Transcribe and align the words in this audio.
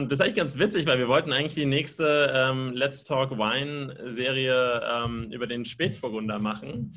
ähm, 0.00 0.08
das 0.08 0.18
ist 0.18 0.24
eigentlich 0.24 0.36
ganz 0.36 0.58
witzig, 0.58 0.86
weil 0.86 0.98
wir 0.98 1.08
wollten 1.08 1.32
eigentlich 1.32 1.54
die 1.54 1.66
nächste 1.66 2.32
ähm, 2.34 2.72
Let's 2.72 3.04
Talk 3.04 3.32
Wine-Serie 3.32 4.82
ähm, 4.84 5.30
über 5.32 5.46
den 5.46 5.64
Spätburgunder 5.64 6.38
machen, 6.38 6.96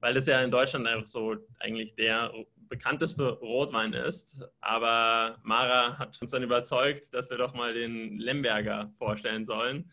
weil 0.00 0.14
das 0.14 0.26
ja 0.26 0.40
in 0.42 0.50
Deutschland 0.50 0.86
einfach 0.86 1.06
so 1.06 1.36
eigentlich 1.60 1.94
der 1.94 2.32
bekannteste 2.68 3.28
Rotwein 3.28 3.92
ist. 3.92 4.42
Aber 4.60 5.38
Mara 5.42 5.98
hat 5.98 6.20
uns 6.20 6.30
dann 6.30 6.42
überzeugt, 6.42 7.12
dass 7.12 7.30
wir 7.30 7.38
doch 7.38 7.54
mal 7.54 7.74
den 7.74 8.18
Lemberger 8.18 8.92
vorstellen 8.98 9.44
sollen, 9.44 9.90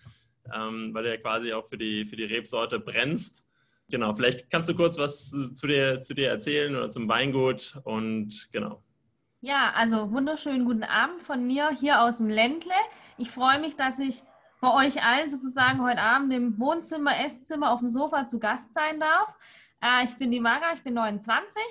ähm, 0.53 0.93
weil 0.93 1.05
er 1.05 1.17
quasi 1.17 1.53
auch 1.53 1.67
für 1.67 1.77
die, 1.77 2.05
für 2.05 2.15
die 2.15 2.25
Rebsorte 2.25 2.79
brennst. 2.79 3.45
Genau, 3.89 4.13
vielleicht 4.13 4.49
kannst 4.49 4.69
du 4.69 4.75
kurz 4.75 4.97
was 4.97 5.29
zu 5.53 5.67
dir, 5.67 6.01
zu 6.01 6.13
dir 6.13 6.29
erzählen 6.29 6.75
oder 6.75 6.89
zum 6.89 7.09
Weingut 7.09 7.77
und 7.83 8.47
genau. 8.51 8.81
Ja, 9.41 9.73
also 9.75 10.11
wunderschönen 10.11 10.65
guten 10.65 10.83
Abend 10.83 11.21
von 11.21 11.45
mir 11.45 11.69
hier 11.69 12.01
aus 12.01 12.17
dem 12.17 12.29
Ländle. 12.29 12.73
Ich 13.17 13.31
freue 13.31 13.59
mich, 13.59 13.75
dass 13.75 13.99
ich 13.99 14.23
bei 14.59 14.73
euch 14.73 15.03
allen 15.03 15.29
sozusagen 15.29 15.81
heute 15.81 16.01
Abend 16.01 16.31
im 16.31 16.59
Wohnzimmer, 16.59 17.19
Esszimmer, 17.19 17.71
auf 17.71 17.79
dem 17.79 17.89
Sofa 17.89 18.27
zu 18.27 18.39
Gast 18.39 18.73
sein 18.73 18.99
darf. 18.99 19.35
Äh, 19.81 20.03
ich 20.03 20.15
bin 20.17 20.31
die 20.31 20.39
Mara, 20.39 20.73
ich 20.73 20.83
bin 20.83 20.93
29 20.93 21.61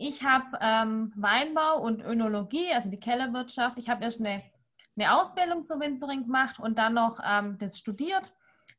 ich 0.00 0.24
habe 0.24 0.58
ähm, 0.62 1.12
Weinbau 1.14 1.78
und 1.82 2.00
Önologie, 2.00 2.72
also 2.72 2.90
die 2.90 2.98
Kellerwirtschaft. 2.98 3.76
Ich 3.76 3.90
habe 3.90 4.02
erst 4.04 4.20
eine, 4.20 4.42
eine, 4.96 5.14
Ausbildung 5.14 5.66
zur 5.66 5.78
Winzerin 5.78 6.24
gemacht 6.24 6.58
und 6.58 6.78
dann 6.78 6.94
noch 6.94 7.20
ähm, 7.22 7.58
das 7.58 7.78
studiert. 7.78 8.34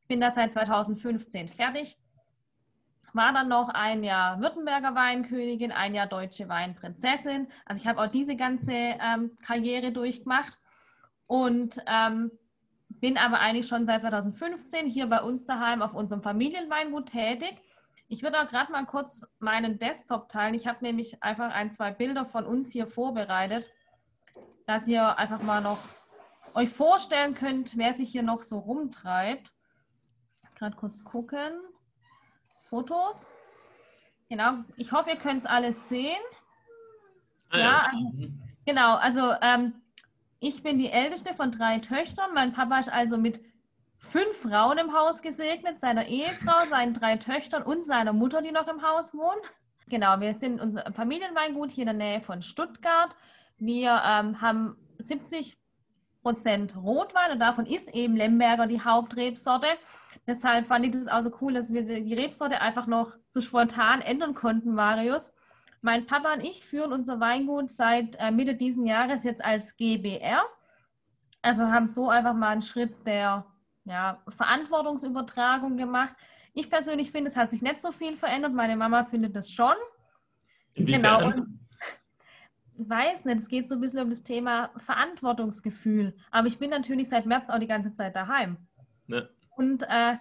Bin 0.07 0.19
da 0.19 0.31
seit 0.31 0.51
2015 0.51 1.47
fertig. 1.47 1.99
War 3.13 3.33
dann 3.33 3.49
noch 3.49 3.69
ein 3.69 4.03
Jahr 4.03 4.39
Württemberger 4.39 4.95
Weinkönigin, 4.95 5.71
ein 5.71 5.93
Jahr 5.95 6.07
deutsche 6.07 6.47
Weinprinzessin. 6.47 7.47
Also 7.65 7.81
ich 7.81 7.87
habe 7.87 8.01
auch 8.01 8.11
diese 8.11 8.35
ganze 8.35 8.71
ähm, 8.71 9.37
Karriere 9.43 9.91
durchgemacht 9.91 10.57
und 11.27 11.77
ähm, 11.87 12.31
bin 12.89 13.17
aber 13.17 13.39
eigentlich 13.39 13.67
schon 13.67 13.85
seit 13.85 14.01
2015 14.01 14.87
hier 14.87 15.07
bei 15.07 15.21
uns 15.21 15.45
daheim 15.45 15.81
auf 15.81 15.93
unserem 15.93 16.21
Familienweingut 16.21 17.07
tätig 17.07 17.61
ich 18.11 18.23
würde 18.23 18.41
auch 18.41 18.47
gerade 18.49 18.73
mal 18.73 18.85
kurz 18.85 19.25
meinen 19.39 19.79
Desktop 19.79 20.27
teilen. 20.27 20.53
Ich 20.53 20.67
habe 20.67 20.83
nämlich 20.83 21.23
einfach 21.23 21.53
ein, 21.53 21.71
zwei 21.71 21.91
Bilder 21.91 22.25
von 22.25 22.45
uns 22.45 22.69
hier 22.69 22.85
vorbereitet, 22.85 23.71
dass 24.67 24.85
ihr 24.85 25.17
einfach 25.17 25.41
mal 25.41 25.61
noch 25.61 25.79
euch 26.53 26.67
vorstellen 26.67 27.33
könnt, 27.33 27.77
wer 27.77 27.93
sich 27.93 28.11
hier 28.11 28.23
noch 28.23 28.43
so 28.43 28.59
rumtreibt. 28.59 29.53
Gerade 30.55 30.75
kurz 30.75 31.05
gucken. 31.05 31.53
Fotos. 32.71 33.27
Genau, 34.29 34.63
ich 34.77 34.93
hoffe, 34.93 35.09
ihr 35.09 35.17
könnt 35.17 35.41
es 35.41 35.45
alles 35.45 35.89
sehen. 35.89 36.21
Ah, 37.49 37.57
ja, 37.59 37.79
also, 37.91 37.97
mhm. 37.97 38.41
genau. 38.65 38.95
Also 38.95 39.33
ähm, 39.41 39.73
ich 40.39 40.63
bin 40.63 40.77
die 40.77 40.89
älteste 40.89 41.33
von 41.33 41.51
drei 41.51 41.79
Töchtern. 41.79 42.33
Mein 42.33 42.53
Papa 42.53 42.79
ist 42.79 42.87
also 42.87 43.17
mit 43.17 43.41
fünf 43.97 44.37
Frauen 44.37 44.77
im 44.77 44.93
Haus 44.93 45.21
gesegnet, 45.21 45.79
seiner 45.79 46.07
Ehefrau, 46.07 46.65
seinen 46.69 46.93
drei 46.93 47.17
Töchtern 47.17 47.63
und 47.63 47.85
seiner 47.85 48.13
Mutter, 48.13 48.41
die 48.41 48.53
noch 48.53 48.69
im 48.69 48.81
Haus 48.81 49.13
wohnt. 49.13 49.53
Genau, 49.89 50.21
wir 50.21 50.33
sind 50.33 50.61
unser 50.61 50.93
Familienweingut 50.93 51.71
hier 51.71 51.81
in 51.81 51.97
der 51.97 52.07
Nähe 52.07 52.21
von 52.21 52.41
Stuttgart. 52.41 53.13
Wir 53.57 54.01
ähm, 54.05 54.39
haben 54.39 54.77
70 54.99 55.57
Prozent 56.23 56.77
Rotwein 56.77 57.33
und 57.33 57.39
davon 57.39 57.65
ist 57.65 57.89
eben 57.89 58.15
Lemberger 58.15 58.65
die 58.65 58.81
Hauptrebsorte. 58.81 59.67
Deshalb 60.27 60.67
fand 60.67 60.85
ich 60.85 60.91
das 60.91 61.07
auch 61.07 61.21
so 61.21 61.31
cool, 61.41 61.53
dass 61.53 61.73
wir 61.73 61.83
die 61.83 62.13
Rebsorte 62.13 62.61
einfach 62.61 62.87
noch 62.87 63.15
so 63.27 63.41
spontan 63.41 64.01
ändern 64.01 64.35
konnten, 64.35 64.73
Marius. 64.73 65.31
Mein 65.81 66.05
Papa 66.05 66.33
und 66.33 66.41
ich 66.41 66.63
führen 66.63 66.93
unser 66.93 67.19
Weingut 67.19 67.71
seit 67.71 68.15
äh, 68.19 68.29
Mitte 68.29 68.55
diesen 68.55 68.85
Jahres 68.85 69.23
jetzt 69.23 69.43
als 69.43 69.75
GBR. 69.77 70.43
Also 71.41 71.63
haben 71.63 71.87
so 71.87 72.09
einfach 72.09 72.35
mal 72.35 72.49
einen 72.49 72.61
Schritt 72.61 73.07
der 73.07 73.45
ja, 73.85 74.21
Verantwortungsübertragung 74.27 75.77
gemacht. 75.77 76.15
Ich 76.53 76.69
persönlich 76.69 77.11
finde, 77.11 77.31
es 77.31 77.35
hat 77.35 77.49
sich 77.49 77.63
nicht 77.63 77.81
so 77.81 77.91
viel 77.91 78.15
verändert. 78.15 78.53
Meine 78.53 78.75
Mama 78.75 79.05
findet 79.05 79.35
das 79.35 79.49
schon. 79.49 79.73
Inwiefern? 80.75 81.31
Genau. 81.31 81.45
Ich 82.77 82.89
weiß 82.89 83.25
nicht, 83.25 83.39
es 83.39 83.47
geht 83.47 83.69
so 83.69 83.75
ein 83.75 83.81
bisschen 83.81 83.99
um 83.99 84.09
das 84.09 84.23
Thema 84.23 84.71
Verantwortungsgefühl. 84.77 86.15
Aber 86.29 86.47
ich 86.47 86.59
bin 86.59 86.69
natürlich 86.69 87.09
seit 87.09 87.25
März 87.25 87.49
auch 87.49 87.59
die 87.59 87.67
ganze 87.67 87.93
Zeit 87.93 88.15
daheim. 88.15 88.57
Ne. 89.07 89.29
Und 89.61 89.83
äh, 89.83 90.17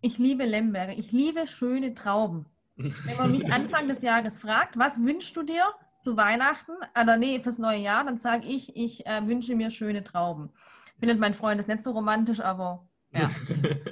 ich 0.00 0.18
liebe 0.18 0.44
Lemberger. 0.44 0.94
Ich 0.98 1.12
liebe 1.12 1.46
schöne 1.46 1.94
Trauben. 1.94 2.46
Wenn 2.74 3.16
man 3.16 3.30
mich 3.30 3.52
Anfang 3.52 3.86
des 3.86 4.02
Jahres 4.02 4.40
fragt, 4.40 4.76
was 4.76 5.00
wünschst 5.04 5.36
du 5.36 5.44
dir 5.44 5.62
zu 6.00 6.16
Weihnachten? 6.16 6.72
Oder 7.00 7.16
nee, 7.16 7.38
fürs 7.40 7.58
neue 7.58 7.78
Jahr, 7.78 8.02
dann 8.02 8.18
sage 8.18 8.48
ich, 8.48 8.74
ich 8.74 9.06
äh, 9.06 9.24
wünsche 9.28 9.54
mir 9.54 9.70
schöne 9.70 10.02
Trauben. 10.02 10.50
Findet 10.98 11.20
mein 11.20 11.34
Freund 11.34 11.60
das 11.60 11.68
nicht 11.68 11.84
so 11.84 11.92
romantisch, 11.92 12.40
aber 12.40 12.84
ja. 13.12 13.30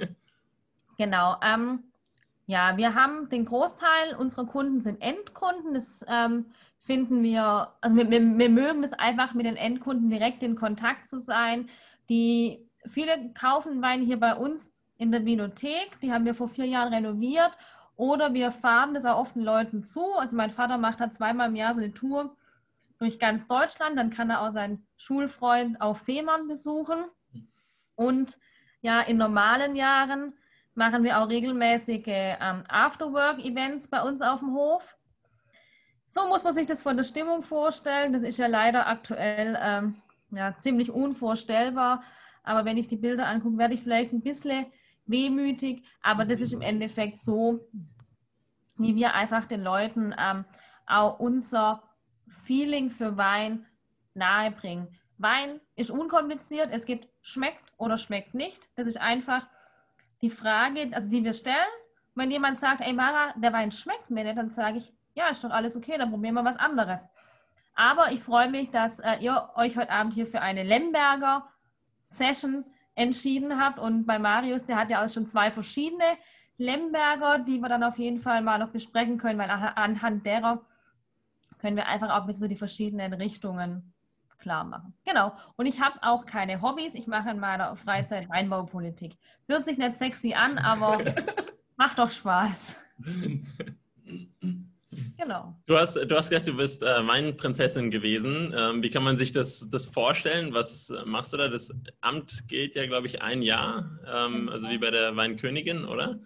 genau. 0.97 1.37
Ähm, 1.41 1.83
ja, 2.45 2.75
wir 2.75 2.93
haben 2.93 3.29
den 3.29 3.45
Großteil 3.45 4.17
unserer 4.17 4.47
Kunden 4.47 4.81
sind 4.81 5.01
Endkunden. 5.01 5.75
Das 5.75 6.03
ähm, 6.09 6.47
finden 6.81 7.23
wir, 7.23 7.71
also 7.79 7.95
wir, 7.95 8.11
wir, 8.11 8.37
wir, 8.37 8.49
mögen 8.49 8.83
es 8.83 8.91
einfach, 8.91 9.33
mit 9.33 9.45
den 9.45 9.55
Endkunden 9.55 10.09
direkt 10.09 10.43
in 10.43 10.57
Kontakt 10.57 11.07
zu 11.07 11.21
sein. 11.21 11.69
Die 12.09 12.67
viele 12.85 13.31
kaufen 13.33 13.81
Wein 13.81 14.01
hier 14.01 14.19
bei 14.19 14.35
uns 14.35 14.73
in 14.99 15.11
der 15.11 15.25
Vinothek. 15.25 15.99
Die 16.01 16.13
haben 16.13 16.25
wir 16.25 16.35
vor 16.35 16.49
vier 16.49 16.65
Jahren 16.65 16.93
renoviert. 16.93 17.57
Oder 17.95 18.33
wir 18.33 18.51
fahren 18.51 18.93
das 18.93 19.05
auch 19.05 19.17
oft 19.17 19.35
Leuten 19.35 19.83
zu. 19.83 20.13
Also 20.13 20.35
mein 20.35 20.51
Vater 20.51 20.77
macht 20.77 20.99
da 20.99 21.09
zweimal 21.09 21.49
im 21.49 21.55
Jahr 21.55 21.73
so 21.73 21.81
eine 21.81 21.93
Tour 21.93 22.35
durch 22.99 23.17
ganz 23.17 23.47
Deutschland. 23.47 23.97
Dann 23.97 24.11
kann 24.11 24.29
er 24.29 24.41
auch 24.41 24.51
seinen 24.51 24.85
Schulfreund 24.97 25.81
auf 25.81 26.01
Fehmarn 26.01 26.47
besuchen. 26.47 27.05
Und 27.95 28.37
ja, 28.81 29.01
in 29.01 29.17
normalen 29.17 29.75
Jahren 29.75 30.33
machen 30.75 31.03
wir 31.03 31.19
auch 31.19 31.29
regelmäßige 31.29 32.03
ähm, 32.07 32.63
Afterwork-Events 32.69 33.87
bei 33.87 34.01
uns 34.01 34.21
auf 34.21 34.39
dem 34.39 34.53
Hof. 34.53 34.97
So 36.09 36.27
muss 36.27 36.43
man 36.43 36.53
sich 36.53 36.67
das 36.67 36.81
von 36.81 36.97
der 36.97 37.03
Stimmung 37.03 37.41
vorstellen. 37.41 38.13
Das 38.13 38.23
ist 38.23 38.37
ja 38.37 38.47
leider 38.47 38.87
aktuell 38.87 39.57
ähm, 39.61 40.01
ja, 40.31 40.57
ziemlich 40.57 40.91
unvorstellbar. 40.91 42.03
Aber 42.43 42.65
wenn 42.65 42.77
ich 42.77 42.87
die 42.87 42.95
Bilder 42.95 43.27
angucke, 43.27 43.57
werde 43.57 43.73
ich 43.73 43.83
vielleicht 43.83 44.11
ein 44.11 44.21
bisschen 44.21 44.65
wehmütig. 45.09 45.85
Aber 46.01 46.25
das 46.25 46.41
ist 46.41 46.53
im 46.53 46.61
Endeffekt 46.61 47.19
so, 47.19 47.67
wie 48.77 48.95
wir 48.95 49.13
einfach 49.13 49.45
den 49.45 49.61
Leuten 49.61 50.15
ähm, 50.17 50.45
auch 50.85 51.19
unser 51.19 51.83
Feeling 52.27 52.89
für 52.89 53.17
Wein 53.17 53.65
nahebringen. 54.13 54.87
Wein 55.17 55.59
ist 55.75 55.91
unkompliziert. 55.91 56.69
Es 56.71 56.85
gibt 56.85 57.07
schmeckt 57.21 57.73
oder 57.77 57.97
schmeckt 57.97 58.33
nicht. 58.33 58.69
Das 58.75 58.87
ist 58.87 58.99
einfach 58.99 59.47
die 60.21 60.29
Frage, 60.29 60.89
also 60.93 61.09
die 61.09 61.23
wir 61.23 61.33
stellen. 61.33 61.55
Wenn 62.15 62.31
jemand 62.31 62.59
sagt, 62.59 62.81
ey 62.81 62.93
Mara, 62.93 63.33
der 63.37 63.53
Wein 63.53 63.71
schmeckt 63.71 64.09
mir 64.09 64.23
nicht, 64.23 64.37
dann 64.37 64.49
sage 64.49 64.79
ich, 64.79 64.93
ja, 65.13 65.27
ist 65.27 65.43
doch 65.43 65.51
alles 65.51 65.75
okay, 65.75 65.97
dann 65.97 66.11
probieren 66.11 66.35
wir 66.35 66.45
was 66.45 66.57
anderes. 66.57 67.07
Aber 67.75 68.11
ich 68.11 68.21
freue 68.21 68.49
mich, 68.49 68.71
dass 68.71 68.99
äh, 68.99 69.17
ihr 69.19 69.49
euch 69.55 69.77
heute 69.77 69.91
Abend 69.91 70.13
hier 70.13 70.25
für 70.25 70.41
eine 70.41 70.63
Lemberger 70.63 71.47
Session 72.09 72.65
entschieden 72.99 73.59
habt. 73.59 73.79
Und 73.79 74.05
bei 74.05 74.19
Marius, 74.19 74.65
der 74.65 74.75
hat 74.75 74.91
ja 74.91 75.03
auch 75.03 75.09
schon 75.09 75.27
zwei 75.27 75.51
verschiedene 75.51 76.17
Lemberger, 76.57 77.39
die 77.39 77.59
wir 77.59 77.69
dann 77.69 77.83
auf 77.83 77.97
jeden 77.97 78.19
Fall 78.19 78.41
mal 78.41 78.59
noch 78.59 78.69
besprechen 78.69 79.17
können, 79.17 79.39
weil 79.39 79.49
anhand 79.49 80.25
derer 80.25 80.61
können 81.59 81.77
wir 81.77 81.87
einfach 81.87 82.09
auch 82.09 82.21
ein 82.21 82.27
bisschen 82.27 82.49
die 82.49 82.55
verschiedenen 82.55 83.13
Richtungen 83.13 83.93
klar 84.37 84.63
machen. 84.63 84.93
Genau. 85.05 85.33
Und 85.55 85.65
ich 85.65 85.81
habe 85.81 85.99
auch 86.01 86.25
keine 86.25 86.61
Hobbys. 86.61 86.95
Ich 86.95 87.07
mache 87.07 87.29
in 87.31 87.39
meiner 87.39 87.75
Freizeit 87.75 88.29
Weinbaupolitik. 88.29 89.17
Hört 89.47 89.65
sich 89.65 89.77
nicht 89.77 89.97
sexy 89.97 90.33
an, 90.33 90.57
aber 90.57 90.99
macht 91.77 91.99
doch 91.99 92.11
Spaß. 92.11 92.79
Genau. 95.17 95.55
Du 95.65 95.77
hast, 95.77 95.95
du 95.95 96.15
hast 96.15 96.29
gesagt, 96.29 96.47
du 96.47 96.57
bist 96.57 96.81
äh, 96.81 97.07
Weinprinzessin 97.07 97.91
gewesen. 97.91 98.53
Ähm, 98.57 98.81
wie 98.81 98.89
kann 98.89 99.03
man 99.03 99.17
sich 99.17 99.31
das, 99.31 99.69
das 99.69 99.87
vorstellen? 99.87 100.53
Was 100.53 100.91
machst 101.05 101.33
du 101.33 101.37
da? 101.37 101.47
Das 101.47 101.71
Amt 102.01 102.47
gilt 102.47 102.75
ja, 102.75 102.85
glaube 102.87 103.07
ich, 103.07 103.21
ein 103.21 103.41
Jahr, 103.41 103.99
ähm, 104.07 104.49
also 104.49 104.69
wie 104.69 104.77
bei 104.77 104.89
der 104.89 105.15
Weinkönigin, 105.15 105.85
oder? 105.85 106.19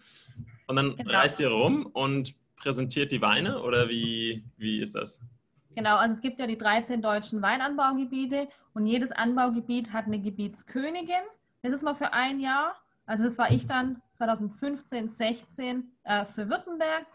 Und 0.67 0.75
dann 0.77 0.95
genau. 0.95 1.11
reist 1.11 1.39
ihr 1.39 1.49
rum 1.49 1.85
und 1.87 2.35
präsentiert 2.55 3.11
die 3.11 3.21
Weine 3.21 3.61
oder 3.61 3.89
wie, 3.89 4.43
wie 4.57 4.79
ist 4.79 4.95
das? 4.95 5.19
Genau, 5.75 5.97
also 5.97 6.13
es 6.13 6.21
gibt 6.21 6.39
ja 6.39 6.47
die 6.47 6.57
13 6.57 7.01
deutschen 7.01 7.41
Weinanbaugebiete 7.41 8.47
und 8.73 8.85
jedes 8.85 9.11
Anbaugebiet 9.11 9.91
hat 9.91 10.05
eine 10.05 10.19
Gebietskönigin. 10.19 11.23
Das 11.63 11.73
ist 11.73 11.83
mal 11.83 11.95
für 11.95 12.13
ein 12.13 12.39
Jahr. 12.39 12.75
Also 13.05 13.25
das 13.25 13.37
war 13.37 13.51
ich 13.51 13.65
dann 13.65 14.01
2015, 14.13 15.09
16 15.09 15.91
äh, 16.03 16.25
für 16.25 16.49
Württemberg. 16.49 17.05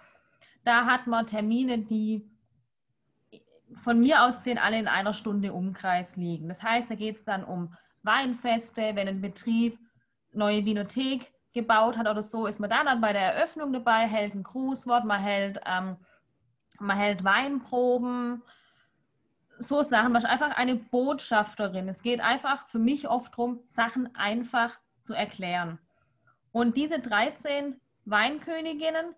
Da 0.68 0.84
hat 0.84 1.06
man 1.06 1.26
Termine, 1.26 1.78
die 1.78 2.30
von 3.72 3.98
mir 3.98 4.24
aus 4.24 4.36
gesehen 4.36 4.58
alle 4.58 4.78
in 4.78 4.86
einer 4.86 5.14
Stunde 5.14 5.54
Umkreis 5.54 6.16
liegen. 6.16 6.46
Das 6.50 6.62
heißt, 6.62 6.90
da 6.90 6.94
geht 6.94 7.16
es 7.16 7.24
dann 7.24 7.42
um 7.42 7.72
Weinfeste, 8.02 8.94
wenn 8.94 9.08
ein 9.08 9.22
Betrieb 9.22 9.78
neue 10.30 10.66
Vinothek 10.66 11.32
gebaut 11.54 11.96
hat 11.96 12.06
oder 12.06 12.22
so, 12.22 12.46
ist 12.46 12.60
man 12.60 12.68
da 12.68 12.84
dann 12.84 13.00
bei 13.00 13.14
der 13.14 13.34
Eröffnung 13.34 13.72
dabei, 13.72 14.06
hält 14.06 14.34
ein 14.34 14.42
Grußwort, 14.42 15.06
man 15.06 15.22
hält 15.22 15.58
ähm, 15.64 15.96
man 16.78 16.98
hält 16.98 17.24
Weinproben, 17.24 18.42
so 19.58 19.82
Sachen, 19.82 20.12
was 20.12 20.26
einfach 20.26 20.54
eine 20.54 20.76
Botschafterin. 20.76 21.88
Es 21.88 22.02
geht 22.02 22.20
einfach 22.20 22.68
für 22.68 22.78
mich 22.78 23.08
oft 23.08 23.32
darum, 23.32 23.60
Sachen 23.64 24.14
einfach 24.14 24.78
zu 25.00 25.14
erklären. 25.14 25.78
Und 26.52 26.76
diese 26.76 27.00
13 27.00 27.80
Weinköniginnen 28.04 29.14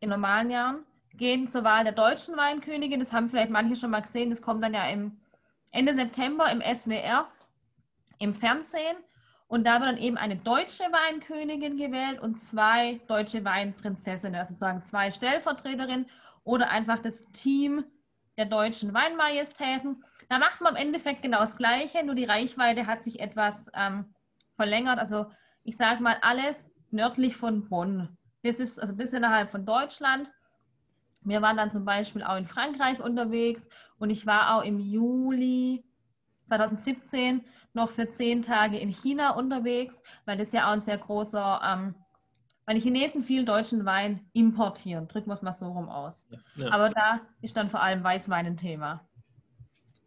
in 0.00 0.10
normalen 0.10 0.50
Jahren 0.50 0.84
gehen 1.14 1.48
zur 1.48 1.64
Wahl 1.64 1.84
der 1.84 1.92
deutschen 1.92 2.36
Weinkönigin. 2.36 3.00
Das 3.00 3.12
haben 3.12 3.28
vielleicht 3.28 3.50
manche 3.50 3.76
schon 3.76 3.90
mal 3.90 4.00
gesehen. 4.00 4.30
Das 4.30 4.42
kommt 4.42 4.62
dann 4.62 4.74
ja 4.74 4.86
im 4.88 5.20
Ende 5.72 5.94
September 5.94 6.50
im 6.50 6.62
SWR 6.62 7.28
im 8.18 8.34
Fernsehen. 8.34 8.96
Und 9.46 9.66
da 9.66 9.80
wird 9.80 9.88
dann 9.88 9.96
eben 9.96 10.18
eine 10.18 10.36
deutsche 10.36 10.84
Weinkönigin 10.84 11.78
gewählt 11.78 12.20
und 12.20 12.38
zwei 12.38 13.00
deutsche 13.08 13.44
Weinprinzessinnen, 13.44 14.38
also 14.38 14.50
sozusagen 14.52 14.84
zwei 14.84 15.10
Stellvertreterinnen 15.10 16.06
oder 16.44 16.68
einfach 16.68 16.98
das 16.98 17.24
Team 17.32 17.84
der 18.36 18.44
deutschen 18.44 18.92
Weinmajestäten. 18.92 20.04
Da 20.28 20.38
macht 20.38 20.60
man 20.60 20.76
im 20.76 20.82
Endeffekt 20.82 21.22
genau 21.22 21.40
das 21.40 21.56
Gleiche, 21.56 22.04
nur 22.04 22.14
die 22.14 22.26
Reichweite 22.26 22.86
hat 22.86 23.02
sich 23.02 23.20
etwas 23.20 23.70
ähm, 23.74 24.14
verlängert. 24.56 24.98
Also 24.98 25.26
ich 25.64 25.78
sage 25.78 26.02
mal 26.02 26.18
alles 26.20 26.70
nördlich 26.90 27.34
von 27.34 27.70
Bonn. 27.70 28.17
Das 28.48 28.60
ist 28.60 28.80
also 28.80 28.94
das 28.94 29.12
innerhalb 29.12 29.50
von 29.50 29.66
Deutschland. 29.66 30.32
Wir 31.22 31.42
waren 31.42 31.58
dann 31.58 31.70
zum 31.70 31.84
Beispiel 31.84 32.22
auch 32.22 32.36
in 32.36 32.46
Frankreich 32.46 32.98
unterwegs 32.98 33.68
und 33.98 34.08
ich 34.08 34.26
war 34.26 34.56
auch 34.56 34.64
im 34.64 34.78
Juli 34.78 35.84
2017 36.44 37.44
noch 37.74 37.90
für 37.90 38.08
zehn 38.08 38.40
Tage 38.40 38.78
in 38.78 38.88
China 38.88 39.36
unterwegs, 39.36 40.02
weil 40.24 40.38
das 40.38 40.52
ja 40.52 40.68
auch 40.68 40.72
ein 40.72 40.80
sehr 40.80 40.96
großer, 40.96 41.60
ähm, 41.62 41.94
weil 42.64 42.76
die 42.76 42.80
Chinesen 42.80 43.22
viel 43.22 43.44
deutschen 43.44 43.84
Wein 43.84 44.26
importieren. 44.32 45.08
Drücken 45.08 45.28
wir 45.28 45.34
es 45.34 45.42
mal 45.42 45.52
so 45.52 45.66
rum 45.66 45.90
aus. 45.90 46.26
Ja. 46.56 46.70
Aber 46.70 46.88
da 46.88 47.20
ist 47.42 47.54
dann 47.58 47.68
vor 47.68 47.82
allem 47.82 48.02
Weißwein 48.02 48.46
ein 48.46 48.56
Thema. 48.56 49.06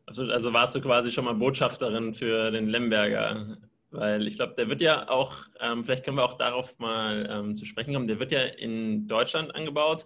Also, 0.07 0.23
also 0.23 0.51
warst 0.51 0.73
du 0.73 0.81
quasi 0.81 1.11
schon 1.11 1.25
mal 1.25 1.35
Botschafterin 1.35 2.15
für 2.15 2.49
den 2.49 2.67
Lemberger 2.67 3.57
weil 3.91 4.25
ich 4.25 4.35
glaube, 4.35 4.55
der 4.57 4.69
wird 4.69 4.81
ja 4.81 5.09
auch, 5.09 5.35
ähm, 5.59 5.83
vielleicht 5.83 6.03
können 6.03 6.17
wir 6.17 6.23
auch 6.23 6.37
darauf 6.37 6.77
mal 6.79 7.27
ähm, 7.29 7.57
zu 7.57 7.65
sprechen 7.65 7.93
kommen, 7.93 8.07
der 8.07 8.19
wird 8.19 8.31
ja 8.31 8.41
in 8.41 9.07
Deutschland 9.07 9.53
angebaut, 9.53 10.05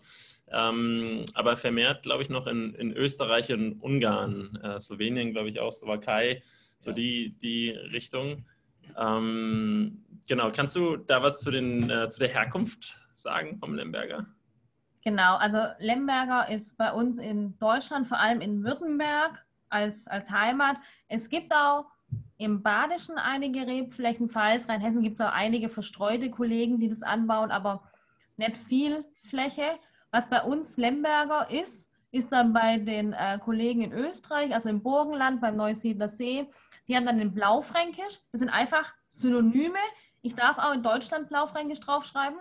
ähm, 0.52 1.26
aber 1.34 1.56
vermehrt, 1.56 2.04
glaube 2.04 2.24
ich, 2.24 2.30
noch 2.30 2.48
in, 2.48 2.74
in 2.76 2.92
Österreich 2.92 3.52
und 3.52 3.80
Ungarn, 3.82 4.60
äh, 4.64 4.80
Slowenien, 4.80 5.32
glaube 5.32 5.50
ich 5.50 5.60
auch, 5.60 5.72
Slowakei, 5.72 6.42
so 6.80 6.90
ja. 6.90 6.96
die, 6.96 7.38
die 7.42 7.70
Richtung. 7.70 8.46
Ähm, 8.98 10.04
genau, 10.28 10.52
kannst 10.52 10.76
du 10.76 10.98
da 10.98 11.22
was 11.22 11.42
zu, 11.42 11.52
den, 11.52 11.90
äh, 11.90 12.10
zu 12.10 12.20
der 12.20 12.30
Herkunft 12.30 12.96
sagen 13.14 13.58
vom 13.58 13.76
Lemberger? 13.76 14.26
Genau, 15.04 15.36
also 15.36 15.60
Lemberger 15.78 16.50
ist 16.50 16.78
bei 16.78 16.92
uns 16.92 17.20
in 17.20 17.58
Deutschland, 17.60 18.08
vor 18.08 18.20
allem 18.20 18.42
in 18.42 18.64
Württemberg 18.64 19.46
als, 19.70 20.08
als 20.08 20.32
Heimat. 20.32 20.78
Es 21.08 21.30
gibt 21.30 21.54
auch 21.54 21.86
im 22.38 22.62
Badischen 22.62 23.18
einige 23.18 23.66
Rebflächen, 23.66 24.30
falls 24.30 24.68
Rheinhessen 24.68 25.02
gibt 25.02 25.20
es 25.20 25.26
auch 25.26 25.32
einige 25.32 25.70
verstreute 25.70 26.30
Kollegen, 26.30 26.80
die 26.80 26.90
das 26.90 27.02
anbauen, 27.02 27.52
aber 27.52 27.84
nicht 28.38 28.58
viel 28.58 29.06
Fläche. 29.22 29.80
Was 30.12 30.30
bei 30.30 30.42
uns 30.42 30.78
Lemberger 30.78 31.50
ist, 31.50 31.90
ist 32.12 32.32
dann 32.32 32.54
bei 32.54 32.78
den 32.78 33.14
äh, 33.14 33.40
Kollegen 33.44 33.82
in 33.82 33.94
Österreich, 33.94 34.54
also 34.54 34.70
im 34.70 34.82
Burgenland, 34.82 35.42
beim 35.42 35.56
Neusiedler 35.56 36.10
See, 36.10 36.48
die 36.88 36.96
haben 36.96 37.06
dann 37.06 37.18
den 37.18 37.34
Blaufränkisch. 37.34 38.20
Das 38.32 38.40
sind 38.40 38.50
einfach 38.50 38.94
Synonyme. 39.08 39.80
Ich 40.22 40.36
darf 40.36 40.58
auch 40.58 40.74
in 40.74 40.84
Deutschland 40.84 41.30
Blaufränkisch 41.30 41.80
draufschreiben. 41.80 42.38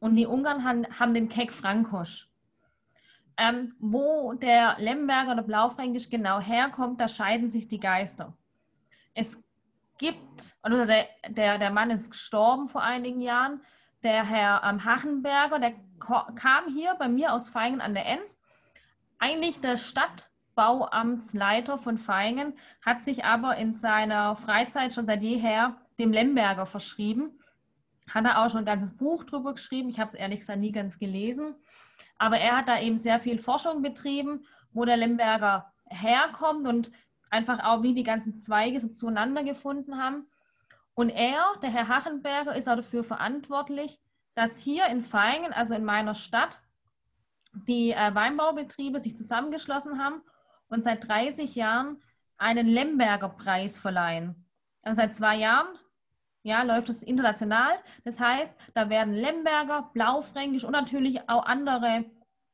Und 0.00 0.14
die 0.14 0.26
Ungarn 0.26 0.64
haben, 0.64 0.86
haben 0.98 1.12
den 1.12 1.28
Keck 1.28 1.52
Frankosch. 1.52 2.30
Ähm, 3.36 3.74
wo 3.78 4.32
der 4.34 4.76
Lemberger 4.78 5.32
oder 5.32 5.42
Blaufränkisch 5.42 6.08
genau 6.08 6.40
herkommt, 6.40 7.00
da 7.00 7.08
scheiden 7.08 7.48
sich 7.48 7.68
die 7.68 7.80
Geister 7.80 8.36
es 9.18 9.42
gibt, 9.98 10.54
also 10.62 10.84
der, 11.28 11.58
der, 11.58 11.70
Mann 11.70 11.90
ist 11.90 12.10
gestorben 12.10 12.68
vor 12.68 12.82
einigen 12.82 13.20
Jahren, 13.20 13.60
der 14.04 14.24
Herr 14.24 14.62
ähm, 14.64 14.84
Hachenberger, 14.84 15.58
der 15.58 15.74
kam 16.36 16.72
hier 16.72 16.94
bei 16.94 17.08
mir 17.08 17.32
aus 17.32 17.48
Feingen 17.48 17.80
an 17.80 17.94
der 17.94 18.06
Enz. 18.06 18.38
Eigentlich 19.18 19.60
der 19.60 19.76
Stadtbauamtsleiter 19.76 21.78
von 21.78 21.98
Feingen, 21.98 22.56
hat 22.80 23.02
sich 23.02 23.24
aber 23.24 23.56
in 23.56 23.74
seiner 23.74 24.36
Freizeit 24.36 24.94
schon 24.94 25.06
seit 25.06 25.24
jeher 25.24 25.76
dem 25.98 26.12
Lemberger 26.12 26.66
verschrieben. 26.66 27.40
Hat 28.08 28.24
er 28.24 28.44
auch 28.44 28.50
schon 28.50 28.60
ein 28.60 28.66
ganzes 28.66 28.96
Buch 28.96 29.24
drüber 29.24 29.54
geschrieben. 29.54 29.88
Ich 29.88 29.98
habe 29.98 30.06
es 30.06 30.14
ehrlich 30.14 30.38
gesagt 30.40 30.60
nie 30.60 30.70
ganz 30.70 31.00
gelesen. 31.00 31.56
Aber 32.18 32.38
er 32.38 32.58
hat 32.58 32.68
da 32.68 32.80
eben 32.80 32.98
sehr 32.98 33.18
viel 33.18 33.40
Forschung 33.40 33.82
betrieben, 33.82 34.46
wo 34.72 34.84
der 34.84 34.96
Lemberger 34.96 35.72
herkommt 35.90 36.68
und 36.68 36.92
einfach 37.30 37.62
auch, 37.64 37.82
wie 37.82 37.94
die 37.94 38.04
ganzen 38.04 38.38
Zweige 38.40 38.80
so 38.80 38.88
zueinander 38.88 39.44
gefunden 39.44 39.98
haben. 40.02 40.26
Und 40.94 41.10
er, 41.10 41.42
der 41.62 41.70
Herr 41.70 41.88
Hachenberger, 41.88 42.56
ist 42.56 42.68
auch 42.68 42.76
dafür 42.76 43.04
verantwortlich, 43.04 44.00
dass 44.34 44.58
hier 44.58 44.86
in 44.86 45.02
Feingen, 45.02 45.52
also 45.52 45.74
in 45.74 45.84
meiner 45.84 46.14
Stadt, 46.14 46.60
die 47.52 47.92
äh, 47.92 48.14
Weinbaubetriebe 48.14 49.00
sich 49.00 49.16
zusammengeschlossen 49.16 50.02
haben 50.02 50.22
und 50.68 50.84
seit 50.84 51.08
30 51.08 51.54
Jahren 51.54 52.02
einen 52.36 52.66
Lemberger 52.66 53.30
Preis 53.30 53.78
verleihen. 53.78 54.46
Also 54.82 55.00
seit 55.00 55.14
zwei 55.14 55.36
Jahren 55.36 55.66
ja, 56.42 56.62
läuft 56.62 56.88
es 56.88 57.02
international. 57.02 57.72
Das 58.04 58.18
heißt, 58.18 58.54
da 58.74 58.88
werden 58.88 59.12
Lemberger, 59.12 59.90
Blaufränkisch 59.92 60.64
und 60.64 60.72
natürlich 60.72 61.28
auch 61.28 61.44
andere 61.44 62.04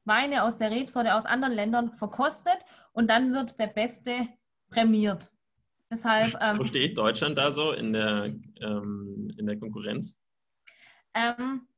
Weine 0.05 0.43
aus 0.43 0.57
der 0.57 0.71
Rebsorte 0.71 1.15
aus 1.15 1.27
anderen 1.27 1.55
Ländern 1.55 1.93
verkostet 1.93 2.59
und 2.93 3.09
dann 3.09 3.33
wird 3.33 3.59
der 3.59 3.69
beste 3.69 4.29
prämiert. 4.75 5.31
Deshalb, 5.91 6.37
ähm, 6.41 6.59
Wo 6.59 6.65
steht 6.65 6.99
Deutschland 6.99 7.39
da 7.39 7.53
so 7.53 7.73
in 7.73 7.93
der, 7.93 8.35
ähm, 8.61 9.33
in 9.39 9.47
der 9.47 9.59
Konkurrenz? 9.59 10.21
Ähm, 11.15 11.69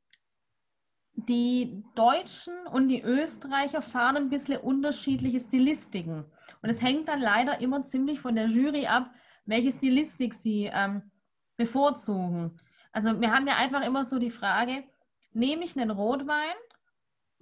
die 1.12 1.82
Deutschen 1.94 2.54
und 2.66 2.88
die 2.88 3.02
Österreicher 3.02 3.82
fahren 3.82 4.16
ein 4.16 4.31
bisschen 4.31 4.60
unterschiedliche 4.60 5.40
Stilistiken. 5.40 6.25
Und 6.62 6.70
es 6.70 6.82
hängt 6.82 7.08
dann 7.08 7.20
leider 7.20 7.60
immer 7.60 7.84
ziemlich 7.84 8.20
von 8.20 8.34
der 8.34 8.46
Jury 8.46 8.87
ab, 8.87 9.10
welche 9.44 9.72
Stilistik 9.72 10.34
sie 10.34 10.70
ähm, 10.72 11.10
bevorzugen. 11.56 12.58
Also 12.93 13.20
wir 13.20 13.31
haben 13.31 13.46
ja 13.46 13.56
einfach 13.56 13.84
immer 13.84 14.04
so 14.04 14.19
die 14.19 14.31
Frage, 14.31 14.84
nehme 15.32 15.64
ich 15.64 15.76
einen 15.76 15.90
Rotwein, 15.90 16.54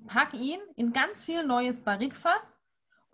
pack 0.07 0.35
ihn 0.35 0.61
in 0.77 0.93
ganz 0.93 1.23
viel 1.23 1.45
neues 1.47 1.81
Barrikfass 1.81 2.59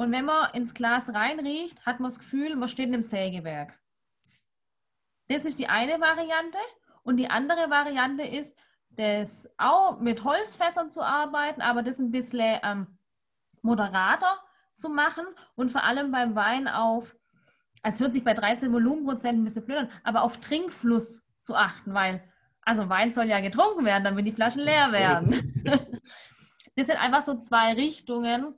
und 0.01 0.13
wenn 0.13 0.25
man 0.25 0.51
ins 0.55 0.73
Glas 0.73 1.13
reinriecht, 1.13 1.85
hat 1.85 2.01
man 2.01 2.09
das 2.09 2.19
Gefühl, 2.19 2.57
man 2.57 2.71
steht 2.71 2.87
in 2.87 2.95
einem 2.95 3.03
Sägewerk. 3.03 3.79
Das 5.29 5.45
ist 5.45 5.59
die 5.59 5.69
eine 5.69 6.01
Variante. 6.01 6.57
Und 7.03 7.19
die 7.19 7.29
andere 7.29 7.69
Variante 7.69 8.23
ist, 8.23 8.57
das 8.89 9.47
auch 9.59 10.01
mit 10.01 10.25
Holzfässern 10.25 10.91
zu 10.91 11.03
arbeiten, 11.03 11.61
aber 11.61 11.83
das 11.83 11.99
ein 11.99 12.13
bisschen 12.13 12.61
ähm, 12.63 12.87
moderater 13.61 14.39
zu 14.75 14.89
machen 14.89 15.27
und 15.55 15.71
vor 15.71 15.85
allem 15.85 16.11
beim 16.11 16.35
Wein 16.35 16.67
auf, 16.67 17.15
als 17.83 18.01
hört 18.01 18.15
sich 18.15 18.25
bei 18.25 18.33
13 18.33 18.73
Volumenprozent 18.73 19.39
ein 19.39 19.45
bisschen 19.45 19.67
blöd 19.67 19.81
an, 19.81 19.91
aber 20.03 20.23
auf 20.23 20.39
Trinkfluss 20.39 21.23
zu 21.43 21.55
achten, 21.55 21.93
weil, 21.93 22.23
also 22.63 22.89
Wein 22.89 23.13
soll 23.13 23.27
ja 23.27 23.41
getrunken 23.41 23.85
werden, 23.85 24.05
damit 24.05 24.27
die 24.27 24.33
Flaschen 24.33 24.63
leer 24.63 24.93
werden. 24.93 25.63
das 26.75 26.87
sind 26.87 26.99
einfach 26.99 27.21
so 27.21 27.37
zwei 27.37 27.75
Richtungen, 27.75 28.55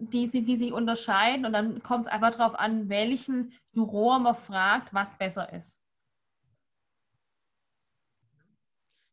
die, 0.00 0.26
sie, 0.26 0.44
die 0.44 0.56
sich 0.56 0.72
unterscheiden 0.72 1.46
und 1.46 1.52
dann 1.52 1.82
kommt 1.82 2.06
es 2.06 2.12
einfach 2.12 2.32
darauf 2.32 2.58
an, 2.58 2.88
welchen 2.88 3.52
Juror 3.72 4.18
man 4.18 4.34
fragt, 4.34 4.92
was 4.92 5.16
besser 5.16 5.52
ist. 5.52 5.80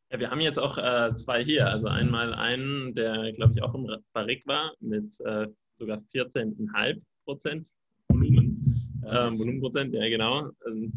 Ja, 0.10 0.20
wir 0.20 0.32
haben 0.32 0.40
jetzt 0.40 0.58
auch 0.58 0.78
äh, 0.78 1.14
zwei 1.16 1.44
hier. 1.44 1.68
Also 1.68 1.88
einmal 1.88 2.34
einen, 2.34 2.96
der, 2.96 3.32
glaube 3.34 3.54
ich, 3.54 3.62
auch 3.62 3.76
im 3.76 3.88
Barrik 4.14 4.48
war, 4.48 4.74
mit 4.80 5.20
äh, 5.22 5.48
sogar 5.74 5.98
14,5 6.14 7.02
Prozent 7.26 7.70
Volumen. 8.08 9.02
Äh, 9.04 9.38
Volumenprozent, 9.38 9.94
ja 9.94 10.08
genau. 10.08 10.50
Also 10.64 10.88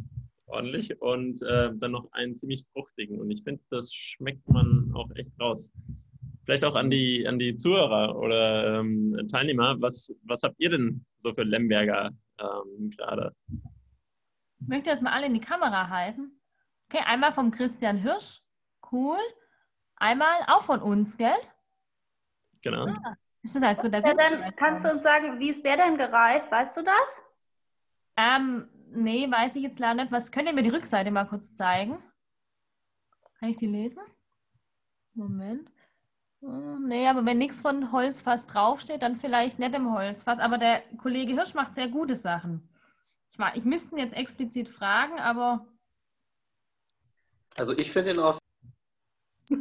ordentlich. 0.46 1.00
Und 1.00 1.42
äh, 1.42 1.70
dann 1.74 1.90
noch 1.90 2.10
einen 2.12 2.36
ziemlich 2.36 2.64
fruchtigen. 2.72 3.18
Und 3.18 3.30
ich 3.32 3.42
finde, 3.42 3.62
das 3.70 3.92
schmeckt 3.92 4.48
man 4.48 4.92
auch 4.94 5.10
echt 5.16 5.32
raus. 5.40 5.72
Vielleicht 6.50 6.64
auch 6.64 6.74
an 6.74 6.90
die, 6.90 7.28
an 7.28 7.38
die 7.38 7.54
Zuhörer 7.54 8.16
oder 8.16 8.80
ähm, 8.80 9.28
Teilnehmer. 9.30 9.80
Was, 9.80 10.12
was 10.24 10.42
habt 10.42 10.58
ihr 10.58 10.70
denn 10.70 11.06
so 11.20 11.32
für 11.32 11.44
Lemberger 11.44 12.10
ähm, 12.40 12.90
gerade? 12.90 13.32
Ich 14.58 14.66
möchte 14.66 14.90
das 14.90 15.00
mal 15.00 15.12
alle 15.12 15.26
in 15.26 15.34
die 15.34 15.40
Kamera 15.40 15.88
halten. 15.88 16.40
Okay, 16.88 17.04
einmal 17.06 17.32
vom 17.32 17.52
Christian 17.52 17.98
Hirsch. 17.98 18.40
Cool. 18.90 19.16
Einmal 19.94 20.40
auch 20.48 20.62
von 20.62 20.82
uns, 20.82 21.16
gell? 21.16 21.36
Genau. 22.62 22.86
Ah, 22.86 23.14
ist 23.44 23.54
das 23.54 23.62
halt 23.62 23.78
gut, 23.78 23.94
da 23.94 24.00
ja, 24.00 24.12
dann 24.12 24.56
kannst 24.56 24.84
du 24.84 24.90
uns 24.90 25.02
sagen, 25.02 25.38
wie 25.38 25.50
ist 25.50 25.64
der 25.64 25.76
denn 25.76 25.96
gereift? 25.98 26.50
Weißt 26.50 26.76
du 26.76 26.82
das? 26.82 27.22
Ähm, 28.16 28.68
nee, 28.90 29.30
weiß 29.30 29.54
ich 29.54 29.62
jetzt 29.62 29.78
leider 29.78 30.02
nicht. 30.02 30.10
Was 30.10 30.32
könnt 30.32 30.48
ihr 30.48 30.54
mir 30.54 30.64
die 30.64 30.70
Rückseite 30.70 31.12
mal 31.12 31.26
kurz 31.26 31.54
zeigen? 31.54 32.02
Kann 33.38 33.50
ich 33.50 33.56
die 33.56 33.68
lesen? 33.68 34.02
Moment. 35.14 35.70
Hm, 36.42 36.86
Nee, 36.88 37.06
aber 37.08 37.24
wenn 37.26 37.38
nichts 37.38 37.60
von 37.60 37.92
Holzfass 37.92 38.46
draufsteht, 38.46 39.02
dann 39.02 39.16
vielleicht 39.16 39.58
nicht 39.58 39.74
im 39.74 39.92
Holzfass. 39.92 40.38
Aber 40.38 40.58
der 40.58 40.82
Kollege 40.98 41.32
Hirsch 41.34 41.54
macht 41.54 41.74
sehr 41.74 41.88
gute 41.88 42.16
Sachen. 42.16 42.68
Ich, 43.32 43.38
ma- 43.38 43.54
ich 43.54 43.64
müsste 43.64 43.94
ihn 43.94 43.98
jetzt 43.98 44.14
explizit 44.16 44.68
fragen, 44.68 45.18
aber 45.20 45.66
Also 47.56 47.72
ich 47.76 47.90
finde 47.92 48.12
ihn 48.12 48.18
auch. 48.20 48.38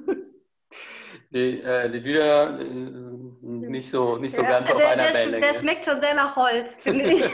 Die, 1.31 1.61
äh, 1.61 1.89
die 1.91 1.99
Lieder 1.99 2.59
äh, 2.59 2.65
sind 2.99 3.43
nicht 3.43 3.89
so, 3.91 4.17
nicht 4.17 4.35
so 4.35 4.41
Ja, 4.41 4.49
ganz 4.49 4.71
auf 4.71 4.77
der, 4.77 4.89
einer 4.89 5.03
der, 5.03 5.11
sch- 5.11 5.25
der 5.25 5.31
Wellenlänge. 5.33 5.59
schmeckt 5.59 5.85
schon 5.85 6.01
sehr 6.01 6.15
nach 6.15 6.35
Holz, 6.35 6.77
finde 6.79 7.05
ich. 7.05 7.21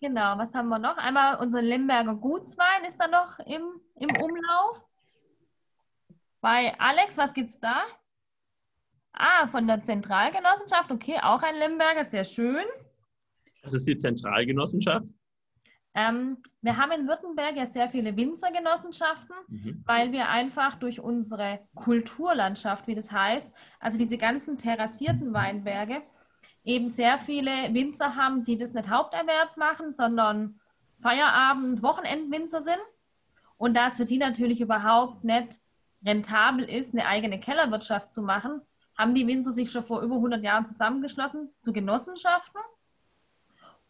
genau, 0.00 0.36
was 0.38 0.52
haben 0.54 0.68
wir 0.68 0.78
noch? 0.78 0.96
Einmal 0.98 1.38
unser 1.38 1.62
Lemberger 1.62 2.14
Gutswein 2.14 2.84
ist 2.86 2.98
da 3.00 3.08
noch 3.08 3.38
im, 3.40 3.80
im 3.96 4.10
Umlauf. 4.16 4.82
Bei 6.44 6.78
Alex, 6.78 7.16
was 7.16 7.32
gibt's 7.32 7.58
da? 7.58 7.84
Ah, 9.14 9.46
von 9.46 9.66
der 9.66 9.82
Zentralgenossenschaft, 9.82 10.90
okay, 10.90 11.16
auch 11.22 11.42
ein 11.42 11.54
Lemberger, 11.54 12.04
sehr 12.04 12.24
schön. 12.24 12.66
Das 13.62 13.72
ist 13.72 13.88
die 13.88 13.96
Zentralgenossenschaft. 13.96 15.08
Ähm, 15.94 16.36
wir 16.60 16.76
haben 16.76 16.92
in 16.92 17.08
Württemberg 17.08 17.56
ja 17.56 17.64
sehr 17.64 17.88
viele 17.88 18.14
Winzergenossenschaften. 18.14 19.34
Mhm. 19.48 19.82
weil 19.86 20.12
wir 20.12 20.28
einfach 20.28 20.74
durch 20.74 21.00
unsere 21.00 21.60
Kulturlandschaft, 21.74 22.86
wie 22.88 22.94
das 22.94 23.10
heißt, 23.10 23.48
also 23.80 23.96
diese 23.96 24.18
ganzen 24.18 24.58
terrassierten 24.58 25.32
Weinberge, 25.32 26.02
eben 26.62 26.88
sehr 26.88 27.16
viele 27.16 27.72
Winzer 27.72 28.16
haben, 28.16 28.44
die 28.44 28.58
das 28.58 28.74
nicht 28.74 28.90
Haupterwerb 28.90 29.56
machen, 29.56 29.94
sondern 29.94 30.60
Feierabend, 31.00 31.82
Wochenendwinzer 31.82 32.60
sind. 32.60 32.82
Und 33.56 33.74
da 33.74 33.86
es 33.86 33.96
für 33.96 34.04
die 34.04 34.18
natürlich 34.18 34.60
überhaupt 34.60 35.24
nicht 35.24 35.63
rentabel 36.04 36.64
ist, 36.64 36.92
eine 36.92 37.06
eigene 37.06 37.40
Kellerwirtschaft 37.40 38.12
zu 38.12 38.22
machen, 38.22 38.60
haben 38.96 39.14
die 39.14 39.26
Winzer 39.26 39.52
sich 39.52 39.70
schon 39.70 39.82
vor 39.82 40.02
über 40.02 40.16
100 40.16 40.42
Jahren 40.42 40.66
zusammengeschlossen 40.66 41.50
zu 41.58 41.72
Genossenschaften. 41.72 42.60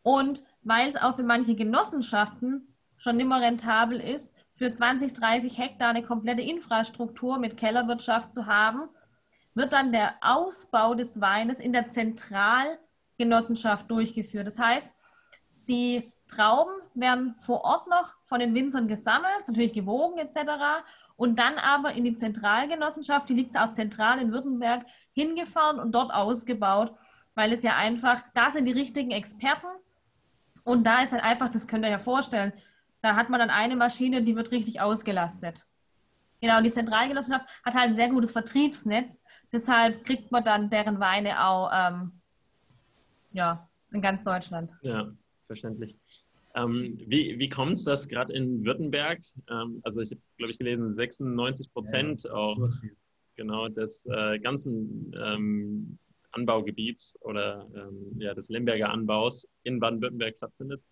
Und 0.02 0.42
weil 0.62 0.88
es 0.88 0.96
auch 0.96 1.16
für 1.16 1.22
manche 1.22 1.54
Genossenschaften 1.54 2.74
schon 2.96 3.20
immer 3.20 3.40
rentabel 3.40 4.00
ist, 4.00 4.34
für 4.52 4.72
20, 4.72 5.14
30 5.14 5.58
Hektar 5.58 5.90
eine 5.90 6.02
komplette 6.02 6.42
Infrastruktur 6.42 7.38
mit 7.38 7.56
Kellerwirtschaft 7.56 8.32
zu 8.32 8.46
haben, 8.46 8.88
wird 9.54 9.72
dann 9.72 9.92
der 9.92 10.14
Ausbau 10.20 10.94
des 10.94 11.20
Weines 11.20 11.58
in 11.58 11.72
der 11.72 11.88
Zentralgenossenschaft 11.88 13.90
durchgeführt. 13.90 14.46
Das 14.46 14.58
heißt, 14.58 14.90
die 15.68 16.12
Trauben 16.28 16.72
werden 16.94 17.34
vor 17.38 17.64
Ort 17.64 17.88
noch 17.88 18.14
von 18.24 18.40
den 18.40 18.54
Winzern 18.54 18.88
gesammelt, 18.88 19.46
natürlich 19.46 19.72
gewogen 19.72 20.18
etc. 20.18 20.84
Und 21.16 21.38
dann 21.38 21.58
aber 21.58 21.92
in 21.92 22.04
die 22.04 22.14
Zentralgenossenschaft, 22.14 23.28
die 23.28 23.34
liegt 23.34 23.56
auch 23.56 23.72
zentral 23.72 24.18
in 24.18 24.32
Württemberg, 24.32 24.84
hingefahren 25.12 25.78
und 25.78 25.92
dort 25.92 26.12
ausgebaut, 26.12 26.94
weil 27.34 27.52
es 27.52 27.62
ja 27.62 27.76
einfach, 27.76 28.22
da 28.34 28.50
sind 28.50 28.66
die 28.66 28.72
richtigen 28.72 29.10
Experten 29.10 29.66
und 30.64 30.84
da 30.84 31.02
ist 31.02 31.12
halt 31.12 31.22
einfach, 31.22 31.50
das 31.50 31.68
könnt 31.68 31.84
ihr 31.84 31.90
ja 31.90 31.98
vorstellen, 31.98 32.52
da 33.02 33.16
hat 33.16 33.30
man 33.30 33.38
dann 33.38 33.50
eine 33.50 33.76
Maschine, 33.76 34.22
die 34.22 34.34
wird 34.34 34.50
richtig 34.50 34.80
ausgelastet. 34.80 35.66
Genau, 36.40 36.58
und 36.58 36.64
die 36.64 36.72
Zentralgenossenschaft 36.72 37.46
hat 37.64 37.74
halt 37.74 37.90
ein 37.90 37.94
sehr 37.94 38.08
gutes 38.08 38.32
Vertriebsnetz, 38.32 39.22
deshalb 39.52 40.04
kriegt 40.04 40.32
man 40.32 40.44
dann 40.44 40.68
deren 40.68 41.00
Weine 41.00 41.44
auch 41.44 41.70
ähm, 41.72 42.12
ja, 43.32 43.68
in 43.92 44.02
ganz 44.02 44.24
Deutschland. 44.24 44.76
Ja, 44.82 45.12
verständlich. 45.46 45.96
Ähm, 46.56 46.98
wie 47.06 47.38
wie 47.38 47.48
kommt 47.48 47.72
es, 47.74 47.84
dass 47.84 48.08
gerade 48.08 48.32
in 48.32 48.64
Württemberg, 48.64 49.20
ähm, 49.50 49.80
also 49.82 50.00
ich 50.00 50.10
habe, 50.10 50.20
glaube 50.36 50.52
ich, 50.52 50.58
gelesen, 50.58 50.92
96 50.92 51.72
Prozent 51.72 52.30
auch 52.30 52.58
genau 53.36 53.68
des 53.68 54.06
äh, 54.06 54.38
ganzen 54.38 55.12
ähm, 55.20 55.98
Anbaugebiets 56.32 57.18
oder 57.22 57.68
ähm, 57.74 58.18
ja, 58.18 58.34
des 58.34 58.48
Lemberger 58.48 58.90
Anbaus 58.90 59.48
in 59.62 59.80
Baden-Württemberg 59.80 60.36
stattfindet. 60.36 60.82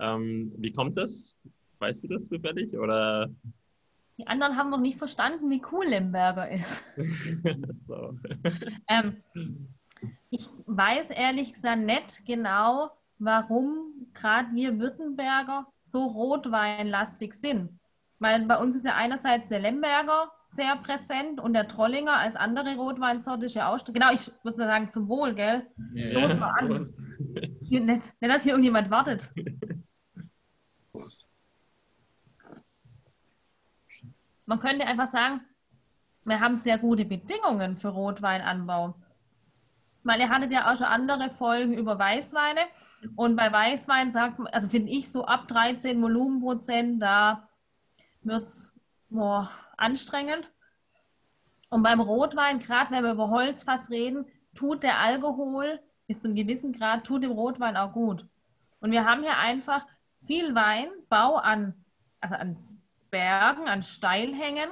Ähm, 0.00 0.52
wie 0.56 0.72
kommt 0.72 0.96
das? 0.96 1.38
Weißt 1.78 2.04
du 2.04 2.08
das 2.08 2.28
zufällig? 2.28 2.76
Oder 2.76 3.30
Die 4.18 4.26
anderen 4.26 4.56
haben 4.56 4.70
noch 4.70 4.80
nicht 4.80 4.98
verstanden, 4.98 5.50
wie 5.50 5.62
cool 5.72 5.86
Lemberger 5.86 6.50
ist. 6.50 6.84
so. 7.86 8.16
Ähm, 8.88 9.16
ich 10.30 10.48
weiß 10.66 11.10
ehrlich 11.10 11.52
gesagt 11.52 11.82
nicht 11.82 12.26
genau, 12.26 12.90
warum 13.18 13.97
gerade 14.18 14.54
wir 14.54 14.78
Württemberger 14.78 15.66
so 15.80 16.04
rotweinlastig 16.04 17.34
sind. 17.34 17.78
Weil 18.18 18.44
bei 18.46 18.58
uns 18.58 18.74
ist 18.74 18.84
ja 18.84 18.94
einerseits 18.96 19.48
der 19.48 19.60
Lemberger 19.60 20.30
sehr 20.48 20.76
präsent 20.76 21.40
und 21.40 21.52
der 21.52 21.68
Trollinger 21.68 22.14
als 22.14 22.34
andere 22.34 22.74
Rotweinsorte 22.76 23.46
ist 23.46 23.54
ja 23.54 23.72
auch. 23.72 23.78
Genau, 23.84 24.12
ich 24.12 24.30
würde 24.42 24.56
sagen 24.56 24.90
zum 24.90 25.08
Wohl, 25.08 25.34
gell? 25.34 25.66
Los 25.92 26.34
mal 26.36 26.50
an. 26.58 26.84
Hier, 27.62 27.80
nicht, 27.80 28.14
nicht, 28.20 28.34
dass 28.34 28.42
hier 28.42 28.52
irgendjemand 28.52 28.90
wartet. 28.90 29.30
Man 34.46 34.58
könnte 34.58 34.86
einfach 34.86 35.08
sagen, 35.08 35.42
wir 36.24 36.40
haben 36.40 36.56
sehr 36.56 36.78
gute 36.78 37.04
Bedingungen 37.04 37.76
für 37.76 37.88
Rotweinanbau. 37.88 38.94
Weil 40.02 40.20
ihr 40.20 40.30
hattet 40.30 40.50
ja 40.50 40.72
auch 40.72 40.76
schon 40.76 40.86
andere 40.86 41.30
Folgen 41.30 41.74
über 41.74 41.98
Weißweine. 41.98 42.60
Und 43.16 43.36
bei 43.36 43.52
Weißwein 43.52 44.10
sagt 44.10 44.38
man, 44.38 44.48
also 44.48 44.68
finde 44.68 44.90
ich 44.90 45.10
so 45.10 45.24
ab 45.24 45.48
13 45.48 46.00
Volumenprozent, 46.02 47.00
da 47.00 47.48
wird 48.22 48.48
es 48.48 48.74
anstrengend. 49.76 50.50
Und 51.70 51.82
beim 51.82 52.00
Rotwein, 52.00 52.58
gerade 52.58 52.90
wenn 52.90 53.04
wir 53.04 53.12
über 53.12 53.30
Holzfass 53.30 53.90
reden, 53.90 54.26
tut 54.54 54.82
der 54.82 54.98
Alkohol 54.98 55.80
bis 56.06 56.20
zu 56.20 56.28
einem 56.28 56.36
gewissen 56.36 56.72
Grad, 56.72 57.04
tut 57.04 57.22
dem 57.22 57.30
Rotwein 57.30 57.76
auch 57.76 57.92
gut. 57.92 58.26
Und 58.80 58.90
wir 58.90 59.04
haben 59.04 59.22
hier 59.22 59.36
einfach 59.36 59.86
viel 60.26 60.54
Weinbau 60.54 61.36
an, 61.36 61.74
also 62.20 62.34
an 62.34 62.56
Bergen, 63.10 63.68
an 63.68 63.82
Steilhängen. 63.82 64.70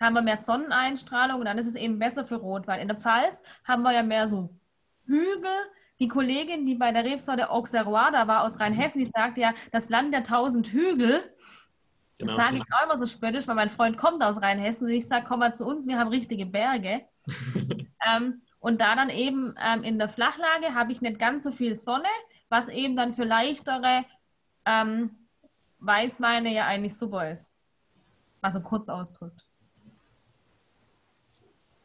Haben 0.00 0.14
wir 0.14 0.22
mehr 0.22 0.36
Sonneneinstrahlung 0.36 1.38
und 1.38 1.44
dann 1.44 1.58
ist 1.58 1.66
es 1.66 1.76
eben 1.76 1.98
besser 1.98 2.24
für 2.24 2.36
Rotwein. 2.36 2.80
In 2.80 2.88
der 2.88 2.96
Pfalz 2.96 3.42
haben 3.64 3.82
wir 3.82 3.92
ja 3.92 4.02
mehr 4.02 4.26
so 4.26 4.50
Hügel. 5.06 5.50
Die 6.02 6.08
Kollegin, 6.08 6.66
die 6.66 6.74
bei 6.74 6.90
der 6.90 7.04
Rebsorte 7.04 7.48
Auxerrois 7.48 8.10
da 8.10 8.26
war 8.26 8.42
aus 8.42 8.58
Rheinhessen, 8.58 8.98
die 8.98 9.06
sagte 9.14 9.40
ja, 9.40 9.54
das 9.70 9.88
Land 9.88 10.12
der 10.12 10.24
tausend 10.24 10.66
Hügel. 10.66 11.22
Genau. 12.18 12.32
Das 12.32 12.36
sage 12.36 12.56
ich 12.56 12.62
auch 12.74 12.84
immer 12.86 12.96
so 12.96 13.06
spöttisch, 13.06 13.46
weil 13.46 13.54
mein 13.54 13.70
Freund 13.70 13.96
kommt 13.96 14.20
aus 14.20 14.42
Rheinhessen 14.42 14.84
und 14.84 14.92
ich 14.92 15.06
sage, 15.06 15.24
komm 15.28 15.38
mal 15.38 15.54
zu 15.54 15.64
uns, 15.64 15.86
wir 15.86 16.00
haben 16.00 16.08
richtige 16.08 16.44
Berge. 16.44 17.02
ähm, 18.04 18.42
und 18.58 18.80
da 18.80 18.96
dann 18.96 19.10
eben 19.10 19.54
ähm, 19.64 19.84
in 19.84 20.00
der 20.00 20.08
Flachlage 20.08 20.74
habe 20.74 20.90
ich 20.90 21.02
nicht 21.02 21.20
ganz 21.20 21.44
so 21.44 21.52
viel 21.52 21.76
Sonne, 21.76 22.08
was 22.48 22.66
eben 22.66 22.96
dann 22.96 23.12
für 23.12 23.22
leichtere 23.22 24.04
ähm, 24.64 25.28
Weißweine 25.78 26.52
ja 26.52 26.66
eigentlich 26.66 26.96
super 26.96 27.30
ist. 27.30 27.56
Also 28.40 28.60
kurz 28.60 28.88
ausdrückt. 28.88 29.41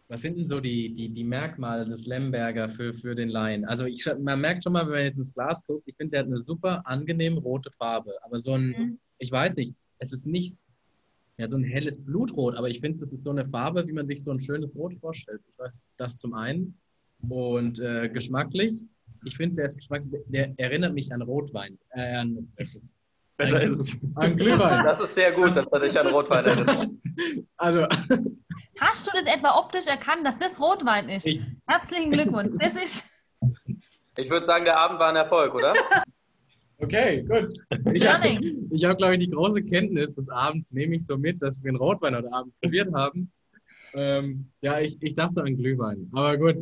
Was 0.09 0.21
sind 0.21 0.37
denn 0.37 0.47
so 0.47 0.59
die, 0.61 0.93
die, 0.95 1.09
die 1.09 1.23
Merkmale 1.23 1.85
des 1.85 2.05
Lemberger 2.05 2.69
für, 2.69 2.93
für 2.93 3.13
den 3.13 3.27
Laien? 3.29 3.65
Also 3.65 3.85
ich, 3.85 4.05
man 4.19 4.39
merkt 4.39 4.63
schon 4.63 4.73
mal, 4.73 4.85
wenn 4.85 4.93
man 4.93 5.03
jetzt 5.03 5.17
ins 5.17 5.33
Glas 5.33 5.65
guckt, 5.65 5.83
ich 5.85 5.95
finde, 5.97 6.11
der 6.11 6.19
hat 6.21 6.27
eine 6.27 6.39
super 6.39 6.81
angenehm 6.85 7.37
rote 7.37 7.71
Farbe. 7.71 8.13
Aber 8.23 8.39
so 8.39 8.53
ein, 8.53 8.67
Mhm. 8.69 8.99
ich 9.17 9.31
weiß 9.31 9.55
nicht, 9.57 9.73
es 9.99 10.13
ist 10.13 10.25
nicht 10.25 10.57
ja, 11.37 11.47
so 11.47 11.57
ein 11.57 11.63
helles 11.63 12.03
Blutrot, 12.03 12.55
aber 12.55 12.69
ich 12.69 12.79
finde, 12.79 12.99
das 12.99 13.11
ist 13.13 13.23
so 13.23 13.29
eine 13.31 13.45
Farbe, 13.45 13.87
wie 13.87 13.91
man 13.93 14.07
sich 14.07 14.23
so 14.23 14.31
ein 14.31 14.39
schönes 14.41 14.75
Rot 14.75 14.93
vorstellt. 14.99 15.41
Ich 15.47 15.59
weiß, 15.59 15.79
das 15.97 16.17
zum 16.17 16.33
einen. 16.33 16.75
Und 17.29 17.79
äh, 17.79 18.07
geschmacklich, 18.09 18.85
ich 19.25 19.35
finde, 19.37 19.57
der 19.57 19.65
ist 19.65 19.77
geschmacklich, 19.77 20.21
der 20.27 20.53
erinnert 20.57 20.93
mich 20.93 21.11
an 21.13 21.21
Rotwein. 21.21 21.77
Äh, 21.91 22.15
an, 22.15 22.51
Besser 23.37 23.61
ist 23.61 23.79
es. 23.79 23.97
an 24.15 24.35
Glühwein. 24.37 24.83
Das 24.83 24.99
ist 25.01 25.13
sehr 25.13 25.31
gut, 25.33 25.55
dass 25.55 25.67
er 25.67 25.79
dich 25.79 25.99
an 25.99 26.07
Rotwein 26.07 26.45
erinnert. 26.45 26.89
Also, 27.57 27.87
Hast 28.79 29.07
du 29.07 29.12
das 29.13 29.25
etwa 29.25 29.57
optisch 29.60 29.88
erkannt, 29.88 30.25
dass 30.25 30.38
das 30.38 30.60
Rotwein 30.60 31.10
ist? 31.10 31.25
Ich- 31.25 31.41
Herzlichen 31.67 32.12
Glückwunsch. 32.12 32.51
Das 32.60 32.75
ist 32.75 33.05
Ich 34.17 34.29
würde 34.29 34.46
sagen, 34.48 34.65
der 34.65 34.79
Abend 34.79 35.00
war 35.00 35.10
ein 35.10 35.15
Erfolg, 35.15 35.53
oder? 35.53 35.74
okay, 36.79 37.22
gut. 37.24 37.53
Ich 37.93 38.07
habe, 38.07 38.24
hab, 38.29 38.98
glaube 38.98 39.13
ich, 39.13 39.19
die 39.19 39.29
große 39.29 39.62
Kenntnis 39.63 40.15
des 40.15 40.27
Abends, 40.29 40.72
nehme 40.72 40.96
ich 40.96 41.05
so 41.05 41.17
mit, 41.17 41.39
dass 41.41 41.62
wir 41.63 41.69
einen 41.69 41.77
Rotwein 41.77 42.15
heute 42.15 42.31
Abend 42.34 42.60
probiert 42.60 42.91
haben. 42.93 43.31
Ähm, 43.93 44.51
ja, 44.62 44.79
ich, 44.79 44.98
ich 45.01 45.13
dachte 45.15 45.41
an 45.43 45.55
Glühwein. 45.55 46.10
Aber 46.13 46.36
gut, 46.38 46.55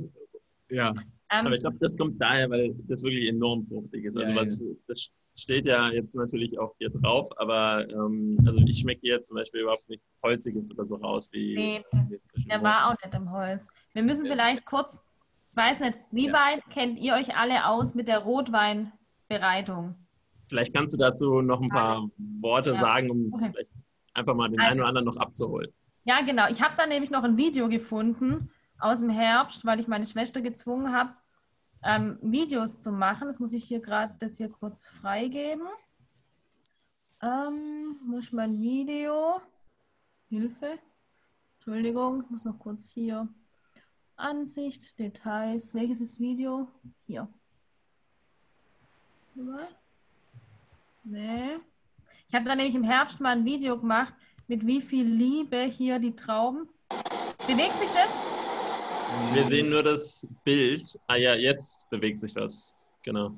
ja. 0.69 0.93
Aber 1.29 1.49
ich 1.49 1.55
Ähm, 1.55 1.59
glaube, 1.61 1.77
das 1.79 1.97
kommt 1.97 2.21
daher, 2.21 2.49
weil 2.49 2.75
das 2.87 3.03
wirklich 3.03 3.29
enorm 3.29 3.63
fruchtig 3.65 4.03
ist. 4.03 4.17
Also 4.17 4.29
Ja, 4.29 4.35
was, 4.35 4.61
das 4.87 5.09
steht 5.37 5.65
ja 5.65 5.89
jetzt 5.89 6.15
natürlich 6.15 6.57
auch 6.59 6.73
hier 6.79 6.89
drauf, 6.89 7.29
aber 7.37 7.87
ähm, 7.89 8.37
also 8.47 8.61
ich 8.65 8.79
schmecke 8.79 9.01
hier 9.01 9.21
zum 9.21 9.35
Beispiel 9.35 9.61
überhaupt 9.61 9.87
nichts 9.89 10.13
Holziges 10.23 10.71
oder 10.71 10.85
so 10.85 10.95
raus 10.95 11.29
wie. 11.31 11.55
Nee, 11.55 11.85
der 12.49 12.63
war 12.63 12.87
auch 12.89 12.95
nicht 13.03 13.13
im 13.13 13.29
Holz. 13.31 13.67
Wir 13.93 14.03
müssen 14.03 14.25
Ja. 14.25 14.31
vielleicht 14.31 14.65
kurz, 14.65 15.01
ich 15.51 15.57
weiß 15.57 15.79
nicht, 15.81 15.97
wie 16.11 16.27
Ja. 16.27 16.33
weit 16.33 16.63
kennt 16.69 16.99
ihr 16.99 17.13
euch 17.15 17.35
alle 17.35 17.65
aus 17.67 17.95
mit 17.95 18.07
der 18.07 18.19
Rotweinbereitung? 18.19 19.95
Vielleicht 20.47 20.73
kannst 20.73 20.93
du 20.93 20.97
dazu 20.97 21.41
noch 21.41 21.61
ein 21.61 21.69
paar 21.69 22.07
Worte 22.41 22.71
Ja. 22.71 22.75
sagen, 22.75 23.09
um 23.09 23.33
Okay. 23.33 23.49
vielleicht 23.51 23.71
einfach 24.13 24.35
mal 24.35 24.49
den 24.49 24.59
Also- 24.59 24.71
einen 24.71 24.79
oder 24.79 24.89
anderen 24.89 25.05
noch 25.05 25.17
abzuholen. 25.17 25.71
Ja, 26.05 26.21
genau. 26.21 26.47
Ich 26.49 26.61
habe 26.61 26.75
da 26.77 26.85
nämlich 26.85 27.09
noch 27.11 27.23
ein 27.23 27.35
Video 27.35 27.67
gefunden 27.67 28.51
aus 28.79 28.99
dem 28.99 29.09
Herbst, 29.09 29.65
weil 29.65 29.79
ich 29.79 29.87
meine 29.87 30.05
Schwester 30.05 30.41
gezwungen 30.41 30.93
habe, 30.93 31.11
ähm, 31.83 32.17
Videos 32.21 32.79
zu 32.79 32.91
machen. 32.91 33.27
Das 33.27 33.39
muss 33.39 33.53
ich 33.53 33.65
hier 33.65 33.79
gerade 33.79 34.15
das 34.19 34.37
hier 34.37 34.49
kurz 34.49 34.87
freigeben. 34.87 35.67
Ähm, 37.21 37.97
muss 38.05 38.25
ich 38.25 38.33
mein 38.33 38.57
Video. 38.57 39.41
Hilfe. 40.29 40.79
Entschuldigung, 41.55 42.23
ich 42.23 42.29
muss 42.29 42.45
noch 42.45 42.59
kurz 42.59 42.89
hier. 42.89 43.27
Ansicht, 44.15 44.97
Details. 44.99 45.73
Welches 45.73 46.01
ist 46.01 46.19
Video? 46.19 46.67
Hier. 47.05 47.27
Nee. 51.03 51.57
Ich 52.27 52.33
habe 52.33 52.45
da 52.45 52.55
nämlich 52.55 52.75
im 52.75 52.83
Herbst 52.83 53.19
mal 53.19 53.37
ein 53.37 53.45
Video 53.45 53.77
gemacht, 53.79 54.13
mit 54.47 54.65
wie 54.65 54.81
viel 54.81 55.05
Liebe 55.05 55.63
hier 55.63 55.99
die 55.99 56.15
Trauben. 56.15 56.69
Bewegt 57.47 57.77
sich 57.79 57.89
das? 57.89 58.34
Wir 59.33 59.43
sehen 59.45 59.69
nur 59.69 59.83
das 59.83 60.25
Bild. 60.43 60.99
Ah 61.07 61.15
ja, 61.15 61.35
jetzt 61.35 61.89
bewegt 61.89 62.21
sich 62.21 62.35
was. 62.35 62.79
Genau. 63.03 63.35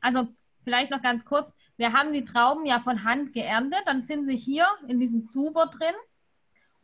Also 0.00 0.28
vielleicht 0.64 0.90
noch 0.90 1.02
ganz 1.02 1.24
kurz. 1.24 1.54
Wir 1.76 1.92
haben 1.92 2.12
die 2.12 2.24
Trauben 2.24 2.66
ja 2.66 2.80
von 2.80 3.04
Hand 3.04 3.32
geerntet. 3.32 3.80
Dann 3.86 4.02
sind 4.02 4.24
sie 4.24 4.36
hier 4.36 4.66
in 4.88 5.00
diesem 5.00 5.24
Zuber 5.24 5.66
drin. 5.66 5.94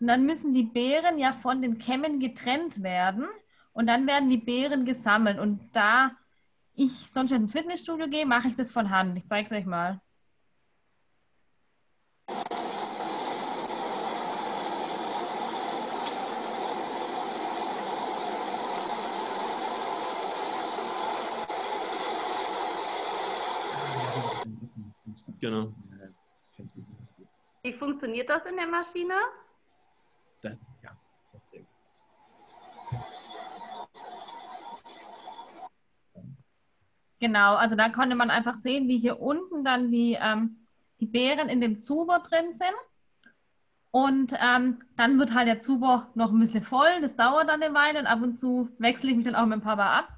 Und 0.00 0.06
dann 0.06 0.24
müssen 0.24 0.54
die 0.54 0.64
Beeren 0.64 1.18
ja 1.18 1.32
von 1.32 1.62
den 1.62 1.78
Kämmen 1.78 2.20
getrennt 2.20 2.82
werden. 2.82 3.26
Und 3.72 3.86
dann 3.86 4.06
werden 4.06 4.30
die 4.30 4.38
Beeren 4.38 4.84
gesammelt. 4.84 5.38
Und 5.38 5.60
da 5.72 6.12
ich 6.74 7.10
sonst 7.10 7.32
ins 7.32 7.52
Fitnessstudio 7.52 8.08
gehe, 8.08 8.26
mache 8.26 8.48
ich 8.48 8.56
das 8.56 8.70
von 8.70 8.90
Hand. 8.90 9.16
Ich 9.18 9.26
zeige 9.26 9.46
es 9.46 9.52
euch 9.52 9.66
mal. 9.66 10.00
Genau. 25.40 25.72
Wie 27.62 27.72
funktioniert 27.72 28.28
das 28.28 28.44
in 28.46 28.56
der 28.56 28.66
Maschine? 28.66 29.14
Da, 30.40 30.50
ja, 30.82 30.96
das 31.32 31.42
ist 31.42 31.50
sehr 31.50 31.60
gut. 31.60 31.68
Genau, 37.20 37.56
also 37.56 37.74
da 37.74 37.88
konnte 37.88 38.14
man 38.14 38.30
einfach 38.30 38.54
sehen, 38.54 38.88
wie 38.88 38.98
hier 38.98 39.20
unten 39.20 39.64
dann 39.64 39.90
die, 39.90 40.16
ähm, 40.20 40.66
die 41.00 41.06
Beeren 41.06 41.48
in 41.48 41.60
dem 41.60 41.78
Zuber 41.78 42.20
drin 42.20 42.52
sind. 42.52 42.74
Und 43.90 44.34
ähm, 44.40 44.78
dann 44.96 45.18
wird 45.18 45.34
halt 45.34 45.48
der 45.48 45.60
Zuber 45.60 46.10
noch 46.14 46.30
ein 46.30 46.38
bisschen 46.38 46.62
voll. 46.62 47.00
Das 47.00 47.16
dauert 47.16 47.48
dann 47.48 47.62
eine 47.62 47.74
Weile 47.74 47.98
und 47.98 48.06
ab 48.06 48.22
und 48.22 48.34
zu 48.34 48.68
wechsle 48.78 49.10
ich 49.10 49.16
mich 49.16 49.24
dann 49.24 49.34
auch 49.34 49.46
mit 49.46 49.60
dem 49.60 49.62
Papa 49.62 49.98
ab. 49.98 50.08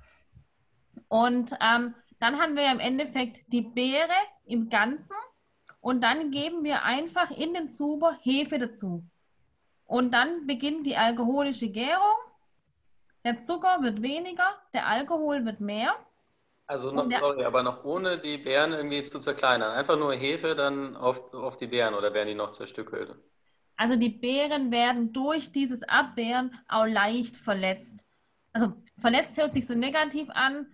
Und 1.09 1.55
ähm, 1.61 1.95
dann 2.21 2.39
haben 2.39 2.55
wir 2.55 2.71
im 2.71 2.79
Endeffekt 2.79 3.41
die 3.49 3.63
Beere 3.63 4.15
im 4.45 4.69
Ganzen 4.69 5.17
und 5.81 6.03
dann 6.03 6.31
geben 6.31 6.63
wir 6.63 6.85
einfach 6.85 7.31
in 7.31 7.55
den 7.55 7.71
Zuber 7.71 8.19
Hefe 8.23 8.59
dazu. 8.59 9.05
Und 9.87 10.13
dann 10.13 10.47
beginnt 10.47 10.87
die 10.87 10.97
alkoholische 10.97 11.69
Gärung. 11.69 12.19
Der 13.25 13.41
Zucker 13.41 13.83
wird 13.83 14.03
weniger, 14.03 14.47
der 14.73 14.87
Alkohol 14.87 15.45
wird 15.45 15.61
mehr. 15.61 15.95
Also 16.67 16.93
noch, 16.93 17.11
sorry, 17.11 17.45
aber 17.45 17.65
noch 17.65 17.85
ohne 17.85 18.19
die 18.19 18.39
Beeren 18.39 18.73
irgendwie 18.73 19.03
zu 19.03 19.19
zerkleinern. 19.19 19.73
Einfach 19.73 19.99
nur 19.99 20.15
Hefe 20.15 20.55
dann 20.55 20.97
auf, 20.97 21.35
auf 21.35 21.57
die 21.57 21.67
Beeren 21.67 21.95
oder 21.95 22.15
werden 22.15 22.29
die 22.29 22.35
noch 22.35 22.51
zerstückelt? 22.51 23.17
Also 23.77 23.97
die 23.97 24.11
Beeren 24.11 24.71
werden 24.71 25.13
durch 25.13 25.51
dieses 25.51 25.83
Abwehren 25.83 26.55
auch 26.69 26.87
leicht 26.87 27.37
verletzt. 27.37 28.07
Also 28.53 28.75
verletzt 28.99 29.37
hört 29.39 29.55
sich 29.55 29.67
so 29.67 29.75
negativ 29.75 30.29
an, 30.31 30.67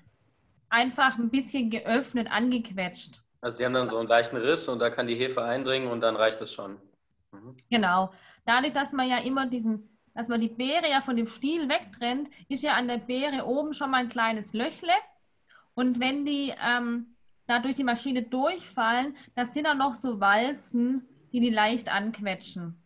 einfach 0.77 1.19
ein 1.19 1.31
bisschen 1.31 1.71
geöffnet, 1.71 2.31
angequetscht. 2.31 3.23
Also 3.41 3.59
sie 3.59 3.65
haben 3.65 3.73
dann 3.73 3.87
so 3.87 3.97
einen 3.99 4.09
leichten 4.09 4.37
Riss 4.37 4.69
und 4.69 4.79
da 4.79 4.91
kann 4.91 5.07
die 5.07 5.15
Hefe 5.15 5.43
eindringen 5.43 5.89
und 5.89 6.01
dann 6.03 6.17
reicht 6.17 6.41
es 6.43 6.53
schon. 6.53 6.79
Mhm. 7.33 7.57
Genau. 7.71 8.13
Dadurch, 8.45 8.75
dass 8.75 8.93
man 8.93 9.09
ja 9.09 9.19
immer 9.19 9.47
diesen, 9.47 9.89
dass 10.15 10.29
man 10.29 10.41
die 10.41 10.49
Beere 10.49 10.91
ja 10.91 11.01
von 11.01 11.17
dem 11.17 11.27
Stiel 11.27 11.69
wegtrennt, 11.69 12.29
ist 12.49 12.63
ja 12.63 12.75
an 12.75 12.89
der 12.89 12.99
Beere 12.99 13.47
oben 13.47 13.73
schon 13.73 13.91
mal 13.91 13.99
ein 13.99 14.09
kleines 14.09 14.53
Löchle. 14.53 14.93
Und 15.75 15.99
wenn 15.99 16.27
die 16.27 16.53
ähm, 16.63 17.17
da 17.47 17.59
durch 17.59 17.75
die 17.75 17.85
Maschine 17.85 18.23
durchfallen, 18.23 19.17
das 19.35 19.55
sind 19.55 19.65
dann 19.65 19.79
noch 19.79 19.95
so 19.95 20.21
Walzen, 20.21 21.09
die 21.33 21.41
die 21.41 21.51
leicht 21.51 21.91
anquetschen. 21.91 22.83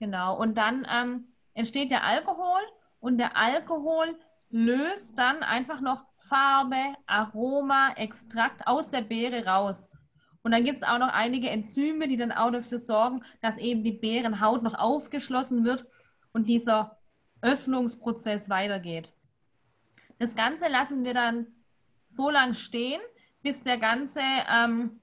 Genau. 0.00 0.36
Und 0.36 0.58
dann 0.58 0.86
ähm, 0.90 1.28
entsteht 1.54 1.92
der 1.92 2.04
Alkohol 2.04 2.62
und 2.98 3.18
der 3.18 3.36
Alkohol 3.36 4.18
löst 4.50 5.18
dann 5.18 5.42
einfach 5.42 5.80
noch 5.80 6.04
Farbe, 6.24 6.94
Aroma, 7.06 7.92
Extrakt 7.96 8.66
aus 8.66 8.90
der 8.90 9.02
Beere 9.02 9.44
raus. 9.46 9.90
Und 10.42 10.52
dann 10.52 10.64
gibt 10.64 10.78
es 10.78 10.88
auch 10.88 10.98
noch 10.98 11.08
einige 11.08 11.48
Enzyme, 11.48 12.06
die 12.08 12.16
dann 12.16 12.32
auch 12.32 12.50
dafür 12.50 12.78
sorgen, 12.78 13.22
dass 13.40 13.56
eben 13.56 13.82
die 13.82 13.92
Beerenhaut 13.92 14.62
noch 14.62 14.74
aufgeschlossen 14.74 15.64
wird 15.64 15.86
und 16.32 16.48
dieser 16.48 16.98
Öffnungsprozess 17.40 18.48
weitergeht. 18.48 19.12
Das 20.18 20.34
Ganze 20.34 20.68
lassen 20.68 21.04
wir 21.04 21.14
dann 21.14 21.46
so 22.04 22.30
lange 22.30 22.54
stehen, 22.54 23.00
bis 23.42 23.62
der 23.62 23.78
ganze 23.78 24.20
ähm, 24.20 25.00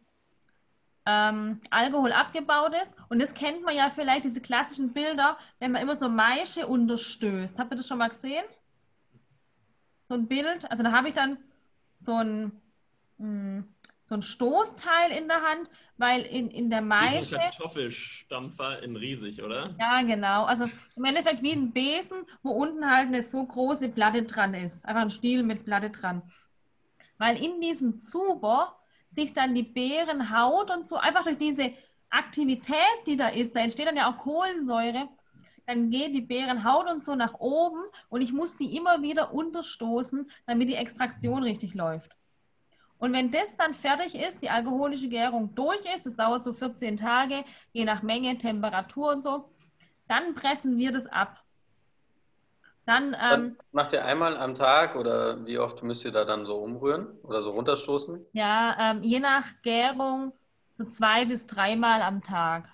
ähm, 1.06 1.62
Alkohol 1.70 2.12
abgebaut 2.12 2.74
ist. 2.82 2.98
Und 3.10 3.20
das 3.20 3.34
kennt 3.34 3.64
man 3.64 3.76
ja 3.76 3.90
vielleicht, 3.90 4.26
diese 4.26 4.42
klassischen 4.42 4.94
Bilder, 4.94 5.38
wenn 5.60 5.72
man 5.72 5.82
immer 5.82 5.96
so 5.96 6.10
Maische 6.10 6.68
unterstößt. 6.68 7.60
Habt 7.60 7.72
ihr 7.72 7.78
das 7.78 7.88
schon 7.88 7.98
mal 7.98 8.10
gesehen? 8.10 8.44
So 10.12 10.18
ein 10.18 10.28
Bild. 10.28 10.70
Also 10.70 10.84
da 10.84 10.92
habe 10.92 11.08
ich 11.08 11.14
dann 11.14 11.38
so 11.98 12.16
ein, 12.16 12.52
mh, 13.18 13.64
so 14.04 14.16
ein 14.16 14.22
Stoßteil 14.22 15.12
in 15.18 15.30
der 15.30 15.42
Hand, 15.42 15.70
weil 15.96 16.24
in, 16.24 16.52
in 16.52 16.70
der 16.70 16.82
Wie 16.82 16.86
Maische. 16.86 17.40
ein 17.40 17.50
Kartoffelstampfer 17.50 18.84
in 18.84 18.98
riesig, 18.98 19.42
oder? 19.42 19.74
Ja, 19.80 20.02
genau. 20.02 20.44
Also 20.44 20.70
im 20.98 21.06
Endeffekt 21.06 21.42
wie 21.44 21.54
ein 21.54 21.72
Besen, 21.72 22.26
wo 22.44 22.52
unten 22.52 22.92
halt 22.92 23.08
eine 23.08 23.24
so 23.24 23.42
große 23.46 23.88
Platte 23.88 24.24
dran 24.24 24.54
ist. 24.54 24.86
Einfach 24.86 25.04
ein 25.04 25.12
Stiel 25.12 25.44
mit 25.44 25.64
Platte 25.64 25.92
dran. 25.92 26.24
Weil 27.18 27.42
in 27.42 27.62
diesem 27.62 28.02
Zuber 28.02 28.78
sich 29.08 29.32
dann 29.32 29.56
die 29.56 29.64
Beerenhaut 29.64 30.72
und 30.72 30.86
so 30.86 30.98
einfach 30.98 31.24
durch 31.24 31.38
diese 31.38 31.72
Aktivität, 32.10 32.76
die 33.08 33.16
da 33.16 33.30
ist, 33.30 33.56
da 33.56 33.62
entsteht 33.62 33.88
dann 33.88 33.96
ja 33.96 34.12
auch 34.12 34.18
Kohlensäure, 34.18 35.08
dann 35.66 35.90
geht 35.90 36.14
die 36.14 36.22
Beerenhaut 36.22 36.90
und 36.90 37.04
so 37.04 37.16
nach 37.16 37.36
oben 37.40 37.82
und 38.10 38.22
ich 38.22 38.34
muss 38.34 38.58
die 38.58 38.76
immer 38.76 39.02
wieder 39.02 39.34
unterstoßen, 39.34 40.30
damit 40.46 40.70
die 40.70 40.76
Extraktion 40.76 41.44
richtig 41.44 41.74
läuft. 41.74 42.12
Und 42.98 43.14
wenn 43.14 43.32
das 43.32 43.58
dann 43.58 43.74
fertig 43.74 44.14
ist, 44.16 44.44
die 44.44 44.52
alkoholische 44.52 45.10
Gärung 45.10 45.56
durch 45.56 45.82
ist, 45.96 46.06
das 46.06 46.16
dauert 46.16 46.44
so 46.44 46.54
14 46.54 46.98
Tage, 46.98 47.44
je 47.72 47.84
nach 47.84 48.04
Menge, 48.04 48.38
Temperatur 48.38 49.12
und 49.14 49.24
so, 49.24 49.50
dann 50.08 50.36
pressen 50.36 50.78
wir 50.78 50.92
das 50.92 51.08
ab. 51.08 51.42
Dann, 52.86 53.16
ähm, 53.20 53.58
macht 53.72 53.94
ihr 53.94 54.06
einmal 54.06 54.38
am 54.38 54.54
Tag 54.54 54.96
oder 54.96 55.46
wie 55.46 55.58
oft 55.58 55.82
müsst 55.82 56.06
ihr 56.06 56.12
da 56.12 56.26
dann 56.26 56.46
so 56.46 56.56
umrühren 56.56 57.08
oder 57.24 57.42
so 57.42 57.52
runterstoßen? 57.52 58.26
ja, 58.34 58.76
ähm, 58.80 59.04
je 59.04 59.20
nach 59.20 59.46
Gärung 59.64 60.34
so 60.72 60.86
zwei 60.86 61.26
bis 61.26 61.48
dreimal 61.48 62.02
am 62.02 62.22
Tag. 62.22 62.70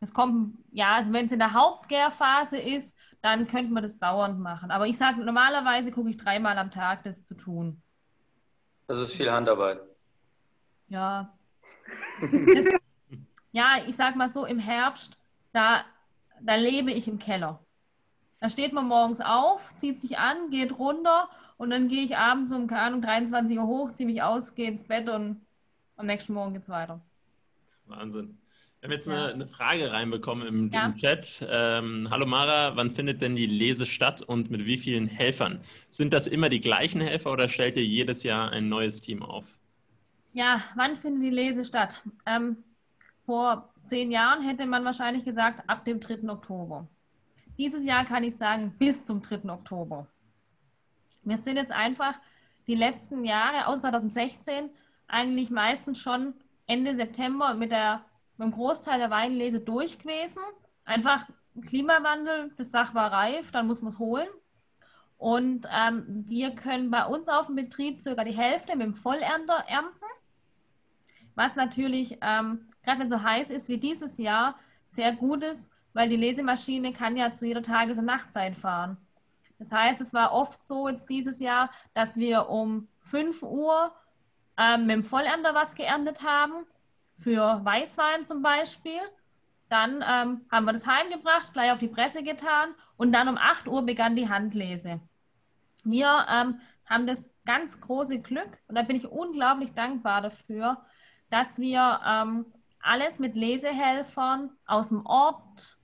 Es 0.00 0.14
kommt, 0.14 0.56
ja, 0.72 0.96
also 0.96 1.12
wenn 1.12 1.26
es 1.26 1.32
in 1.32 1.38
der 1.38 1.52
Hauptgärphase 1.52 2.58
ist, 2.58 2.96
dann 3.20 3.46
könnte 3.46 3.72
man 3.72 3.82
das 3.82 3.98
dauernd 3.98 4.40
machen. 4.40 4.70
Aber 4.70 4.86
ich 4.86 4.96
sage, 4.96 5.22
normalerweise 5.22 5.92
gucke 5.92 6.08
ich 6.08 6.16
dreimal 6.16 6.56
am 6.56 6.70
Tag, 6.70 7.04
das 7.04 7.24
zu 7.24 7.34
tun. 7.34 7.82
Das 8.86 8.98
ist 8.98 9.12
viel 9.12 9.30
Handarbeit. 9.30 9.80
Ja. 10.88 11.32
Das, 12.20 12.66
ja, 13.52 13.82
ich 13.86 13.96
sag 13.96 14.14
mal 14.14 14.28
so, 14.28 14.44
im 14.44 14.58
Herbst, 14.58 15.18
da, 15.52 15.84
da 16.40 16.54
lebe 16.54 16.92
ich 16.92 17.08
im 17.08 17.18
Keller. 17.18 17.58
Da 18.40 18.48
steht 18.48 18.72
man 18.72 18.86
morgens 18.86 19.20
auf, 19.20 19.76
zieht 19.76 20.00
sich 20.00 20.18
an, 20.18 20.50
geht 20.50 20.78
runter 20.78 21.28
und 21.56 21.70
dann 21.70 21.88
gehe 21.88 22.04
ich 22.04 22.16
abends 22.16 22.52
um, 22.52 22.68
keine 22.68 22.82
Ahnung, 22.82 23.02
23 23.02 23.58
Uhr 23.58 23.66
hoch, 23.66 23.92
ziehe 23.92 24.06
mich 24.08 24.22
aus, 24.22 24.54
gehe 24.54 24.68
ins 24.68 24.84
Bett 24.84 25.08
und 25.08 25.44
am 25.96 26.06
nächsten 26.06 26.32
Morgen 26.32 26.54
geht's 26.54 26.68
weiter. 26.68 27.00
Wahnsinn. 27.86 28.38
Wir 28.80 28.86
haben 28.88 28.92
jetzt 28.92 29.06
Ja. 29.06 29.12
eine, 29.24 29.32
eine 29.34 29.46
Frage 29.46 29.92
reinbekommen 29.92 30.46
im, 30.48 30.70
Ja. 30.72 30.86
im 30.86 30.96
Chat. 30.96 31.44
Ähm, 31.46 32.08
Hallo 32.10 32.24
Mara, 32.24 32.76
wann 32.76 32.90
findet 32.90 33.20
denn 33.20 33.36
die 33.36 33.44
Lese 33.46 33.84
statt 33.84 34.22
und 34.22 34.50
mit 34.50 34.64
wie 34.64 34.78
vielen 34.78 35.06
Helfern? 35.06 35.60
Sind 35.90 36.14
das 36.14 36.26
immer 36.26 36.48
die 36.48 36.62
gleichen 36.62 37.02
Helfer 37.02 37.30
oder 37.32 37.50
stellt 37.50 37.76
ihr 37.76 37.84
jedes 37.84 38.22
Jahr 38.22 38.50
ein 38.52 38.70
neues 38.70 39.02
Team 39.02 39.22
auf? 39.22 39.44
Ja, 40.32 40.62
wann 40.76 40.96
findet 40.96 41.22
die 41.24 41.30
Lese 41.30 41.62
statt? 41.64 42.02
Ähm, 42.24 42.56
vor 43.26 43.68
zehn 43.82 44.10
Jahren 44.10 44.42
hätte 44.42 44.64
man 44.64 44.82
wahrscheinlich 44.86 45.24
gesagt, 45.26 45.68
ab 45.68 45.84
dem 45.84 46.00
3. 46.00 46.30
Oktober. 46.30 46.88
Dieses 47.58 47.84
Jahr 47.84 48.06
kann 48.06 48.24
ich 48.24 48.34
sagen, 48.34 48.74
bis 48.78 49.04
zum 49.04 49.20
3. 49.20 49.50
Oktober. 49.50 50.06
Wir 51.22 51.36
sind 51.36 51.56
jetzt 51.56 51.72
einfach 51.72 52.14
die 52.66 52.76
letzten 52.76 53.26
Jahre, 53.26 53.66
aus 53.66 53.82
2016, 53.82 54.70
eigentlich 55.06 55.50
meistens 55.50 56.00
schon 56.00 56.32
Ende 56.66 56.96
September 56.96 57.52
mit, 57.52 57.72
der, 57.72 58.02
dem 58.46 58.52
Großteil 58.52 58.98
der 58.98 59.10
Weinlese 59.10 59.60
durch 59.60 59.98
gewesen. 59.98 60.42
Einfach 60.84 61.26
Klimawandel, 61.66 62.52
das 62.56 62.70
Sach 62.70 62.94
war 62.94 63.12
reif, 63.12 63.50
dann 63.50 63.66
muss 63.66 63.82
man 63.82 63.90
es 63.90 63.98
holen. 63.98 64.28
Und 65.18 65.66
ähm, 65.70 66.24
wir 66.26 66.54
können 66.54 66.90
bei 66.90 67.04
uns 67.04 67.28
auf 67.28 67.46
dem 67.46 67.56
Betrieb 67.56 68.00
circa 68.00 68.24
die 68.24 68.36
Hälfte 68.36 68.74
mit 68.76 68.86
dem 68.86 68.94
Vollernter 68.94 69.64
ernten. 69.68 70.06
Was 71.34 71.56
natürlich, 71.56 72.18
ähm, 72.22 72.68
gerade 72.82 73.00
wenn 73.00 73.06
es 73.06 73.12
so 73.12 73.22
heiß 73.22 73.50
ist 73.50 73.68
wie 73.68 73.78
dieses 73.78 74.16
Jahr, 74.18 74.56
sehr 74.88 75.14
gut 75.14 75.42
ist, 75.44 75.70
weil 75.92 76.08
die 76.08 76.16
Lesemaschine 76.16 76.92
kann 76.92 77.16
ja 77.16 77.32
zu 77.32 77.46
jeder 77.46 77.62
Tages- 77.62 77.98
und 77.98 78.06
Nachtzeit 78.06 78.56
fahren. 78.56 78.96
Das 79.58 79.70
heißt, 79.70 80.00
es 80.00 80.14
war 80.14 80.32
oft 80.32 80.62
so 80.62 80.88
jetzt 80.88 81.08
dieses 81.08 81.38
Jahr, 81.38 81.70
dass 81.92 82.16
wir 82.16 82.48
um 82.48 82.88
5 83.00 83.42
Uhr 83.42 83.92
ähm, 84.56 84.86
mit 84.86 84.96
dem 84.96 85.04
Vollernter 85.04 85.54
was 85.54 85.74
geerntet 85.74 86.22
haben, 86.22 86.64
für 87.22 87.64
Weißwein 87.64 88.26
zum 88.26 88.42
Beispiel. 88.42 89.00
Dann 89.68 90.04
ähm, 90.06 90.40
haben 90.50 90.64
wir 90.64 90.72
das 90.72 90.86
heimgebracht, 90.86 91.52
gleich 91.52 91.70
auf 91.70 91.78
die 91.78 91.88
Presse 91.88 92.22
getan 92.22 92.74
und 92.96 93.12
dann 93.12 93.28
um 93.28 93.38
8 93.38 93.68
Uhr 93.68 93.82
begann 93.82 94.16
die 94.16 94.28
Handlese. 94.28 95.00
Wir 95.84 96.26
ähm, 96.28 96.60
haben 96.86 97.06
das 97.06 97.30
ganz 97.46 97.80
große 97.80 98.20
Glück 98.20 98.58
und 98.66 98.74
da 98.74 98.82
bin 98.82 98.96
ich 98.96 99.06
unglaublich 99.06 99.72
dankbar 99.72 100.22
dafür, 100.22 100.84
dass 101.30 101.58
wir 101.58 102.00
ähm, 102.04 102.46
alles 102.82 103.18
mit 103.18 103.36
Lesehelfern 103.36 104.50
aus 104.66 104.88
dem 104.88 105.06
Ort 105.06 105.78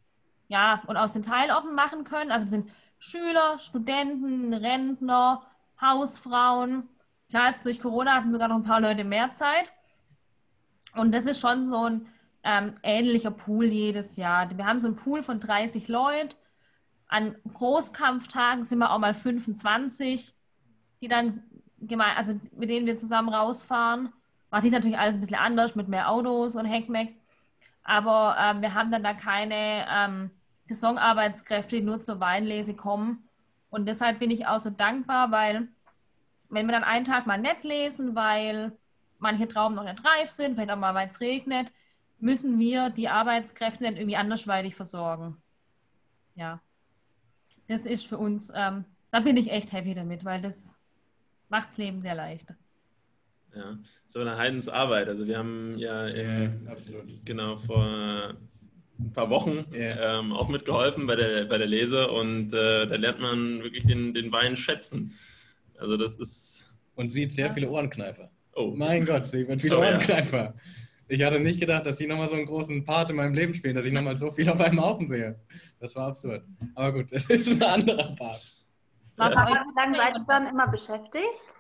ja, 0.49 0.83
und 0.87 0.97
aus 0.97 1.13
den 1.13 1.23
Teilorten 1.23 1.75
machen 1.75 2.05
können. 2.05 2.33
Also 2.33 2.47
sind 2.47 2.71
Schüler, 2.99 3.59
Studenten, 3.59 4.53
Rentner, 4.55 5.43
Hausfrauen. 5.81 6.89
Klar, 7.29 7.51
jetzt 7.51 7.65
durch 7.65 7.81
Corona 7.81 8.15
hatten 8.15 8.33
sogar 8.33 8.49
noch 8.49 8.57
ein 8.57 8.65
paar 8.65 8.81
Leute 8.81 9.05
mehr 9.05 9.33
Zeit. 9.33 9.73
Und 10.97 11.13
das 11.13 11.27
ist 11.27 11.41
schon 11.41 11.65
so 11.65 11.85
ein 11.85 12.07
ähm, 12.43 12.75
ähnlicher 12.83 13.31
Pool 13.31 13.67
jedes 13.67 14.17
Jahr. 14.17 14.49
Wir 14.57 14.67
haben 14.67 14.81
so 14.81 14.87
einen 14.87 14.97
Pool 14.97 15.23
von 15.23 15.41
30 15.41 15.89
Leuten. 15.89 16.35
An 17.09 17.37
Großkampftagen 17.55 18.65
sind 18.65 18.79
wir 18.79 18.91
auch 18.91 18.99
mal 18.99 19.15
25, 19.15 20.35
die 21.01 21.09
dann 21.09 21.43
gemein, 21.81 22.17
also 22.17 22.41
mit 22.57 22.71
denen 22.71 22.87
wir 22.87 22.97
zusammen 22.97 23.29
rausfahren. 23.29 24.13
Macht 24.51 24.65
dies 24.65 24.73
natürlich 24.73 24.99
alles 24.99 25.17
ein 25.17 25.21
bisschen 25.21 25.37
anders 25.37 25.75
mit 25.75 25.89
mehr 25.89 26.11
Autos 26.11 26.57
und 26.57 26.67
Heckmeck. 26.67 27.15
Aber 27.85 28.37
ähm, 28.41 28.63
wir 28.63 28.75
haben 28.75 28.91
dann 28.91 29.03
da 29.03 29.13
keine 29.15 29.87
ähm, 29.89 30.31
Saisonarbeitskräfte, 30.63 31.77
die 31.77 31.83
nur 31.83 32.01
zur 32.01 32.21
Weinlese 32.21 32.75
kommen. 32.75 33.29
Und 33.71 33.87
deshalb 33.87 34.19
bin 34.19 34.31
ich 34.31 34.47
auch 34.47 34.59
so 34.59 34.71
dankbar, 34.71 35.31
weil 35.31 35.69
wenn 36.49 36.67
wir 36.67 36.73
dann 36.73 36.85
einen 36.85 37.05
Tag 37.05 37.27
mal 37.27 37.39
nett 37.39 37.65
lesen, 37.65 38.15
weil 38.15 38.73
manche 39.19 39.49
Trauben 39.49 39.75
noch 39.75 39.85
nicht 39.85 40.05
reif 40.05 40.31
sind, 40.31 40.55
vielleicht 40.55 40.71
auch 40.71 40.77
mal, 40.79 40.95
weil 40.95 41.09
es 41.09 41.21
regnet, 41.21 41.73
müssen 42.19 42.59
wir 42.59 42.91
die 42.91 43.09
Arbeitskräfte 43.09 43.85
dann 43.85 43.97
irgendwie 43.97 44.17
andersweitig 44.17 44.75
versorgen. 44.75 45.43
Ja, 46.35 46.63
das 47.69 47.87
ist 47.87 48.07
für 48.07 48.19
uns, 48.19 48.51
ähm, 48.55 48.85
da 49.11 49.21
bin 49.21 49.37
ich 49.37 49.51
echt 49.51 49.73
happy 49.73 49.95
damit, 49.95 50.25
weil 50.25 50.41
das 50.43 50.81
macht 51.49 51.69
das 51.71 51.79
Leben 51.79 52.01
sehr 52.01 52.15
leicht. 52.15 52.55
Ja, 53.55 53.79
so 54.09 54.21
eine 54.21 54.37
Heidensarbeit. 54.37 55.09
Also 55.09 55.27
wir 55.27 55.39
haben 55.39 55.79
ja, 55.79 56.07
im, 56.09 56.67
Ja, 56.67 56.73
absolut. 56.73 57.25
genau 57.25 57.57
vor 57.59 58.35
ein 58.99 59.13
paar 59.13 59.31
Wochen 59.31 59.67
Ja. 59.73 60.19
ähm, 60.21 60.33
auch 60.33 60.49
mitgeholfen 60.49 61.07
bei 61.07 61.17
der, 61.17 61.45
bei 61.47 61.59
der 61.59 61.67
Lese 61.67 62.11
und 62.11 62.53
äh, 62.53 62.87
da 62.87 62.97
lernt 62.97 63.21
man 63.21 63.63
wirklich 63.63 63.87
den, 63.87 64.15
den 64.15 64.33
Wein 64.33 64.57
schätzen. 64.57 65.15
Also 65.79 65.97
das 65.97 66.17
ist, 66.17 66.73
Und 66.95 67.11
sieht 67.11 67.35
sehr 67.35 67.51
viele 67.53 67.71
Ohrenkneifer. 67.71 68.31
Oh, 68.57 68.73
Mein 68.75 69.05
Gott, 69.05 69.29
sieht 69.29 69.49
man 69.49 69.59
viele 69.59 69.79
Oh, 69.79 69.83
ja. 69.83 69.91
Ohrenkneifer. 69.91 70.55
Ich 71.09 71.23
hatte 71.23 71.39
nicht 71.39 71.61
gedacht, 71.61 71.87
dass 71.87 71.97
die 71.97 72.07
nochmal 72.07 72.29
so 72.29 72.35
einen 72.35 72.47
großen 72.47 72.85
Part 72.85 73.11
in 73.11 73.17
meinem 73.17 73.35
Leben 73.35 73.55
spielen, 73.55 73.77
dass 73.77 73.85
ich 73.85 73.93
nochmal 73.93 74.19
so 74.19 74.33
viel 74.33 74.49
auf 74.49 74.61
einem 74.61 74.81
Haufen 74.81 75.09
sehe. 75.09 75.39
Das 75.79 75.95
war 75.95 76.09
absurd. 76.09 76.45
Aber 76.75 76.93
gut, 76.93 77.07
das 77.13 77.25
ist 77.27 77.49
ein 77.49 77.63
anderer 77.63 78.17
Part. 78.17 78.43
War 79.17 79.31
euch 79.31 79.37
wie 79.37 79.77
lange 79.77 79.97
seid 79.97 80.17
ihr 80.17 80.25
dann 80.27 80.47
immer 80.47 80.67
beschäftigt? 80.67 81.57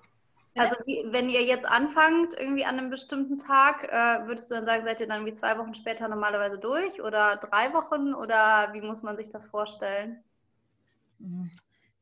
Also 0.56 0.76
wie, 0.86 1.04
wenn 1.10 1.28
ihr 1.28 1.44
jetzt 1.44 1.66
anfangt, 1.66 2.34
irgendwie 2.38 2.64
an 2.64 2.78
einem 2.78 2.88
bestimmten 2.88 3.36
Tag, 3.36 3.84
äh, 3.84 4.26
würdest 4.26 4.50
du 4.50 4.54
dann 4.54 4.64
sagen, 4.64 4.84
seid 4.84 5.00
ihr 5.00 5.06
dann 5.06 5.26
wie 5.26 5.34
zwei 5.34 5.58
Wochen 5.58 5.74
später 5.74 6.08
normalerweise 6.08 6.58
durch 6.58 7.02
oder 7.02 7.36
drei 7.36 7.74
Wochen 7.74 8.14
oder 8.14 8.70
wie 8.72 8.80
muss 8.80 9.02
man 9.02 9.18
sich 9.18 9.28
das 9.28 9.46
vorstellen? 9.46 10.24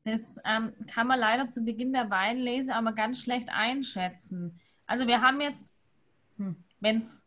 Das 0.05 0.39
ähm, 0.45 0.73
kann 0.93 1.09
man 1.09 1.19
leider 1.19 1.49
zu 1.49 1.63
Beginn 1.63 1.93
der 1.93 2.11
Weinlese 2.11 2.75
aber 2.75 2.93
ganz 2.93 3.21
schlecht 3.21 3.49
einschätzen. 3.51 4.61
Also 4.87 5.07
wir 5.07 5.21
haben 5.21 5.41
jetzt, 5.41 5.73
hm, 6.37 6.57
wenn 6.81 6.97
es 6.97 7.25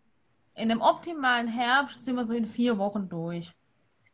in 0.55 0.71
einem 0.71 0.81
optimalen 0.81 1.47
Herbst 1.47 2.03
sind 2.03 2.15
wir 2.15 2.25
so 2.25 2.33
in 2.33 2.47
vier 2.47 2.77
Wochen 2.77 3.09
durch. 3.09 3.53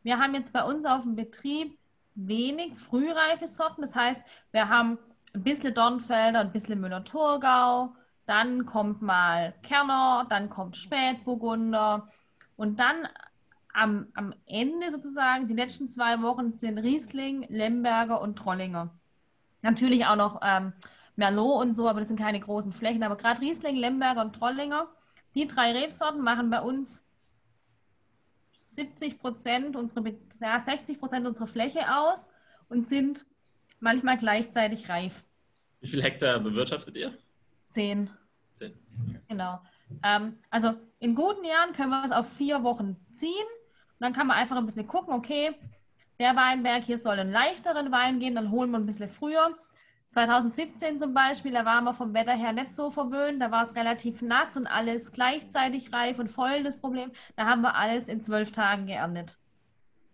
Wir 0.02 0.18
haben 0.18 0.34
jetzt 0.34 0.52
bei 0.52 0.62
uns 0.62 0.84
auf 0.84 1.02
dem 1.02 1.16
Betrieb 1.16 1.78
wenig 2.14 2.76
frühreife 2.76 3.48
Sorten. 3.48 3.82
Das 3.82 3.94
heißt, 3.94 4.20
wir 4.52 4.68
haben 4.68 4.98
ein 5.34 5.42
bisschen 5.42 5.74
Dornfelder, 5.74 6.40
ein 6.40 6.52
bisschen 6.52 6.80
Müller-Thurgau, 6.80 7.94
dann 8.26 8.66
kommt 8.66 9.02
mal 9.02 9.54
Kerner, 9.62 10.26
dann 10.28 10.48
kommt 10.48 10.76
Spätburgunder 10.76 12.08
und 12.56 12.78
dann 12.78 13.08
am, 13.72 14.06
am 14.14 14.34
Ende 14.46 14.90
sozusagen, 14.90 15.48
die 15.48 15.54
letzten 15.54 15.88
zwei 15.88 16.22
Wochen 16.22 16.52
sind 16.52 16.78
Riesling, 16.78 17.46
Lemberger 17.48 18.20
und 18.20 18.36
Trollinger. 18.36 18.90
Natürlich 19.62 20.06
auch 20.06 20.16
noch 20.16 20.40
ähm, 20.42 20.72
Merlot 21.16 21.62
und 21.62 21.74
so, 21.74 21.88
aber 21.88 22.00
das 22.00 22.08
sind 22.08 22.18
keine 22.18 22.40
großen 22.40 22.72
Flächen. 22.72 23.02
Aber 23.02 23.16
gerade 23.16 23.40
Riesling, 23.40 23.76
Lemberger 23.76 24.22
und 24.22 24.34
Trollinger, 24.34 24.88
die 25.34 25.46
drei 25.46 25.72
Rebsorten 25.72 26.22
machen 26.22 26.50
bei 26.50 26.60
uns 26.60 27.08
70 28.56 29.18
Prozent, 29.18 29.76
unsere, 29.76 30.16
ja, 30.40 30.60
60 30.60 30.98
Prozent 30.98 31.26
unserer 31.26 31.46
Fläche 31.46 31.94
aus 31.96 32.30
und 32.68 32.82
sind 32.82 33.24
manchmal 33.80 34.16
gleichzeitig 34.16 34.88
reif. 34.88 35.24
wie 35.80 35.88
viel 35.88 36.02
Hektar 36.02 36.40
bewirtschaftet 36.40 36.96
ihr? 36.96 37.16
Zehn. 37.68 38.10
Zehn. 38.54 38.72
Genau. 39.28 39.60
Ähm, 40.02 40.38
also 40.50 40.74
in 40.98 41.14
guten 41.14 41.44
Jahren 41.44 41.72
können 41.72 41.90
wir 41.90 42.04
es 42.04 42.10
auf 42.12 42.32
vier 42.32 42.62
Wochen 42.64 42.96
ziehen. 43.12 43.30
Und 43.30 44.00
dann 44.00 44.12
kann 44.12 44.26
man 44.26 44.36
einfach 44.36 44.56
ein 44.56 44.66
bisschen 44.66 44.88
gucken, 44.88 45.14
okay, 45.14 45.54
der 46.18 46.34
Weinberg 46.36 46.84
hier 46.84 46.98
soll 46.98 47.18
einen 47.18 47.30
leichteren 47.30 47.92
Wein 47.92 48.18
geben, 48.20 48.36
dann 48.36 48.50
holen 48.50 48.70
wir 48.70 48.78
ein 48.78 48.86
bisschen 48.86 49.08
früher. 49.08 49.56
2017 50.14 51.00
zum 51.00 51.12
Beispiel, 51.12 51.50
da 51.52 51.64
waren 51.64 51.82
wir 51.82 51.92
vom 51.92 52.14
Wetter 52.14 52.36
her 52.36 52.52
nicht 52.52 52.72
so 52.72 52.88
verwöhnt, 52.88 53.42
da 53.42 53.50
war 53.50 53.64
es 53.64 53.74
relativ 53.74 54.22
nass 54.22 54.56
und 54.56 54.68
alles 54.68 55.10
gleichzeitig 55.10 55.92
reif 55.92 56.20
und 56.20 56.30
voll 56.30 56.62
das 56.62 56.80
Problem. 56.80 57.10
Da 57.34 57.46
haben 57.46 57.62
wir 57.62 57.74
alles 57.74 58.08
in 58.08 58.22
zwölf 58.22 58.52
Tagen 58.52 58.86
geerntet. 58.86 59.36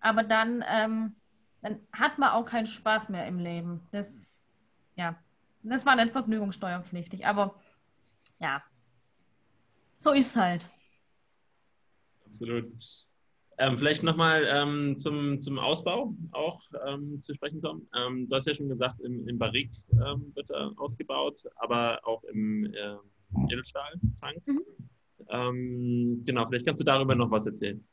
Aber 0.01 0.23
dann, 0.23 0.65
ähm, 0.67 1.17
dann 1.61 1.81
hat 1.93 2.17
man 2.17 2.31
auch 2.31 2.47
keinen 2.47 2.67
Spaß 2.67 3.11
mehr 3.11 3.27
im 3.27 3.39
Leben. 3.39 3.87
Das, 3.93 4.33
ja, 4.97 5.17
das 5.63 5.85
war 5.85 5.97
nicht 5.97 6.13
vergnügungssteuerpflichtig, 6.13 7.27
aber 7.27 7.55
ja, 8.39 8.63
so 9.99 10.13
ist 10.13 10.29
es 10.29 10.37
halt. 10.37 10.71
Absolut. 12.25 12.73
Ähm, 13.61 13.77
vielleicht 13.77 14.03
nochmal 14.03 14.47
ähm, 14.49 14.99
zum, 14.99 15.39
zum 15.39 15.59
Ausbau 15.59 16.15
auch 16.33 16.63
ähm, 16.89 17.21
zu 17.21 17.35
sprechen 17.35 17.61
kommen. 17.61 17.87
Ähm, 17.95 18.27
du 18.27 18.35
hast 18.35 18.47
ja 18.47 18.55
schon 18.55 18.71
gesagt, 18.71 19.01
im, 19.01 19.29
im 19.29 19.39
Barrique 19.39 19.77
ähm, 19.93 20.33
wird 20.35 20.49
er 20.51 20.73
ausgebaut, 20.79 21.43
aber 21.57 22.01
auch 22.05 22.25
im 22.25 22.65
ähm, 22.65 23.49
Edelstahltank. 23.51 24.47
Mhm. 24.47 24.63
Ähm, 25.29 26.23
genau, 26.25 26.47
vielleicht 26.47 26.65
kannst 26.65 26.81
du 26.81 26.87
darüber 26.87 27.15
noch 27.15 27.31
was 27.31 27.45
erzählen. 27.45 27.87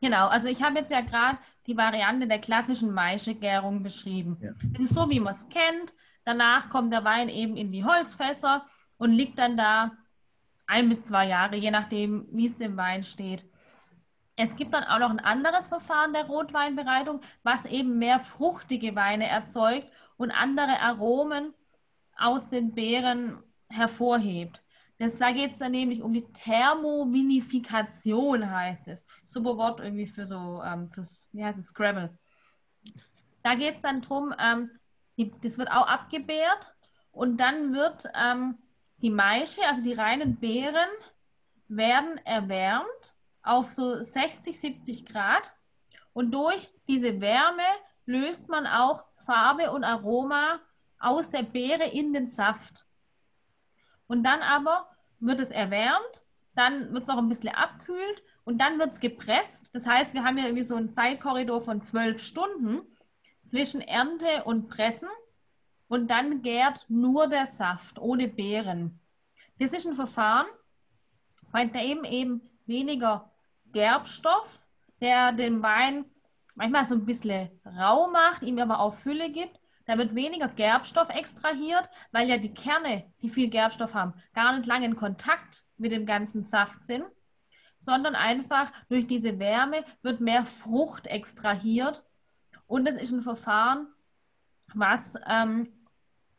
Genau, 0.00 0.28
also 0.28 0.46
ich 0.46 0.62
habe 0.62 0.78
jetzt 0.78 0.92
ja 0.92 1.00
gerade 1.00 1.38
die 1.66 1.76
Variante 1.76 2.28
der 2.28 2.38
klassischen 2.38 2.92
Maischegärung 2.92 3.82
beschrieben. 3.82 4.36
Ja. 4.40 4.52
Es 4.74 4.90
ist 4.90 4.94
so, 4.94 5.10
wie 5.10 5.18
man 5.18 5.32
es 5.32 5.48
kennt. 5.48 5.92
Danach 6.24 6.68
kommt 6.68 6.92
der 6.92 7.02
Wein 7.02 7.28
eben 7.28 7.56
in 7.56 7.72
die 7.72 7.84
Holzfässer 7.84 8.64
und 8.96 9.10
liegt 9.10 9.40
dann 9.40 9.56
da 9.56 9.90
ein 10.68 10.88
bis 10.88 11.02
zwei 11.02 11.26
Jahre, 11.26 11.56
je 11.56 11.72
nachdem, 11.72 12.28
wie 12.30 12.46
es 12.46 12.56
dem 12.56 12.76
Wein 12.76 13.02
steht. 13.02 13.44
Es 14.36 14.56
gibt 14.56 14.74
dann 14.74 14.82
auch 14.84 14.98
noch 14.98 15.10
ein 15.10 15.20
anderes 15.20 15.68
Verfahren 15.68 16.12
der 16.12 16.26
Rotweinbereitung, 16.26 17.20
was 17.42 17.64
eben 17.66 17.98
mehr 17.98 18.18
fruchtige 18.18 18.96
Weine 18.96 19.28
erzeugt 19.28 19.86
und 20.16 20.32
andere 20.32 20.80
Aromen 20.80 21.54
aus 22.16 22.48
den 22.48 22.74
Beeren 22.74 23.42
hervorhebt. 23.70 24.60
Das, 24.98 25.18
da 25.18 25.30
geht 25.32 25.52
es 25.52 25.58
dann 25.58 25.72
nämlich 25.72 26.02
um 26.02 26.12
die 26.12 26.24
Thermovinifikation, 26.32 28.50
heißt 28.50 28.88
es. 28.88 29.06
Super 29.24 29.56
Wort 29.56 29.80
irgendwie 29.80 30.06
für 30.06 30.26
so, 30.26 30.62
ähm, 30.64 30.90
fürs, 30.90 31.28
wie 31.32 31.44
heißt 31.44 31.58
es, 31.58 31.66
Scrabble. 31.66 32.16
Da 33.42 33.54
geht 33.54 33.76
es 33.76 33.82
dann 33.82 34.02
darum, 34.02 34.34
ähm, 34.38 34.70
das 35.42 35.58
wird 35.58 35.70
auch 35.70 35.86
abgebärt 35.86 36.74
und 37.12 37.36
dann 37.38 37.74
wird 37.74 38.08
ähm, 38.14 38.58
die 38.98 39.10
Maische, 39.10 39.62
also 39.66 39.82
die 39.82 39.94
reinen 39.94 40.36
Beeren, 40.36 40.88
werden 41.68 42.18
erwärmt 42.24 43.13
auf 43.44 43.70
so 43.70 44.02
60, 44.02 44.58
70 44.58 45.06
Grad 45.06 45.52
und 46.12 46.32
durch 46.32 46.70
diese 46.88 47.20
Wärme 47.20 47.62
löst 48.06 48.48
man 48.48 48.66
auch 48.66 49.04
Farbe 49.24 49.70
und 49.70 49.84
Aroma 49.84 50.60
aus 50.98 51.30
der 51.30 51.42
Beere 51.42 51.84
in 51.84 52.12
den 52.12 52.26
Saft. 52.26 52.84
Und 54.06 54.22
dann 54.22 54.42
aber 54.42 54.88
wird 55.20 55.40
es 55.40 55.50
erwärmt 55.50 56.24
dann 56.54 56.92
wird 56.92 57.02
es 57.02 57.08
noch 57.08 57.18
ein 57.18 57.28
bisschen 57.28 57.54
abkühlt 57.54 58.22
und 58.44 58.60
dann 58.60 58.78
wird 58.78 58.92
es 58.92 59.00
gepresst. 59.00 59.74
Das 59.74 59.86
heißt, 59.86 60.14
wir 60.14 60.24
haben 60.24 60.38
ja 60.38 60.44
irgendwie 60.44 60.62
so 60.62 60.76
einen 60.76 60.92
Zeitkorridor 60.92 61.60
von 61.60 61.82
zwölf 61.82 62.22
Stunden 62.22 62.82
zwischen 63.42 63.80
Ernte 63.80 64.44
und 64.44 64.68
Pressen 64.68 65.08
und 65.88 66.10
dann 66.10 66.42
gärt 66.42 66.86
nur 66.88 67.26
der 67.26 67.46
Saft 67.46 67.98
ohne 67.98 68.28
Beeren. 68.28 69.00
Das 69.58 69.72
ist 69.72 69.86
ein 69.86 69.94
Verfahren, 69.94 70.46
bei 71.52 71.66
dem 71.66 72.04
eben 72.04 72.40
weniger 72.66 73.30
Gerbstoff, 73.74 74.64
der 75.00 75.32
den 75.32 75.62
Wein 75.62 76.06
manchmal 76.54 76.86
so 76.86 76.94
ein 76.94 77.04
bisschen 77.04 77.50
rau 77.66 78.08
macht, 78.08 78.42
ihm 78.42 78.58
aber 78.58 78.80
auch 78.80 78.94
Fülle 78.94 79.30
gibt. 79.30 79.60
Da 79.86 79.98
wird 79.98 80.14
weniger 80.14 80.48
Gerbstoff 80.48 81.10
extrahiert, 81.10 81.90
weil 82.10 82.28
ja 82.28 82.38
die 82.38 82.54
Kerne, 82.54 83.04
die 83.20 83.28
viel 83.28 83.50
Gerbstoff 83.50 83.92
haben, 83.92 84.14
gar 84.32 84.56
nicht 84.56 84.66
lange 84.66 84.86
in 84.86 84.96
Kontakt 84.96 85.64
mit 85.76 85.92
dem 85.92 86.06
ganzen 86.06 86.42
Saft 86.42 86.86
sind, 86.86 87.04
sondern 87.76 88.14
einfach 88.14 88.72
durch 88.88 89.06
diese 89.06 89.38
Wärme 89.38 89.84
wird 90.02 90.20
mehr 90.20 90.46
Frucht 90.46 91.06
extrahiert. 91.06 92.02
Und 92.66 92.88
es 92.88 92.96
ist 92.96 93.12
ein 93.12 93.20
Verfahren, 93.20 93.88
was 94.72 95.16
ähm, 95.28 95.68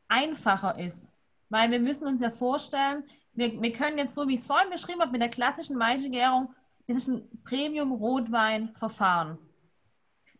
einfacher 0.07 0.79
ist. 0.79 1.15
Weil 1.49 1.69
wir 1.69 1.79
müssen 1.79 2.07
uns 2.07 2.21
ja 2.21 2.31
vorstellen, 2.31 3.03
wir, 3.33 3.61
wir 3.61 3.73
können 3.73 3.99
jetzt 3.99 4.15
so, 4.15 4.27
wie 4.27 4.33
ich 4.33 4.39
es 4.39 4.47
vorhin 4.47 4.71
beschrieben 4.71 5.01
habe, 5.01 5.11
mit 5.11 5.21
der 5.21 5.29
klassischen 5.29 5.77
Maischegärung, 5.77 6.53
das 6.87 6.97
ist 6.97 7.07
ein 7.07 7.27
Premium-Rotwein-Verfahren. 7.43 9.37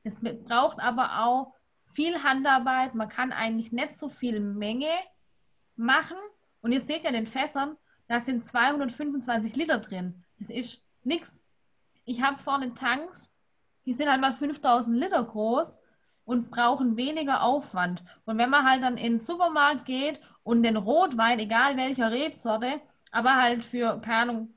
Es 0.04 0.16
braucht 0.20 0.80
aber 0.80 1.26
auch 1.26 1.54
viel 1.86 2.22
Handarbeit. 2.24 2.94
Man 2.94 3.10
kann 3.10 3.32
eigentlich 3.32 3.72
nicht 3.72 3.98
so 3.98 4.10
viel 4.10 4.40
Menge 4.40 4.92
machen. 5.76 6.18
Und 6.62 6.72
ihr 6.72 6.82
seht 6.82 7.04
ja 7.04 7.10
in 7.10 7.16
den 7.16 7.28
Fässern, 7.28 7.78
da 8.08 8.22
sind 8.22 8.46
225 8.46 9.56
Liter 9.56 9.80
drin. 9.80 10.24
Das 10.38 10.50
ist 10.50 10.84
nichts. 11.04 11.44
Ich 12.06 12.22
habe 12.22 12.38
vorne 12.38 12.74
Tanks, 12.74 13.34
die 13.86 13.94
sind 13.94 14.10
halt 14.10 14.22
mal 14.22 14.34
5000 14.34 14.98
Liter 14.98 15.24
groß 15.24 15.80
und 16.26 16.52
brauchen 16.52 16.98
weniger 16.98 17.44
Aufwand. 17.44 18.04
Und 18.26 18.38
wenn 18.38 18.50
man 18.50 18.68
halt 18.68 18.84
dann 18.84 18.98
in 18.98 19.14
den 19.14 19.20
Supermarkt 19.20 19.86
geht 19.86 20.20
und 20.44 20.64
den 20.64 20.78
Rotwein, 20.78 21.40
egal 21.40 21.78
welcher 21.78 22.12
Rebsorte, 22.12 22.82
aber 23.12 23.36
halt 23.36 23.64
für, 23.64 24.00
keine 24.02 24.32
Ahnung, 24.32 24.55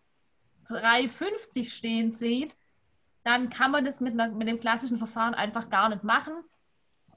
3,50 0.71 1.71
stehen 1.71 2.11
sieht, 2.11 2.57
dann 3.25 3.51
kann 3.51 3.71
man 3.71 3.85
das 3.85 4.01
mit, 4.01 4.13
einer, 4.15 4.29
mit 4.29 4.49
dem 4.49 4.61
klassischen 4.61 4.99
Verfahren 4.99 5.35
einfach 5.35 5.69
gar 5.71 5.89
nicht 5.89 6.05
machen. 6.05 6.35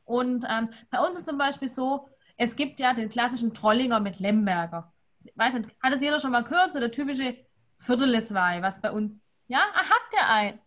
Und 0.06 0.46
ähm, 0.50 0.70
bei 0.90 1.00
uns 1.00 1.18
ist 1.18 1.26
zum 1.28 1.38
Beispiel 1.38 1.68
so, 1.68 2.10
es 2.38 2.56
gibt 2.56 2.80
ja 2.80 2.94
den 2.94 3.10
klassischen 3.10 3.54
Trollinger 3.54 4.00
mit 4.00 4.20
Lemberger. 4.20 4.92
Ich 5.24 5.38
weiß 5.38 5.54
nicht, 5.54 5.70
hat 5.82 5.94
das 5.94 6.02
jeder 6.02 6.20
schon 6.20 6.32
mal 6.32 6.44
gehört? 6.44 6.74
So 6.74 6.80
der 6.80 6.92
typische 6.92 7.38
Viertelesweih, 7.80 8.62
was 8.62 8.82
bei 8.82 8.92
uns. 8.92 9.24
Ja, 9.48 9.60
ah, 9.74 9.84
habt 9.90 10.14
ihr 10.14 10.28
ein? 10.28 10.60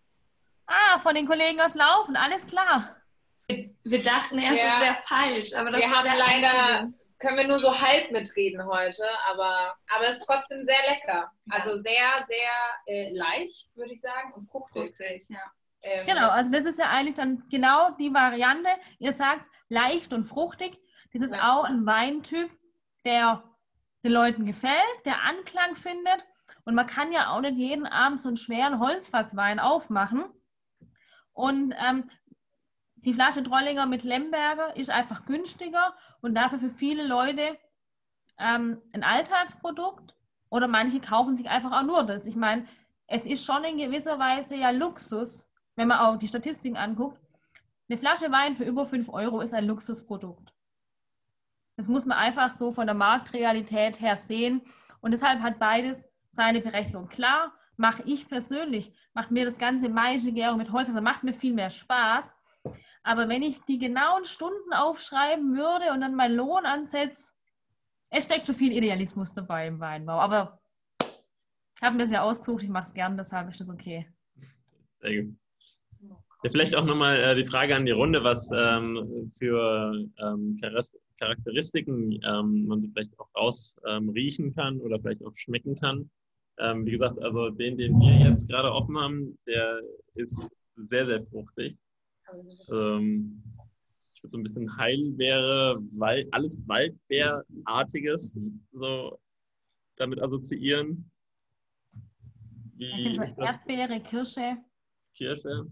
Ah, 0.66 1.00
von 1.00 1.14
den 1.14 1.26
Kollegen 1.26 1.60
aus 1.60 1.74
Laufen, 1.74 2.16
alles 2.16 2.46
klar. 2.46 2.96
Wir 3.48 4.02
dachten 4.02 4.38
erst, 4.38 4.56
Ja. 4.56 4.64
es 4.74 4.80
wäre 4.80 4.96
falsch, 5.04 5.52
aber 5.54 5.70
das 5.72 5.80
Wir 5.82 5.90
war 5.90 5.98
haben 5.98 6.04
der 6.04 6.16
leider, 6.16 6.68
einzige. 6.78 6.94
Können 7.18 7.36
wir 7.36 7.46
nur 7.46 7.58
so 7.58 7.80
halb 7.80 8.10
mitreden 8.10 8.64
heute, 8.66 9.04
aber, 9.30 9.74
aber 9.94 10.08
es 10.08 10.18
ist 10.18 10.26
trotzdem 10.26 10.64
sehr 10.64 10.78
lecker. 10.88 11.30
Also 11.50 11.76
sehr, 11.76 12.24
sehr 12.26 12.52
äh, 12.86 13.10
leicht, 13.12 13.70
würde 13.76 13.94
ich 13.94 14.00
sagen, 14.00 14.32
und 14.34 14.42
fruchtig. 14.42 14.96
Fruchtig, 14.96 15.28
ja. 15.28 15.40
Ähm, 15.82 16.06
Genau, 16.06 16.28
also 16.30 16.50
das 16.50 16.64
ist 16.64 16.78
ja 16.78 16.90
eigentlich 16.90 17.14
dann 17.14 17.44
genau 17.50 17.90
die 17.92 18.12
Variante. 18.12 18.68
Ihr 18.98 19.12
sagt 19.12 19.46
leicht 19.68 20.12
und 20.12 20.24
fruchtig. 20.24 20.78
Das 21.12 21.22
ist 21.22 21.34
Ja. 21.34 21.52
auch 21.56 21.64
ein 21.64 21.86
Weintyp, 21.86 22.50
der 23.04 23.44
den 24.02 24.12
Leuten 24.12 24.44
gefällt, 24.46 24.74
der 25.04 25.22
Anklang 25.22 25.76
findet. 25.76 26.24
Und 26.64 26.74
man 26.74 26.86
kann 26.86 27.12
ja 27.12 27.30
auch 27.30 27.40
nicht 27.40 27.56
jeden 27.56 27.86
Abend 27.86 28.20
so 28.20 28.28
einen 28.28 28.36
schweren 28.36 28.80
Holzfasswein 28.80 29.60
aufmachen. 29.60 30.24
Und 31.32 31.74
ähm, 31.78 32.10
die 33.04 33.12
Flasche 33.12 33.42
Trollinger 33.42 33.86
mit 33.86 34.02
Lemberger 34.02 34.76
ist 34.76 34.90
einfach 34.90 35.26
günstiger 35.26 35.94
und 36.20 36.34
dafür 36.34 36.58
für 36.58 36.70
viele 36.70 37.06
Leute 37.06 37.58
ähm, 38.38 38.80
ein 38.92 39.04
Alltagsprodukt. 39.04 40.14
Oder 40.50 40.68
manche 40.68 41.00
kaufen 41.00 41.36
sich 41.36 41.48
einfach 41.48 41.72
auch 41.72 41.82
nur 41.82 42.04
das. 42.04 42.26
Ich 42.26 42.36
meine, 42.36 42.66
es 43.06 43.26
ist 43.26 43.44
schon 43.44 43.64
in 43.64 43.78
gewisser 43.78 44.18
Weise 44.18 44.54
ja 44.56 44.70
Luxus, 44.70 45.50
wenn 45.74 45.88
man 45.88 45.98
auch 45.98 46.16
die 46.16 46.28
Statistiken 46.28 46.76
anguckt. 46.76 47.20
Eine 47.88 47.98
Flasche 47.98 48.30
Wein 48.30 48.56
für 48.56 48.64
über 48.64 48.86
5 48.86 49.08
Euro 49.08 49.40
ist 49.40 49.52
ein 49.52 49.66
Luxusprodukt. 49.66 50.54
Das 51.76 51.88
muss 51.88 52.06
man 52.06 52.16
einfach 52.16 52.52
so 52.52 52.72
von 52.72 52.86
der 52.86 52.94
Marktrealität 52.94 54.00
her 54.00 54.16
sehen. 54.16 54.62
Und 55.00 55.10
deshalb 55.10 55.42
hat 55.42 55.58
beides 55.58 56.06
seine 56.28 56.60
Berechtigung. 56.60 57.08
Klar, 57.08 57.52
mache 57.76 58.02
ich 58.06 58.28
persönlich, 58.28 58.92
macht 59.12 59.30
mir 59.30 59.44
das 59.44 59.58
ganze 59.58 59.88
Maischegärung 59.88 60.58
mit 60.58 60.70
Holz, 60.70 60.88
macht 60.94 61.24
mir 61.24 61.34
viel 61.34 61.52
mehr 61.52 61.70
Spaß. 61.70 62.34
Aber 63.04 63.28
wenn 63.28 63.42
ich 63.42 63.60
die 63.64 63.78
genauen 63.78 64.24
Stunden 64.24 64.72
aufschreiben 64.72 65.54
würde 65.54 65.92
und 65.92 66.00
dann 66.00 66.14
meinen 66.14 66.36
Lohn 66.36 66.64
ansetze, 66.64 67.32
es 68.08 68.24
steckt 68.24 68.46
schon 68.46 68.54
viel 68.54 68.72
Idealismus 68.72 69.34
dabei 69.34 69.66
im 69.66 69.78
Weinbau. 69.78 70.18
Aber 70.18 70.58
ich 71.00 71.82
habe 71.82 71.96
mir 71.96 72.02
das 72.02 72.10
ja 72.10 72.22
ausgesucht, 72.22 72.62
ich 72.62 72.70
mache 72.70 72.86
es 72.86 72.94
gern, 72.94 73.16
deshalb 73.16 73.50
ist 73.50 73.60
das 73.60 73.68
okay. 73.68 74.06
Sehr 75.00 75.22
gut. 75.22 75.34
Ja, 76.44 76.50
vielleicht 76.50 76.74
auch 76.74 76.86
nochmal 76.86 77.16
äh, 77.16 77.34
die 77.34 77.44
Frage 77.44 77.76
an 77.76 77.84
die 77.84 77.92
Runde, 77.92 78.24
was 78.24 78.50
ähm, 78.54 79.30
für 79.38 80.06
ähm, 80.18 80.58
Charakteristiken 81.18 82.20
ähm, 82.24 82.66
man 82.66 82.80
so 82.80 82.88
vielleicht 82.88 83.18
auch 83.18 83.28
rausriechen 83.34 84.46
ähm, 84.46 84.54
kann 84.54 84.80
oder 84.80 84.98
vielleicht 84.98 85.24
auch 85.24 85.36
schmecken 85.36 85.74
kann. 85.74 86.10
Ähm, 86.58 86.86
wie 86.86 86.92
gesagt, 86.92 87.18
also 87.22 87.50
den, 87.50 87.76
den 87.76 87.98
wir 87.98 88.30
jetzt 88.30 88.48
gerade 88.48 88.72
offen 88.72 88.98
haben, 88.98 89.38
der 89.46 89.80
ist 90.14 90.50
sehr, 90.76 91.04
sehr 91.04 91.22
fruchtig. 91.26 91.83
Ähm, 92.70 93.42
ich 94.14 94.22
würde 94.22 94.30
so 94.30 94.38
ein 94.38 94.42
bisschen 94.42 94.76
Heilbeere, 94.76 95.76
Wald, 95.92 96.28
alles 96.32 96.58
Waldbeerartiges 96.66 98.36
so 98.72 99.18
damit 99.96 100.22
assoziieren. 100.22 101.10
Wie 102.76 103.14
so? 103.14 103.22
Erdbeere, 103.42 104.00
Kirsche. 104.00 104.54
Kirsche. 105.14 105.66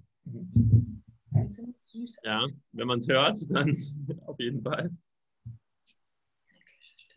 Ja, 2.22 2.46
wenn 2.72 2.86
man 2.86 2.98
es 2.98 3.08
hört, 3.08 3.38
dann 3.50 3.76
auf 4.26 4.38
jeden 4.38 4.62
Fall. 4.62 4.90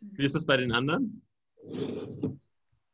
Wie 0.02 0.24
ist 0.24 0.36
das 0.36 0.46
bei 0.46 0.58
den 0.58 0.72
anderen? 0.72 1.22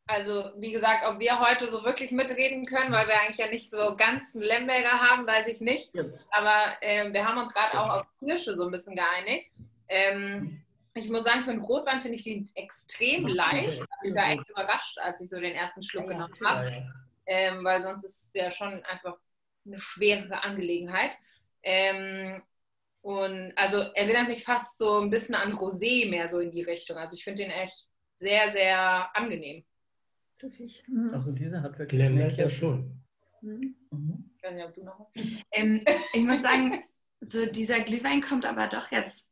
Also, 0.06 0.50
wie 0.56 0.72
gesagt, 0.72 1.04
ob 1.06 1.20
wir 1.20 1.38
heute 1.38 1.68
so 1.68 1.84
wirklich 1.84 2.10
mitreden 2.10 2.66
können, 2.66 2.92
weil 2.92 3.06
wir 3.06 3.20
eigentlich 3.20 3.38
ja 3.38 3.48
nicht 3.48 3.70
so 3.70 3.96
ganz 3.96 4.34
einen 4.34 4.42
Lemberger 4.44 5.00
haben, 5.00 5.26
weiß 5.26 5.46
ich 5.46 5.60
nicht. 5.60 5.90
Aber 6.30 6.76
ähm, 6.82 7.14
wir 7.14 7.24
haben 7.26 7.38
uns 7.38 7.52
gerade 7.54 7.78
auch 7.80 7.88
auf 8.00 8.06
Kirsche 8.18 8.56
so 8.56 8.64
ein 8.64 8.70
bisschen 8.72 8.96
geeinigt. 8.96 9.50
Ähm, 9.88 10.62
ich 10.94 11.08
muss 11.08 11.24
sagen, 11.24 11.42
für 11.42 11.52
einen 11.52 11.62
Rotwein 11.62 12.00
finde 12.02 12.16
ich 12.16 12.24
die 12.24 12.46
extrem 12.54 13.26
leicht. 13.26 13.82
Ich 14.02 14.14
war 14.14 14.30
echt 14.30 14.48
überrascht, 14.50 14.98
als 14.98 15.20
ich 15.20 15.30
so 15.30 15.40
den 15.40 15.54
ersten 15.54 15.82
Schluck 15.82 16.06
genommen 16.08 16.34
habe. 16.44 16.66
ähm, 17.26 17.64
weil 17.64 17.80
sonst 17.82 18.04
ist 18.04 18.24
es 18.28 18.34
ja 18.34 18.50
schon 18.50 18.82
einfach 18.84 19.16
eine 19.64 19.78
schwere 19.78 20.42
Angelegenheit. 20.42 21.12
Ähm, 21.62 22.42
und 23.00 23.52
also 23.56 23.78
erinnert 23.94 24.28
mich 24.28 24.44
fast 24.44 24.76
so 24.76 25.00
ein 25.00 25.10
bisschen 25.10 25.34
an 25.34 25.52
Rosé 25.52 26.08
mehr 26.10 26.28
so 26.28 26.40
in 26.40 26.50
die 26.50 26.62
Richtung. 26.62 26.96
Also 26.98 27.16
ich 27.16 27.24
finde 27.24 27.44
den 27.44 27.52
echt 27.52 27.86
sehr, 28.18 28.52
sehr 28.52 29.16
angenehm. 29.16 29.64
Also 31.12 31.32
diese 31.32 31.62
hat 31.62 31.78
wirklich 31.78 32.00
Lemberg 32.00 32.36
ja 32.36 32.50
schon. 32.50 33.02
Mhm. 33.42 33.76
Nicht, 33.90 34.64
ob 34.64 34.74
du 34.74 34.84
noch 34.84 35.10
Ähm, 35.52 35.80
ich 36.12 36.22
muss 36.22 36.42
sagen, 36.42 36.82
so 37.20 37.46
dieser 37.46 37.80
Glühwein 37.80 38.20
kommt 38.20 38.44
aber 38.44 38.66
doch 38.68 38.90
jetzt 38.90 39.30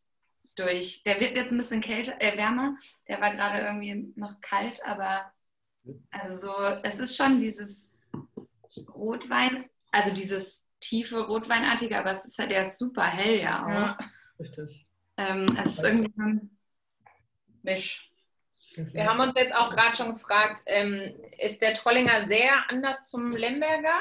durch. 0.56 1.02
Der 1.04 1.20
wird 1.20 1.36
jetzt 1.36 1.50
ein 1.50 1.58
bisschen 1.58 1.80
kälter, 1.80 2.14
äh, 2.20 2.36
wärmer. 2.36 2.76
Der 3.08 3.20
war 3.20 3.34
gerade 3.34 3.60
irgendwie 3.60 4.12
noch 4.16 4.40
kalt, 4.40 4.80
aber 4.84 5.32
also 6.10 6.48
so, 6.48 6.52
es 6.82 6.98
ist 6.98 7.16
schon 7.16 7.40
dieses 7.40 7.90
Rotwein, 8.94 9.68
also 9.90 10.12
dieses 10.12 10.64
tiefe 10.80 11.26
Rotweinartige, 11.26 11.98
aber 11.98 12.12
es 12.12 12.24
ist 12.24 12.38
halt 12.38 12.50
der 12.50 12.62
ist 12.62 12.78
super 12.78 13.04
hell 13.04 13.40
ja 13.40 13.64
auch. 13.64 13.68
Ja. 13.68 13.98
Richtig. 14.38 14.86
Ähm, 15.16 15.56
es 15.62 15.72
ist 15.72 15.84
irgendwie 15.84 16.12
so 16.16 16.22
ein 16.22 16.58
Misch. 17.62 18.09
Wir 18.92 19.06
haben 19.06 19.20
uns 19.20 19.34
jetzt 19.36 19.54
auch 19.54 19.70
gerade 19.70 19.96
schon 19.96 20.12
gefragt, 20.12 20.62
ähm, 20.66 21.14
ist 21.38 21.62
der 21.62 21.74
Trollinger 21.74 22.26
sehr 22.28 22.52
anders 22.68 23.08
zum 23.08 23.30
Lemberger? 23.30 24.00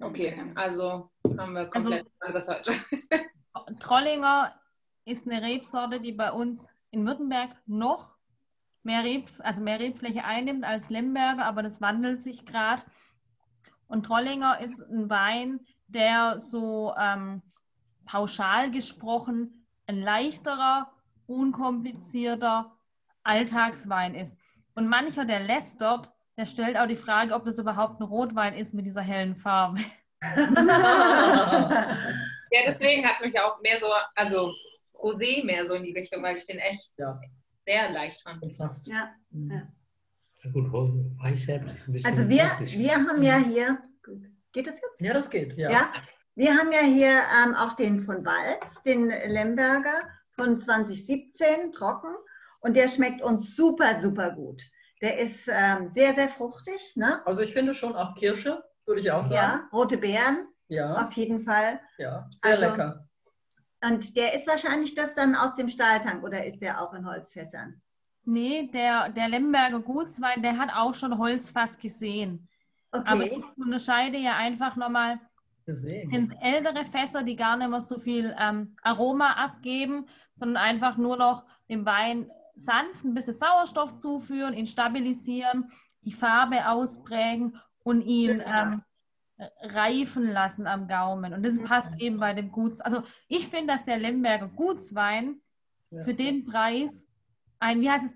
Okay, 0.00 0.52
also 0.54 1.10
haben 1.38 1.54
wir 1.54 1.66
komplett 1.66 2.06
anderes 2.20 2.48
heute. 2.48 2.72
Trollinger 3.80 4.54
ist 5.04 5.28
eine 5.28 5.42
Rebsorte, 5.42 6.00
die 6.00 6.12
bei 6.12 6.32
uns 6.32 6.66
in 6.90 7.06
Württemberg 7.06 7.50
noch 7.66 8.14
mehr, 8.82 9.02
Reb, 9.02 9.28
also 9.40 9.60
mehr 9.60 9.80
Rebfläche 9.80 10.24
einnimmt 10.24 10.64
als 10.64 10.90
Lemberger, 10.90 11.44
aber 11.44 11.62
das 11.62 11.80
wandelt 11.80 12.22
sich 12.22 12.44
gerade. 12.44 12.82
Und 13.86 14.06
Trollinger 14.06 14.60
ist 14.60 14.80
ein 14.80 15.08
Wein, 15.08 15.60
der 15.88 16.38
so 16.38 16.94
ähm, 16.98 17.42
pauschal 18.06 18.70
gesprochen 18.70 19.66
ein 19.86 20.00
leichterer, 20.00 20.92
unkomplizierter 21.26 22.73
Alltagswein 23.24 24.14
ist. 24.14 24.38
Und 24.74 24.88
mancher, 24.88 25.24
der 25.24 25.40
lästert, 25.40 26.10
der 26.36 26.46
stellt 26.46 26.76
auch 26.76 26.86
die 26.86 26.96
Frage, 26.96 27.34
ob 27.34 27.44
das 27.44 27.58
überhaupt 27.58 28.00
ein 28.00 28.04
Rotwein 28.04 28.54
ist 28.54 28.74
mit 28.74 28.86
dieser 28.86 29.02
hellen 29.02 29.36
Farbe. 29.36 29.80
Ja, 32.54 32.60
deswegen 32.68 33.04
hat 33.04 33.16
es 33.16 33.24
mich 33.26 33.40
auch 33.40 33.60
mehr 33.62 33.78
so, 33.78 33.86
also 34.14 34.52
Rosé 34.94 35.44
mehr 35.44 35.66
so 35.66 35.74
in 35.74 35.82
die 35.82 35.92
Richtung, 35.92 36.22
weil 36.22 36.36
ich 36.36 36.46
den 36.46 36.58
echt 36.58 36.88
Ja. 36.96 37.20
sehr 37.66 37.90
leicht 37.90 38.22
fand. 38.22 38.40
Fast. 38.56 38.86
Ja, 38.86 39.10
ja. 39.32 39.62
Ja 40.44 40.50
gut, 40.52 40.72
Weißherbst 40.72 41.74
ist 41.74 41.88
ein 41.88 41.92
bisschen. 41.94 42.10
Also 42.10 42.28
wir, 42.28 42.44
wir 42.60 42.94
haben 42.94 43.22
ja 43.22 43.38
hier, 43.38 43.78
geht 44.52 44.66
das 44.68 44.80
jetzt? 44.80 45.00
Ja, 45.00 45.14
das 45.14 45.28
geht. 45.30 45.56
Ja. 45.58 45.70
Ja, 45.70 45.92
wir 46.36 46.54
haben 46.54 46.70
ja 46.70 46.80
hier 46.80 47.22
ähm, 47.44 47.54
auch 47.54 47.72
den 47.74 48.04
von 48.04 48.24
Walz, 48.24 48.82
den 48.82 49.08
Lemberger 49.08 50.02
von 50.36 50.60
2017, 50.60 51.72
trocken. 51.72 52.14
Und 52.64 52.74
der 52.76 52.88
schmeckt 52.88 53.20
uns 53.20 53.54
super, 53.54 54.00
super 54.00 54.30
gut. 54.30 54.62
Der 55.02 55.18
ist 55.18 55.46
ähm, 55.48 55.90
sehr, 55.92 56.14
sehr 56.14 56.28
fruchtig, 56.30 56.92
ne? 56.96 57.20
Also 57.26 57.42
ich 57.42 57.52
finde 57.52 57.74
schon 57.74 57.94
auch 57.94 58.14
Kirsche, 58.14 58.64
würde 58.86 59.02
ich 59.02 59.10
auch 59.12 59.24
sagen. 59.24 59.34
Ja, 59.34 59.68
rote 59.70 59.98
Beeren 59.98 60.48
Ja, 60.68 60.94
auf 61.06 61.12
jeden 61.12 61.44
Fall. 61.44 61.78
ja. 61.98 62.26
Sehr 62.42 62.52
Also- 62.52 62.64
lecker. 62.64 63.06
Und 63.82 64.16
der 64.16 64.32
ist 64.32 64.46
wahrscheinlich 64.48 64.94
das 64.94 65.14
dann 65.14 65.34
aus 65.34 65.56
dem 65.56 65.68
Stahltank 65.68 66.24
oder 66.24 66.42
ist 66.46 66.60
der 66.62 66.80
auch 66.80 66.94
in 66.94 67.06
Holzfässern? 67.06 67.82
Nee, 68.24 68.70
der, 68.72 69.10
der 69.10 69.28
Lemberger 69.28 69.80
Gutswein, 69.80 70.42
der 70.42 70.56
hat 70.56 70.70
auch 70.74 70.94
schon 70.94 71.18
Holzfass 71.18 71.76
gesehen. 71.78 72.48
Aber 72.92 73.24
Okay. 73.24 73.42
ich 73.56 73.62
unterscheide 73.62 74.16
ja 74.16 74.36
einfach 74.38 74.76
nochmal, 74.76 75.20
Gesehen. 75.66 76.08
sind 76.08 76.34
ältere 76.40 76.86
Fässer, 76.86 77.22
die 77.24 77.36
gar 77.36 77.58
nicht 77.58 77.68
mehr 77.68 77.82
so 77.82 77.98
viel 77.98 78.34
ähm, 78.38 78.74
Aroma 78.82 79.32
abgeben, 79.32 80.06
sondern 80.34 80.62
einfach 80.62 80.96
nur 80.96 81.18
noch 81.18 81.44
dem 81.68 81.84
Wein 81.84 82.30
sanft 82.54 83.04
ein 83.04 83.14
bisschen 83.14 83.34
Sauerstoff 83.34 83.96
zuführen, 83.96 84.54
ihn 84.54 84.66
stabilisieren, 84.66 85.70
die 86.02 86.12
Farbe 86.12 86.68
ausprägen 86.68 87.56
und 87.82 88.00
ihn 88.02 88.42
ähm, 88.46 88.82
reifen 89.62 90.24
lassen 90.30 90.66
am 90.66 90.86
Gaumen. 90.88 91.34
Und 91.34 91.42
das 91.44 91.60
passt 91.62 91.92
eben 91.98 92.18
bei 92.18 92.32
dem 92.34 92.50
Guts. 92.52 92.80
Also 92.80 93.02
ich 93.28 93.48
finde, 93.48 93.74
dass 93.74 93.84
der 93.84 93.98
Lemberger 93.98 94.48
Gutswein 94.48 95.40
Ja. 95.90 96.02
für 96.04 96.14
den 96.14 96.44
Preis 96.44 97.06
ein, 97.58 97.80
wie 97.80 97.90
heißt 97.90 98.06
es, 98.06 98.14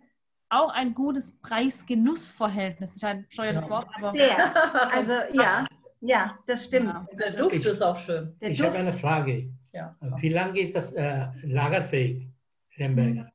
auch 0.51 0.71
ein 0.73 0.95
gutes 0.95 1.39
Preis-Genuss-Verhältnis. 1.41 2.95
Ist 2.97 3.05
ein 3.05 3.27
bescheuertes 3.29 3.65
Ja. 3.65 3.71
Wort, 3.71 3.87
aber 3.97 4.15
Sehr. 4.15 4.55
Also 4.93 5.13
ja, 5.35 5.67
ja, 6.01 6.39
das 6.47 6.65
stimmt. 6.67 6.87
Ja. 6.95 7.07
Der 7.19 7.33
Duft 7.33 7.55
Ich- 7.57 7.67
ist 7.67 7.83
auch 7.83 7.99
schön. 7.99 8.35
Der 8.41 8.51
Ich 8.51 8.61
habe 8.63 8.79
eine 8.79 8.93
Frage. 8.93 9.51
Ja. 9.73 9.95
Wie 10.19 10.31
lange 10.31 10.61
ist 10.61 10.75
das 10.75 10.93
äh, 10.93 11.27
lagerfähig, 11.43 12.27
Lemberger? 12.77 13.31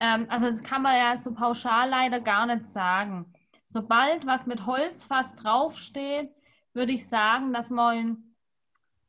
Ähm, 0.00 0.26
also 0.28 0.46
das 0.46 0.62
kann 0.62 0.82
man 0.82 0.96
ja 0.96 1.16
so 1.16 1.32
pauschal 1.32 1.88
leider 1.88 2.20
gar 2.20 2.46
nicht 2.46 2.66
sagen. 2.66 3.32
Sobald 3.66 4.26
was 4.26 4.46
mit 4.46 4.66
Holzfass 4.66 5.36
draufsteht, 5.36 6.34
würde 6.72 6.92
ich 6.92 7.08
sagen, 7.08 7.52
dass 7.52 7.70
man, 7.70 8.34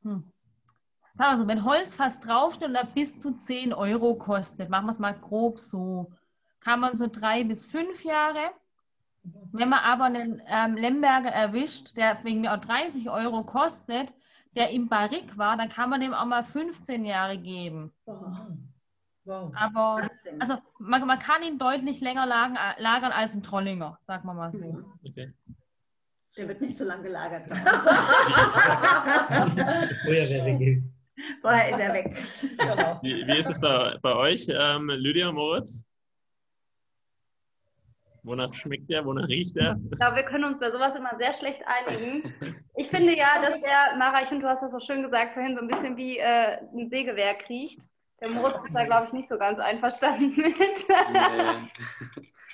hm, 0.03 0.31
sagen 1.15 1.31
wir 1.31 1.37
so, 1.37 1.47
wenn 1.47 1.65
Holzfass 1.65 2.19
draufsteht 2.19 2.67
und 2.69 2.75
er 2.75 2.85
bis 2.85 3.17
zu 3.17 3.37
10 3.37 3.73
Euro 3.73 4.15
kostet, 4.15 4.69
machen 4.69 4.85
wir 4.85 4.91
es 4.91 4.99
mal 4.99 5.17
grob 5.17 5.59
so, 5.59 6.11
kann 6.59 6.79
man 6.79 6.95
so 6.95 7.07
drei 7.07 7.43
bis 7.43 7.65
fünf 7.65 8.03
Jahre. 8.03 8.51
Wenn 9.51 9.69
man 9.69 9.79
aber 9.79 10.05
einen 10.05 10.41
ähm, 10.47 10.75
Lemberger 10.75 11.29
erwischt, 11.29 11.95
der 11.95 12.23
wegen 12.23 12.41
mir 12.41 12.53
auch 12.53 12.59
30 12.61 13.09
Euro 13.09 13.43
kostet, 13.43 14.15
der 14.55 14.71
im 14.71 14.89
Barrik 14.89 15.37
war, 15.37 15.57
dann 15.57 15.69
kann 15.69 15.89
man 15.89 16.01
dem 16.01 16.13
auch 16.13 16.25
mal 16.25 16.43
15 16.43 17.05
Jahre 17.05 17.37
geben. 17.37 17.93
Wow. 19.23 19.53
Aber 19.55 20.09
also 20.39 20.57
man, 20.79 21.05
man 21.05 21.19
kann 21.19 21.43
ihn 21.43 21.59
deutlich 21.59 22.01
länger 22.01 22.25
lagern, 22.25 22.57
lagern 22.77 23.11
als 23.11 23.35
ein 23.35 23.43
Trollinger, 23.43 23.95
sagen 23.99 24.25
wir 24.25 24.33
mal 24.33 24.51
so. 24.51 24.83
Okay. 25.07 25.31
der 26.37 26.47
wird 26.47 26.61
nicht 26.61 26.77
so 26.77 26.85
lange 26.85 27.03
gelagert. 27.03 27.45
Früher 30.05 30.29
wäre 30.29 30.57
geht. 30.57 30.81
Vorher 31.41 31.69
ist 31.69 31.79
er 31.79 31.93
weg. 31.93 32.17
Genau. 32.57 32.99
Wie, 33.03 33.27
wie 33.27 33.37
ist 33.37 33.49
es 33.49 33.59
bei, 33.59 33.97
bei 34.01 34.15
euch, 34.15 34.47
ähm, 34.49 34.89
Lydia, 34.89 35.31
Moritz? 35.31 35.85
Wonach 38.23 38.53
schmeckt 38.53 38.89
der? 38.89 39.03
Wonach 39.05 39.27
riecht 39.27 39.55
der? 39.55 39.79
Ich 39.91 39.99
glaube, 39.99 40.17
wir 40.17 40.23
können 40.23 40.45
uns 40.45 40.59
bei 40.59 40.71
sowas 40.71 40.95
immer 40.95 41.15
sehr 41.17 41.33
schlecht 41.33 41.61
einigen. 41.65 42.33
Ich 42.75 42.87
finde 42.87 43.15
ja, 43.15 43.41
dass 43.41 43.59
der, 43.59 43.97
Mara, 43.97 44.21
ich 44.21 44.29
finde, 44.29 44.43
du 44.45 44.49
hast 44.49 44.63
das 44.63 44.71
so 44.71 44.79
schön 44.79 45.03
gesagt 45.03 45.33
vorhin, 45.33 45.55
so 45.55 45.61
ein 45.61 45.67
bisschen 45.67 45.97
wie 45.97 46.17
äh, 46.17 46.57
ein 46.73 46.89
Sägewerk 46.89 47.47
riecht. 47.49 47.81
Der 48.21 48.29
Moritz 48.29 48.63
ist 48.63 48.73
da, 48.73 48.85
glaube 48.85 49.07
ich, 49.07 49.13
nicht 49.13 49.27
so 49.29 49.37
ganz 49.37 49.59
einverstanden 49.59 50.35
mit. 50.37 50.55
Nee. 50.55 51.69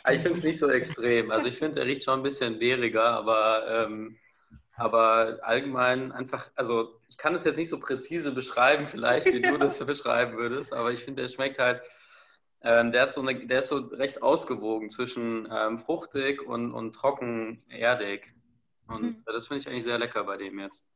Aber 0.03 0.13
ich 0.13 0.21
finde 0.21 0.38
es 0.38 0.43
nicht 0.43 0.60
so 0.60 0.69
extrem. 0.69 1.30
Also 1.32 1.47
ich 1.47 1.58
finde, 1.58 1.82
er 1.82 1.86
riecht 1.86 2.03
schon 2.03 2.19
ein 2.19 2.23
bisschen 2.23 2.58
beeriger, 2.60 3.03
aber, 3.03 3.67
ähm, 3.67 4.17
aber 4.75 5.39
allgemein 5.41 6.12
einfach, 6.13 6.49
also 6.56 7.01
ich 7.10 7.17
kann 7.17 7.36
es 7.36 7.43
jetzt 7.43 7.58
nicht 7.58 7.69
so 7.69 7.80
präzise 7.80 8.32
beschreiben, 8.32 8.88
vielleicht, 8.88 9.25
wie 9.25 9.41
du 9.41 9.58
das 9.58 9.84
beschreiben 9.86 10.38
würdest, 10.38 10.73
aber 10.73 10.93
ich 10.93 11.03
finde, 11.03 11.23
der 11.23 11.30
schmeckt 11.30 11.60
halt, 11.60 11.82
ähm, 12.62 12.91
der, 12.91 13.03
hat 13.03 13.12
so 13.12 13.21
eine, 13.21 13.45
der 13.47 13.60
ist 13.60 13.67
so 13.67 13.77
recht 13.88 14.23
ausgewogen 14.23 14.89
zwischen 14.89 15.47
ähm, 15.51 15.77
fruchtig 15.77 16.41
und, 16.41 16.71
und 16.71 16.93
trocken 16.95 17.63
erdig. 17.67 18.34
Und 18.88 19.01
Mhm. 19.01 19.23
das 19.25 19.47
finde 19.47 19.60
ich 19.60 19.67
eigentlich 19.67 19.84
sehr 19.84 19.99
lecker 19.99 20.23
bei 20.23 20.38
dem 20.38 20.60
jetzt. 20.60 20.89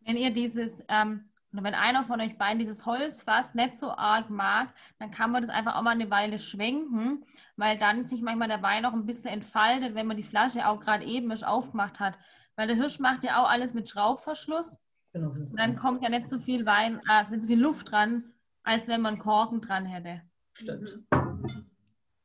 Wenn 0.00 0.16
ihr 0.18 0.30
dieses, 0.30 0.84
ähm, 0.88 1.31
oder 1.52 1.64
wenn 1.64 1.74
einer 1.74 2.04
von 2.04 2.20
euch 2.20 2.38
beiden 2.38 2.58
dieses 2.58 2.86
Holzfass 2.86 3.54
nicht 3.54 3.76
so 3.76 3.90
arg 3.90 4.30
mag, 4.30 4.68
dann 4.98 5.10
kann 5.10 5.30
man 5.30 5.42
das 5.42 5.50
einfach 5.50 5.76
auch 5.76 5.82
mal 5.82 5.90
eine 5.90 6.10
Weile 6.10 6.38
schwenken, 6.38 7.24
weil 7.56 7.78
dann 7.78 8.06
sich 8.06 8.22
manchmal 8.22 8.48
der 8.48 8.62
Wein 8.62 8.86
auch 8.86 8.92
ein 8.92 9.06
bisschen 9.06 9.28
entfaltet, 9.28 9.94
wenn 9.94 10.06
man 10.06 10.16
die 10.16 10.22
Flasche 10.22 10.66
auch 10.66 10.80
gerade 10.80 11.04
eben 11.04 11.30
erst 11.30 11.46
aufgemacht 11.46 12.00
hat. 12.00 12.18
Weil 12.56 12.66
der 12.68 12.76
Hirsch 12.76 12.98
macht 12.98 13.24
ja 13.24 13.42
auch 13.42 13.50
alles 13.50 13.74
mit 13.74 13.88
Schraubverschluss 13.88 14.78
Genau, 15.12 15.28
das 15.34 15.50
und 15.50 15.58
dann 15.58 15.76
kommt 15.76 16.02
ja 16.02 16.08
nicht 16.08 16.26
so 16.26 16.38
viel 16.38 16.64
Wein, 16.64 17.00
äh, 17.10 17.28
nicht 17.30 17.42
so 17.42 17.48
viel 17.48 17.60
Luft 17.60 17.90
dran, 17.90 18.32
als 18.62 18.88
wenn 18.88 19.02
man 19.02 19.18
Korken 19.18 19.60
dran 19.60 19.84
hätte. 19.84 20.22
stimmt. 20.54 21.04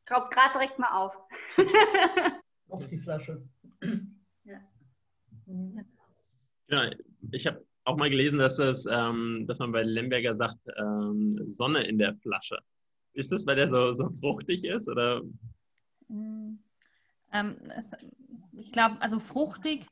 Schraub 0.08 0.32
gerade 0.32 0.54
direkt 0.54 0.80
mal 0.80 0.92
auf. 0.92 1.18
Auf 2.70 2.88
die 2.88 2.98
Flasche. 2.98 3.46
Genau, 6.68 6.92
ich 7.32 7.48
habe 7.48 7.66
auch 7.88 7.96
mal 7.96 8.10
gelesen, 8.10 8.40
dass, 8.40 8.60
es, 8.60 8.86
ähm, 8.90 9.46
dass 9.48 9.60
man 9.60 9.72
bei 9.72 9.82
Lemberger 9.84 10.36
sagt, 10.36 10.60
ähm, 10.78 11.40
Sonne 11.48 11.84
in 11.84 11.98
der 11.98 12.16
Flasche. 12.18 12.60
Ist 13.14 13.32
das, 13.32 13.48
weil 13.48 13.56
der 13.56 13.70
so, 13.70 13.94
so 13.94 14.10
fruchtig 14.20 14.66
ist? 14.66 14.90
Oder? 14.90 15.22
Mm, 16.10 16.60
Ähm, 17.32 17.58
es, 17.78 17.92
ich 18.58 18.72
glaube, 18.72 18.98
also 19.00 19.20
fruchtig 19.20 19.86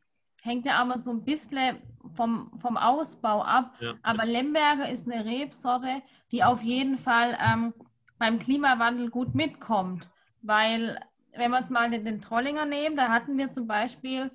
hängt 0.44 0.66
ja 0.66 0.78
aber 0.78 1.00
so 1.00 1.12
ein 1.12 1.24
bisschen 1.24 1.78
vom, 2.16 2.52
vom 2.58 2.78
Ausbau 2.78 3.42
ab. 3.42 3.74
Ja. 3.80 3.94
Aber 4.04 4.26
Lemberger 4.26 4.90
ist 4.90 5.10
eine 5.10 5.26
Rebsorte, 5.26 6.02
die 6.32 6.44
auf 6.44 6.64
jeden 6.64 6.98
Fall 6.98 7.38
ähm, 7.42 7.74
beim 8.20 8.40
Klimawandel 8.40 9.10
gut 9.10 9.36
mitkommt. 9.36 10.10
Weil, 10.42 11.00
wenn 11.36 11.52
wir 11.52 11.58
uns 11.58 11.70
mal 11.70 11.90
den, 11.90 12.04
den 12.04 12.22
Trollinger 12.22 12.66
nehmen, 12.66 12.96
da 12.98 13.10
hatten 13.10 13.38
wir 13.38 13.52
zum 13.52 13.68
Beispiel 13.68 14.32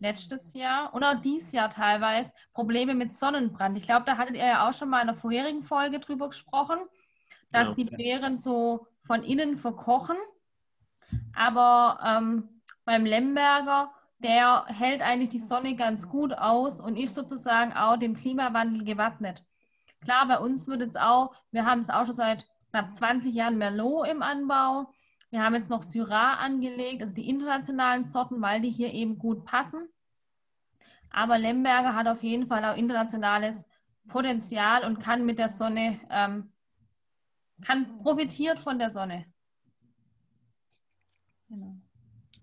letztes 0.00 0.54
Jahr 0.54 0.92
und 0.94 1.04
auch 1.04 1.20
dieses 1.20 1.52
Jahr 1.52 1.70
teilweise 1.70 2.32
Probleme 2.52 2.94
mit 2.94 3.16
Sonnenbrand. 3.16 3.76
Ich 3.78 3.84
glaube, 3.84 4.06
da 4.06 4.16
hattet 4.16 4.36
ihr 4.36 4.46
ja 4.46 4.68
auch 4.68 4.72
schon 4.72 4.88
mal 4.88 5.00
in 5.02 5.06
der 5.08 5.16
vorherigen 5.16 5.62
Folge 5.62 6.00
drüber 6.00 6.28
gesprochen, 6.28 6.78
dass 7.52 7.74
Genau. 7.74 7.90
die 7.90 7.96
Beeren 7.96 8.36
so 8.36 8.86
von 9.06 9.22
innen 9.22 9.56
verkochen. 9.56 10.16
Aber 11.34 11.98
ähm, 12.04 12.60
beim 12.84 13.04
Lemberger, 13.04 13.92
der 14.18 14.64
hält 14.66 15.02
eigentlich 15.02 15.30
die 15.30 15.40
Sonne 15.40 15.76
ganz 15.76 16.08
gut 16.08 16.32
aus 16.32 16.80
und 16.80 16.96
ist 16.96 17.14
sozusagen 17.14 17.72
auch 17.72 17.96
dem 17.96 18.14
Klimawandel 18.16 18.84
gewappnet. 18.84 19.44
Klar, 20.02 20.26
bei 20.28 20.38
uns 20.38 20.66
wird 20.68 20.80
jetzt 20.80 20.98
auch, 21.00 21.34
wir 21.50 21.66
haben 21.66 21.80
es 21.80 21.90
auch 21.90 22.06
schon 22.06 22.14
seit 22.14 22.46
knapp 22.70 22.92
20 22.94 23.34
Jahren 23.34 23.58
Merlot 23.58 24.08
im 24.08 24.22
Anbau. 24.22 24.92
Wir 25.30 25.42
haben 25.44 25.54
jetzt 25.54 25.70
noch 25.70 25.82
Syrah 25.82 26.34
angelegt, 26.34 27.02
also 27.02 27.14
die 27.14 27.28
internationalen 27.28 28.04
Sorten, 28.04 28.42
weil 28.42 28.60
die 28.60 28.70
hier 28.70 28.92
eben 28.92 29.16
gut 29.18 29.44
passen. 29.44 29.88
Aber 31.10 31.38
Lemberger 31.38 31.94
hat 31.94 32.08
auf 32.08 32.22
jeden 32.22 32.46
Fall 32.46 32.64
auch 32.64 32.76
internationales 32.76 33.66
Potenzial 34.08 34.84
und 34.84 34.98
kann 34.98 35.24
mit 35.24 35.38
der 35.38 35.48
Sonne, 35.48 36.00
ähm, 36.10 36.50
kann 37.62 37.98
profitiert 37.98 38.58
von 38.58 38.78
der 38.78 38.90
Sonne. 38.90 39.26
Genau. 41.48 41.76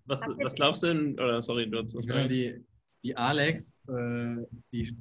Was, 0.06 0.22
was 0.22 0.54
glaubst 0.54 0.82
du 0.82 0.86
denn? 0.86 1.12
Oder 1.14 1.42
sorry, 1.42 1.68
du 1.68 1.82
hast 1.82 1.94
Ja, 2.02 2.26
die, 2.26 2.64
die 3.02 3.16
Alex, 3.16 3.78
äh, 3.88 4.36
die, 4.72 4.96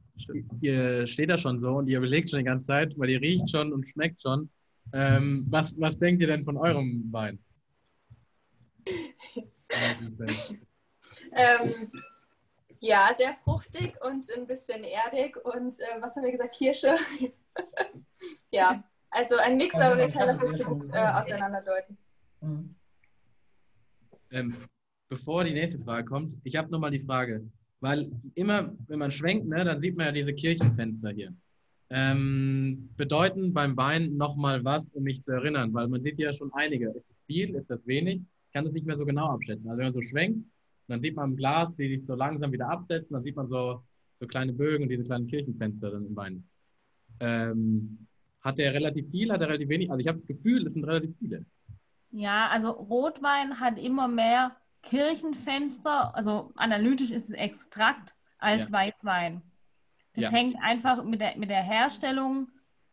ihr 0.60 1.08
steht 1.08 1.30
da 1.30 1.38
schon 1.38 1.60
so 1.60 1.76
und 1.76 1.88
ihr 1.88 2.00
überlegt 2.00 2.30
schon 2.30 2.40
die 2.40 2.46
ganze 2.46 2.68
Zeit, 2.68 2.98
weil 2.98 3.10
ihr 3.10 3.22
riecht 3.22 3.50
schon 3.50 3.72
und 3.72 3.88
schmeckt 3.88 4.22
schon. 4.22 4.50
Ähm, 4.94 5.46
was, 5.50 5.80
was 5.80 5.98
denkt 6.00 6.22
ihr 6.22 6.28
denn 6.28 6.44
von 6.44 6.58
eurem 6.58 7.06
Wein? 7.12 7.40
Ähm, 11.32 11.74
ja, 12.80 13.10
sehr 13.18 13.34
fruchtig 13.44 13.94
und 14.02 14.26
ein 14.36 14.48
bisschen 14.48 14.84
erdig 14.84 15.36
und 15.44 15.80
äh, 15.80 16.02
was 16.02 16.16
haben 16.16 16.24
wir 16.24 16.32
gesagt? 16.32 16.56
Kirsche. 16.56 16.96
ja, 18.52 18.84
also 19.10 19.36
ein 19.38 19.58
Mix, 19.58 19.76
aber 19.76 19.98
wir 19.98 20.10
können 20.10 20.28
das 20.28 20.42
nicht 20.42 20.58
so 20.58 20.76
gut 20.76 20.90
äh, 20.94 21.08
auseinanderdeuten. 21.08 21.98
Mhm. 22.42 22.76
Ähm, 24.32 24.56
bevor 25.10 25.44
die 25.44 25.54
nächste 25.54 25.82
Frage 25.84 26.06
kommt, 26.06 26.36
ich 26.44 26.56
habe 26.56 26.70
nochmal 26.70 26.92
die 26.92 27.00
Frage, 27.00 27.50
weil 27.80 28.12
immer, 28.36 28.74
wenn 28.88 29.00
man 29.00 29.12
schwenkt, 29.12 29.48
ne, 29.48 29.64
dann 29.64 29.80
sieht 29.82 29.96
man 29.96 30.08
ja 30.08 30.12
diese 30.12 30.34
Kirchenfenster 30.34 31.12
hier. 31.12 31.34
Ähm, 31.90 32.90
bedeuten 32.98 33.54
beim 33.54 33.78
Wein 33.78 34.18
nochmal 34.18 34.64
was, 34.66 34.90
um 34.90 35.04
mich 35.04 35.24
zu 35.24 35.32
erinnern, 35.32 35.74
weil 35.74 35.88
man 35.88 36.02
sieht 36.02 36.20
ja 36.20 36.34
schon 36.34 36.52
einige. 36.54 36.90
Ist 36.90 37.10
das 37.10 37.18
viel, 37.26 37.56
ist 37.56 37.70
das 37.70 37.88
wenig? 37.88 38.22
Ich 38.48 38.54
kann 38.54 38.66
das 38.66 38.74
nicht 38.74 38.86
mehr 38.86 38.98
so 38.98 39.06
genau 39.06 39.28
abschätzen. 39.28 39.70
Also 39.70 39.80
wenn 39.80 39.88
man 39.88 39.94
so 39.94 40.02
schwenkt, 40.02 40.48
dann 40.88 41.02
sieht 41.02 41.16
man 41.16 41.32
im 41.32 41.38
Glas, 41.38 41.76
die 41.76 41.90
sich 41.90 42.06
so 42.06 42.16
langsam 42.16 42.52
wieder 42.52 42.70
absetzen, 42.70 43.14
dann 43.14 43.24
sieht 43.24 43.36
man 43.36 43.48
so, 43.50 43.84
so 44.20 44.28
kleine 44.28 44.54
Bögen 44.54 44.84
und 44.84 44.90
diese 44.90 45.04
kleinen 45.04 45.28
Kirchenfenster 45.28 45.92
dann 45.92 46.06
im 46.06 46.16
Wein. 46.16 46.48
Ähm, 47.20 48.08
hat 48.42 48.58
der 48.58 48.74
relativ 48.74 49.10
viel, 49.10 49.32
hat 49.32 49.42
er 49.42 49.50
relativ 49.50 49.68
wenig? 49.70 49.90
Also 49.92 50.00
ich 50.00 50.08
habe 50.08 50.18
das 50.18 50.28
Gefühl, 50.28 50.66
es 50.66 50.74
sind 50.74 50.86
relativ 50.86 51.16
viele. 51.20 51.46
Ja, 52.12 52.48
also 52.48 52.72
Rotwein 52.72 53.60
hat 53.60 53.78
immer 53.78 54.08
mehr 54.08 54.56
Kirchenfenster, 54.84 56.16
also 56.16 56.52
analytisch 56.56 57.12
ist 57.12 57.26
es 57.26 57.32
Extrakt 57.32 58.16
als 58.38 58.70
Ja. 58.70 58.74
Weißwein. 58.74 59.42
Das 60.14 60.26
Ja. 60.26 60.32
hängt 60.32 60.56
einfach 60.62 61.04
mit 61.04 61.20
der, 61.20 61.38
mit 61.38 61.50
der 61.50 61.64
Herstellung 61.64 62.48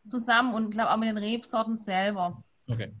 zusammen 0.05 0.53
und 0.53 0.71
glaube 0.71 0.91
auch 0.91 0.97
mit 0.97 1.07
den 1.07 1.17
Rebsorten 1.17 1.77
selber. 1.77 2.43
Okay. 2.67 2.91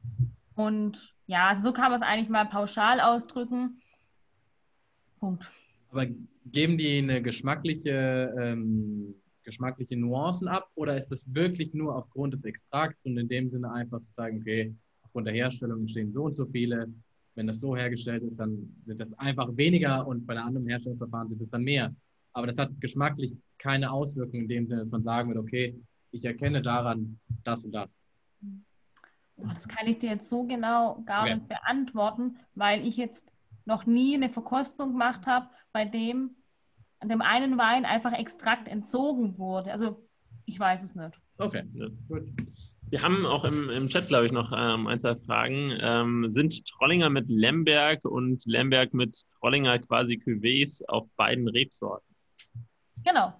Und 0.55 1.14
ja, 1.27 1.49
also 1.49 1.63
so 1.63 1.73
kann 1.73 1.91
man 1.91 1.99
es 1.99 2.05
eigentlich 2.05 2.29
mal 2.29 2.45
pauschal 2.45 2.99
ausdrücken. 2.99 3.81
Punkt. 5.19 5.49
Aber 5.89 6.05
geben 6.45 6.77
die 6.77 6.99
eine 6.99 7.21
geschmackliche, 7.21 8.33
ähm, 8.39 9.15
geschmackliche 9.43 9.95
Nuancen 9.95 10.47
ab 10.47 10.69
oder 10.75 10.97
ist 10.97 11.09
das 11.11 11.25
wirklich 11.33 11.73
nur 11.73 11.95
aufgrund 11.95 12.33
des 12.33 12.43
Extrakts 12.43 13.05
und 13.05 13.17
in 13.17 13.27
dem 13.27 13.49
Sinne 13.49 13.71
einfach 13.71 14.01
zu 14.01 14.11
sagen, 14.13 14.39
okay, 14.41 14.75
aufgrund 15.03 15.27
der 15.27 15.33
Herstellung 15.33 15.81
entstehen 15.81 16.11
so 16.11 16.25
und 16.25 16.35
so 16.35 16.45
viele, 16.45 16.87
wenn 17.35 17.47
das 17.47 17.59
so 17.59 17.75
hergestellt 17.75 18.23
ist, 18.23 18.39
dann 18.39 18.75
sind 18.85 18.99
das 18.99 19.13
einfach 19.17 19.55
weniger 19.55 20.05
und 20.07 20.25
bei 20.25 20.33
einem 20.33 20.47
anderen 20.47 20.67
Herstellungsverfahren 20.67 21.29
sind 21.29 21.41
es 21.41 21.49
dann 21.49 21.63
mehr. 21.63 21.95
Aber 22.33 22.47
das 22.47 22.57
hat 22.57 22.81
geschmacklich 22.81 23.35
keine 23.57 23.91
Auswirkungen 23.91 24.43
in 24.43 24.49
dem 24.49 24.67
Sinne, 24.67 24.81
dass 24.81 24.91
man 24.91 25.03
sagen 25.03 25.29
würde, 25.29 25.39
okay, 25.39 25.79
ich 26.11 26.25
erkenne 26.25 26.61
daran 26.61 27.19
das 27.43 27.63
und 27.63 27.71
das. 27.71 28.09
Boah, 28.41 28.74
Das 29.37 29.67
kann 29.67 29.87
ich 29.87 29.99
dir 29.99 30.11
jetzt 30.11 30.29
so 30.29 30.45
genau 30.45 31.01
gar 31.05 31.23
Okay. 31.23 31.35
nicht 31.35 31.47
beantworten, 31.47 32.37
weil 32.55 32.85
ich 32.87 32.97
jetzt 32.97 33.31
noch 33.65 33.85
nie 33.85 34.15
eine 34.15 34.29
Verkostung 34.29 34.91
gemacht 34.93 35.27
habe, 35.27 35.49
bei 35.73 35.85
dem 35.85 36.35
an 36.99 37.09
dem 37.09 37.21
einen 37.21 37.57
Wein 37.57 37.85
einfach 37.85 38.13
Extrakt 38.13 38.67
entzogen 38.67 39.37
wurde. 39.37 39.71
Also 39.71 40.07
ich 40.45 40.59
weiß 40.59 40.83
es 40.83 40.95
nicht. 40.95 41.19
Okay, 41.37 41.63
Ja. 41.73 41.87
gut. 42.07 42.23
Wir 42.91 43.01
haben 43.01 43.25
auch 43.25 43.43
im, 43.43 43.69
im 43.71 43.89
Chat, 43.89 44.07
glaube 44.07 44.27
ich, 44.27 44.31
noch 44.31 44.51
ähm, 44.55 44.85
ein, 44.87 44.99
zwei 44.99 45.15
Fragen. 45.15 45.75
Ähm, 45.81 46.29
sind 46.29 46.65
Trollinger 46.67 47.09
mit 47.09 47.29
Lemberg 47.29 48.05
und 48.05 48.45
Lemberg 48.45 48.93
mit 48.93 49.25
Trollinger 49.39 49.79
quasi 49.79 50.21
Cuvées 50.23 50.83
auf 50.87 51.07
beiden 51.17 51.47
Rebsorten? 51.47 52.15
Genau. 53.03 53.33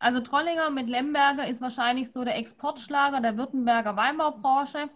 Also 0.00 0.20
Trollinger 0.20 0.70
mit 0.70 0.88
Lemberger 0.88 1.46
ist 1.48 1.60
wahrscheinlich 1.60 2.10
so 2.10 2.24
der 2.24 2.36
Exportschlager 2.38 3.20
der 3.20 3.36
Württemberger 3.36 3.94
Weinbaubranche. 3.94 4.88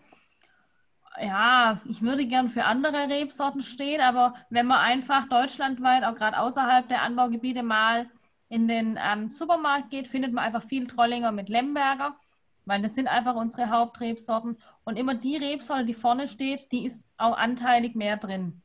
Ja, 1.21 1.81
ich 1.85 2.01
würde 2.01 2.27
gern 2.27 2.49
für 2.49 2.65
andere 2.65 3.09
Rebsorten 3.09 3.61
stehen, 3.63 4.01
aber 4.01 4.35
wenn 4.49 4.67
man 4.67 4.79
einfach 4.79 5.29
deutschlandweit, 5.29 6.05
auch 6.05 6.15
gerade 6.15 6.39
außerhalb 6.39 6.89
der 6.89 7.03
Anbaugebiete, 7.03 7.63
mal 7.63 8.09
in 8.49 8.67
den 8.67 8.99
ähm, 9.03 9.29
Supermarkt 9.29 9.91
geht, 9.91 10.09
findet 10.09 10.33
man 10.33 10.45
einfach 10.45 10.65
viel 10.65 10.87
Trollinger 10.87 11.33
mit 11.33 11.49
Lemberger, 11.49 12.17
weil 12.65 12.81
das 12.81 12.95
sind 12.95 13.09
einfach 13.09 13.35
unsere 13.35 13.69
Hauptrebsorten. 13.69 14.57
Und 14.85 14.99
immer 14.99 15.15
die 15.15 15.37
Rebsorte, 15.37 15.85
die 15.85 15.95
vorne 15.95 16.29
steht, 16.29 16.73
die 16.73 16.87
ist 16.87 17.11
auch 17.19 17.37
anteilig 17.37 17.95
mehr 17.95 18.17
drin. 18.17 18.63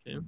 Okay. 0.00 0.20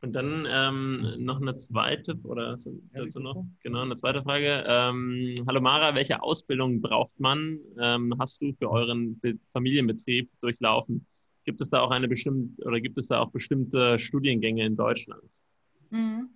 Und 0.00 0.12
dann 0.12 0.46
ähm, 0.48 1.24
noch 1.24 1.40
eine 1.40 1.56
zweite, 1.56 2.14
oder 2.22 2.56
dazu 2.92 3.20
noch? 3.20 3.44
Genau, 3.62 3.82
eine 3.82 3.96
zweite 3.96 4.22
Frage. 4.22 4.64
Ähm, 4.66 5.34
hallo 5.46 5.60
Mara, 5.60 5.94
welche 5.96 6.22
Ausbildung 6.22 6.80
braucht 6.80 7.18
man? 7.18 7.58
Ähm, 7.80 8.14
hast 8.18 8.40
du 8.40 8.52
für 8.52 8.70
euren 8.70 9.18
Be 9.18 9.38
Familienbetrieb 9.52 10.30
durchlaufen? 10.40 11.04
Gibt 11.44 11.60
es 11.60 11.70
da 11.70 11.80
auch 11.80 11.90
eine 11.90 12.06
bestimmte 12.06 12.62
oder 12.64 12.80
gibt 12.80 12.96
es 12.98 13.08
da 13.08 13.20
auch 13.20 13.30
bestimmte 13.30 13.98
Studiengänge 13.98 14.64
in 14.64 14.76
Deutschland? 14.76 15.42
Mhm. 15.90 16.30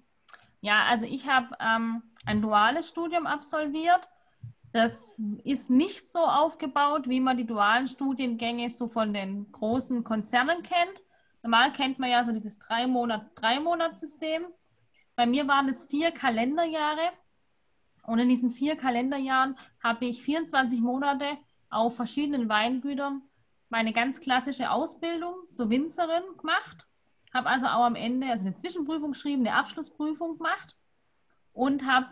Ja, 0.60 0.84
also 0.88 1.06
ich 1.06 1.28
habe 1.28 1.48
ähm, 1.60 2.02
ein 2.24 2.42
duales 2.42 2.88
Studium 2.88 3.26
absolviert. 3.26 4.08
Das 4.72 5.20
ist 5.44 5.70
nicht 5.70 6.10
so 6.10 6.20
aufgebaut, 6.20 7.08
wie 7.08 7.20
man 7.20 7.36
die 7.36 7.46
dualen 7.46 7.86
Studiengänge 7.86 8.70
so 8.70 8.88
von 8.88 9.12
den 9.12 9.52
großen 9.52 10.02
Konzernen 10.02 10.62
kennt. 10.62 11.02
Normal 11.43 11.72
kennt 11.72 11.99
man 11.99 12.11
ja 12.11 12.24
so 12.24 12.32
dieses 12.32 12.59
Drei-Monat-Drei-Monats-System. 12.59 14.47
Bei 15.16 15.26
mir 15.26 15.49
waren 15.49 15.68
es 15.68 15.84
vier 15.84 16.12
Kalenderjahre. 16.12 17.11
Und 18.05 18.18
in 18.18 18.28
diesen 18.28 18.51
vier 18.51 18.76
Kalenderjahren 18.76 19.57
habe 19.82 20.07
ich 20.07 20.22
24 20.22 20.80
Monate 20.80 21.38
auf 21.70 21.97
verschiedenen 21.97 22.49
Weingütern 22.49 23.22
meine 23.68 23.93
ganz 23.93 24.20
klassische 24.20 24.70
Ausbildung 24.70 25.34
zur 25.51 25.70
Winzerin 25.70 26.22
gemacht. 26.36 26.86
Habe 27.32 27.49
also 27.49 27.66
auch 27.66 27.84
am 27.84 27.95
Ende 27.95 28.28
also 28.28 28.45
eine 28.45 28.55
Zwischenprüfung 28.55 29.12
geschrieben, 29.12 29.47
eine 29.47 29.57
Abschlussprüfung 29.57 30.36
gemacht 30.36 30.76
und 31.53 31.86
habe 31.86 32.09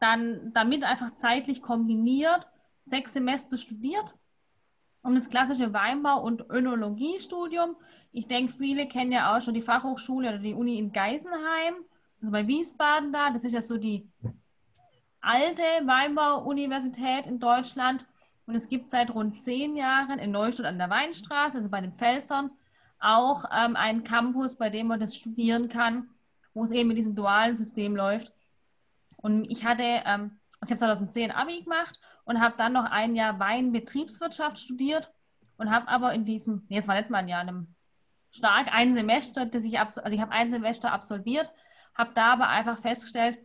dann 0.00 0.52
damit 0.54 0.84
einfach 0.84 1.12
zeitlich 1.14 1.60
kombiniert 1.60 2.48
sechs 2.82 3.12
Semester 3.12 3.56
studiert 3.56 4.16
und 5.06 5.14
das 5.14 5.28
klassische 5.28 5.72
Weinbau- 5.72 6.20
und 6.20 6.50
Önologiestudium. 6.50 7.76
Ich 8.12 8.26
denke, 8.26 8.52
viele 8.52 8.88
kennen 8.88 9.12
ja 9.12 9.36
auch 9.36 9.40
schon 9.40 9.54
die 9.54 9.62
Fachhochschule 9.62 10.28
oder 10.28 10.38
die 10.38 10.54
Uni 10.54 10.78
in 10.78 10.92
Geisenheim, 10.92 11.74
also 12.20 12.32
bei 12.32 12.46
Wiesbaden 12.46 13.12
da. 13.12 13.30
Das 13.30 13.44
ist 13.44 13.52
ja 13.52 13.62
so 13.62 13.78
die 13.78 14.10
alte 15.20 15.62
Weinbau-Universität 15.84 17.26
in 17.26 17.38
Deutschland. 17.38 18.04
Und 18.46 18.54
es 18.54 18.68
gibt 18.68 18.90
seit 18.90 19.14
rund 19.14 19.40
zehn 19.42 19.76
Jahren 19.76 20.18
in 20.18 20.32
Neustadt 20.32 20.66
an 20.66 20.78
der 20.78 20.90
Weinstraße, 20.90 21.58
also 21.58 21.68
bei 21.68 21.80
den 21.80 21.92
Pfälzern, 21.92 22.50
auch 22.98 23.44
ähm, 23.52 23.76
einen 23.76 24.02
Campus, 24.04 24.56
bei 24.56 24.70
dem 24.70 24.88
man 24.88 25.00
das 25.00 25.16
studieren 25.16 25.68
kann, 25.68 26.10
wo 26.54 26.64
es 26.64 26.70
eben 26.70 26.88
mit 26.88 26.98
diesem 26.98 27.14
dualen 27.14 27.56
System 27.56 27.94
läuft. 27.94 28.32
Und 29.16 29.44
ich 29.50 29.64
hatte, 29.64 29.82
ähm, 29.82 30.38
ich 30.64 30.70
habe 30.70 30.78
2010 30.78 31.30
Abi 31.30 31.62
gemacht 31.62 32.00
und 32.26 32.40
habe 32.40 32.56
dann 32.58 32.74
noch 32.74 32.84
ein 32.84 33.16
Jahr 33.16 33.38
Weinbetriebswirtschaft 33.38 34.58
studiert 34.58 35.10
und 35.56 35.70
habe 35.70 35.88
aber 35.88 36.12
in 36.12 36.24
diesem, 36.24 36.66
nee, 36.68 36.78
es 36.78 36.86
war 36.86 36.96
nicht 36.96 37.08
mal 37.08 37.18
ein 37.18 37.28
Jahr, 37.28 37.40
in 37.42 37.48
einem 37.48 37.74
stark 38.30 38.68
ein 38.70 38.92
Semester, 38.94 39.46
das 39.46 39.64
ich, 39.64 39.78
also 39.78 40.00
ich 40.10 40.20
habe 40.20 40.32
ein 40.32 40.50
Semester 40.50 40.92
absolviert, 40.92 41.50
habe 41.94 42.10
da 42.14 42.34
aber 42.34 42.48
einfach 42.48 42.78
festgestellt, 42.78 43.38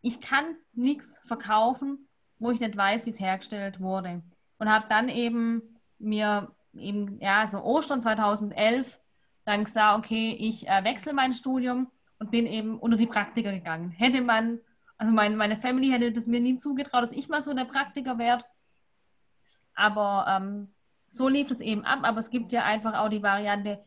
ich 0.00 0.20
kann 0.20 0.56
nichts 0.72 1.18
verkaufen, 1.26 2.08
wo 2.38 2.50
ich 2.50 2.60
nicht 2.60 2.76
weiß, 2.76 3.04
wie 3.04 3.10
es 3.10 3.20
hergestellt 3.20 3.80
wurde. 3.80 4.22
Und 4.58 4.70
habe 4.70 4.86
dann 4.88 5.08
eben 5.08 5.62
mir 5.98 6.54
eben, 6.72 7.18
ja, 7.20 7.46
so 7.46 7.58
Ostern 7.58 8.00
2011 8.00 8.98
dann 9.44 9.64
gesagt, 9.64 9.98
okay, 9.98 10.36
ich 10.38 10.68
äh, 10.68 10.84
wechsle 10.84 11.12
mein 11.12 11.32
Studium 11.32 11.90
und 12.18 12.30
bin 12.30 12.46
eben 12.46 12.78
unter 12.78 12.96
die 12.96 13.06
Praktiker 13.06 13.52
gegangen. 13.52 13.90
Hätte 13.90 14.20
man, 14.20 14.60
also 15.00 15.14
mein, 15.14 15.34
meine 15.34 15.56
Family 15.56 15.88
hätte 15.88 16.12
das 16.12 16.26
mir 16.26 16.40
nie 16.40 16.58
zugetraut, 16.58 17.04
dass 17.04 17.12
ich 17.12 17.30
mal 17.30 17.40
so 17.40 17.54
der 17.54 17.64
Praktiker 17.64 18.18
werde. 18.18 18.44
Aber 19.74 20.26
ähm, 20.28 20.74
so 21.08 21.26
lief 21.26 21.50
es 21.50 21.60
eben 21.60 21.86
ab. 21.86 22.00
Aber 22.02 22.18
es 22.18 22.28
gibt 22.28 22.52
ja 22.52 22.64
einfach 22.64 22.92
auch 22.98 23.08
die 23.08 23.22
Variante, 23.22 23.82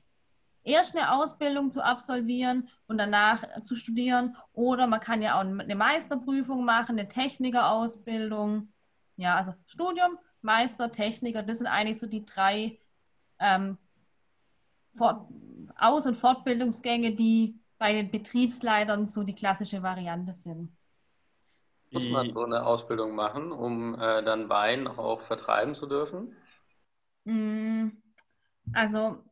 erst 0.64 0.98
eine 0.98 1.12
Ausbildung 1.12 1.70
zu 1.70 1.86
absolvieren 1.86 2.68
und 2.88 2.98
danach 2.98 3.62
zu 3.62 3.76
studieren. 3.76 4.36
Oder 4.54 4.88
man 4.88 5.02
kann 5.02 5.22
ja 5.22 5.36
auch 5.36 5.42
eine 5.42 5.76
Meisterprüfung 5.76 6.66
machen, 6.66 6.98
eine 6.98 7.08
Technikerausbildung. 7.08 8.74
Ja, 9.16 9.36
also 9.36 9.54
Studium, 9.68 10.18
Meister, 10.42 10.92
Techniker, 10.92 11.44
das 11.44 11.60
sind 11.60 11.68
eigentlich 11.68 12.00
so 12.00 12.08
die 12.08 12.26
drei 12.26 12.80
ähm, 13.38 13.78
Fort 14.90 15.30
Aus- 15.78 16.08
und 16.08 16.18
Fortbildungsgänge, 16.18 17.12
die 17.12 17.60
bei 17.78 17.94
den 17.94 18.10
Betriebsleitern 18.10 19.06
so 19.06 19.22
die 19.22 19.36
klassische 19.36 19.84
Variante 19.84 20.34
sind. 20.34 20.76
Muss 21.94 22.10
man 22.10 22.34
so 22.34 22.44
eine 22.44 22.66
Ausbildung 22.66 23.16
machen, 23.16 23.52
um 23.54 23.96
äh, 23.96 24.22
dann 24.24 24.50
Wein 24.50 24.88
auch 24.88 25.22
vertreiben 25.22 25.76
zu 25.76 25.88
dürfen? 25.88 26.36
Mm, 27.26 27.90
Also 28.74 29.24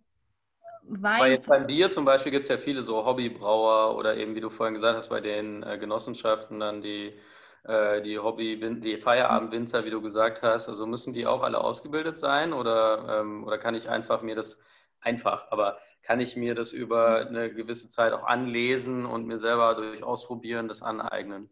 Weil 1.15 1.31
Wein, 1.31 1.33
jetzt 1.33 1.47
beim 1.47 1.67
Bier 1.67 1.91
zum 1.91 2.05
Beispiel 2.05 2.31
gibt 2.31 2.43
es 2.43 2.49
ja 2.49 2.57
viele 2.57 2.83
so 2.83 3.05
Hobbybrauer 3.05 3.95
oder 3.97 4.15
eben, 4.17 4.33
wie 4.35 4.41
du 4.41 4.49
vorhin 4.49 4.73
gesagt 4.75 4.97
hast, 4.97 5.09
bei 5.09 5.19
den 5.21 5.61
äh, 5.63 5.77
Genossenschaften 5.77 6.59
dann 6.59 6.81
die, 6.81 7.13
äh, 7.65 8.01
die 8.01 8.17
Hobby, 8.19 8.57
die 8.79 8.97
Feierabendwinzer, 8.97 9.83
wie 9.85 9.89
du 9.89 10.01
gesagt 10.01 10.41
hast. 10.41 10.69
Also 10.69 10.85
müssen 10.87 11.13
die 11.13 11.27
auch 11.27 11.43
alle 11.43 11.59
ausgebildet 11.61 12.17
sein 12.17 12.53
oder, 12.53 13.19
ähm, 13.21 13.43
oder 13.45 13.57
kann 13.57 13.75
ich 13.75 13.89
einfach 13.89 14.21
mir 14.21 14.35
das 14.35 14.63
einfach, 15.01 15.51
aber 15.51 15.79
kann 16.03 16.19
ich 16.21 16.35
mir 16.35 16.55
das 16.55 16.71
über 16.73 17.27
eine 17.27 17.53
gewisse 17.53 17.89
Zeit 17.89 18.13
auch 18.13 18.23
anlesen 18.23 19.05
und 19.05 19.27
mir 19.27 19.37
selber 19.37 19.75
durch 19.75 20.03
Ausprobieren 20.03 20.67
das 20.67 20.81
aneignen? 20.81 21.49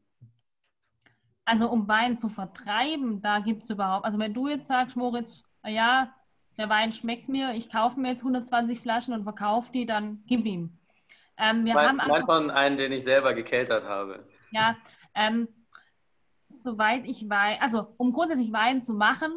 Also 1.50 1.68
um 1.68 1.88
Wein 1.88 2.16
zu 2.16 2.30
vertreiben, 2.30 3.22
da 3.22 3.40
gibt 3.40 3.64
es 3.64 3.72
überhaupt, 3.72 4.06
also 4.06 4.20
wenn 4.20 4.36
du 4.36 4.48
jetzt 4.48 4.68
sagst, 4.68 4.96
Moritz, 4.96 5.44
na 5.64 5.72
ja, 5.72 6.14
der 6.60 6.70
Wein 6.70 6.92
schmeckt 6.92 7.28
mir, 7.28 7.54
ich 7.54 7.72
kaufe 7.72 8.00
mir 8.00 8.10
jetzt 8.10 8.22
120 8.22 8.80
Flaschen 8.80 9.16
und 9.16 9.24
verkaufe 9.24 9.72
die, 9.72 9.86
dann 9.88 10.24
gib 10.28 10.46
ihm. 10.46 10.78
Ähm, 11.38 11.66
wir 11.66 11.74
mein, 11.74 11.88
haben 11.88 12.02
mein 12.08 12.24
von 12.24 12.52
einen, 12.52 12.78
den 12.78 12.92
ich 12.92 13.04
selber 13.04 13.34
gekeltert 13.34 13.88
habe. 13.88 14.28
Ja, 14.52 14.76
ähm, 15.16 15.48
soweit 16.50 17.06
ich 17.06 17.28
weiß, 17.28 17.60
also 17.62 17.88
um 17.98 18.14
grundsätzlich 18.14 18.52
Wein 18.54 18.82
zu 18.82 18.94
machen, 18.94 19.32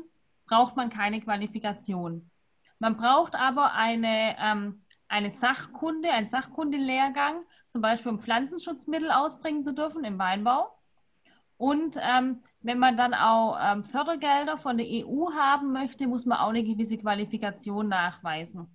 braucht 0.47 0.77
man 0.77 0.91
keine 0.91 1.19
Qualifikation. 1.21 2.31
Man 2.79 2.97
braucht 2.97 3.35
aber 3.35 3.73
eine, 3.73 4.37
ähm, 4.39 4.85
eine 5.09 5.31
Sachkunde, 5.31 6.11
einen 6.11 6.27
Sachkundelehrgang, 6.27 7.45
zum 7.69 7.81
Beispiel 7.81 8.13
um 8.13 8.21
Pflanzenschutzmittel 8.21 9.11
ausbringen 9.11 9.65
zu 9.65 9.73
dürfen 9.73 10.05
im 10.05 10.19
Weinbau. 10.19 10.77
Und 11.63 11.97
ähm, 12.01 12.41
wenn 12.63 12.81
man 12.81 12.97
dann 12.97 13.15
auch 13.15 13.57
ähm, 13.63 13.85
Fördergelder 13.85 14.59
von 14.59 14.79
der 14.79 14.87
EU 14.89 15.31
haben 15.33 15.71
möchte, 15.71 16.09
muss 16.09 16.27
man 16.27 16.39
auch 16.39 16.49
eine 16.49 16.65
gewisse 16.65 16.99
Qualifikation 16.99 17.87
nachweisen. 17.87 18.75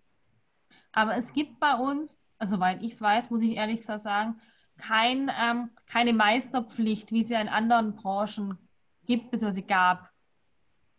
Aber 0.94 1.18
es 1.18 1.34
gibt 1.34 1.60
bei 1.60 1.76
uns, 1.76 2.22
also 2.38 2.56
soweit 2.56 2.82
ich 2.82 2.94
es 2.94 3.02
weiß, 3.02 3.30
muss 3.30 3.42
ich 3.42 3.58
ehrlich 3.58 3.82
gesagt 3.82 4.04
sagen, 4.04 4.40
kein, 4.78 5.30
ähm, 5.38 5.72
keine 5.86 6.14
Meisterpflicht, 6.14 7.12
wie 7.12 7.20
es 7.20 7.28
ja 7.28 7.42
in 7.42 7.50
anderen 7.50 7.94
Branchen 7.94 8.58
gibt, 9.06 9.32
bzw. 9.32 9.64
gab. 9.64 10.10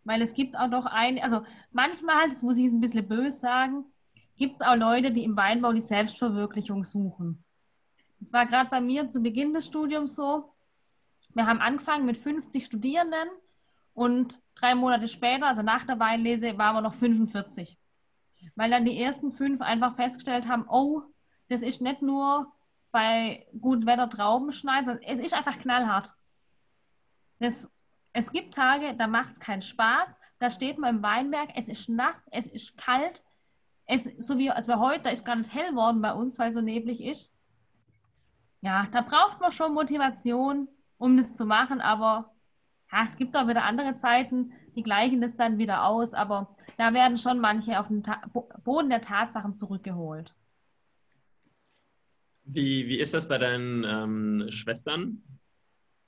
Weil 0.04 0.20
es 0.20 0.34
gibt 0.34 0.58
auch 0.58 0.68
doch 0.68 0.84
ein, 0.84 1.18
also 1.22 1.40
manchmal, 1.72 2.28
das 2.28 2.42
muss 2.42 2.58
ich 2.58 2.70
ein 2.70 2.82
bisschen 2.82 3.08
böse 3.08 3.38
sagen, 3.38 3.86
gibt 4.36 4.56
es 4.56 4.60
auch 4.60 4.76
Leute, 4.76 5.10
die 5.10 5.24
im 5.24 5.38
Weinbau 5.38 5.72
die 5.72 5.80
Selbstverwirklichung 5.80 6.84
suchen. 6.84 7.42
Das 8.20 8.30
war 8.34 8.44
gerade 8.44 8.68
bei 8.68 8.82
mir 8.82 9.08
zu 9.08 9.22
Beginn 9.22 9.54
des 9.54 9.64
Studiums 9.64 10.16
so. 10.16 10.52
Wir 11.38 11.46
haben 11.46 11.60
angefangen 11.60 12.04
mit 12.04 12.16
50 12.16 12.64
Studierenden 12.64 13.28
und 13.94 14.40
drei 14.56 14.74
Monate 14.74 15.06
später, 15.06 15.46
also 15.46 15.62
nach 15.62 15.84
der 15.84 16.00
Weinlese, 16.00 16.58
waren 16.58 16.74
wir 16.74 16.80
noch 16.80 16.94
45. 16.94 17.78
Weil 18.56 18.70
dann 18.72 18.84
die 18.84 19.00
ersten 19.00 19.30
fünf 19.30 19.60
einfach 19.60 19.94
festgestellt 19.94 20.48
haben, 20.48 20.66
oh, 20.68 21.02
das 21.48 21.62
ist 21.62 21.80
nicht 21.80 22.02
nur 22.02 22.52
bei 22.90 23.46
gutem 23.60 23.86
Wetter 23.86 24.10
Trauben 24.10 24.50
schneiden, 24.50 24.98
es 25.00 25.26
ist 25.26 25.32
einfach 25.32 25.60
knallhart. 25.60 26.12
Das, 27.38 27.70
es 28.12 28.32
gibt 28.32 28.52
Tage, 28.52 28.96
da 28.96 29.06
macht 29.06 29.34
es 29.34 29.38
keinen 29.38 29.62
Spaß, 29.62 30.18
da 30.40 30.50
steht 30.50 30.76
man 30.76 30.96
im 30.96 31.02
Weinberg, 31.04 31.50
es 31.54 31.68
ist 31.68 31.88
nass, 31.88 32.26
es 32.32 32.48
ist 32.48 32.76
kalt, 32.76 33.22
es, 33.86 34.10
so 34.18 34.38
wie 34.38 34.48
war 34.48 34.80
heute, 34.80 35.02
da 35.02 35.10
ist 35.10 35.24
gar 35.24 35.36
nicht 35.36 35.54
hell 35.54 35.76
worden 35.76 36.02
bei 36.02 36.12
uns, 36.12 36.36
weil 36.40 36.52
so 36.52 36.62
neblig 36.62 37.00
ist. 37.00 37.32
Ja, 38.60 38.88
da 38.90 39.02
braucht 39.02 39.40
man 39.40 39.52
schon 39.52 39.72
Motivation, 39.72 40.66
um 40.98 41.16
das 41.16 41.34
zu 41.34 41.46
machen, 41.46 41.80
aber 41.80 42.32
ja, 42.92 43.04
es 43.08 43.16
gibt 43.16 43.36
auch 43.36 43.48
wieder 43.48 43.64
andere 43.64 43.96
Zeiten, 43.96 44.52
die 44.74 44.82
gleichen 44.82 45.20
das 45.20 45.36
dann 45.36 45.58
wieder 45.58 45.84
aus, 45.84 46.14
aber 46.14 46.54
da 46.76 46.94
werden 46.94 47.18
schon 47.18 47.40
manche 47.40 47.80
auf 47.80 47.88
den 47.88 48.02
Ta 48.02 48.20
Boden 48.64 48.90
der 48.90 49.00
Tatsachen 49.00 49.56
zurückgeholt. 49.56 50.34
Wie, 52.44 52.88
wie 52.88 52.98
ist 52.98 53.12
das 53.12 53.28
bei 53.28 53.36
deinen 53.36 53.84
ähm, 53.84 54.50
Schwestern? 54.50 55.22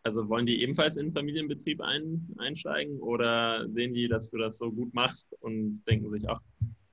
Also 0.03 0.29
wollen 0.31 0.47
die 0.47 0.63
ebenfalls 0.63 0.97
in 0.97 1.09
den 1.09 1.13
Familienbetrieb 1.13 1.83
ein, 1.83 2.35
einsteigen 2.39 2.99
oder 3.01 3.69
sehen 3.69 3.93
die, 3.93 4.09
dass 4.09 4.31
du 4.31 4.39
das 4.39 4.57
so 4.57 4.73
gut 4.73 4.95
machst 4.95 5.35
und 5.41 5.83
denken 5.87 6.11
sich, 6.11 6.27
ach, 6.27 6.41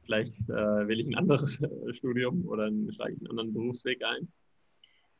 vielleicht 0.03 0.35
äh, 0.49 0.87
will 0.87 0.99
ich 0.99 1.07
ein 1.07 1.15
anderes 1.15 1.61
Studium 1.93 2.45
oder 2.47 2.69
schlage 2.91 3.13
ich 3.13 3.19
einen 3.19 3.29
anderen 3.29 3.53
Berufsweg 3.53 4.03
ein? 4.03 4.27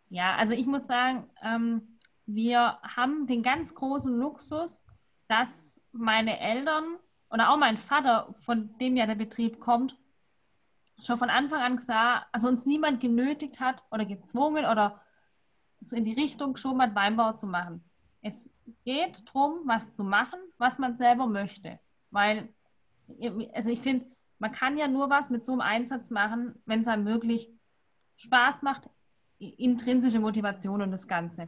Ja, 0.10 0.36
also 0.36 0.54
ich 0.54 0.66
muss 0.66 0.88
sagen, 0.88 1.30
ähm, 1.42 1.82
wir 2.28 2.78
haben 2.84 3.26
den 3.26 3.42
ganz 3.42 3.74
großen 3.74 4.16
Luxus, 4.20 4.84
dass 5.28 5.82
meine 5.92 6.40
Eltern 6.40 6.98
oder 7.30 7.50
auch 7.50 7.58
mein 7.58 7.78
Vater, 7.78 8.34
von 8.46 8.78
dem 8.78 8.96
ja 8.96 9.06
der 9.06 9.16
Betrieb 9.16 9.60
kommt, 9.60 9.98
schon 11.00 11.18
von 11.18 11.30
Anfang 11.30 11.62
an 11.62 11.78
gesagt, 11.78 12.28
also 12.32 12.48
uns 12.48 12.66
niemand 12.66 13.00
genötigt 13.00 13.60
hat 13.60 13.84
oder 13.92 14.06
gezwungen 14.06 14.66
oder 14.66 15.02
so 15.86 15.96
in 15.96 16.06
die 16.06 16.14
Richtung 16.14 16.54
geschoben 16.54 16.82
hat, 16.82 16.96
Weinbau 16.96 17.34
zu 17.34 17.48
machen. 17.48 17.84
Es 18.22 18.52
geht 18.84 19.24
darum, 19.28 19.62
was 19.66 19.94
zu 19.94 20.04
machen, 20.04 20.40
was 20.58 20.80
man 20.80 20.98
selber 20.98 21.28
möchte. 21.28 21.80
Weil, 22.10 22.50
also 23.54 23.70
ich 23.70 23.80
finde, 23.80 24.06
man 24.40 24.52
kann 24.52 24.78
ja 24.78 24.88
nur 24.88 25.10
was 25.10 25.30
mit 25.30 25.46
so 25.46 25.54
einem 25.54 25.62
Einsatz 25.62 26.10
machen, 26.10 26.62
wenn 26.66 26.82
es 26.82 26.88
einem 26.88 27.06
wirklich 27.06 27.50
Spaß 28.18 28.64
macht, 28.64 28.90
intrinsische 29.40 30.20
Motivation 30.20 30.82
und 30.82 30.92
das 30.92 31.08
Ganze. 31.08 31.48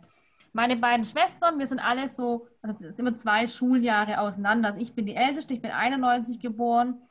Meine 0.54 0.76
beiden 0.78 1.06
Schwestern, 1.06 1.60
wir 1.60 1.68
sind 1.68 1.80
alle 1.80 2.08
so, 2.08 2.48
also 2.62 2.78
sind 2.80 3.06
wir 3.06 3.16
zwei 3.16 3.48
Schuljahre 3.48 4.20
auseinander. 4.20 4.70
Also 4.70 4.82
ich 4.82 4.94
bin 4.96 5.06
die 5.06 5.16
Älteste, 5.16 5.54
ich 5.54 5.62
bin 5.62 5.72
91 5.72 6.40
geboren, 6.40 7.02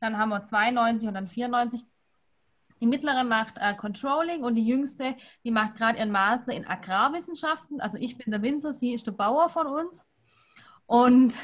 dann 0.00 0.18
haben 0.18 0.30
wir 0.30 0.42
92 0.42 1.08
und 1.08 1.14
dann 1.14 1.28
94. 1.28 1.84
Die 2.80 2.86
mittlere 2.86 3.24
macht 3.24 3.58
äh, 3.58 3.74
Controlling 3.74 4.44
und 4.44 4.54
die 4.54 4.66
jüngste, 4.66 5.16
die 5.44 5.50
macht 5.50 5.76
gerade 5.76 5.98
ihren 5.98 6.12
Master 6.12 6.52
in 6.52 6.66
Agrarwissenschaften. 6.66 7.80
Also 7.80 7.98
ich 7.98 8.16
bin 8.16 8.30
der 8.30 8.42
Winzer, 8.42 8.72
sie 8.72 8.92
ist 8.92 9.06
der 9.06 9.12
Bauer 9.12 9.48
von 9.48 9.66
uns. 9.66 10.08
Und 10.86 11.36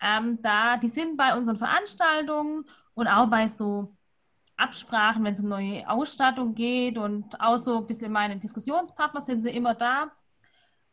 ähm, 0.00 0.40
da, 0.42 0.76
die 0.76 0.88
sind 0.88 1.16
bei 1.16 1.36
unseren 1.36 1.56
Veranstaltungen 1.56 2.64
und 2.94 3.08
auch 3.08 3.26
bei 3.26 3.48
so 3.48 3.96
Absprachen, 4.56 5.24
wenn 5.24 5.32
es 5.32 5.40
um 5.40 5.48
neue 5.48 5.88
Ausstattung 5.88 6.54
geht 6.54 6.96
und 6.96 7.40
auch 7.40 7.58
so 7.58 7.78
ein 7.78 7.86
bisschen 7.86 8.12
meine 8.12 8.38
Diskussionspartner 8.38 9.20
sind 9.20 9.42
sie 9.42 9.50
immer 9.50 9.74
da. 9.74 10.10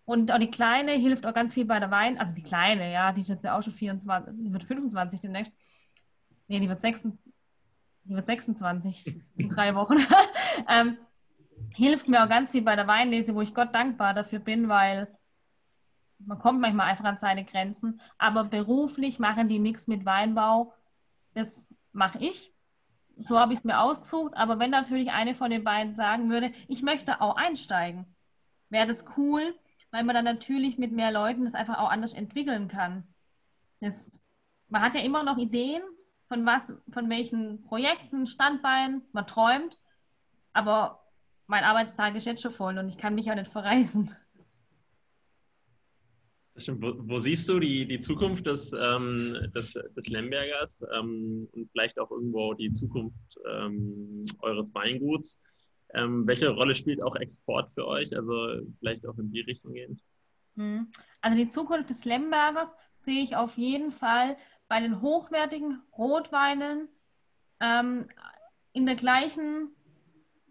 Und 0.06 0.32
auch 0.32 0.40
die 0.40 0.52
Kleine 0.52 0.92
hilft 0.94 1.26
auch 1.26 1.34
ganz 1.34 1.54
viel 1.54 1.66
bei 1.66 1.80
der 1.80 1.92
Wein, 1.92 2.18
also 2.18 2.34
die 2.34 2.44
Kleine, 2.44 2.92
ja, 2.92 3.14
die 3.14 3.22
ist 3.22 3.30
jetzt 3.30 3.44
ja 3.44 3.58
auch 3.58 3.64
schon 3.64 3.74
24, 3.74 4.34
die 4.38 4.52
wird 4.52 4.64
25 4.64 5.20
demnächst. 5.20 5.54
Nee, 6.48 6.60
die 6.60 6.68
wird, 6.68 6.82
6, 6.82 7.04
die 8.04 8.14
wird 8.14 8.26
26 8.26 9.22
in 9.38 9.50
drei 9.50 9.76
Wochen. 9.76 9.96
ähm, 10.70 10.98
hilft 11.74 12.10
mir 12.10 12.24
auch 12.24 12.30
ganz 12.30 12.52
viel 12.52 12.62
bei 12.62 12.76
der 12.76 12.88
Weinlese, 12.88 13.34
wo 13.34 13.42
ich 13.42 13.54
Gott 13.54 13.74
dankbar 13.74 14.14
dafür 14.14 14.40
bin, 14.40 14.68
weil 14.68 15.08
man 16.20 16.38
kommt 16.38 16.60
manchmal 16.60 16.90
einfach 16.90 17.06
an 17.06 17.18
seine 17.18 17.46
Grenzen. 17.46 18.02
Aber 18.18 18.44
beruflich 18.44 19.20
machen 19.20 19.48
die 19.48 19.60
nichts 19.60 19.88
mit 19.88 20.06
Weinbau. 20.06 20.74
Das 21.34 21.74
mache 21.94 22.20
ich 22.20 22.54
so 23.18 23.40
habe 23.40 23.54
ich 23.54 23.60
es 23.60 23.66
mir 23.66 23.80
ausgesucht. 23.80 24.34
Aber 24.36 24.60
wenn 24.60 24.72
natürlich 24.72 25.12
eine 25.12 25.34
von 25.34 25.52
den 25.52 25.64
beiden 25.64 25.94
sagen 25.94 26.30
würde, 26.30 26.52
ich 26.68 26.82
möchte 26.82 27.22
auch 27.22 27.36
einsteigen, 27.36 28.06
wäre 28.70 28.88
das 28.88 29.06
cool, 29.18 29.56
weil 29.94 30.04
man 30.04 30.16
dann 30.16 30.26
natürlich 30.26 30.80
mit 30.80 30.92
mehr 30.92 31.12
Leuten 31.12 31.46
das 31.46 31.54
einfach 31.54 31.78
auch 31.78 31.92
anders 31.92 32.14
entwickeln 32.14 32.68
kann. 32.68 33.04
Das, 33.80 34.24
man 34.68 34.82
hat 34.82 34.96
ja 34.96 35.02
immer 35.02 35.24
noch 35.24 35.38
Ideen, 35.38 35.84
von 36.28 36.48
was, 36.48 36.74
von 36.92 37.10
welchen 37.12 37.62
Projekten, 37.62 38.26
Standbeinen 38.26 39.04
man 39.12 39.28
träumt, 39.28 39.78
aber 40.52 41.00
mein 41.46 41.64
Arbeitstag 41.64 42.16
ist 42.16 42.26
jetzt 42.26 42.42
schon 42.42 42.52
voll 42.52 42.80
und 42.80 42.90
ich 42.90 42.98
kann 42.98 43.14
mich 43.14 43.28
ja 43.28 43.36
nicht 43.36 43.52
verreisen. 43.52 44.12
Wo, 46.56 46.94
wo, 46.98 47.20
siehst 47.20 47.48
du 47.50 47.60
die, 47.60 47.88
die 47.88 48.00
Zukunft 48.00 48.48
des, 48.48 48.72
ähm, 48.74 49.52
des, 49.56 49.74
des 49.74 50.08
Lembergers 50.08 50.84
ähm, 50.98 51.42
und 51.52 51.70
vielleicht 51.72 52.00
auch 52.00 52.10
irgendwo 52.10 52.56
die 52.56 52.72
Zukunft 52.72 53.38
ähm, 53.48 54.24
eures 54.40 54.74
Weinguts? 54.74 55.40
Ähm, 55.94 56.26
welche 56.28 56.50
Rolle 56.50 56.76
spielt 56.76 57.02
auch 57.02 57.16
Export 57.16 57.72
für 57.74 57.88
euch? 57.88 58.16
Also 58.16 58.62
vielleicht 58.80 59.06
auch 59.08 59.18
in 59.18 59.32
die 59.32 59.42
Richtung 59.42 59.74
gehend? 59.74 60.02
Hm. 60.56 60.88
Also 61.22 61.38
die 61.38 61.48
Zukunft 61.48 61.90
des 61.90 62.06
Lembergers 62.06 62.76
sehe 62.96 63.24
ich 63.24 63.36
auf 63.36 63.58
jeden 63.58 63.92
Fall 63.92 64.38
bei 64.68 64.80
den 64.80 65.02
hochwertigen 65.02 65.82
Rotweinen 65.98 66.90
ähm, 67.60 68.08
in 68.72 68.86
der 68.86 68.96
gleichen 68.96 69.70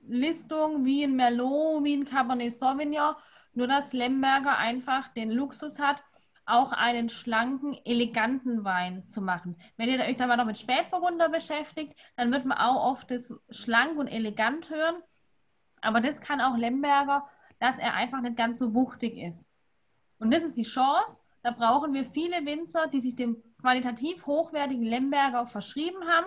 Listung 0.07 0.85
wie 0.85 1.03
in 1.03 1.17
Merlot, 1.17 1.85
wie 1.85 1.95
in 1.95 2.05
Cabernet 2.05 2.53
Sauvignon 2.53 3.15
nur 3.55 3.67
dass 3.67 3.93
Lemberger 3.93 4.57
einfach 4.59 5.09
den 5.09 5.31
Luxus 5.31 5.79
hat, 5.79 6.03
auch 6.45 6.73
einen 6.73 7.09
schlanken, 7.09 7.77
eleganten 7.85 8.65
Wein 8.65 9.09
zu 9.09 9.21
machen. 9.21 9.57
Wenn 9.77 9.89
ihr 9.89 10.01
euch 10.01 10.17
da 10.17 10.27
mal 10.27 10.37
noch 10.37 10.47
mit 10.47 10.59
Spätburgunder 10.59 11.29
beschäftigt, 11.29 11.95
dann 12.17 12.33
wird 12.33 12.45
man 12.45 12.59
auch 12.59 12.85
oft 12.85 13.11
das 13.11 13.33
schlank 13.51 13.97
und 13.99 14.09
elegant 14.09 14.71
hören. 14.71 14.97
Aber 15.83 16.01
das 16.01 16.21
kann 16.21 16.41
auch 16.41 16.57
Lemberger, 16.57 17.29
dass 17.59 17.79
er 17.79 17.95
einfach 17.95 18.23
nicht 18.23 18.37
ganz 18.37 18.59
so 18.59 18.75
wuchtig 18.75 19.17
ist. 19.19 19.53
Und 20.19 20.33
das 20.33 20.43
ist 20.43 20.57
die 20.57 20.63
Chance. 20.63 21.21
Da 21.43 21.51
brauchen 21.51 21.93
wir 21.93 22.05
viele 22.05 22.47
Winzer, 22.47 22.87
die 22.87 23.01
sich 23.01 23.17
dem 23.17 23.43
qualitativ 23.61 24.27
hochwertigen 24.27 24.85
Lemberger 24.85 25.47
verschrieben 25.47 26.09
haben. 26.09 26.27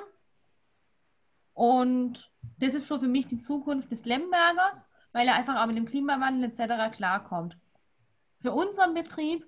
Und 1.53 2.32
das 2.60 2.76
ist 2.76 2.88
so 2.88 2.99
für 2.99 3.08
mich 3.08 3.28
die 3.28 3.39
Zukunft 3.39 3.91
des 3.91 4.06
Lembergers 4.06 4.88
weil 5.16 5.30
er 5.30 5.36
einfach 5.36 5.64
auch 5.64 5.68
mit 5.68 5.78
dem 5.78 5.86
Klimawandel 5.86 6.43
etc. 6.51 6.93
klarkommt. 6.93 7.58
Für 8.41 8.51
unseren 8.51 8.93
Betrieb, 8.93 9.47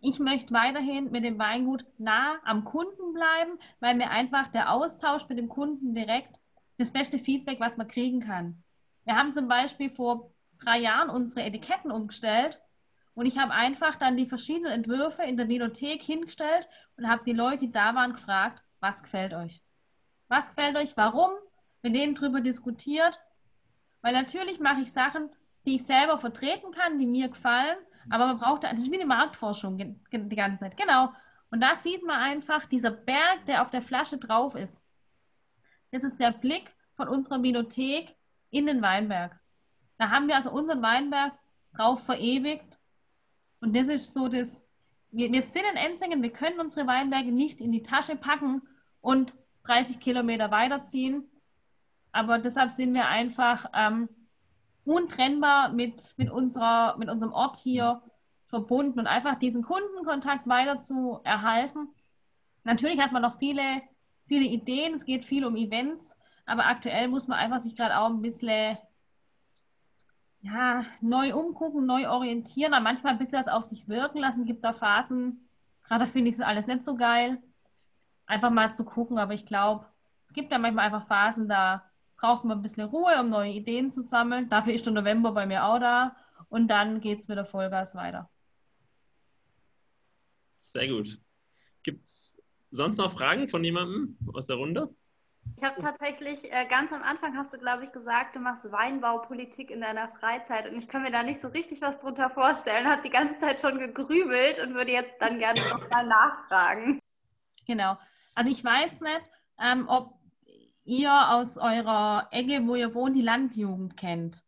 ich 0.00 0.20
möchte 0.20 0.54
weiterhin 0.54 1.10
mit 1.10 1.24
dem 1.24 1.40
Weingut 1.40 1.84
nah 1.98 2.36
am 2.44 2.62
Kunden 2.62 3.12
bleiben, 3.12 3.58
weil 3.80 3.96
mir 3.96 4.10
einfach 4.10 4.46
der 4.46 4.72
Austausch 4.72 5.28
mit 5.28 5.38
dem 5.38 5.48
Kunden 5.48 5.92
direkt 5.92 6.38
das 6.78 6.92
beste 6.92 7.18
Feedback, 7.18 7.58
was 7.58 7.78
man 7.78 7.88
kriegen 7.88 8.20
kann. 8.20 8.62
Wir 9.04 9.16
haben 9.16 9.32
zum 9.32 9.48
Beispiel 9.48 9.90
vor 9.90 10.32
drei 10.58 10.78
Jahren 10.78 11.10
unsere 11.10 11.44
Etiketten 11.44 11.90
umgestellt 11.90 12.60
und 13.14 13.26
ich 13.26 13.38
habe 13.38 13.52
einfach 13.52 13.96
dann 13.96 14.16
die 14.16 14.26
verschiedenen 14.26 14.72
Entwürfe 14.72 15.22
in 15.22 15.36
der 15.36 15.48
Vinothek 15.48 16.02
hingestellt 16.02 16.68
und 16.96 17.08
habe 17.08 17.24
die 17.24 17.32
Leute, 17.32 17.66
die 17.66 17.72
da 17.72 17.94
waren, 17.94 18.12
gefragt, 18.12 18.62
was 18.80 19.02
gefällt 19.02 19.34
euch? 19.34 19.62
Was 20.28 20.48
gefällt 20.48 20.76
euch? 20.76 20.96
Warum? 20.96 21.30
Mit 21.82 21.94
denen 21.94 22.14
drüber 22.14 22.40
diskutiert. 22.40 23.20
Weil 24.02 24.12
natürlich 24.12 24.60
mache 24.60 24.82
ich 24.82 24.92
Sachen, 24.92 25.28
die 25.66 25.74
ich 25.74 25.84
selber 25.84 26.18
vertreten 26.18 26.72
kann, 26.72 26.98
die 26.98 27.06
mir 27.06 27.28
gefallen, 27.28 27.76
aber 28.08 28.26
man 28.26 28.38
braucht, 28.38 28.64
das 28.64 28.74
ist 28.74 28.90
wie 28.90 28.96
eine 28.96 29.06
Marktforschung 29.06 29.76
die 29.76 30.36
ganze 30.36 30.64
Zeit. 30.64 30.76
Genau. 30.76 31.12
Und 31.50 31.60
da 31.60 31.76
sieht 31.76 32.02
man 32.04 32.16
einfach, 32.16 32.64
dieser 32.66 32.90
Berg, 32.92 33.44
der 33.46 33.62
auf 33.62 33.70
der 33.70 33.82
Flasche 33.82 34.16
drauf 34.16 34.54
ist, 34.54 34.82
das 35.90 36.04
ist 36.04 36.18
der 36.18 36.30
Blick 36.30 36.74
von 36.94 37.08
unserer 37.08 37.42
Vinothek 37.42 38.16
in 38.50 38.66
den 38.66 38.82
Weinberg. 38.82 39.38
Da 39.98 40.10
haben 40.10 40.28
wir 40.28 40.36
also 40.36 40.50
unseren 40.50 40.82
Weinberg 40.82 41.32
drauf 41.74 42.04
verewigt. 42.04 42.78
Und 43.60 43.76
das 43.76 43.88
ist 43.88 44.12
so 44.12 44.28
das, 44.28 44.66
wir, 45.10 45.30
wir 45.30 45.42
sind 45.42 45.64
in 45.70 45.76
Enzingen, 45.76 46.22
wir 46.22 46.32
können 46.32 46.60
unsere 46.60 46.86
Weinberge 46.86 47.32
nicht 47.32 47.60
in 47.60 47.72
die 47.72 47.82
Tasche 47.82 48.16
packen 48.16 48.62
und 49.00 49.34
30 49.64 50.00
Kilometer 50.00 50.50
weiterziehen. 50.50 51.24
Aber 52.12 52.38
deshalb 52.38 52.70
sind 52.70 52.94
wir 52.94 53.08
einfach 53.08 53.66
ähm, 53.74 54.08
untrennbar 54.84 55.72
mit, 55.72 56.14
mit, 56.16 56.30
unserer, 56.30 56.96
mit 56.96 57.08
unserem 57.08 57.32
Ort 57.32 57.56
hier 57.56 58.02
verbunden 58.46 58.98
und 58.98 59.06
einfach 59.06 59.36
diesen 59.36 59.62
Kundenkontakt 59.62 60.48
weiter 60.48 60.80
zu 60.80 61.20
erhalten. 61.22 61.88
Natürlich 62.64 63.00
hat 63.00 63.12
man 63.12 63.22
noch 63.22 63.38
viele, 63.38 63.82
viele 64.26 64.44
Ideen, 64.44 64.94
es 64.94 65.04
geht 65.04 65.24
viel 65.24 65.44
um 65.44 65.56
Events, 65.56 66.16
aber 66.46 66.66
aktuell 66.66 67.08
muss 67.08 67.28
man 67.28 67.38
einfach 67.38 67.60
sich 67.60 67.76
gerade 67.76 67.98
auch 67.98 68.08
ein 68.08 68.22
bisschen 68.22 68.76
ja, 70.42 70.84
neu 71.00 71.34
umgucken, 71.34 71.86
neu 71.86 72.08
orientieren, 72.08 72.72
aber 72.72 72.82
manchmal 72.82 73.12
ein 73.12 73.18
bisschen 73.18 73.38
das 73.38 73.48
auf 73.48 73.64
sich 73.64 73.88
wirken 73.88 74.18
lassen. 74.18 74.40
Es 74.40 74.46
gibt 74.46 74.64
da 74.64 74.72
Phasen, 74.72 75.48
gerade 75.84 76.06
finde 76.06 76.30
ich 76.30 76.36
es 76.36 76.40
alles 76.40 76.66
nicht 76.66 76.84
so 76.84 76.96
geil. 76.96 77.42
Einfach 78.26 78.50
mal 78.50 78.74
zu 78.74 78.84
gucken, 78.84 79.18
aber 79.18 79.34
ich 79.34 79.44
glaube, 79.44 79.86
es 80.24 80.32
gibt 80.32 80.50
ja 80.50 80.58
manchmal 80.58 80.86
einfach 80.86 81.06
Phasen, 81.06 81.48
da 81.48 81.84
braucht 82.16 82.44
man 82.44 82.58
ein 82.58 82.62
bisschen 82.62 82.88
Ruhe, 82.88 83.20
um 83.20 83.28
neue 83.28 83.52
Ideen 83.52 83.90
zu 83.90 84.02
sammeln. 84.02 84.48
Dafür 84.48 84.72
ist 84.72 84.86
der 84.86 84.92
November 84.92 85.32
bei 85.32 85.46
mir 85.46 85.64
auch 85.64 85.78
da 85.78 86.16
und 86.48 86.68
dann 86.68 87.00
geht 87.00 87.20
es 87.20 87.28
wieder 87.28 87.44
Vollgas 87.44 87.94
weiter. 87.94 88.30
Sehr 90.60 90.88
gut. 90.88 91.18
Gibt 91.82 92.04
es 92.04 92.36
sonst 92.70 92.98
noch 92.98 93.12
Fragen 93.12 93.48
von 93.48 93.64
jemandem 93.64 94.18
aus 94.32 94.46
der 94.46 94.56
Runde? 94.56 94.94
Ich 95.56 95.64
habe 95.64 95.80
tatsächlich, 95.80 96.50
äh, 96.50 96.66
ganz 96.66 96.90
am 96.90 97.02
Anfang 97.02 97.36
hast 97.36 97.52
du, 97.52 97.58
glaube 97.58 97.84
ich, 97.84 97.92
gesagt, 97.92 98.34
du 98.34 98.40
machst 98.40 98.70
Weinbaupolitik 98.72 99.70
in 99.70 99.82
deiner 99.82 100.08
Freizeit 100.08 100.70
und 100.70 100.76
ich 100.76 100.88
kann 100.88 101.02
mir 101.02 101.10
da 101.10 101.22
nicht 101.22 101.42
so 101.42 101.48
richtig 101.48 101.82
was 101.82 102.00
drunter 102.00 102.30
vorstellen. 102.30 102.88
Hat 102.88 103.04
die 103.04 103.10
ganze 103.10 103.36
Zeit 103.36 103.60
schon 103.60 103.78
gegrübelt 103.78 104.58
und 104.58 104.74
würde 104.74 104.92
jetzt 104.92 105.14
dann 105.20 105.38
gerne 105.38 105.60
nochmal 105.68 106.06
nachfragen. 106.06 106.98
Genau. 107.66 107.98
Also 108.34 108.50
ich 108.50 108.64
weiß 108.64 109.00
nicht, 109.02 109.22
ähm, 109.60 109.86
ob 109.88 110.18
ihr 110.84 111.30
aus 111.30 111.58
eurer 111.58 112.28
Ecke, 112.30 112.66
wo 112.66 112.74
ihr 112.74 112.94
wohnt, 112.94 113.16
die 113.16 113.22
Landjugend 113.22 113.96
kennt. 113.96 114.42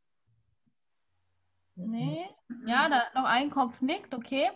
Nee? 1.75 2.27
Ja, 2.67 2.89
da 2.89 3.03
noch 3.15 3.29
ein 3.29 3.51
Kopf 3.51 3.81
nickt, 3.81 4.15
okay. 4.15 4.51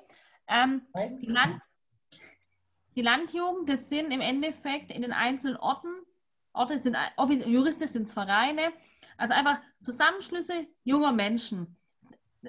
Ähm, 0.49 0.83
die, 1.21 1.27
Land, 1.27 1.61
die 2.95 3.03
Landjugend, 3.03 3.69
das 3.69 3.89
sind 3.89 4.11
im 4.11 4.21
Endeffekt 4.21 4.91
in 4.91 5.03
den 5.03 5.13
einzelnen 5.13 5.57
Orten 5.57 5.89
Orte 6.57 6.79
sind 6.79 6.97
juristisch 7.47 7.91
sind 7.91 8.03
es 8.03 8.13
Vereine, 8.13 8.73
also 9.17 9.35
einfach 9.35 9.61
Zusammenschlüsse 9.81 10.67
junger 10.85 11.13
Menschen. 11.13 11.77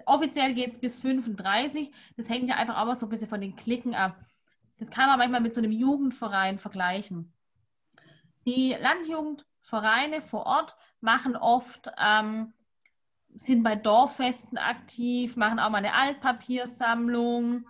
Offiziell 0.05 0.53
geht 0.53 0.71
es 0.71 0.79
bis 0.79 0.97
35. 0.97 1.91
Das 2.17 2.29
hängt 2.29 2.49
ja 2.49 2.55
einfach 2.55 2.77
auch 2.77 2.95
so 2.95 3.05
ein 3.05 3.09
bisschen 3.09 3.29
von 3.29 3.41
den 3.41 3.55
Klicken 3.55 3.95
ab. 3.95 4.17
Das 4.77 4.91
kann 4.91 5.07
man 5.07 5.17
manchmal 5.17 5.41
mit 5.41 5.53
so 5.53 5.61
einem 5.61 5.71
Jugendverein 5.71 6.59
vergleichen. 6.59 7.33
Die 8.45 8.75
Landjugendvereine 8.79 10.21
vor 10.21 10.45
Ort 10.45 10.75
machen 11.01 11.35
oft, 11.35 11.91
ähm, 11.97 12.53
sind 13.33 13.63
bei 13.63 13.75
Dorffesten 13.75 14.57
aktiv, 14.57 15.35
machen 15.35 15.59
auch 15.59 15.69
mal 15.69 15.79
eine 15.79 15.93
Altpapiersammlung, 15.93 17.67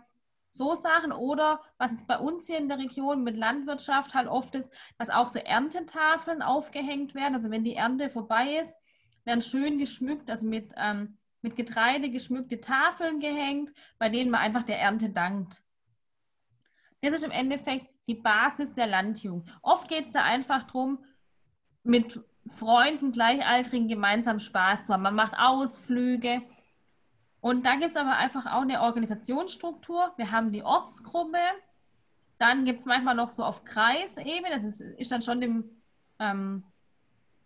so 0.58 0.76
Sachen. 0.76 1.12
Oder 1.12 1.62
was 1.78 1.92
jetzt 1.92 2.08
bei 2.08 2.18
uns 2.18 2.48
hier 2.48 2.58
in 2.58 2.68
der 2.68 2.80
Region 2.80 3.24
mit 3.24 3.38
Landwirtschaft 3.38 4.14
halt 4.14 4.28
oft 4.28 4.56
ist, 4.56 4.72
dass 4.98 5.10
auch 5.10 5.28
so 5.28 5.40
Erntetafeln 5.40 6.42
aufgehängt 6.42 7.16
werden. 7.16 7.36
Also 7.36 7.50
wenn 7.52 7.64
die 7.64 7.76
Ernte 7.76 8.10
vorbei 8.10 8.58
ist, 8.62 8.76
werden 9.24 9.42
schön 9.42 9.78
geschmückt, 9.78 10.30
also 10.30 10.46
mit, 10.46 10.72
ähm, 10.76 11.18
mit 11.42 11.56
Getreide 11.56 12.10
geschmückte 12.10 12.60
Tafeln 12.60 13.20
gehängt, 13.20 13.72
bei 14.00 14.10
denen 14.10 14.32
man 14.32 14.42
einfach 14.42 14.64
der 14.64 14.80
Ernte 14.80 15.10
dankt. 15.10 15.62
Das 17.02 17.14
ist 17.14 17.24
im 17.24 17.32
Endeffekt 17.32 17.88
die 18.08 18.16
Basis 18.16 18.74
der 18.74 18.88
Landjugend. 18.88 19.48
Oft 19.62 19.88
geht 19.90 20.08
es 20.08 20.14
da 20.14 20.24
einfach 20.24 20.64
darum, 20.64 21.04
mit 21.84 22.20
Freunden, 22.50 23.12
Gleichaltrigen 23.12 23.88
gemeinsam 23.88 24.40
Spaß 24.40 24.86
zu 24.86 24.94
haben. 24.94 25.04
Man 25.04 25.16
macht 25.16 25.38
Ausflüge, 25.38 26.42
und 27.48 27.66
da 27.66 27.76
gibt 27.76 27.92
es 27.92 27.96
aber 27.96 28.18
einfach 28.18 28.46
auch 28.46 28.64
eine 28.64 28.82
Organisationsstruktur. 28.82 30.12
Wir 30.18 30.32
haben 30.32 30.52
die 30.52 30.64
Ortsgruppe. 30.64 31.40
Dann 32.40 32.66
gibt 32.66 32.82
es 32.82 32.86
manchmal 32.86 33.16
noch 33.16 33.30
so 33.30 33.42
auf 33.42 33.64
Kreisebene, 33.64 34.62
das 34.62 34.82
ist, 34.82 34.82
ist 34.82 35.12
dann 35.14 35.22
schon 35.22 35.40
dem 35.40 35.64
ähm, 36.20 36.64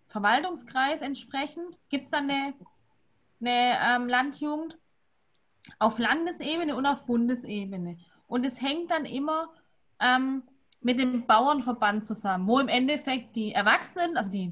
Verwaltungskreis 0.07 1.03
entsprechend, 1.03 1.77
gibt 1.89 2.05
es 2.05 2.11
dann 2.11 2.31
eine, 2.31 2.55
eine 3.41 3.77
ähm, 3.79 4.09
Landjugend 4.09 4.79
auf 5.77 5.99
Landesebene 5.99 6.75
und 6.75 6.87
auf 6.87 7.05
Bundesebene. 7.05 7.99
Und 8.25 8.43
es 8.43 8.59
hängt 8.59 8.89
dann 8.89 9.05
immer 9.05 9.49
ähm, 9.99 10.41
mit 10.81 10.97
dem 10.97 11.27
Bauernverband 11.27 12.03
zusammen, 12.03 12.47
wo 12.47 12.57
im 12.57 12.69
Endeffekt 12.69 13.35
die 13.35 13.51
Erwachsenen, 13.51 14.17
also 14.17 14.31
die, 14.31 14.51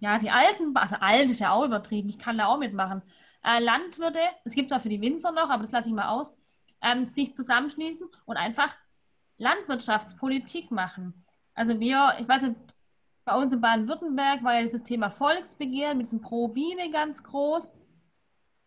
ja, 0.00 0.18
die 0.18 0.30
Alten, 0.30 0.76
also 0.76 0.96
alt 0.96 1.30
ist 1.30 1.38
ja 1.38 1.52
auch 1.52 1.64
übertrieben, 1.64 2.08
ich 2.08 2.18
kann 2.18 2.36
da 2.36 2.46
auch 2.46 2.58
mitmachen, 2.58 3.00
äh, 3.44 3.60
Landwirte, 3.60 4.20
es 4.44 4.54
gibt 4.54 4.70
es 4.70 4.76
auch 4.76 4.82
für 4.82 4.88
die 4.88 5.00
Winzer 5.00 5.32
noch, 5.32 5.50
aber 5.50 5.62
das 5.62 5.72
lasse 5.72 5.88
ich 5.88 5.94
mal 5.94 6.08
aus, 6.08 6.32
ähm, 6.82 7.04
sich 7.04 7.34
zusammenschließen 7.34 8.08
und 8.24 8.36
einfach 8.36 8.74
Landwirtschaftspolitik 9.38 10.70
machen. 10.70 11.24
Also 11.54 11.78
wir, 11.80 12.14
ich 12.18 12.28
weiß 12.28 12.42
nicht, 12.42 12.56
bei 13.24 13.36
uns 13.36 13.52
in 13.52 13.60
Baden-Württemberg 13.60 14.44
war 14.44 14.54
ja 14.54 14.62
dieses 14.62 14.82
Thema 14.82 15.10
Volksbegehren 15.10 15.96
mit 15.96 16.06
diesem 16.06 16.20
Pro-Biene 16.20 16.90
ganz 16.90 17.22
groß. 17.24 17.72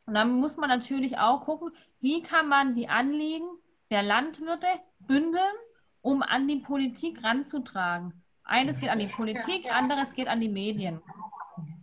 Und 0.05 0.13
dann 0.13 0.31
muss 0.39 0.57
man 0.57 0.69
natürlich 0.69 1.17
auch 1.19 1.41
gucken, 1.41 1.71
wie 1.99 2.23
kann 2.23 2.47
man 2.47 2.73
die 2.73 2.87
Anliegen 2.87 3.47
der 3.91 4.03
Landwirte 4.03 4.67
bündeln, 4.99 5.43
um 6.01 6.23
an 6.23 6.47
die 6.47 6.57
Politik 6.57 7.23
ranzutragen. 7.23 8.23
Eines 8.43 8.79
geht 8.79 8.89
an 8.89 8.99
die 8.99 9.07
Politik, 9.07 9.71
anderes 9.71 10.13
geht 10.13 10.27
an 10.27 10.39
die 10.39 10.49
Medien. 10.49 11.01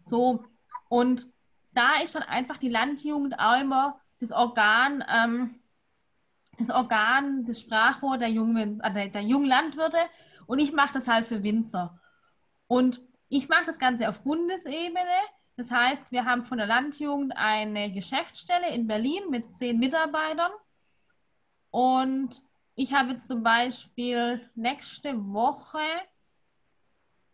So, 0.01 0.45
und 0.89 1.27
da 1.75 2.01
ist 2.03 2.15
dann 2.15 2.23
einfach 2.23 2.59
die 2.59 2.69
Landjugend 2.69 3.39
auch 3.39 3.61
immer 3.61 4.01
das 4.21 4.33
Organ, 4.33 5.05
ähm, 5.09 5.61
das 6.59 6.71
Organ, 6.71 7.45
das 7.45 7.61
Sprachrohr 7.61 8.19
der 8.19 8.29
jungen, 8.29 8.81
äh, 8.81 9.11
der 9.11 9.23
jungen 9.23 9.47
Landwirte 9.47 9.99
und 10.47 10.59
ich 10.59 10.73
mache 10.73 10.95
das 10.95 11.09
halt 11.09 11.27
für 11.27 11.43
Winzer. 11.43 12.01
Und 12.67 13.01
ich 13.29 13.49
mache 13.49 13.65
das 13.67 13.79
Ganze 13.79 14.09
auf 14.09 14.23
Bundesebene. 14.23 15.19
Das 15.57 15.71
heißt, 15.71 16.13
wir 16.13 16.25
haben 16.25 16.45
von 16.45 16.59
der 16.59 16.67
Landjugend 16.67 17.37
eine 17.37 17.93
Geschäftsstelle 17.93 18.75
in 18.75 18.87
Berlin 18.87 19.31
mit 19.31 19.57
zehn 19.57 19.79
Mitarbeitern. 19.79 20.53
Und 21.71 22.43
ich 22.75 22.93
habe 22.93 23.11
jetzt 23.11 23.29
zum 23.29 23.43
Beispiel 23.43 24.49
nächste 24.55 25.15
Woche, 25.33 25.85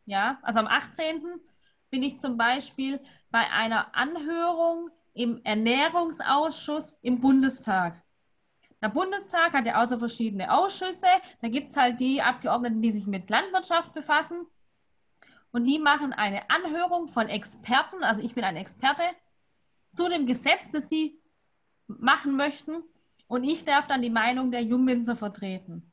ja, 0.07 0.39
also 0.43 0.61
am 0.61 0.67
18. 0.67 1.23
bin 1.91 2.03
ich 2.03 2.19
zum 2.19 2.37
Beispiel 2.37 3.01
bei 3.31 3.51
einer 3.51 3.95
Anhörung 3.95 4.91
im 5.15 5.41
Ernährungsausschuss 5.45 6.99
im 7.03 7.21
Bundestag. 7.21 8.03
Der 8.83 8.89
Bundestag 8.89 9.53
hat 9.53 9.67
ja 9.67 9.83
außer 9.83 9.99
verschiedene 9.99 10.53
Ausschüsse. 10.53 11.07
Da 11.43 11.49
gibt 11.49 11.69
es 11.71 11.77
halt 11.77 12.01
die 12.01 12.23
Abgeordneten, 12.23 12.81
die 12.81 12.93
sich 12.93 13.07
mit 13.07 13.29
Landwirtschaft 13.29 13.93
befassen. 13.93 14.47
Und 15.53 15.65
die 15.65 15.79
machen 15.79 16.13
eine 16.13 16.49
Anhörung 16.49 17.09
von 17.09 17.29
Experten, 17.29 18.05
also 18.05 18.23
ich 18.23 18.35
bin 18.35 18.45
ein 18.45 18.57
Experte, 18.57 19.03
zu 19.95 20.09
dem 20.09 20.27
Gesetz, 20.27 20.71
das 20.71 20.89
sie 20.89 21.21
machen 21.89 22.37
möchten. 22.37 22.83
Und 23.27 23.45
ich 23.45 23.65
darf 23.65 23.87
dann 23.87 24.03
die 24.03 24.11
Meinung 24.11 24.51
der 24.51 24.63
Jungwinzer 24.63 25.17
vertreten. 25.17 25.93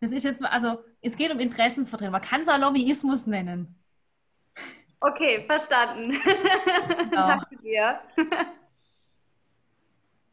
Das 0.00 0.10
ist 0.10 0.24
jetzt, 0.24 0.42
also 0.44 0.82
es 1.00 1.16
geht 1.16 1.32
um 1.32 1.38
Interessensvertretung. 1.38 2.12
Man 2.12 2.20
kann 2.20 2.42
es 2.42 2.48
auch 2.48 2.58
Lobbyismus 2.58 3.26
nennen. 3.26 3.78
Okay, 5.06 5.44
verstanden. 5.46 6.14
Ja. 7.12 7.36
Danke 7.50 7.56
dir. 7.62 8.00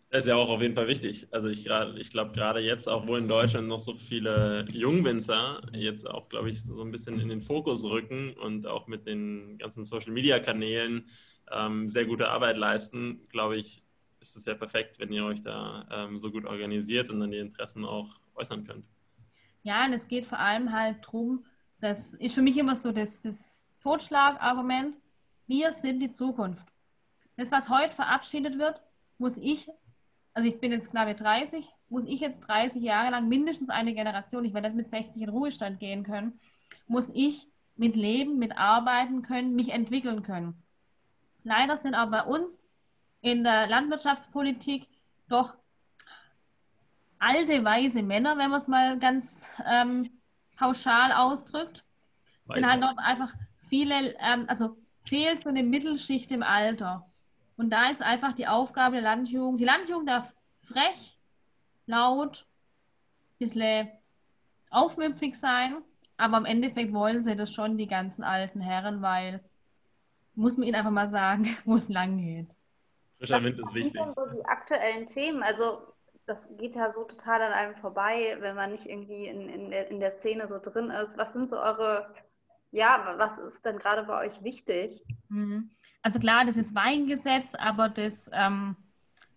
Das 0.09 0.21
ist 0.21 0.27
ja 0.27 0.35
auch 0.35 0.47
auf 0.47 0.61
jeden 0.61 0.75
Fall 0.75 0.87
wichtig. 0.87 1.27
Also 1.31 1.49
ich, 1.49 1.67
ich 1.97 2.09
glaube 2.09 2.31
gerade 2.31 2.61
jetzt, 2.61 2.87
auch 2.87 3.05
wo 3.05 3.17
in 3.17 3.27
Deutschland 3.27 3.67
noch 3.67 3.81
so 3.81 3.95
viele 3.95 4.65
Jungwinzer 4.71 5.61
jetzt 5.73 6.09
auch, 6.09 6.29
glaube 6.29 6.49
ich, 6.49 6.63
so 6.63 6.81
ein 6.83 6.91
bisschen 6.91 7.19
in 7.19 7.27
den 7.27 7.41
Fokus 7.41 7.83
rücken 7.83 8.33
und 8.33 8.65
auch 8.65 8.87
mit 8.87 9.05
den 9.05 9.57
ganzen 9.57 9.83
Social-Media-Kanälen 9.83 11.05
ähm, 11.51 11.89
sehr 11.89 12.05
gute 12.05 12.29
Arbeit 12.29 12.55
leisten, 12.55 13.27
glaube 13.27 13.57
ich, 13.57 13.83
ist 14.21 14.37
es 14.37 14.45
ja 14.45 14.53
perfekt, 14.53 14.99
wenn 14.99 15.11
ihr 15.11 15.25
euch 15.25 15.43
da 15.43 15.85
ähm, 15.91 16.17
so 16.17 16.31
gut 16.31 16.45
organisiert 16.45 17.09
und 17.09 17.19
dann 17.19 17.31
die 17.31 17.39
Interessen 17.39 17.83
auch 17.83 18.07
äußern 18.35 18.63
könnt. 18.63 18.85
Ja, 19.63 19.85
und 19.85 19.91
es 19.91 20.07
geht 20.07 20.25
vor 20.25 20.39
allem 20.39 20.71
halt 20.71 21.05
darum, 21.05 21.45
das 21.81 22.13
ist 22.13 22.35
für 22.35 22.41
mich 22.41 22.57
immer 22.57 22.77
so 22.77 22.93
das, 22.93 23.21
das 23.21 23.60
Totschlagargument, 23.83 24.95
wir 25.47 25.73
sind 25.73 25.99
die 25.99 26.11
Zukunft. 26.11 26.65
Das, 27.37 27.51
was 27.51 27.69
heute 27.69 27.95
verabschiedet 27.95 28.57
wird, 28.57 28.81
muss 29.17 29.37
ich, 29.37 29.69
also 30.33 30.47
ich 30.47 30.59
bin 30.59 30.71
jetzt 30.71 30.91
knappe 30.91 31.15
30, 31.15 31.69
muss 31.89 32.03
ich 32.05 32.19
jetzt 32.19 32.41
30 32.41 32.81
Jahre 32.81 33.11
lang, 33.11 33.27
mindestens 33.27 33.69
eine 33.69 33.93
Generation, 33.93 34.45
ich 34.45 34.53
werde 34.53 34.69
mit 34.71 34.89
60 34.89 35.23
in 35.23 35.29
Ruhestand 35.29 35.79
gehen 35.79 36.03
können, 36.03 36.39
muss 36.87 37.09
ich 37.13 37.47
mit 37.75 37.95
leben, 37.95 38.37
mit 38.37 38.57
arbeiten 38.57 39.23
können, 39.23 39.55
mich 39.55 39.69
entwickeln 39.69 40.23
können. 40.23 40.61
Leider 41.43 41.77
sind 41.77 41.95
aber 41.95 42.11
bei 42.11 42.23
uns 42.23 42.67
in 43.21 43.43
der 43.43 43.67
Landwirtschaftspolitik 43.67 44.87
doch 45.27 45.55
alte, 47.17 47.63
weise 47.63 48.03
Männer, 48.03 48.37
wenn 48.37 48.49
man 48.49 48.59
es 48.59 48.67
mal 48.67 48.99
ganz 48.99 49.49
ähm, 49.65 50.09
pauschal 50.57 51.11
ausdrückt, 51.11 51.83
Weise. 52.45 52.59
sind 52.59 52.69
halt 52.69 52.81
noch 52.81 52.97
einfach 52.97 53.33
viele, 53.71 54.15
ähm, 54.19 54.45
also 54.47 54.75
fehlt 55.05 55.41
so 55.41 55.49
eine 55.49 55.63
Mittelschicht 55.63 56.31
im 56.31 56.43
Alter. 56.43 57.09
Und 57.55 57.69
da 57.71 57.89
ist 57.89 58.01
einfach 58.01 58.33
die 58.33 58.47
Aufgabe 58.47 58.95
der 58.95 59.03
Landjugend. 59.03 59.61
Die 59.61 59.65
Landjugend 59.65 60.09
darf 60.09 60.33
frech, 60.61 61.17
laut, 61.85 62.45
ein 62.45 63.37
bisschen 63.39 63.89
aufmüpfig 64.69 65.35
sein, 65.35 65.77
aber 66.17 66.37
im 66.37 66.45
Endeffekt 66.45 66.93
wollen 66.93 67.23
sie 67.23 67.35
das 67.35 67.53
schon, 67.53 67.77
die 67.77 67.87
ganzen 67.87 68.23
alten 68.23 68.59
Herren, 68.59 69.01
weil, 69.01 69.39
muss 70.35 70.57
man 70.57 70.67
ihnen 70.67 70.75
einfach 70.75 70.91
mal 70.91 71.07
sagen, 71.07 71.57
wo 71.65 71.75
es 71.75 71.87
lang 71.87 72.17
geht. 72.17 72.49
Frischer 73.19 73.41
Wind 73.41 73.57
ist 73.57 73.73
wichtig. 73.73 74.01
Was 74.01 74.13
sind 74.13 74.17
denn 74.17 74.31
so 74.33 74.35
die 74.35 74.45
aktuellen 74.45 75.07
Themen? 75.07 75.43
Also 75.43 75.79
das 76.25 76.47
geht 76.57 76.75
ja 76.75 76.91
so 76.91 77.05
total 77.05 77.41
an 77.41 77.53
einem 77.53 77.75
vorbei, 77.75 78.35
wenn 78.39 78.55
man 78.55 78.71
nicht 78.71 78.85
irgendwie 78.85 79.27
in, 79.27 79.47
in, 79.47 79.71
der, 79.71 79.89
in 79.89 79.99
der 79.99 80.11
Szene 80.11 80.47
so 80.47 80.59
drin 80.59 80.89
ist. 80.89 81.17
Was 81.17 81.31
sind 81.31 81.49
so 81.49 81.57
eure, 81.57 82.13
ja, 82.71 83.15
was 83.17 83.37
ist 83.37 83.65
denn 83.65 83.77
gerade 83.77 84.03
bei 84.03 84.25
euch 84.25 84.43
wichtig? 84.43 85.03
Mhm. 85.29 85.69
Also 86.01 86.19
klar, 86.19 86.45
das 86.45 86.57
ist 86.57 86.73
Weingesetz, 86.73 87.53
aber 87.55 87.89
das, 87.89 88.29
ähm, 88.33 88.75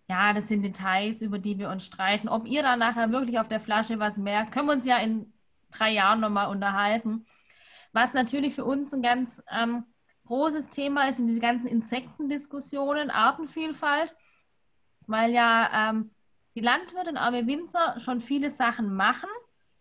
ja, 0.07 0.33
das 0.33 0.47
sind 0.47 0.63
Details, 0.63 1.21
über 1.21 1.37
die 1.37 1.59
wir 1.59 1.69
uns 1.69 1.85
streiten. 1.85 2.29
Ob 2.29 2.47
ihr 2.47 2.63
da 2.63 2.75
nachher 2.75 3.11
wirklich 3.11 3.39
auf 3.39 3.47
der 3.47 3.59
Flasche 3.59 3.99
was 3.99 4.17
merkt, 4.17 4.51
können 4.51 4.67
wir 4.67 4.73
uns 4.73 4.85
ja 4.85 4.97
in 4.97 5.31
drei 5.71 5.91
Jahren 5.91 6.21
nochmal 6.21 6.49
unterhalten. 6.49 7.25
Was 7.91 8.13
natürlich 8.13 8.55
für 8.55 8.65
uns 8.65 8.93
ein 8.93 9.01
ganz 9.01 9.43
ähm, 9.51 9.85
großes 10.25 10.69
Thema 10.69 11.07
ist, 11.07 11.17
sind 11.17 11.27
diese 11.27 11.39
ganzen 11.39 11.67
Insektendiskussionen, 11.67 13.09
Artenvielfalt, 13.09 14.15
weil 15.07 15.31
ja 15.31 15.89
ähm, 15.91 16.11
die 16.55 16.61
Landwirte 16.61 17.11
und 17.11 17.17
arme 17.17 17.45
Winzer 17.47 17.99
schon 17.99 18.21
viele 18.21 18.49
Sachen 18.49 18.95
machen. 18.95 19.29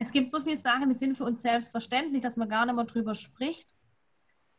Es 0.04 0.12
gibt 0.12 0.30
so 0.30 0.38
viele 0.38 0.58
Sachen, 0.58 0.90
die 0.90 0.94
sind 0.94 1.16
für 1.16 1.24
uns 1.24 1.40
selbstverständlich, 1.40 2.20
dass 2.20 2.36
man 2.36 2.46
gar 2.46 2.66
nicht 2.66 2.74
mehr 2.74 2.84
drüber 2.84 3.14
spricht. 3.14 3.74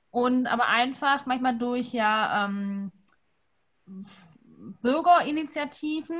Und 0.09 0.47
aber 0.47 0.67
einfach 0.67 1.27
manchmal 1.27 1.55
durch 1.55 1.93
ja 1.93 2.45
ähm, 2.45 2.91
Bürgerinitiativen 4.81 6.19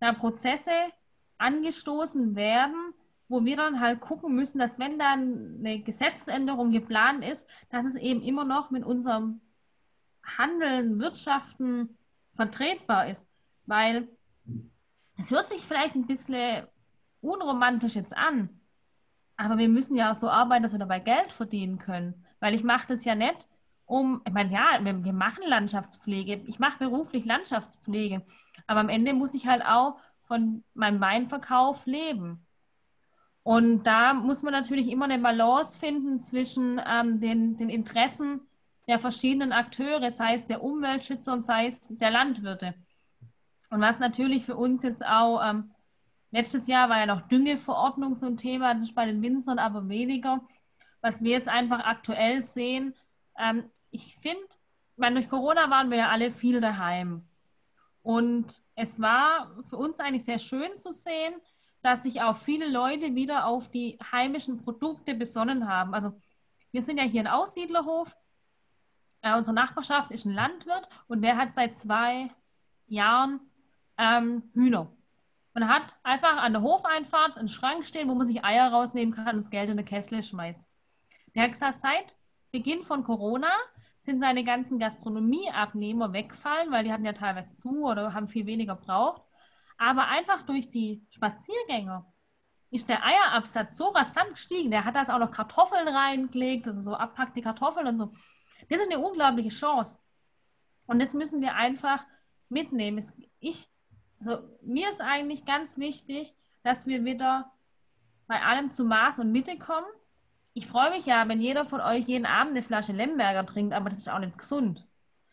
da 0.00 0.12
Prozesse 0.12 0.72
angestoßen 1.38 2.34
werden, 2.34 2.94
wo 3.28 3.44
wir 3.44 3.56
dann 3.56 3.78
halt 3.78 4.00
gucken 4.00 4.34
müssen, 4.34 4.58
dass 4.58 4.80
wenn 4.80 4.98
dann 4.98 5.58
eine 5.60 5.80
Gesetzesänderung 5.80 6.72
geplant 6.72 7.24
ist, 7.24 7.46
dass 7.70 7.86
es 7.86 7.94
eben 7.94 8.22
immer 8.22 8.44
noch 8.44 8.72
mit 8.72 8.84
unserem 8.84 9.40
Handeln, 10.24 10.98
Wirtschaften 10.98 11.96
vertretbar 12.34 13.06
ist. 13.06 13.28
Weil 13.66 14.08
es 15.16 15.30
hört 15.30 15.48
sich 15.48 15.62
vielleicht 15.62 15.94
ein 15.94 16.08
bisschen 16.08 16.66
unromantisch 17.22 17.94
jetzt 17.94 18.16
an, 18.16 18.50
aber 19.36 19.58
wir 19.58 19.68
müssen 19.68 19.96
ja 19.96 20.12
auch 20.12 20.14
so 20.14 20.28
arbeiten, 20.28 20.62
dass 20.62 20.72
wir 20.72 20.78
dabei 20.78 21.00
Geld 21.00 21.32
verdienen 21.32 21.78
können. 21.78 22.14
Weil 22.40 22.54
ich 22.54 22.62
mache 22.62 22.86
das 22.88 23.04
ja 23.04 23.14
nicht, 23.14 23.48
um, 23.86 24.22
ich 24.26 24.32
meine, 24.32 24.52
ja, 24.52 24.78
wir, 24.82 25.04
wir 25.04 25.12
machen 25.12 25.42
Landschaftspflege, 25.46 26.42
ich 26.46 26.58
mache 26.58 26.78
beruflich 26.78 27.24
Landschaftspflege, 27.24 28.22
aber 28.66 28.80
am 28.80 28.88
Ende 28.88 29.12
muss 29.14 29.34
ich 29.34 29.46
halt 29.46 29.64
auch 29.64 29.96
von 30.22 30.62
meinem 30.74 31.00
Weinverkauf 31.00 31.86
leben. 31.86 32.46
Und 33.42 33.84
da 33.84 34.14
muss 34.14 34.42
man 34.42 34.52
natürlich 34.52 34.88
immer 34.88 35.06
eine 35.06 35.18
Balance 35.18 35.78
finden 35.78 36.20
zwischen 36.20 36.80
ähm, 36.86 37.18
den, 37.18 37.56
den 37.56 37.68
Interessen 37.68 38.42
der 38.86 38.98
verschiedenen 38.98 39.52
Akteure, 39.52 40.10
sei 40.10 40.34
es 40.34 40.46
der 40.46 40.62
Umweltschützer 40.62 41.32
und 41.32 41.44
sei 41.44 41.66
es 41.66 41.88
der 41.88 42.10
Landwirte. 42.10 42.74
Und 43.70 43.80
was 43.80 43.98
natürlich 43.98 44.44
für 44.44 44.56
uns 44.56 44.82
jetzt 44.82 45.04
auch, 45.04 45.42
ähm, 45.44 45.70
letztes 46.32 46.66
Jahr 46.66 46.88
war 46.88 46.98
ja 46.98 47.06
noch 47.06 47.22
Düngeverordnung 47.28 48.16
so 48.16 48.26
ein 48.26 48.36
Thema, 48.36 48.74
das 48.74 48.84
ist 48.84 48.94
bei 48.94 49.06
den 49.06 49.22
Winzern 49.22 49.58
aber 49.58 49.88
weniger. 49.88 50.40
Was 51.00 51.22
wir 51.22 51.30
jetzt 51.30 51.48
einfach 51.48 51.84
aktuell 51.84 52.42
sehen, 52.42 52.94
ähm, 53.38 53.70
ich 53.90 54.16
finde, 54.16 54.42
durch 54.96 55.28
Corona 55.28 55.70
waren 55.70 55.90
wir 55.90 55.98
ja 55.98 56.08
alle 56.08 56.30
viel 56.30 56.60
daheim. 56.60 57.24
Und 58.02 58.62
es 58.74 59.00
war 59.00 59.50
für 59.68 59.76
uns 59.76 60.00
eigentlich 60.00 60.24
sehr 60.24 60.38
schön 60.38 60.76
zu 60.76 60.92
sehen, 60.92 61.34
dass 61.82 62.04
sich 62.04 62.22
auch 62.22 62.36
viele 62.36 62.68
Leute 62.68 63.14
wieder 63.14 63.46
auf 63.46 63.70
die 63.70 63.98
heimischen 64.10 64.58
Produkte 64.62 65.14
besonnen 65.14 65.68
haben. 65.68 65.94
Also 65.94 66.12
wir 66.70 66.82
sind 66.82 66.98
ja 66.98 67.04
hier 67.04 67.20
ein 67.20 67.26
Aussiedlerhof. 67.28 68.16
Äh, 69.20 69.36
unsere 69.36 69.54
Nachbarschaft 69.54 70.10
ist 70.10 70.24
ein 70.24 70.34
Landwirt 70.34 70.88
und 71.08 71.22
der 71.22 71.36
hat 71.36 71.52
seit 71.54 71.76
zwei 71.76 72.30
Jahren 72.86 73.40
ähm, 73.98 74.50
Hühner. 74.54 74.90
Man 75.54 75.68
hat 75.68 75.94
einfach 76.02 76.36
an 76.36 76.52
der 76.52 76.62
Hofeinfahrt 76.62 77.36
einen 77.36 77.48
Schrank 77.48 77.84
stehen, 77.84 78.08
wo 78.08 78.14
man 78.14 78.26
sich 78.26 78.44
Eier 78.44 78.72
rausnehmen 78.72 79.14
kann 79.14 79.36
und 79.36 79.42
das 79.42 79.50
Geld 79.50 79.66
in 79.66 79.72
eine 79.72 79.84
Kessel 79.84 80.22
schmeißt. 80.22 80.62
Der 81.34 81.44
hat 81.44 81.52
gesagt, 81.52 81.76
seit 81.76 82.16
Beginn 82.50 82.82
von 82.82 83.04
Corona 83.04 83.50
sind 84.00 84.20
seine 84.20 84.44
ganzen 84.44 84.78
Gastronomieabnehmer 84.78 86.12
weggefallen, 86.12 86.70
weil 86.72 86.84
die 86.84 86.92
hatten 86.92 87.04
ja 87.04 87.12
teilweise 87.12 87.54
zu 87.54 87.84
oder 87.84 88.14
haben 88.14 88.28
viel 88.28 88.46
weniger 88.46 88.74
braucht. 88.74 89.22
Aber 89.78 90.08
einfach 90.08 90.42
durch 90.42 90.70
die 90.70 91.06
Spaziergänger 91.10 92.06
ist 92.70 92.88
der 92.88 93.04
Eierabsatz 93.04 93.76
so 93.76 93.88
rasant 93.88 94.30
gestiegen. 94.30 94.70
Der 94.70 94.84
hat 94.84 94.96
da 94.96 95.02
auch 95.02 95.18
noch 95.18 95.30
Kartoffeln 95.30 95.86
reingelegt, 95.86 96.66
also 96.66 96.80
so 96.80 96.94
abpackte 96.94 97.42
Kartoffeln 97.42 97.86
und 97.86 97.98
so. 97.98 98.12
Das 98.68 98.80
ist 98.80 98.90
eine 98.90 99.00
unglaubliche 99.00 99.50
Chance. 99.50 100.00
Und 100.86 100.98
das 100.98 101.14
müssen 101.14 101.40
wir 101.40 101.54
einfach 101.54 102.04
mitnehmen. 102.48 103.04
Ich, 103.38 103.68
also 104.22 104.38
mir 104.62 104.88
ist 104.88 105.00
eigentlich 105.00 105.44
ganz 105.44 105.78
wichtig, 105.78 106.32
dass 106.62 106.86
wir 106.86 107.04
wieder 107.04 107.50
bei 108.28 108.40
allem 108.40 108.70
zu 108.70 108.84
Maß 108.84 109.18
und 109.18 109.32
Mitte 109.32 109.58
kommen. 109.58 109.86
Ich 110.54 110.66
freue 110.66 110.90
mich 110.90 111.06
ja, 111.06 111.26
wenn 111.28 111.40
jeder 111.40 111.64
von 111.66 111.80
euch 111.80 112.06
jeden 112.06 112.26
Abend 112.26 112.52
eine 112.52 112.62
Flasche 112.62 112.92
Lemberger 112.92 113.44
trinkt, 113.46 113.74
aber 113.74 113.90
das 113.90 114.00
ist 114.00 114.08
auch 114.08 114.20
nicht 114.20 114.38
gesund. 114.38 114.86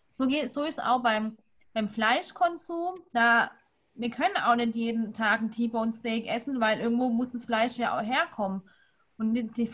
So, 0.10 0.26
geht, 0.26 0.50
so 0.50 0.64
ist 0.64 0.80
es 0.80 0.84
auch 0.84 1.04
beim, 1.04 1.38
beim 1.74 1.88
Fleischkonsum. 1.88 3.00
Da 3.14 3.52
wir 3.94 4.10
können 4.10 4.38
auch 4.38 4.56
nicht 4.56 4.76
jeden 4.76 5.14
Tag 5.14 5.42
ein 5.42 5.52
T-Bone 5.52 5.92
Steak 5.92 6.26
essen, 6.28 6.60
weil 6.60 6.80
irgendwo 6.80 7.10
muss 7.10 7.34
das 7.34 7.46
Fleisch 7.46 7.78
ja 7.78 7.98
auch 7.98 8.04
herkommen. 8.04 8.64
Und 9.18 9.34
die, 9.36 9.48
die, 9.52 9.70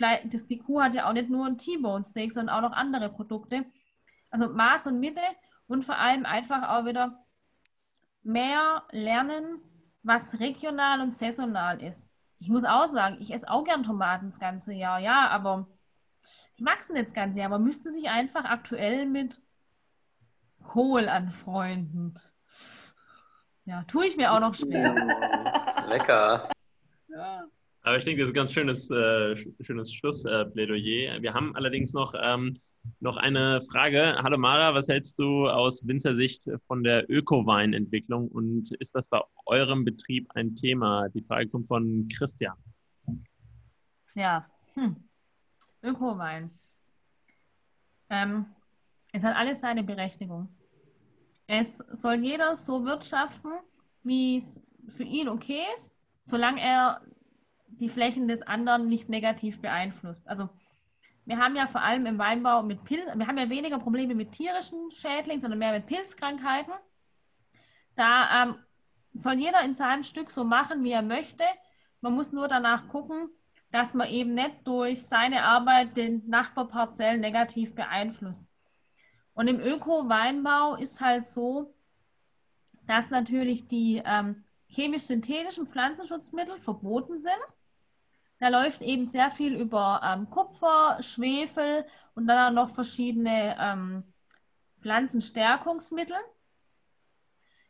die 0.50 0.58
Kuh 0.58 0.82
hat 0.82 0.96
ja 0.96 1.08
auch 1.08 1.14
nicht 1.14 1.30
nur 1.30 1.46
ein 1.46 1.58
T-Bone 1.58 2.04
Steak, 2.04 2.34
sondern 2.34 2.56
auch 2.56 2.70
noch 2.70 2.76
andere 2.76 3.10
Produkte. 3.10 3.66
Also 4.30 4.50
Maß 4.50 4.88
und 4.88 5.00
Mitte 5.00 5.22
und 5.68 5.86
vor 5.86 5.98
allem 5.98 6.26
einfach 6.26 6.68
auch 6.68 6.86
wieder 6.86 7.25
mehr 8.26 8.84
lernen, 8.92 9.62
was 10.04 10.40
regional 10.40 11.02
und 11.02 11.12
saisonal 11.14 11.82
ist. 11.82 12.14
Ich 12.40 12.50
muss 12.50 12.64
auch 12.64 12.88
sagen, 12.88 13.18
ich 13.20 13.34
esse 13.34 13.50
auch 13.50 13.64
gern 13.64 13.84
Tomaten 13.84 14.28
das 14.28 14.40
ganze 14.40 14.74
Jahr, 14.74 15.00
ja, 15.00 15.30
aber 15.30 15.68
die 16.58 16.66
wachsen 16.66 16.94
nicht 16.94 17.08
das 17.08 17.14
ganze 17.14 17.40
Jahr. 17.40 17.50
Man 17.50 17.64
müsste 17.64 17.92
sich 17.92 18.10
einfach 18.10 18.46
aktuell 18.46 19.06
mit 19.06 19.42
Kohl 20.64 21.08
anfreunden. 21.08 22.20
Ja, 23.66 23.84
tue 23.84 24.06
ich 24.06 24.18
mir 24.18 24.32
auch 24.32 24.40
noch 24.40 24.54
schwer. 24.54 24.94
Lecker. 25.88 26.50
Ja. 27.08 27.46
Aber 27.86 28.00
ich 28.00 28.04
denke, 28.04 28.22
das 28.22 28.30
ist 28.30 28.34
ein 28.34 28.36
ganz 28.36 28.52
schönes, 28.52 28.90
äh, 28.90 29.36
schönes 29.62 29.94
Schlussplädoyer. 29.94 31.22
Wir 31.22 31.36
haben 31.36 31.56
allerdings 31.56 31.94
noch, 31.94 32.16
ähm, 32.20 32.56
noch 33.00 33.16
eine 33.16 33.62
Frage. 33.62 34.16
Hallo 34.24 34.40
Mara, 34.40 34.74
was 34.74 34.88
hältst 34.88 35.20
du 35.20 35.48
aus 35.48 35.88
Winzersicht 35.88 36.42
von 36.66 36.84
der 36.84 37.08
Öko-Weinentwicklung 37.08 38.28
und 38.30 38.72
ist 38.80 38.96
das 38.96 39.08
bei 39.08 39.22
eurem 39.46 39.86
Betrieb 39.86 40.32
ein 40.34 40.56
Thema? 40.56 41.10
Die 41.10 41.22
Frage 41.22 41.48
kommt 41.48 41.68
von 41.68 42.08
Christian. 42.08 42.56
Ja, 44.16 44.50
hm. 44.74 44.96
Öko-Wein. 45.84 46.50
Ähm, 48.10 48.48
es 49.12 49.22
hat 49.22 49.36
alles 49.36 49.62
seine 49.62 49.84
Berechtigung. 49.84 50.50
Es 51.46 51.78
soll 51.92 52.16
jeder 52.16 52.56
so 52.56 52.84
wirtschaften, 52.84 53.52
wie 54.02 54.38
es 54.38 54.60
für 54.88 55.04
ihn 55.04 55.30
okay 55.30 55.62
ist, 55.76 55.96
solange 56.24 56.60
er 56.62 57.00
die 57.80 57.90
Flächen 57.90 58.28
des 58.28 58.42
anderen 58.42 58.88
nicht 58.88 59.10
negativ 59.10 59.62
beeinflusst. 59.62 60.28
Also 60.28 60.50
wir 61.26 61.38
haben 61.38 61.56
ja 61.56 61.68
vor 61.68 61.82
allem 61.82 62.06
im 62.06 62.18
Weinbau 62.18 62.64
mit 62.64 62.84
Pilz, 62.84 63.06
wir 63.16 63.28
haben 63.28 63.38
ja 63.38 63.50
weniger 63.50 63.80
Probleme 63.80 64.16
mit 64.16 64.32
tierischen 64.32 64.92
Schädlingen, 64.92 65.42
sondern 65.42 65.60
mehr 65.60 65.74
mit 65.74 65.88
Pilzkrankheiten. 65.88 66.74
Da 67.96 68.44
ähm, 68.44 68.56
soll 69.14 69.34
jeder 69.34 69.62
in 69.62 69.74
seinem 69.74 70.04
Stück 70.04 70.30
so 70.30 70.44
machen, 70.44 70.84
wie 70.84 70.92
er 70.92 71.02
möchte. 71.02 71.44
Man 72.02 72.14
muss 72.14 72.32
nur 72.32 72.48
danach 72.48 72.88
gucken, 72.90 73.30
dass 73.72 73.94
man 73.94 74.08
eben 74.10 74.34
nicht 74.36 74.66
durch 74.66 75.06
seine 75.06 75.44
Arbeit 75.44 75.98
den 75.98 76.28
Nachbarparzellen 76.30 77.22
negativ 77.22 77.74
beeinflusst. 77.76 78.44
Und 79.34 79.48
im 79.48 79.60
Öko-Weinbau 79.60 80.76
ist 80.76 81.02
halt 81.02 81.26
so, 81.26 81.74
dass 82.88 83.10
natürlich 83.10 83.68
die 83.68 84.02
ähm, 84.06 84.44
chemisch-synthetischen 84.68 85.68
Pflanzenschutzmittel 85.68 86.60
verboten 86.60 87.18
sind. 87.18 87.34
Da 88.40 88.50
läuft 88.50 88.82
eben 88.82 89.06
sehr 89.06 89.32
viel 89.32 89.56
über 89.56 90.02
ähm, 90.04 90.30
Kupfer, 90.30 91.02
Schwefel 91.02 91.86
und 92.16 92.28
dann 92.28 92.58
auch 92.58 92.64
noch 92.64 92.76
verschiedene 92.76 93.56
ähm, 93.60 94.04
Pflanzenstärkungsmittel. 94.82 96.18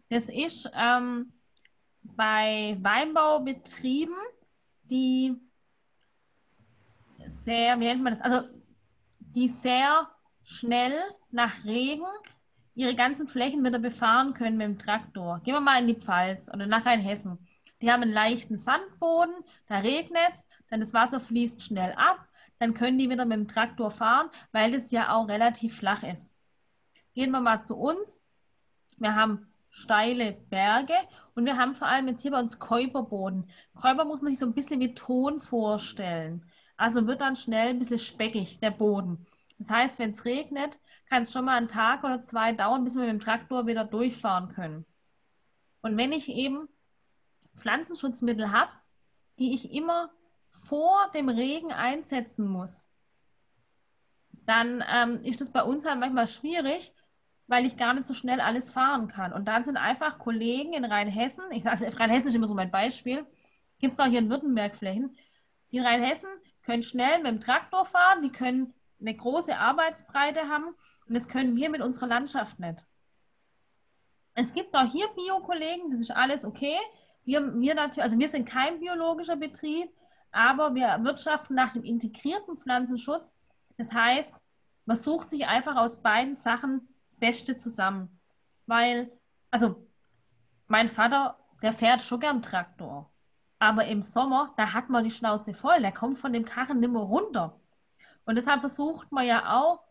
Das 0.09 0.29
ist 0.29 0.69
ähm, 0.73 1.33
bei 2.01 2.77
Weinbaubetrieben, 2.81 4.15
die 4.83 5.35
sehr, 7.27 7.79
wie 7.79 7.85
nennt 7.85 8.03
man 8.03 8.13
das, 8.13 8.21
also 8.21 8.47
die 9.19 9.47
sehr 9.47 10.09
schnell 10.43 10.99
nach 11.31 11.63
Regen 11.63 12.05
ihre 12.75 12.95
ganzen 12.95 13.27
Flächen 13.27 13.63
wieder 13.63 13.79
befahren 13.79 14.33
können 14.33 14.57
mit 14.57 14.67
dem 14.67 14.77
Traktor. 14.77 15.39
Gehen 15.43 15.53
wir 15.53 15.61
mal 15.61 15.79
in 15.79 15.87
die 15.87 15.95
Pfalz 15.95 16.49
oder 16.53 16.67
nach 16.67 16.85
Rheinhessen. 16.85 17.39
Die 17.85 17.91
haben 17.91 18.01
einen 18.01 18.13
leichten 18.13 18.57
Sandboden, 18.57 19.35
da 19.67 19.77
regnet 19.77 20.33
es, 20.33 20.47
dann 20.71 20.79
das 20.79 20.91
Wasser 20.95 21.19
fließt 21.19 21.61
schnell 21.61 21.93
ab, 21.93 22.17
dann 22.57 22.73
können 22.73 22.97
die 22.97 23.11
wieder 23.11 23.25
mit 23.25 23.37
dem 23.37 23.47
Traktor 23.47 23.91
fahren, 23.91 24.31
weil 24.51 24.71
das 24.71 24.89
ja 24.89 25.13
auch 25.13 25.27
relativ 25.27 25.77
flach 25.77 26.01
ist. 26.01 26.35
Gehen 27.13 27.29
wir 27.29 27.41
mal 27.41 27.61
zu 27.61 27.77
uns. 27.77 28.23
Wir 28.97 29.13
haben 29.13 29.53
steile 29.69 30.31
Berge 30.49 30.95
und 31.35 31.45
wir 31.45 31.57
haben 31.57 31.75
vor 31.75 31.87
allem 31.87 32.07
jetzt 32.07 32.23
hier 32.23 32.31
bei 32.31 32.39
uns 32.39 32.57
Käuperboden. 32.57 33.51
Käuper 33.75 34.05
muss 34.05 34.23
man 34.23 34.31
sich 34.31 34.39
so 34.39 34.47
ein 34.47 34.55
bisschen 34.55 34.79
wie 34.79 34.95
Ton 34.95 35.39
vorstellen. 35.39 36.43
Also 36.77 37.05
wird 37.05 37.21
dann 37.21 37.35
schnell 37.35 37.69
ein 37.69 37.77
bisschen 37.77 37.99
speckig, 37.99 38.59
der 38.61 38.71
Boden. 38.71 39.27
Das 39.59 39.69
heißt, 39.69 39.99
wenn 39.99 40.09
es 40.09 40.25
regnet, 40.25 40.79
kann 41.07 41.21
es 41.21 41.31
schon 41.31 41.45
mal 41.45 41.57
einen 41.57 41.67
Tag 41.67 42.03
oder 42.03 42.23
zwei 42.23 42.51
dauern, 42.51 42.83
bis 42.83 42.95
wir 42.95 43.01
mit 43.01 43.11
dem 43.11 43.19
Traktor 43.19 43.67
wieder 43.67 43.85
durchfahren 43.85 44.49
können. 44.49 44.87
Und 45.83 45.97
wenn 45.97 46.11
ich 46.11 46.29
eben 46.29 46.67
Pflanzenschutzmittel 47.57 48.51
habe, 48.51 48.71
die 49.39 49.53
ich 49.53 49.71
immer 49.71 50.11
vor 50.49 51.11
dem 51.13 51.29
Regen 51.29 51.71
einsetzen 51.71 52.47
muss, 52.47 52.91
dann 54.45 54.83
ähm, 54.87 55.23
ist 55.23 55.41
das 55.41 55.51
bei 55.51 55.63
uns 55.63 55.85
halt 55.85 55.99
manchmal 55.99 56.27
schwierig, 56.27 56.93
weil 57.47 57.65
ich 57.65 57.77
gar 57.77 57.93
nicht 57.93 58.07
so 58.07 58.13
schnell 58.13 58.39
alles 58.39 58.71
fahren 58.71 59.07
kann. 59.07 59.33
Und 59.33 59.45
dann 59.45 59.65
sind 59.65 59.77
einfach 59.77 60.19
Kollegen 60.19 60.73
in 60.73 60.85
Rheinhessen, 60.85 61.43
ich 61.51 61.63
sage, 61.63 61.87
Rheinhessen 61.99 62.27
ist 62.27 62.35
immer 62.35 62.47
so 62.47 62.55
mein 62.55 62.71
Beispiel, 62.71 63.25
gibt 63.79 63.93
es 63.93 63.99
auch 63.99 64.05
hier 64.05 64.19
in 64.19 64.29
Württemberg 64.29 64.75
Flächen, 64.75 65.15
die 65.71 65.77
in 65.77 65.85
Rheinhessen 65.85 66.29
können 66.63 66.83
schnell 66.83 67.17
mit 67.17 67.27
dem 67.27 67.39
Traktor 67.39 67.85
fahren, 67.85 68.21
die 68.21 68.31
können 68.31 68.73
eine 68.99 69.15
große 69.15 69.55
Arbeitsbreite 69.55 70.47
haben 70.47 70.75
und 71.07 71.13
das 71.13 71.27
können 71.27 71.55
wir 71.55 71.69
mit 71.69 71.81
unserer 71.81 72.07
Landschaft 72.07 72.59
nicht. 72.59 72.85
Es 74.33 74.53
gibt 74.53 74.75
auch 74.75 74.91
hier 74.91 75.07
Bio-Kollegen, 75.15 75.91
das 75.91 75.99
ist 75.99 76.11
alles 76.11 76.43
okay. 76.43 76.77
Wir, 77.25 77.59
wir 77.59 77.75
natürlich, 77.75 78.03
also 78.03 78.17
wir 78.17 78.29
sind 78.29 78.47
kein 78.47 78.79
biologischer 78.79 79.35
Betrieb, 79.35 79.89
aber 80.31 80.75
wir 80.75 80.99
wirtschaften 81.03 81.55
nach 81.55 81.73
dem 81.73 81.83
integrierten 81.83 82.57
Pflanzenschutz. 82.57 83.35
Das 83.77 83.91
heißt, 83.91 84.33
man 84.85 84.95
sucht 84.97 85.31
sich 85.31 85.47
einfach 85.47 85.75
aus 85.75 86.01
beiden 86.01 86.35
Sachen 86.35 86.87
das 87.07 87.17
Beste 87.17 87.57
zusammen. 87.57 88.19
Weil, 88.67 89.11
also 89.51 89.87
mein 90.67 90.87
Vater, 90.87 91.37
der 91.61 91.73
fährt 91.73 92.03
schon 92.03 92.19
gern 92.19 92.41
Traktor. 92.41 93.11
Aber 93.59 93.85
im 93.85 94.01
Sommer, 94.01 94.53
da 94.57 94.73
hat 94.73 94.89
man 94.89 95.03
die 95.03 95.11
Schnauze 95.11 95.53
voll, 95.53 95.81
der 95.81 95.91
kommt 95.91 96.19
von 96.19 96.33
dem 96.33 96.45
Karren 96.45 96.79
nimmer 96.79 97.01
runter. 97.01 97.59
Und 98.25 98.35
deshalb 98.35 98.59
versucht 98.61 99.11
man 99.11 99.25
ja 99.25 99.57
auch, 99.57 99.81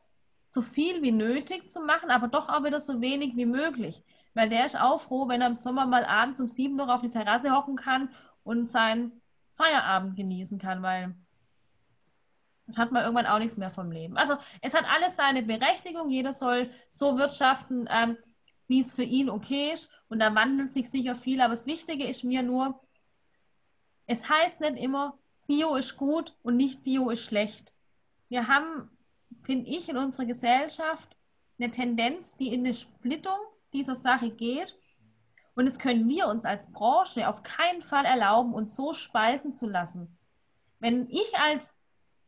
so 0.46 0.62
viel 0.62 1.02
wie 1.02 1.10
nötig 1.10 1.70
zu 1.70 1.80
machen, 1.80 2.10
aber 2.10 2.28
doch 2.28 2.48
auch 2.48 2.62
wieder 2.64 2.78
so 2.78 3.00
wenig 3.00 3.36
wie 3.36 3.46
möglich. 3.46 4.02
Weil 4.34 4.48
der 4.48 4.64
ist 4.66 4.78
auch 4.78 5.00
froh, 5.00 5.28
wenn 5.28 5.40
er 5.40 5.46
im 5.46 5.54
Sommer 5.54 5.86
mal 5.86 6.04
abends 6.04 6.40
um 6.40 6.48
sieben 6.48 6.76
noch 6.76 6.88
auf 6.88 7.02
die 7.02 7.08
Terrasse 7.08 7.54
hocken 7.54 7.76
kann 7.76 8.10
und 8.42 8.68
seinen 8.68 9.20
Feierabend 9.56 10.16
genießen 10.16 10.58
kann, 10.58 10.82
weil 10.82 11.14
das 12.66 12.78
hat 12.78 12.92
man 12.92 13.02
irgendwann 13.02 13.26
auch 13.26 13.38
nichts 13.38 13.56
mehr 13.56 13.70
vom 13.70 13.92
Leben. 13.92 14.16
Also 14.16 14.36
es 14.62 14.74
hat 14.74 14.84
alles 14.90 15.16
seine 15.16 15.42
Berechtigung. 15.42 16.10
Jeder 16.10 16.32
soll 16.32 16.70
so 16.90 17.18
wirtschaften, 17.18 17.86
ähm, 17.90 18.16
wie 18.66 18.80
es 18.80 18.94
für 18.94 19.02
ihn 19.02 19.28
okay 19.28 19.72
ist. 19.72 19.90
Und 20.08 20.18
da 20.20 20.34
wandelt 20.34 20.72
sich 20.72 20.90
sicher 20.90 21.14
viel. 21.14 21.42
Aber 21.42 21.52
das 21.52 21.66
Wichtige 21.66 22.06
ist 22.06 22.24
mir 22.24 22.42
nur, 22.42 22.80
es 24.06 24.28
heißt 24.28 24.60
nicht 24.60 24.78
immer, 24.78 25.18
Bio 25.46 25.76
ist 25.76 25.98
gut 25.98 26.34
und 26.42 26.56
nicht 26.56 26.84
Bio 26.84 27.10
ist 27.10 27.22
schlecht 27.22 27.74
wir 28.34 28.48
haben, 28.48 28.90
finde 29.42 29.70
ich, 29.70 29.88
in 29.88 29.96
unserer 29.96 30.26
Gesellschaft 30.26 31.16
eine 31.58 31.70
Tendenz, 31.70 32.36
die 32.36 32.52
in 32.52 32.64
eine 32.64 32.74
Splittung 32.74 33.38
dieser 33.74 33.94
Sache 33.94 34.30
geht. 34.30 34.76
Und 35.54 35.66
das 35.66 35.78
können 35.78 36.08
wir 36.08 36.28
uns 36.28 36.44
als 36.44 36.72
Branche 36.72 37.28
auf 37.28 37.42
keinen 37.42 37.82
Fall 37.82 38.04
erlauben, 38.04 38.54
uns 38.54 38.74
so 38.74 38.92
spalten 38.92 39.52
zu 39.52 39.66
lassen. 39.66 40.18
Wenn 40.80 41.08
ich 41.10 41.38
als 41.38 41.76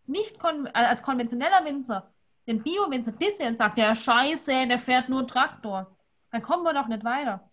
nicht 0.07 0.39
kon 0.39 0.67
äh, 0.67 0.71
als 0.73 1.03
konventioneller 1.03 1.65
Winzer 1.65 2.13
den 2.47 2.63
Bio-Winzer 2.63 3.13
disse 3.13 3.45
und 3.45 3.59
sage, 3.59 3.75
der 3.77 3.97
Scheiße, 3.97 4.69
der 4.69 4.79
fährt 4.79 5.09
nur 5.09 5.27
Traktor, 5.27 5.97
dann 6.31 6.43
kommen 6.43 6.63
wir 6.63 6.75
doch 6.75 6.87
nicht 6.87 7.05
weiter. 7.05 7.51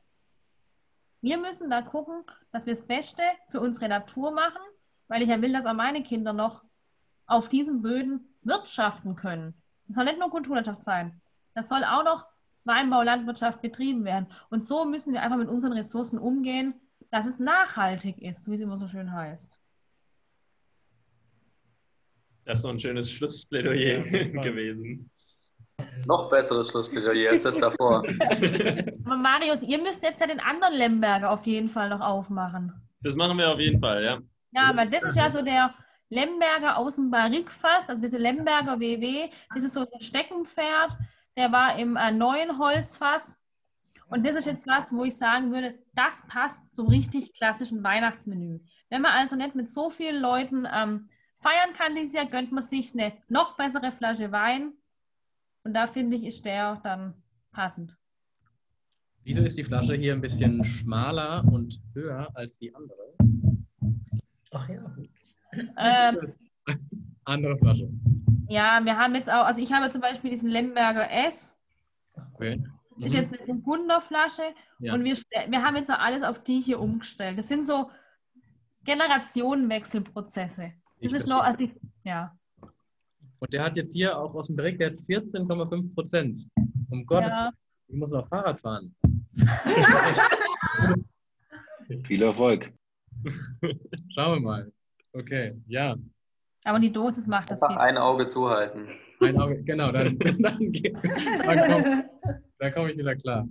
Wir 1.21 1.37
müssen 1.37 1.69
da 1.69 1.81
gucken, 1.81 2.21
dass 2.51 2.65
wir 2.65 2.73
das 2.73 2.85
Beste 2.85 3.23
für 3.47 3.59
unsere 3.59 3.89
Natur 3.89 4.31
machen, 4.31 4.61
weil 5.07 5.21
ich 5.21 5.29
ja 5.29 5.41
will, 5.41 5.53
dass 5.53 5.65
auch 5.65 5.73
meine 5.73 6.03
Kinder 6.03 6.33
noch 6.33 6.63
auf 7.25 7.49
diesen 7.49 7.81
Böden 7.81 8.35
wirtschaften 8.41 9.15
können. 9.15 9.53
Das 9.87 9.95
soll 9.95 10.05
nicht 10.05 10.19
nur 10.19 10.29
Kulturlandschaft 10.29 10.83
sein. 10.83 11.21
Das 11.55 11.69
soll 11.69 11.83
auch 11.83 12.03
noch 12.03 12.25
Weinbau, 12.65 13.01
Landwirtschaft 13.01 13.61
betrieben 13.61 14.05
werden. 14.05 14.27
Und 14.49 14.63
so 14.63 14.85
müssen 14.85 15.13
wir 15.13 15.21
einfach 15.21 15.37
mit 15.37 15.49
unseren 15.49 15.73
Ressourcen 15.73 16.17
umgehen, 16.17 16.73
dass 17.11 17.27
es 17.27 17.39
nachhaltig 17.39 18.21
ist, 18.21 18.49
wie 18.49 18.55
es 18.55 18.61
immer 18.61 18.77
so 18.77 18.87
schön 18.87 19.11
heißt. 19.11 19.59
Das 22.45 22.59
ist 22.59 22.63
so 22.63 22.69
ein 22.69 22.79
schönes 22.79 23.11
Schlussplädoyer 23.11 24.01
gewesen. 24.41 25.09
Noch 26.05 26.29
besseres 26.29 26.69
Schlussplädoyer 26.69 27.31
als 27.31 27.43
das 27.43 27.57
davor. 27.57 28.03
Aber 29.05 29.17
Marius, 29.17 29.61
ihr 29.61 29.81
müsst 29.81 30.03
jetzt 30.03 30.19
ja 30.19 30.27
den 30.27 30.39
anderen 30.39 30.73
Lemberger 30.73 31.31
auf 31.31 31.45
jeden 31.45 31.69
Fall 31.69 31.89
noch 31.89 32.01
aufmachen. 32.01 32.73
Das 33.01 33.15
machen 33.15 33.37
wir 33.37 33.49
auf 33.49 33.59
jeden 33.59 33.79
Fall, 33.79 34.03
ja. 34.03 34.19
Ja, 34.51 34.75
weil 34.75 34.89
das 34.89 35.03
ist 35.03 35.15
ja 35.15 35.29
so 35.31 35.41
der, 35.41 35.73
Lemberger 36.13 36.77
aus 36.77 36.95
dem 36.95 37.09
Barrikfass, 37.09 37.89
also 37.89 38.01
diese 38.01 38.17
Lemberger 38.17 38.79
WW, 38.79 39.29
das 39.55 39.63
ist 39.63 39.73
so 39.73 39.81
ein 39.81 39.99
Steckenpferd, 39.99 40.95
der 41.37 41.51
war 41.51 41.77
im 41.77 41.95
äh, 41.95 42.11
neuen 42.11 42.59
Holzfass. 42.59 43.39
Und 44.09 44.25
das 44.25 44.35
ist 44.35 44.45
jetzt 44.45 44.67
was, 44.67 44.91
wo 44.91 45.03
ich 45.03 45.17
sagen 45.17 45.51
würde, 45.51 45.79
das 45.95 46.23
passt 46.27 46.75
zum 46.75 46.87
richtig 46.87 47.33
klassischen 47.33 47.83
Weihnachtsmenü. 47.83 48.59
Wenn 48.89 49.01
man 49.01 49.13
also 49.13 49.35
nicht 49.35 49.55
mit 49.55 49.69
so 49.69 49.89
vielen 49.89 50.21
Leuten 50.21 50.67
ähm, 50.71 51.09
feiern 51.39 51.73
kann 51.75 51.95
dieses 51.95 52.13
Jahr, 52.13 52.27
gönnt 52.27 52.51
man 52.51 52.63
sich 52.63 52.93
eine 52.93 53.13
noch 53.27 53.57
bessere 53.57 53.91
Flasche 53.91 54.31
Wein. 54.31 54.73
Und 55.63 55.73
da 55.73 55.87
finde 55.87 56.17
ich, 56.17 56.25
ist 56.25 56.45
der 56.45 56.79
dann 56.83 57.15
passend. 57.51 57.97
Wieso 59.23 59.41
ist 59.41 59.57
die 59.57 59.63
Flasche 59.63 59.95
hier 59.95 60.13
ein 60.13 60.21
bisschen 60.21 60.63
schmaler 60.63 61.43
und 61.49 61.81
höher 61.93 62.29
als 62.35 62.59
die 62.59 62.75
andere? 62.75 63.15
Ach 64.51 64.69
ja. 64.69 64.95
Ähm, 65.77 66.33
Andere 67.25 67.57
Flasche. 67.57 67.89
Ja, 68.49 68.81
wir 68.83 68.97
haben 68.97 69.15
jetzt 69.15 69.29
auch, 69.29 69.45
also 69.45 69.61
ich 69.61 69.71
habe 69.71 69.89
zum 69.89 70.01
Beispiel 70.01 70.29
diesen 70.31 70.49
Lemberger 70.49 71.09
S. 71.09 71.55
Okay. 72.33 72.61
Das 72.97 73.07
ist 73.07 73.13
jetzt 73.15 73.41
eine 73.41 73.65
Wunderflasche 73.65 74.43
Ja. 74.79 74.93
und 74.93 75.03
wir, 75.03 75.15
wir 75.15 75.63
haben 75.63 75.75
jetzt 75.75 75.89
auch 75.91 75.99
alles 75.99 76.23
auf 76.23 76.43
die 76.43 76.61
hier 76.61 76.79
umgestellt. 76.79 77.37
Das 77.39 77.47
sind 77.47 77.65
so 77.65 77.89
Generationenwechselprozesse. 78.83 80.61
Das 81.01 81.03
Ich 81.11 81.13
ist 81.13 81.27
noch, 81.27 81.43
also 81.43 81.63
ich, 81.63 81.71
ja. 82.03 82.35
Und 83.39 83.53
der 83.53 83.63
hat 83.63 83.75
jetzt 83.77 83.93
hier 83.93 84.17
auch 84.17 84.33
aus 84.35 84.47
dem 84.47 84.55
Bericht, 84.55 84.79
der 84.79 84.91
hat 84.91 84.97
14,5 84.97 85.93
Prozent. 85.93 86.47
Um 86.89 87.05
Gottes 87.05 87.29
Ja. 87.29 87.45
Willen, 87.45 87.53
ich 87.87 87.95
muss 87.95 88.11
noch 88.11 88.27
Fahrrad 88.27 88.59
fahren. 88.59 88.93
Viel 92.05 92.21
Erfolg. 92.23 92.71
Schauen 94.13 94.35
wir 94.35 94.39
mal. 94.41 94.71
Okay, 95.13 95.55
ja. 95.67 95.95
Aber 96.65 96.79
die 96.79 96.91
Dosis 96.91 97.27
macht 97.27 97.51
das 97.51 97.61
Einfach 97.61 97.81
ein 97.81 97.97
Auge 97.97 98.27
zuhalten. 98.27 98.87
Ein 99.21 99.39
Auge, 99.39 99.63
genau, 99.63 99.91
dann, 99.91 100.17
dann, 100.39 100.71
geht- 100.71 100.95
dann 101.03 101.59
komme 101.69 102.09
dann 102.59 102.73
komm 102.73 102.87
ich 102.87 102.97
wieder 102.97 103.15
klar. 103.15 103.47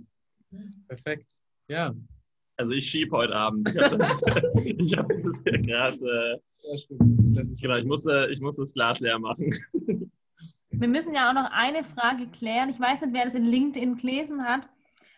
Perfekt. 0.87 1.33
Ja. 1.67 1.93
Also 2.57 2.71
ich 2.73 2.87
schiebe 2.89 3.15
heute 3.17 3.35
Abend. 3.35 3.69
Ich 3.69 3.81
habe 3.81 3.97
das, 3.97 4.21
ich 4.63 4.97
hab 4.97 5.09
das 5.09 5.41
hier 5.43 5.59
gerade. 5.59 5.97
Äh, 5.97 7.45
genau, 7.59 7.75
ich 7.77 7.85
muss, 7.85 8.05
äh, 8.05 8.27
ich 8.31 8.39
muss 8.39 8.55
das 8.57 8.73
Glas 8.73 8.99
leer 8.99 9.19
machen. 9.19 9.53
Wir 10.75 10.87
müssen 10.87 11.13
ja 11.13 11.29
auch 11.29 11.33
noch 11.33 11.51
eine 11.51 11.83
Frage 11.83 12.27
klären. 12.27 12.69
Ich 12.69 12.79
weiß 12.79 13.01
nicht, 13.01 13.13
wer 13.13 13.25
das 13.25 13.35
in 13.35 13.45
LinkedIn 13.45 13.95
gelesen 13.97 14.43
hat. 14.43 14.67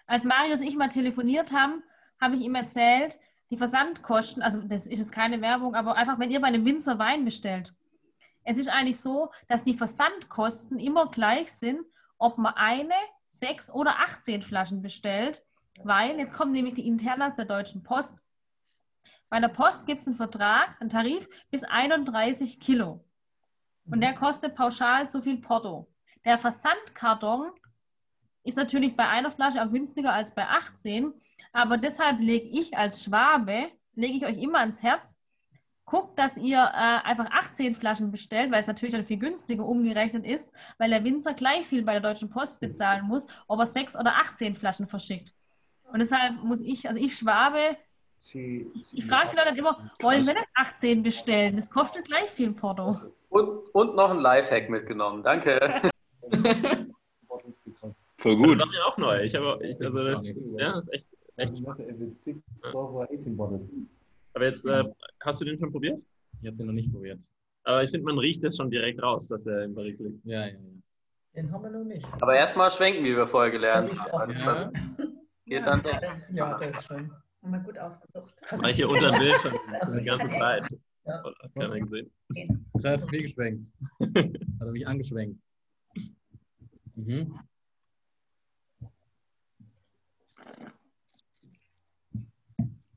Als 0.06 0.26
Marius 0.26 0.60
und 0.60 0.68
ich 0.68 0.76
mal 0.76 0.90
telefoniert 0.90 1.54
haben, 1.54 1.82
habe 2.20 2.36
ich 2.36 2.42
ihm 2.42 2.56
erzählt, 2.56 3.18
die 3.52 3.58
Versandkosten, 3.58 4.44
also 4.44 4.60
das 4.68 4.86
ist 4.86 5.00
jetzt 5.00 5.12
keine 5.14 5.40
Werbung, 5.42 5.74
aber 5.76 5.96
einfach, 5.96 6.20
wenn 6.20 6.30
ihr 6.30 6.42
bei 6.42 6.48
einem 6.48 6.66
Winzer 6.66 7.00
Wein 7.00 7.24
bestellt, 7.24 7.74
es 8.46 8.58
ist 8.58 8.70
eigentlich 8.70 9.00
so, 9.00 9.32
dass 9.48 9.64
die 9.64 9.74
Versandkosten 9.74 10.80
immer 10.80 11.08
gleich 11.08 11.52
sind, 11.52 11.82
ob 12.18 12.38
man 12.38 12.54
eine, 12.54 12.94
sechs 13.28 13.70
oder 13.70 14.00
18 14.00 14.44
Flaschen 14.44 14.82
bestellt, 14.82 15.44
weil 15.84 16.18
jetzt 16.18 16.34
kommen 16.34 16.54
nämlich 16.54 16.76
die 16.76 16.88
Internas 16.88 17.36
der 17.36 17.46
Deutschen 17.46 17.84
Post. 17.84 18.18
Bei 19.30 19.40
der 19.40 19.50
Post 19.50 19.86
gibt 19.88 20.02
es 20.02 20.08
einen 20.08 20.16
Vertrag, 20.16 20.80
einen 20.80 20.90
Tarif 20.90 21.28
bis 21.50 21.64
31 21.64 22.60
Kilo. 22.60 23.04
Und 23.88 24.02
der 24.02 24.14
kostet 24.14 24.56
pauschal 24.56 25.10
so 25.10 25.20
viel 25.22 25.38
Porto. 25.38 25.88
Der 26.24 26.38
Versandkarton 26.38 27.52
ist 28.44 28.58
natürlich 28.58 28.96
bei 28.96 29.08
einer 29.08 29.32
Flasche 29.32 29.62
auch 29.62 29.72
günstiger 29.72 30.14
als 30.14 30.34
bei 30.34 30.48
18, 30.48 31.14
aber 31.52 31.78
deshalb 31.78 32.20
lege 32.20 32.48
ich 32.48 32.78
als 32.78 33.04
Schwabe, 33.04 33.72
lege 33.96 34.18
ich 34.18 34.26
euch 34.26 34.38
immer 34.38 34.60
ans 34.60 34.84
Herz, 34.84 35.18
guckt, 35.86 36.18
dass 36.18 36.38
ihr 36.38 36.58
äh, 36.58 37.08
einfach 37.08 37.30
18 37.32 37.76
Flaschen 37.76 38.12
bestellt, 38.12 38.52
weil 38.52 38.62
es 38.62 38.68
natürlich 38.68 38.94
dann 38.94 39.06
viel 39.06 39.20
günstiger 39.20 39.66
umgerechnet 39.66 40.26
ist, 40.26 40.52
weil 40.78 40.90
der 40.90 41.04
Winzer 41.04 41.34
gleich 41.34 41.68
viel 41.68 41.84
bei 41.84 41.94
der 41.94 42.02
Deutschen 42.02 42.30
Post 42.30 42.60
bezahlen 42.60 43.06
muss, 43.06 43.26
ob 43.48 43.60
er 43.60 43.68
6 43.68 43.96
oder 43.96 44.16
18 44.18 44.56
Flaschen 44.56 44.88
verschickt. 44.88 45.34
Und 45.92 46.00
deshalb 46.00 46.44
muss 46.44 46.60
ich, 46.60 46.90
also 46.90 47.00
ich 47.02 47.16
Schwabe, 47.16 47.78
Sie, 48.26 48.72
ich 48.92 49.06
frage 49.06 49.30
die 49.30 49.36
Leute 49.36 49.50
dann 49.50 49.58
immer, 49.58 49.92
wollen 50.02 50.26
wir 50.26 50.34
nicht 50.34 50.48
18 50.56 51.04
bestellen? 51.04 51.58
Das 51.58 51.70
kostet 51.70 52.06
gleich 52.06 52.32
viel 52.32 52.54
Porto. 52.54 53.00
Und, 53.30 53.48
und 53.72 53.96
noch 53.96 54.10
ein 54.10 54.18
Lifehack 54.18 54.68
mitgenommen. 54.68 55.22
Danke. 55.22 55.60
Voll 58.18 58.38
gut. 58.38 58.60
Das 58.60 58.66
war 58.66 58.68
mir 58.68 58.84
auch 58.84 58.98
neu. 58.98 59.22
Ich 59.22 59.36
habe, 59.36 59.60
ich, 59.64 59.80
also 59.80 60.04
das, 60.04 60.28
ja, 60.58 60.74
das 60.74 60.88
ist 60.88 60.94
echt, 60.94 61.08
echt 61.38 61.62
Aber 64.36 64.46
jetzt, 64.46 64.66
äh, 64.66 64.84
hast 65.22 65.42
du 65.42 65.46
den 65.46 65.58
schon 65.58 65.72
probiert? 65.72 66.02
Ich 66.42 66.48
habe 66.48 66.58
den 66.58 66.68
noch 66.68 66.74
nicht 66.74 66.92
probiert. 66.92 67.24
Aber 67.64 67.84
ich 67.84 67.90
finde, 67.90 68.06
man 68.06 68.20
riecht 68.20 68.44
es 68.44 68.58
schon 68.58 68.70
direkt 68.70 69.02
raus, 69.02 69.30
dass 69.30 69.46
er 69.46 69.64
im 69.64 69.74
Barrik 69.74 69.98
liegt. 69.98 70.26
Ja, 70.26 70.46
ja, 70.46 70.54
ja. 70.54 70.60
Den 71.36 71.52
haben 71.52 71.64
wir 71.64 71.70
noch 71.72 71.86
nicht. 71.86 72.06
Aber 72.22 72.36
erstmal 72.36 72.70
schwenken, 72.70 73.04
wie 73.04 73.16
wir 73.16 73.28
vorher 73.28 73.52
gelernt 73.52 73.98
haben. 73.98 74.32
Ja. 74.32 74.72
Geht 75.46 75.66
dann 75.66 75.82
doch. 75.82 76.02
Ja, 76.32 76.58
das 76.60 76.72
ist 76.72 76.86
schon. 76.86 77.12
Haben 77.42 77.52
wir 77.52 77.60
gut 77.60 77.78
ausgesucht. 77.78 78.34
War 78.52 78.70
ich 78.70 78.76
hier 78.76 78.90
unter 78.90 79.12
dem 79.12 79.20
Bild 79.20 79.36
schon 79.42 79.52
die 80.00 80.04
ganze 80.04 80.30
Zeit. 80.38 80.64
Ja. 81.06 81.24
Keiner 81.54 81.80
gesehen. 81.80 82.12
Da 82.74 82.92
hat 82.92 83.00
es 83.02 83.12
mir 83.12 83.22
geschwenkt. 83.22 83.68
hat 84.00 84.42
er 84.60 84.72
mich 84.72 84.88
angeschwenkt. 84.88 85.40
Mhm. 86.96 87.40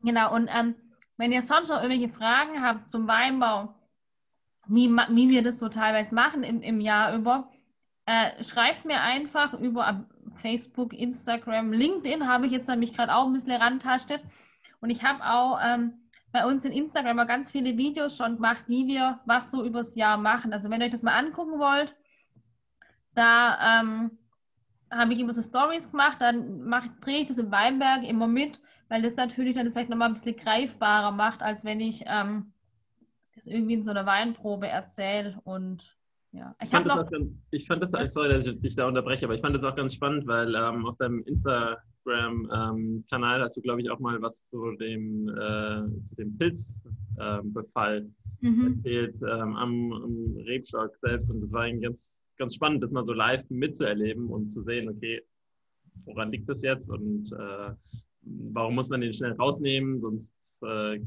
Genau, 0.03 0.35
und 0.35 0.49
ähm, 0.53 0.75
wenn 1.19 1.33
ihr 1.33 1.43
sonst 1.43 1.69
noch 1.69 1.83
irgendwelche 1.83 2.15
Fragen 2.15 2.63
habt 2.63 2.89
zum 2.89 3.07
Weinbau, 3.07 3.75
wie, 4.69 4.89
wie 4.89 5.29
wir 5.29 5.43
das 5.43 5.59
so 5.59 5.69
teilweise 5.69 6.15
machen 6.15 6.43
im, 6.43 6.63
im 6.63 6.81
Jahr 6.81 7.15
über, 7.15 7.51
äh, 8.07 8.43
schreibt 8.43 8.85
mir 8.85 9.03
einfach 9.03 9.53
über 9.55 10.07
Facebook, 10.37 10.95
Instagram, 10.95 11.73
LinkedIn 11.73 12.27
habe 12.27 12.47
ich 12.47 12.53
jetzt 12.53 12.69
nämlich 12.69 12.95
gerade 12.95 13.15
auch 13.15 13.27
ein 13.27 13.33
bisschen 13.33 13.61
rantastet. 13.61 14.23
Und 14.81 14.91
ich 14.91 15.03
habe 15.03 15.25
auch 15.25 15.59
ähm, 15.63 15.95
bei 16.31 16.47
uns 16.47 16.65
in 16.65 16.73
Instagram 16.73 17.27
ganz 17.27 17.51
viele 17.51 17.77
Videos 17.77 18.17
schon 18.17 18.37
gemacht, 18.37 18.65
wie 18.67 18.87
wir 18.87 19.21
was 19.27 19.51
so 19.51 19.65
übers 19.65 19.95
Jahr 19.95 20.17
machen. 20.17 20.53
Also 20.53 20.71
wenn 20.71 20.81
ihr 20.81 20.87
euch 20.87 20.93
das 20.93 21.03
mal 21.03 21.19
angucken 21.19 21.59
wollt, 21.59 21.97
da 23.15 23.81
ähm, 23.81 24.19
habe 24.91 25.13
ich 25.13 25.19
immer 25.19 25.33
so 25.33 25.43
Stories 25.43 25.91
gemacht, 25.91 26.19
dann 26.21 26.71
drehe 27.01 27.23
ich 27.23 27.27
das 27.27 27.39
im 27.39 27.51
Weinberg 27.51 28.05
immer 28.05 28.27
mit, 28.27 28.61
weil 28.89 29.03
das 29.03 29.17
natürlich 29.17 29.55
dann 29.55 29.65
das 29.65 29.75
vielleicht 29.75 29.91
nochmal 29.91 30.09
ein 30.09 30.15
bisschen 30.15 30.37
greifbarer 30.37 31.13
macht, 31.13 31.43
als 31.43 31.65
wenn 31.65 31.81
ich 31.81 32.05
ähm, 32.07 32.53
das 33.35 33.47
irgendwie 33.47 33.75
in 33.75 33.83
so 33.83 33.91
einer 33.91 34.07
Weinprobe 34.07 34.69
erzähle 34.69 35.39
und 35.45 35.97
ja. 36.33 36.55
Ich, 36.61 36.67
ich, 36.67 36.71
fand 36.71 36.87
noch, 36.87 37.11
ganz, 37.11 37.33
ich, 37.51 37.67
fand 37.67 37.83
das, 37.83 37.93
sorry, 38.13 38.29
dass 38.29 38.47
ich 38.47 38.61
dich 38.61 38.77
da 38.77 38.87
unterbreche, 38.87 39.25
aber 39.25 39.35
ich 39.35 39.41
fand 39.41 39.57
das 39.57 39.65
auch 39.65 39.75
ganz 39.75 39.95
spannend, 39.95 40.27
weil 40.27 40.55
ähm, 40.55 40.85
auf 40.85 40.99
deinem 40.99 41.23
Instagram-Kanal 41.25 43.39
ähm, 43.39 43.43
hast 43.43 43.57
du, 43.57 43.63
glaube 43.63 43.81
ich, 43.81 43.91
auch 43.91 43.99
mal 43.99 44.21
was 44.21 44.45
zu 44.45 44.73
dem, 44.73 45.27
äh, 45.29 46.05
zu 46.05 46.15
dem 46.17 46.37
Pilzbefall 46.37 48.11
ähm, 48.43 48.51
mhm. 48.57 48.67
erzählt 48.69 49.17
ähm, 49.23 49.57
am, 49.57 49.91
am 49.93 50.37
Rebstock 50.45 50.95
selbst 51.01 51.31
und 51.31 51.41
das 51.41 51.53
war 51.53 51.63
eigentlich 51.63 51.85
ganz, 51.85 52.21
ganz 52.37 52.55
spannend, 52.55 52.83
das 52.83 52.93
mal 52.93 53.07
so 53.07 53.15
live 53.15 53.49
mitzuerleben 53.49 54.29
und 54.29 54.51
zu 54.51 54.63
sehen, 54.63 54.91
okay, 54.91 55.23
woran 56.05 56.31
liegt 56.31 56.47
das 56.49 56.63
jetzt 56.63 56.91
und 56.91 57.33
äh, 57.33 57.73
warum 58.53 58.75
muss 58.75 58.89
man 58.89 59.01
den 59.01 59.13
schnell 59.13 59.33
rausnehmen, 59.33 60.01
sonst 60.01 60.35
äh, 60.63 61.01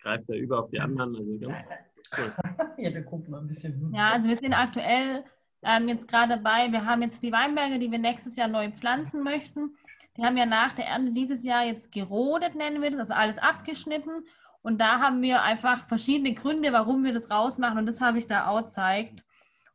greift 0.00 0.28
er 0.28 0.36
über 0.36 0.60
auf 0.60 0.70
die 0.70 0.80
anderen. 0.80 1.16
Also 1.16 1.38
ganz 1.38 1.68
cool. 2.16 2.32
ja, 2.78 2.90
da 2.90 3.00
guckt 3.00 3.28
mal 3.28 3.40
ein 3.40 3.46
bisschen. 3.46 3.92
Ja, 3.94 4.10
also 4.12 4.28
wir 4.28 4.36
sind 4.36 4.52
aktuell 4.52 5.24
ähm, 5.62 5.88
jetzt 5.88 6.08
gerade 6.08 6.36
dabei, 6.36 6.70
wir 6.70 6.84
haben 6.84 7.02
jetzt 7.02 7.22
die 7.22 7.32
Weinberge, 7.32 7.78
die 7.78 7.90
wir 7.90 7.98
nächstes 7.98 8.36
Jahr 8.36 8.48
neu 8.48 8.70
pflanzen 8.70 9.22
möchten. 9.22 9.76
Die 10.16 10.24
haben 10.24 10.36
ja 10.36 10.46
nach 10.46 10.72
der 10.72 10.86
Ernte 10.86 11.12
dieses 11.12 11.44
Jahr 11.44 11.64
jetzt 11.64 11.92
gerodet, 11.92 12.54
nennen 12.54 12.80
wir 12.82 12.90
das, 12.90 13.10
also 13.10 13.14
alles 13.14 13.38
abgeschnitten. 13.38 14.24
Und 14.62 14.80
da 14.80 15.00
haben 15.00 15.22
wir 15.22 15.42
einfach 15.42 15.86
verschiedene 15.86 16.34
Gründe, 16.34 16.72
warum 16.72 17.04
wir 17.04 17.12
das 17.12 17.30
rausmachen. 17.30 17.78
Und 17.78 17.86
das 17.86 18.00
habe 18.00 18.18
ich 18.18 18.26
da 18.26 18.48
auch 18.48 18.62
gezeigt. 18.62 19.24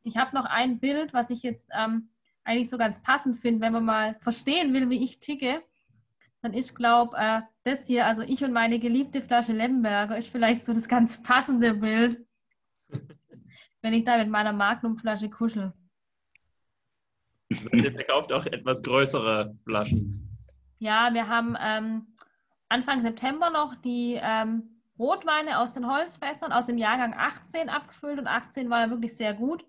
Ich 0.03 0.17
habe 0.17 0.35
noch 0.35 0.45
ein 0.45 0.79
Bild, 0.79 1.13
was 1.13 1.29
ich 1.29 1.43
jetzt 1.43 1.69
ähm, 1.71 2.09
eigentlich 2.43 2.69
so 2.69 2.77
ganz 2.77 3.01
passend 3.01 3.37
finde, 3.37 3.61
wenn 3.61 3.73
man 3.73 3.85
mal 3.85 4.15
verstehen 4.21 4.73
will, 4.73 4.89
wie 4.89 5.03
ich 5.03 5.19
ticke 5.19 5.61
dann 6.41 6.53
ich 6.53 6.73
glaube, 6.75 7.15
äh, 7.17 7.41
das 7.63 7.87
hier, 7.87 8.05
also 8.07 8.21
ich 8.23 8.43
und 8.43 8.51
meine 8.51 8.79
geliebte 8.79 9.21
Flasche 9.21 9.53
Lemberger, 9.53 10.17
ist 10.17 10.29
vielleicht 10.29 10.65
so 10.65 10.73
das 10.73 10.87
ganz 10.87 11.21
passende 11.21 11.75
Bild, 11.75 12.25
wenn 13.81 13.93
ich 13.93 14.03
da 14.03 14.17
mit 14.17 14.29
meiner 14.29 14.53
Magnumflasche 14.53 15.29
kuschel. 15.29 15.73
Ihr 17.49 17.91
verkauft 17.91 18.31
auch 18.31 18.45
etwas 18.45 18.81
größere 18.81 19.57
Flaschen. 19.65 20.37
Ja, 20.79 21.13
wir 21.13 21.27
haben 21.27 21.55
ähm, 21.59 22.07
Anfang 22.69 23.01
September 23.01 23.49
noch 23.49 23.75
die 23.75 24.17
ähm, 24.19 24.81
Rotweine 24.97 25.59
aus 25.59 25.73
den 25.73 25.91
Holzfässern 25.91 26.51
aus 26.51 26.67
dem 26.67 26.77
Jahrgang 26.77 27.13
18 27.13 27.69
abgefüllt 27.69 28.19
und 28.19 28.27
18 28.27 28.69
war 28.69 28.81
ja 28.81 28.89
wirklich 28.89 29.15
sehr 29.15 29.33
gut 29.33 29.65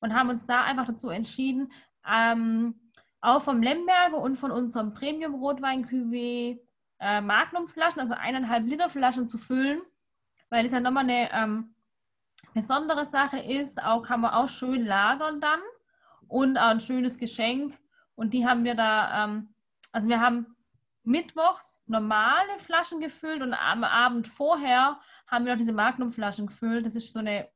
und 0.00 0.14
haben 0.14 0.30
uns 0.30 0.46
da 0.46 0.64
einfach 0.64 0.86
dazu 0.86 1.10
entschieden, 1.10 1.70
ähm, 2.10 2.74
auch 3.22 3.40
vom 3.40 3.62
Lemberger 3.62 4.18
und 4.18 4.36
von 4.36 4.50
unserem 4.50 4.92
Premium-Rotwein-Cuvée 4.92 6.58
äh, 6.98 7.20
Magnum-Flaschen, 7.20 8.00
also 8.00 8.14
eineinhalb 8.14 8.66
Liter 8.66 8.90
Flaschen 8.90 9.28
zu 9.28 9.38
füllen, 9.38 9.80
weil 10.50 10.66
es 10.66 10.72
ja 10.72 10.80
nochmal 10.80 11.04
eine 11.04 11.32
ähm, 11.32 11.74
besondere 12.52 13.04
Sache 13.06 13.38
ist. 13.38 13.82
Auch 13.82 14.02
kann 14.02 14.20
man 14.20 14.34
auch 14.34 14.48
schön 14.48 14.84
lagern 14.84 15.40
dann 15.40 15.60
und 16.26 16.58
auch 16.58 16.68
ein 16.68 16.80
schönes 16.80 17.16
Geschenk. 17.16 17.78
Und 18.16 18.34
die 18.34 18.46
haben 18.46 18.64
wir 18.64 18.74
da, 18.74 19.24
ähm, 19.24 19.54
also 19.92 20.08
wir 20.08 20.20
haben 20.20 20.56
mittwochs 21.04 21.80
normale 21.86 22.58
Flaschen 22.58 23.00
gefüllt 23.00 23.42
und 23.42 23.54
am 23.54 23.84
Abend 23.84 24.26
vorher 24.26 25.00
haben 25.28 25.44
wir 25.44 25.52
noch 25.52 25.58
diese 25.58 25.72
Magnum-Flaschen 25.72 26.48
gefüllt. 26.48 26.86
Das 26.86 26.96
ist 26.96 27.12
so 27.12 27.20
eine 27.20 27.48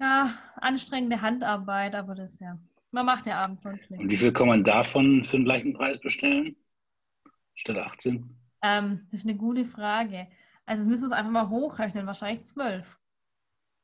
ja, 0.00 0.32
anstrengende 0.56 1.20
Handarbeit, 1.20 1.94
aber 1.94 2.14
das 2.14 2.38
ja. 2.38 2.58
Man 2.90 3.06
macht 3.06 3.26
ja 3.26 3.42
abends 3.42 3.62
sonst 3.62 3.90
nichts. 3.90 4.04
Und 4.04 4.10
wie 4.10 4.16
viel 4.16 4.32
kann 4.32 4.48
man 4.48 4.64
davon 4.64 5.22
für 5.22 5.36
den 5.36 5.44
gleichen 5.44 5.74
Preis 5.74 6.00
bestellen? 6.00 6.56
Statt 7.54 7.78
18? 7.78 8.34
Ähm, 8.62 9.06
das 9.10 9.20
ist 9.20 9.26
eine 9.26 9.36
gute 9.36 9.64
Frage. 9.64 10.28
Also 10.64 10.82
das 10.82 10.88
müssen 10.88 11.02
wir 11.02 11.06
es 11.06 11.12
einfach 11.12 11.30
mal 11.30 11.48
hochrechnen, 11.48 12.06
wahrscheinlich 12.06 12.44
12. 12.44 12.98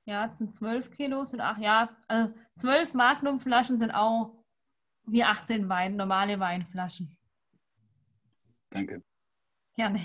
Ja, 0.07 0.27
das 0.27 0.39
sind 0.39 0.55
12 0.55 0.91
Kilos 0.91 1.33
und 1.33 1.41
ach 1.41 1.59
ja, 1.59 1.97
also 2.09 2.35
12 2.57 2.95
Magnumflaschen 2.95 3.79
sind 3.79 3.91
auch 3.91 4.35
wie 5.07 5.25
18 5.25 5.69
Wein, 5.69 5.97
normale 5.97 6.41
Weinflaschen. 6.41 7.17
Danke. 8.71 9.03
Gerne. 9.75 10.01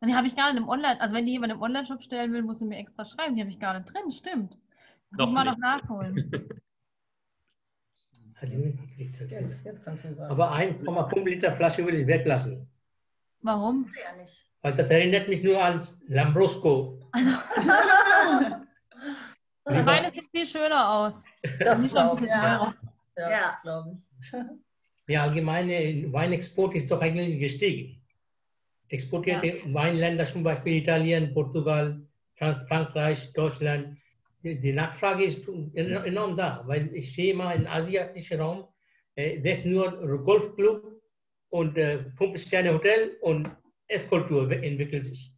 Und 0.00 0.08
die 0.08 0.14
habe 0.14 0.26
ich 0.26 0.34
gar 0.34 0.52
nicht 0.52 0.60
im 0.60 0.68
Online, 0.68 1.00
also 1.00 1.14
wenn 1.14 1.26
die 1.26 1.32
jemand 1.32 1.52
im 1.52 1.62
Online-Shop 1.62 2.02
stellen 2.02 2.32
will, 2.32 2.42
muss 2.42 2.58
sie 2.58 2.64
mir 2.64 2.78
extra 2.78 3.04
schreiben. 3.04 3.36
Die 3.36 3.40
habe 3.40 3.50
ich 3.50 3.60
gar 3.60 3.78
nicht 3.78 3.92
drin, 3.92 4.10
stimmt. 4.10 4.58
Muss 5.10 5.18
noch 5.18 5.28
ich 5.28 5.32
mal 5.32 5.44
noch 5.44 5.58
nachholen. 5.58 6.30
Hat 8.42 8.50
sie 8.50 8.56
nicht 8.56 8.76
gekriegt. 8.76 9.14
Jetzt, 9.30 9.64
jetzt 9.64 9.84
kannst 9.84 10.04
du 10.04 10.12
sagen. 10.14 10.32
Aber 10.32 10.52
1,5 10.52 11.24
Liter 11.24 11.52
Flasche 11.52 11.84
würde 11.84 11.98
ich 11.98 12.06
weglassen. 12.08 12.68
Warum? 13.40 13.88
Weil 14.62 14.74
das 14.74 14.90
erinnert 14.90 15.28
mich 15.28 15.44
nur 15.44 15.62
an 15.62 15.86
Lambrusco. 16.08 16.98
Meine 19.64 20.10
sieht 20.10 20.28
viel 20.32 20.44
schöner 20.44 20.90
aus. 20.90 21.24
Das 21.60 21.78
nicht 21.78 21.96
ein 21.96 22.10
bisschen 22.10 22.26
ja. 22.26 22.74
Ja, 23.16 23.30
ja. 23.30 23.56
glaube 23.62 23.96
ich. 24.20 24.32
Der 25.08 25.22
allgemeine 25.22 26.12
Weinexport 26.12 26.74
ist 26.74 26.90
doch 26.90 27.00
eigentlich 27.00 27.38
gestiegen. 27.38 28.02
Exportierte 28.88 29.46
ja. 29.46 29.72
Weinländer, 29.72 30.24
zum 30.24 30.42
Beispiel 30.42 30.82
Italien, 30.82 31.32
Portugal, 31.32 32.00
Frankreich, 32.34 33.32
Deutschland, 33.34 33.98
die 34.42 34.72
Nachfrage 34.72 35.24
ist 35.24 35.46
enorm 35.74 36.36
da, 36.36 36.62
weil 36.66 36.94
ich 36.94 37.14
sehe 37.14 37.34
mal 37.34 37.56
im 37.56 37.66
asiatischen 37.66 38.40
Raum, 38.40 38.64
äh, 39.14 39.40
das 39.40 39.64
nur 39.64 39.90
Golfclub 40.24 41.00
und 41.50 41.76
äh, 41.76 42.04
Fünf-Sterne-Hotel 42.16 43.16
und 43.20 43.50
Esskultur 43.88 44.50
entwickelt 44.50 45.06
sich. 45.06 45.32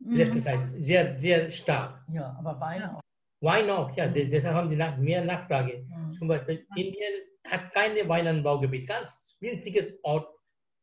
Mhm. 0.00 0.16
Letzte 0.16 0.42
Zeit 0.42 0.60
sehr, 0.78 1.18
sehr 1.18 1.50
stark. 1.50 2.04
Ja, 2.12 2.36
aber 2.38 2.58
Wein 2.60 2.82
auch. 2.84 3.00
Wein 3.40 3.70
auch, 3.70 3.94
ja, 3.96 4.06
de- 4.08 4.28
deshalb 4.28 4.54
haben 4.54 4.68
sie 4.70 4.76
nach, 4.76 4.96
mehr 4.98 5.24
Nachfrage. 5.24 5.84
Mhm. 5.88 6.12
Zum 6.12 6.28
Beispiel 6.28 6.64
Indien 6.76 7.14
hat 7.44 7.72
keine 7.72 8.08
Weinanbaugebiet, 8.08 8.88
ganz 8.88 9.36
winziges 9.40 9.98
Ort 10.04 10.28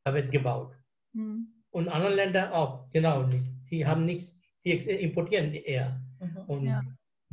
da 0.06 0.14
wird 0.14 0.32
gebaut. 0.32 0.74
Mhm. 1.14 1.48
Und 1.72 1.90
andere 1.90 2.14
Länder 2.16 2.54
auch, 2.54 2.90
genau. 2.92 3.24
Die, 3.24 3.42
die 3.70 3.86
haben 3.86 4.06
nichts, 4.06 4.34
die 4.64 4.72
importieren 4.74 5.54
eher. 5.54 6.00
Mhm. 6.20 6.38
Und 6.48 6.66
Ja. 6.66 6.82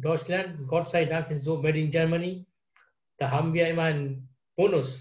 Deutschland, 0.03 0.69
Gott 0.69 0.89
sei 0.89 1.05
Dank, 1.05 1.31
ist 1.31 1.45
so 1.45 1.63
made 1.63 1.79
in 1.79 1.91
Germany. 1.91 2.45
Da 3.19 3.31
haben 3.31 3.53
wir 3.53 3.69
immer 3.69 3.85
einen 3.85 4.29
Bonus, 4.57 5.01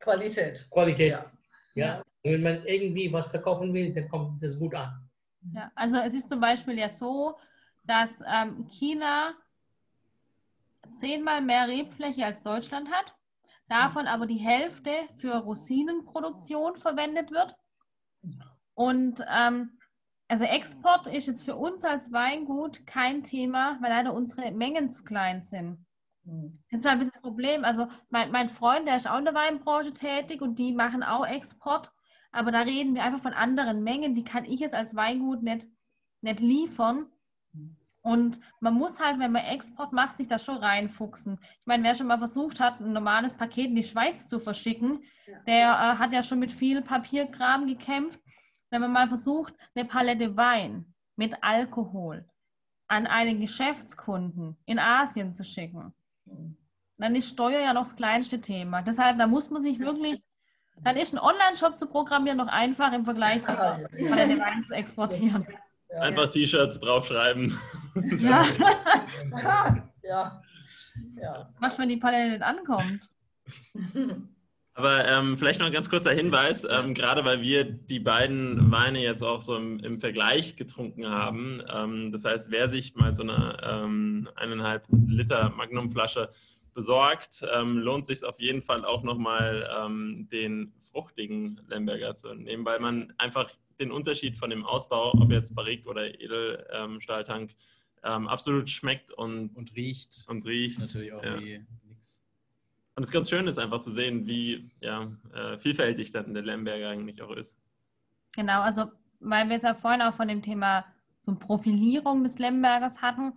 Qualität. 0.00 0.66
Qualität. 0.70 1.12
Ja. 1.12 1.32
Ja. 1.74 2.02
Wenn 2.22 2.42
man 2.42 2.64
irgendwie 2.66 3.12
was 3.12 3.26
verkaufen 3.26 3.72
will, 3.74 3.92
dann 3.92 4.08
kommt 4.08 4.42
das 4.42 4.58
gut 4.58 4.74
an. 4.74 5.08
Ja, 5.54 5.70
also 5.74 5.98
es 5.98 6.14
ist 6.14 6.30
zum 6.30 6.40
Beispiel 6.40 6.78
ja 6.78 6.88
so, 6.88 7.36
dass 7.84 8.22
ähm, 8.26 8.66
China 8.68 9.34
zehnmal 10.94 11.40
mehr 11.40 11.68
Rebfläche 11.68 12.24
als 12.24 12.42
Deutschland 12.42 12.90
hat, 12.90 13.14
davon 13.68 14.06
aber 14.06 14.26
die 14.26 14.38
Hälfte 14.38 14.92
für 15.16 15.36
Rosinenproduktion 15.36 16.76
verwendet 16.76 17.30
wird. 17.30 17.56
Und 18.74 19.22
ähm, 19.28 19.78
also 20.32 20.44
Export 20.44 21.06
ist 21.08 21.26
jetzt 21.26 21.42
für 21.42 21.56
uns 21.56 21.84
als 21.84 22.10
Weingut 22.10 22.86
kein 22.86 23.22
Thema, 23.22 23.76
weil 23.82 23.90
leider 23.90 24.14
unsere 24.14 24.50
Mengen 24.50 24.88
zu 24.88 25.04
klein 25.04 25.42
sind. 25.42 25.84
Mhm. 26.24 26.58
Das 26.70 26.80
ist 26.80 26.86
ein 26.86 26.98
bisschen 26.98 27.12
das 27.12 27.20
Problem. 27.20 27.66
Also 27.66 27.86
mein, 28.08 28.30
mein 28.30 28.48
Freund, 28.48 28.88
der 28.88 28.96
ist 28.96 29.06
auch 29.06 29.18
in 29.18 29.26
der 29.26 29.34
Weinbranche 29.34 29.92
tätig 29.92 30.40
und 30.40 30.58
die 30.58 30.72
machen 30.72 31.02
auch 31.02 31.26
Export. 31.26 31.92
Aber 32.30 32.50
da 32.50 32.62
reden 32.62 32.94
wir 32.94 33.04
einfach 33.04 33.20
von 33.20 33.34
anderen 33.34 33.82
Mengen, 33.82 34.14
die 34.14 34.24
kann 34.24 34.46
ich 34.46 34.60
jetzt 34.60 34.74
als 34.74 34.96
Weingut 34.96 35.42
nicht, 35.42 35.68
nicht 36.22 36.40
liefern. 36.40 37.12
Und 38.00 38.40
man 38.58 38.72
muss 38.72 39.00
halt, 39.00 39.18
wenn 39.18 39.32
man 39.32 39.44
Export 39.44 39.92
macht, 39.92 40.16
sich 40.16 40.28
da 40.28 40.38
schon 40.38 40.56
reinfuchsen. 40.56 41.40
Ich 41.42 41.66
meine, 41.66 41.84
wer 41.84 41.94
schon 41.94 42.06
mal 42.06 42.16
versucht 42.16 42.58
hat, 42.58 42.80
ein 42.80 42.94
normales 42.94 43.34
Paket 43.34 43.66
in 43.66 43.74
die 43.74 43.82
Schweiz 43.82 44.28
zu 44.28 44.40
verschicken, 44.40 45.04
der 45.46 45.68
äh, 45.68 45.98
hat 45.98 46.14
ja 46.14 46.22
schon 46.22 46.38
mit 46.38 46.52
viel 46.52 46.80
Papierkram 46.80 47.66
gekämpft. 47.66 48.18
Wenn 48.72 48.80
man 48.80 48.92
mal 48.92 49.06
versucht, 49.06 49.52
eine 49.74 49.84
Palette 49.84 50.34
Wein 50.34 50.86
mit 51.16 51.36
Alkohol 51.42 52.24
an 52.88 53.06
einen 53.06 53.38
Geschäftskunden 53.38 54.56
in 54.64 54.78
Asien 54.78 55.30
zu 55.30 55.44
schicken, 55.44 55.92
dann 56.96 57.14
ist 57.14 57.28
Steuer 57.28 57.60
ja 57.60 57.74
noch 57.74 57.82
das 57.82 57.96
kleinste 57.96 58.40
Thema. 58.40 58.80
Deshalb, 58.80 59.18
da 59.18 59.26
muss 59.26 59.50
man 59.50 59.60
sich 59.60 59.78
wirklich, 59.78 60.22
dann 60.80 60.96
ist 60.96 61.12
ein 61.12 61.18
Online-Shop 61.18 61.78
zu 61.78 61.86
programmieren 61.86 62.38
noch 62.38 62.46
einfach 62.46 62.94
im 62.94 63.04
Vergleich 63.04 63.44
zu 63.44 63.54
Palette 63.54 64.38
Wein 64.38 64.64
zu 64.66 64.72
exportieren. 64.72 65.46
Einfach 66.00 66.30
T-Shirts 66.30 66.80
draufschreiben. 66.80 67.58
Ja. 68.20 68.42
ja. 70.02 70.42
ja. 71.20 71.52
Was, 71.60 71.78
wenn 71.78 71.90
die 71.90 71.98
Palette 71.98 72.30
nicht 72.30 72.42
ankommt? 72.42 73.10
Aber 74.74 75.06
ähm, 75.06 75.36
vielleicht 75.36 75.60
noch 75.60 75.66
ein 75.66 75.72
ganz 75.72 75.90
kurzer 75.90 76.12
Hinweis, 76.12 76.66
ähm, 76.68 76.94
gerade 76.94 77.24
weil 77.26 77.42
wir 77.42 77.64
die 77.64 78.00
beiden 78.00 78.70
Weine 78.70 79.02
jetzt 79.02 79.22
auch 79.22 79.42
so 79.42 79.54
im, 79.56 79.78
im 79.80 80.00
Vergleich 80.00 80.56
getrunken 80.56 81.08
haben. 81.10 81.62
Ähm, 81.70 82.10
das 82.10 82.24
heißt, 82.24 82.50
wer 82.50 82.70
sich 82.70 82.94
mal 82.94 83.14
so 83.14 83.22
eine 83.22 83.58
ähm, 83.62 84.28
eineinhalb 84.34 84.86
Liter 85.06 85.50
Magnumflasche 85.50 86.30
besorgt, 86.72 87.44
ähm, 87.52 87.76
lohnt 87.78 88.06
sich 88.06 88.24
auf 88.24 88.40
jeden 88.40 88.62
Fall 88.62 88.86
auch 88.86 89.02
nochmal 89.02 89.68
ähm, 89.78 90.28
den 90.32 90.72
fruchtigen 90.90 91.60
Lemberger 91.68 92.16
zu 92.16 92.32
nehmen, 92.32 92.64
weil 92.64 92.80
man 92.80 93.12
einfach 93.18 93.50
den 93.78 93.90
Unterschied 93.92 94.38
von 94.38 94.48
dem 94.48 94.64
Ausbau, 94.64 95.12
ob 95.12 95.30
jetzt 95.30 95.54
Barrique 95.54 95.86
oder 95.86 96.18
Edelstahltank, 96.18 97.50
ähm, 98.04 98.26
absolut 98.26 98.70
schmeckt 98.70 99.12
und, 99.12 99.54
Und 99.54 99.76
riecht. 99.76 100.24
und 100.28 100.46
riecht. 100.46 100.78
Natürlich 100.78 101.12
auch 101.12 101.22
Ja. 101.22 101.38
wie. 101.38 101.60
Und 102.94 103.02
es 103.02 103.08
ist 103.08 103.12
ganz 103.12 103.30
schön, 103.30 103.46
ist 103.46 103.58
einfach 103.58 103.80
zu 103.80 103.90
sehen, 103.90 104.26
wie 104.26 104.70
ja, 104.80 105.10
äh, 105.34 105.58
vielfältig 105.58 106.12
dann 106.12 106.34
der 106.34 106.42
Lemberger 106.42 106.90
eigentlich 106.90 107.22
auch 107.22 107.30
ist. 107.30 107.58
Genau, 108.34 108.60
also 108.60 108.90
weil 109.20 109.48
wir 109.48 109.56
es 109.56 109.62
ja 109.62 109.74
vorhin 109.74 110.02
auch 110.02 110.12
von 110.12 110.28
dem 110.28 110.42
Thema 110.42 110.84
so 111.18 111.34
Profilierung 111.34 112.22
des 112.24 112.38
Lembergers 112.38 113.00
hatten. 113.00 113.32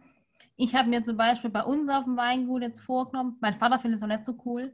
Ich 0.57 0.75
habe 0.75 0.89
mir 0.89 1.03
zum 1.03 1.17
Beispiel 1.17 1.49
bei 1.49 1.63
uns 1.63 1.89
auf 1.89 2.05
dem 2.05 2.17
Weingut 2.17 2.63
jetzt 2.63 2.79
vorgenommen, 2.79 3.37
mein 3.41 3.53
Vater 3.53 3.79
findet 3.79 3.99
es 3.99 4.03
auch 4.03 4.07
nicht 4.07 4.25
so 4.25 4.35
cool, 4.45 4.73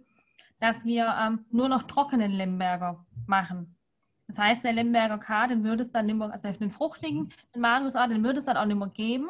dass 0.59 0.85
wir 0.85 1.13
ähm, 1.19 1.45
nur 1.51 1.69
noch 1.69 1.83
trockenen 1.83 2.31
Lemberger 2.31 3.05
machen. 3.27 3.75
Das 4.27 4.37
heißt, 4.37 4.63
der 4.63 4.73
Lemberger 4.73 5.17
K, 5.17 5.47
den 5.47 5.63
würde 5.63 5.81
es 5.81 5.91
dann 5.91 6.05
nicht 6.05 6.21
also 6.21 6.51
den 6.53 6.71
fruchtigen, 6.71 7.29
den 7.53 7.61
Marius 7.61 7.95
A, 7.95 8.07
den 8.07 8.23
würde 8.23 8.39
es 8.39 8.45
dann 8.45 8.57
auch 8.57 8.65
nicht 8.65 8.77
mehr 8.77 8.87
geben. 8.87 9.29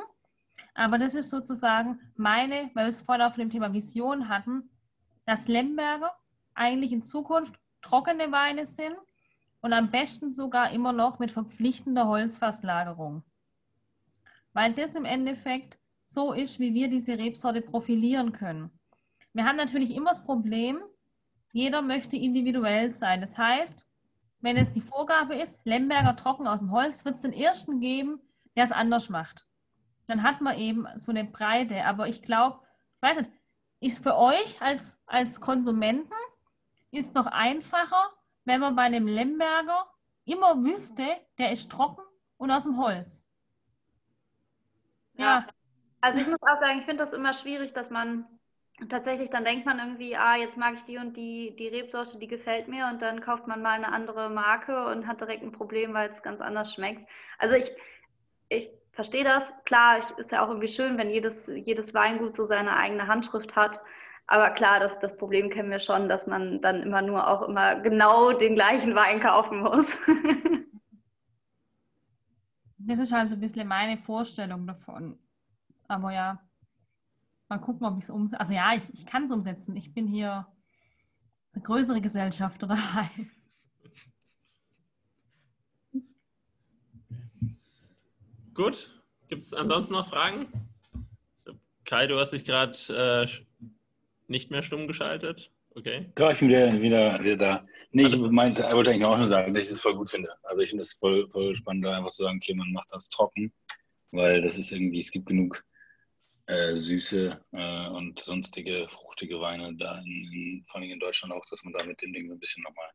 Aber 0.76 0.98
das 1.00 1.16
ist 1.16 1.30
sozusagen 1.30 2.00
meine, 2.16 2.70
weil 2.74 2.86
wir 2.86 2.90
es 2.90 3.00
vorhin 3.00 3.24
auch 3.24 3.34
von 3.34 3.42
dem 3.42 3.50
Thema 3.50 3.74
Vision 3.74 4.30
hatten, 4.30 4.70
dass 5.32 5.48
Lemberger 5.48 6.12
eigentlich 6.56 6.92
in 6.92 7.04
Zukunft 7.04 7.58
trockene 7.82 8.34
Weine 8.34 8.66
sind 8.66 8.98
und 9.62 9.72
am 9.72 9.90
besten 9.90 10.30
sogar 10.30 10.72
immer 10.72 10.92
noch 10.92 11.20
mit 11.20 11.32
verpflichtender 11.32 12.10
Holzfasslagerung. 12.10 13.24
Weil 14.52 14.74
das 14.74 14.94
im 14.94 15.06
Endeffekt 15.06 15.80
so 16.04 16.34
ist, 16.34 16.60
wie 16.60 16.74
wir 16.74 16.90
diese 16.90 17.18
Rebsorte 17.18 17.62
profilieren 17.62 18.34
können. 18.34 18.72
Wir 19.32 19.46
haben 19.46 19.56
natürlich 19.56 19.92
immer 19.92 20.10
das 20.10 20.22
Problem, 20.22 20.82
jeder 21.54 21.82
möchte 21.82 22.18
individuell 22.18 22.92
sein. 22.92 23.22
Das 23.22 23.38
heißt, 23.38 23.88
wenn 24.42 24.58
es 24.58 24.74
die 24.74 24.82
Vorgabe 24.82 25.36
ist, 25.36 25.62
Lemberger 25.64 26.18
trocken 26.18 26.46
aus 26.46 26.60
dem 26.60 26.74
Holz, 26.74 27.06
wird 27.06 27.16
es 27.16 27.22
den 27.22 27.32
ersten 27.32 27.80
geben, 27.80 28.20
der 28.58 28.66
es 28.66 28.74
anders 28.74 29.08
macht. 29.08 29.46
Dann 30.08 30.24
hat 30.24 30.42
man 30.42 30.58
eben 30.58 30.88
so 30.96 31.10
eine 31.10 31.24
Breite. 31.24 31.86
Aber 31.86 32.10
ich 32.10 32.22
glaube, 32.22 32.60
ich 32.98 33.02
weiß 33.02 33.20
nicht, 33.20 33.32
ist 33.82 34.04
für 34.04 34.18
euch 34.18 34.62
als, 34.62 34.98
als 35.08 35.42
Konsumenten 35.42 36.14
ist 36.92 37.16
doch 37.18 37.28
einfacher, 37.28 38.12
wenn 38.46 38.62
man 38.62 38.76
bei 38.76 38.84
einem 38.84 39.08
Lemberger 39.08 39.88
immer 40.26 40.64
wüsste, 40.64 41.06
der 41.40 41.52
ist 41.52 41.72
trocken 41.72 42.04
und 42.38 42.52
aus 42.52 42.64
dem 42.64 42.78
Holz. 42.80 43.30
Ja, 45.18 45.46
Also 46.02 46.20
ich 46.20 46.28
muss 46.28 46.40
auch 46.44 46.60
sagen, 46.62 46.80
ich 46.82 46.86
finde 46.86 47.04
das 47.04 47.14
immer 47.14 47.34
schwierig, 47.34 47.74
dass 47.74 47.90
man 47.92 48.26
tatsächlich, 48.90 49.30
dann 49.32 49.46
denkt 49.46 49.66
man 49.66 49.80
irgendwie, 49.80 50.16
ah, 50.18 50.38
jetzt 50.38 50.58
mag 50.58 50.76
ich 50.76 50.84
die 50.86 50.98
und 51.00 51.18
die, 51.18 51.56
die 51.58 51.70
Rebsorte, 51.70 52.20
die 52.20 52.28
gefällt 52.28 52.68
mir 52.70 52.88
und 52.88 53.02
dann 53.02 53.22
kauft 53.22 53.48
man 53.48 53.62
mal 53.64 53.74
eine 53.74 53.92
andere 53.94 54.30
Marke 54.30 54.88
und 54.88 55.08
hat 55.08 55.22
direkt 55.22 55.44
ein 55.44 55.54
Problem, 55.54 55.94
weil 55.96 56.12
es 56.12 56.24
ganz 56.24 56.42
anders 56.42 56.74
schmeckt. 56.74 57.10
Also 57.40 57.56
ich, 57.56 57.72
ich 58.50 58.72
verstehe 59.02 59.24
das. 59.24 59.52
Klar, 59.66 59.98
ist 60.20 60.32
ja 60.32 60.44
auch 60.44 60.50
irgendwie 60.50 60.68
schön, 60.68 61.00
wenn 61.00 61.10
jedes, 61.10 61.48
jedes 61.48 61.96
Weingut 61.96 62.38
so 62.38 62.46
seine 62.46 62.76
eigene 62.76 63.08
Handschrift 63.08 63.56
hat. 63.56 63.82
Aber 64.28 64.52
klar, 64.52 64.80
das, 64.80 65.00
das 65.00 65.18
Problem 65.18 65.50
kennen 65.50 65.72
wir 65.72 65.80
schon, 65.80 66.08
dass 66.08 66.28
man 66.28 66.62
dann 66.62 66.84
immer 66.84 67.02
nur 67.02 67.28
auch 67.28 67.42
immer 67.42 67.80
genau 67.80 68.32
den 68.32 68.54
gleichen 68.54 68.96
Wein 68.96 69.20
kaufen 69.20 69.62
muss. 69.62 69.98
das 72.78 73.00
ist 73.00 73.12
halt 73.12 73.30
so 73.30 73.38
ein 73.38 73.42
bisschen 73.42 73.68
meine 73.68 73.98
Vorstellung 73.98 74.68
davon. 74.68 75.18
Aber 75.88 76.14
ja, 76.14 76.40
mal 77.50 77.58
gucken, 77.58 77.88
ob 77.88 77.98
ich 77.98 78.04
es 78.04 78.12
umsetze. 78.12 78.40
Also 78.40 78.54
ja, 78.54 78.76
ich, 78.76 78.84
ich 78.94 79.08
kann 79.08 79.24
es 79.24 79.32
umsetzen. 79.32 79.76
Ich 79.76 79.96
bin 79.96 80.06
hier 80.06 80.46
eine 81.54 81.64
größere 81.64 82.02
Gesellschaft 82.02 82.64
oder 82.64 82.78
Gut, 88.62 88.92
gibt 89.28 89.42
es 89.42 89.56
ansonsten 89.56 89.94
noch 89.94 90.08
Fragen? 90.08 90.46
Kai, 91.84 92.06
du 92.06 92.20
hast 92.20 92.32
dich 92.32 92.44
gerade 92.44 92.78
äh, 92.90 93.28
nicht 94.28 94.52
mehr 94.52 94.62
stumm 94.62 94.86
geschaltet. 94.86 95.50
Okay. 95.74 96.06
Ja, 96.20 96.30
ich 96.30 96.38
bin 96.38 96.50
wieder, 96.50 96.80
wieder, 96.80 97.24
wieder 97.24 97.38
da. 97.38 97.66
Nee, 97.92 98.06
ich 98.06 98.20
meinte, 98.20 98.62
wollte 98.72 98.92
eigentlich 98.92 99.06
auch 99.06 99.18
nur 99.18 99.26
sagen, 99.26 99.56
dass 99.56 99.64
ich 99.64 99.72
das 99.72 99.82
voll 99.82 99.96
gut 99.96 100.12
finde. 100.12 100.30
Also 100.44 100.62
ich 100.62 100.70
finde 100.70 100.84
es 100.84 100.94
voll, 100.94 101.28
voll 101.32 101.56
spannend, 101.56 101.86
da 101.86 101.98
einfach 101.98 102.12
zu 102.12 102.22
sagen, 102.22 102.38
okay, 102.38 102.54
man 102.54 102.72
macht 102.72 102.92
das 102.92 103.10
trocken, 103.10 103.52
weil 104.12 104.42
das 104.42 104.60
ist 104.60 104.72
irgendwie, 104.72 105.00
es 105.00 105.10
gibt 105.10 105.26
genug 105.26 105.66
äh, 106.46 106.76
süße 106.76 107.44
äh, 107.54 107.88
und 107.88 108.20
sonstige 108.20 108.88
fruchtige 108.88 109.42
Weine 109.42 109.74
da, 109.74 109.98
in, 110.02 110.32
in, 110.32 110.64
vor 110.68 110.82
allem 110.82 110.92
in 110.92 111.00
Deutschland 111.00 111.34
auch, 111.34 111.46
dass 111.50 111.64
man 111.64 111.74
da 111.74 111.84
mit 111.84 112.00
dem 112.04 112.14
Ding 112.14 112.28
so 112.28 112.36
ein 112.36 112.40
bisschen 112.40 112.62
nochmal 112.62 112.90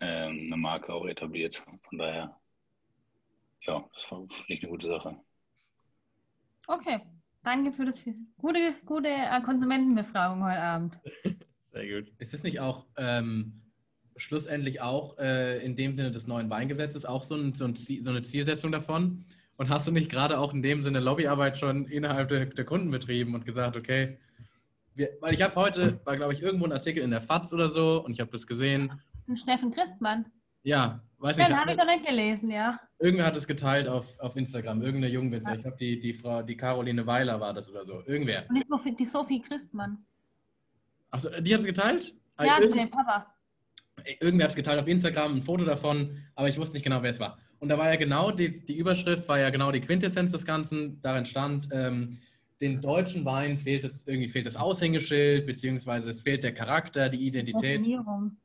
ähm, 0.00 0.46
eine 0.46 0.56
Marke 0.56 0.94
auch 0.94 1.04
etabliert. 1.04 1.56
Von 1.56 1.98
daher, 1.98 2.40
ja, 3.62 3.84
das 3.94 4.10
war, 4.10 4.26
ich, 4.48 4.62
eine 4.62 4.70
gute 4.70 4.86
Sache. 4.86 5.16
Okay, 6.66 7.00
danke 7.42 7.72
für 7.72 7.84
das 7.84 8.02
gute, 8.38 8.74
gute 8.84 9.08
äh, 9.08 9.40
Konsumentenbefragung 9.42 10.44
heute 10.44 10.60
Abend. 10.60 11.00
Sehr 11.72 12.00
gut. 12.00 12.12
Ist 12.18 12.32
das 12.32 12.42
nicht 12.42 12.60
auch 12.60 12.86
ähm, 12.96 13.60
schlussendlich 14.16 14.80
auch 14.80 15.18
äh, 15.18 15.64
in 15.64 15.76
dem 15.76 15.94
Sinne 15.94 16.10
des 16.10 16.26
neuen 16.26 16.50
Weingesetzes 16.50 17.04
auch 17.04 17.22
so, 17.22 17.36
ein, 17.36 17.54
so, 17.54 17.64
ein 17.64 17.76
Ziel, 17.76 18.02
so, 18.02 18.10
eine 18.10 18.22
Zielsetzung 18.22 18.72
davon? 18.72 19.24
Und 19.56 19.68
hast 19.68 19.86
du 19.86 19.92
nicht 19.92 20.10
gerade 20.10 20.38
auch 20.38 20.52
in 20.52 20.62
dem 20.62 20.82
Sinne 20.82 21.00
Lobbyarbeit 21.00 21.58
schon 21.58 21.84
innerhalb 21.84 22.28
der, 22.28 22.46
der 22.46 22.64
Kunden 22.64 22.90
betrieben 22.90 23.34
und 23.34 23.44
gesagt, 23.44 23.76
okay, 23.76 24.18
wir, 24.94 25.10
weil 25.20 25.34
ich 25.34 25.42
habe 25.42 25.54
heute, 25.54 26.00
war 26.04 26.16
glaube 26.16 26.32
ich 26.32 26.42
irgendwo 26.42 26.64
ein 26.64 26.72
Artikel 26.72 27.02
in 27.02 27.10
der 27.10 27.22
FAZ 27.22 27.52
oder 27.52 27.68
so 27.68 28.02
und 28.04 28.12
ich 28.12 28.20
habe 28.20 28.30
das 28.30 28.46
gesehen. 28.46 29.00
Steffen 29.34 29.70
Christmann. 29.70 30.26
Ja, 30.66 31.00
weiß 31.18 31.36
Ja, 31.36 31.44
nicht. 31.44 31.52
den 31.52 31.60
habe 31.60 31.70
ich 31.70 31.76
noch 31.78 31.86
nicht 31.86 32.04
gelesen, 32.06 32.50
ja. 32.50 32.80
Irgendwer 32.98 33.26
hat 33.26 33.36
es 33.36 33.46
geteilt 33.46 33.86
auf, 33.86 34.18
auf 34.18 34.34
Instagram, 34.36 34.82
irgendeine 34.82 35.12
Jungwitze. 35.12 35.48
Ich 35.54 35.62
glaube, 35.62 35.76
die, 35.78 36.00
die 36.00 36.12
Frau, 36.14 36.42
die 36.42 36.56
Caroline 36.56 37.06
Weiler 37.06 37.38
war 37.38 37.54
das 37.54 37.70
oder 37.70 37.84
so. 37.86 38.02
Irgendwer. 38.06 38.44
Und 38.48 38.54
nicht 38.54 38.68
nur 38.68 38.80
für 38.80 38.90
die 38.90 39.04
Sophie 39.04 39.40
Christmann. 39.40 39.98
Achso, 41.10 41.28
die 41.40 41.54
hat 41.54 41.60
es 41.60 41.66
geteilt? 41.66 42.14
Ja, 42.40 42.58
Äh, 42.58 42.66
zu 42.66 42.74
dem 42.74 42.90
Papa. 42.90 43.32
Irgendwer 44.20 44.44
hat 44.44 44.50
es 44.50 44.56
geteilt 44.56 44.80
auf 44.80 44.88
Instagram, 44.88 45.36
ein 45.36 45.42
Foto 45.42 45.64
davon, 45.64 46.18
aber 46.34 46.48
ich 46.48 46.58
wusste 46.58 46.74
nicht 46.76 46.84
genau, 46.84 47.00
wer 47.02 47.10
es 47.10 47.20
war. 47.20 47.38
Und 47.60 47.68
da 47.68 47.78
war 47.78 47.88
ja 47.88 47.96
genau, 47.96 48.32
die, 48.32 48.64
die 48.64 48.76
Überschrift 48.76 49.28
war 49.28 49.38
ja 49.38 49.50
genau 49.50 49.70
die 49.70 49.80
Quintessenz 49.80 50.32
des 50.32 50.44
Ganzen. 50.44 51.00
Darin 51.00 51.26
stand, 51.26 51.68
ähm, 51.70 52.18
den 52.60 52.80
deutschen 52.82 53.24
Wein 53.24 53.56
fehlt 53.58 53.84
es, 53.84 54.04
irgendwie 54.06 54.28
fehlt 54.28 54.46
das 54.46 54.56
Aushängeschild, 54.56 55.46
beziehungsweise 55.46 56.10
es 56.10 56.22
fehlt 56.22 56.42
der 56.42 56.52
Charakter, 56.54 57.08
die 57.08 57.24
Identität. 57.24 57.82
Profilierung. 57.82 58.36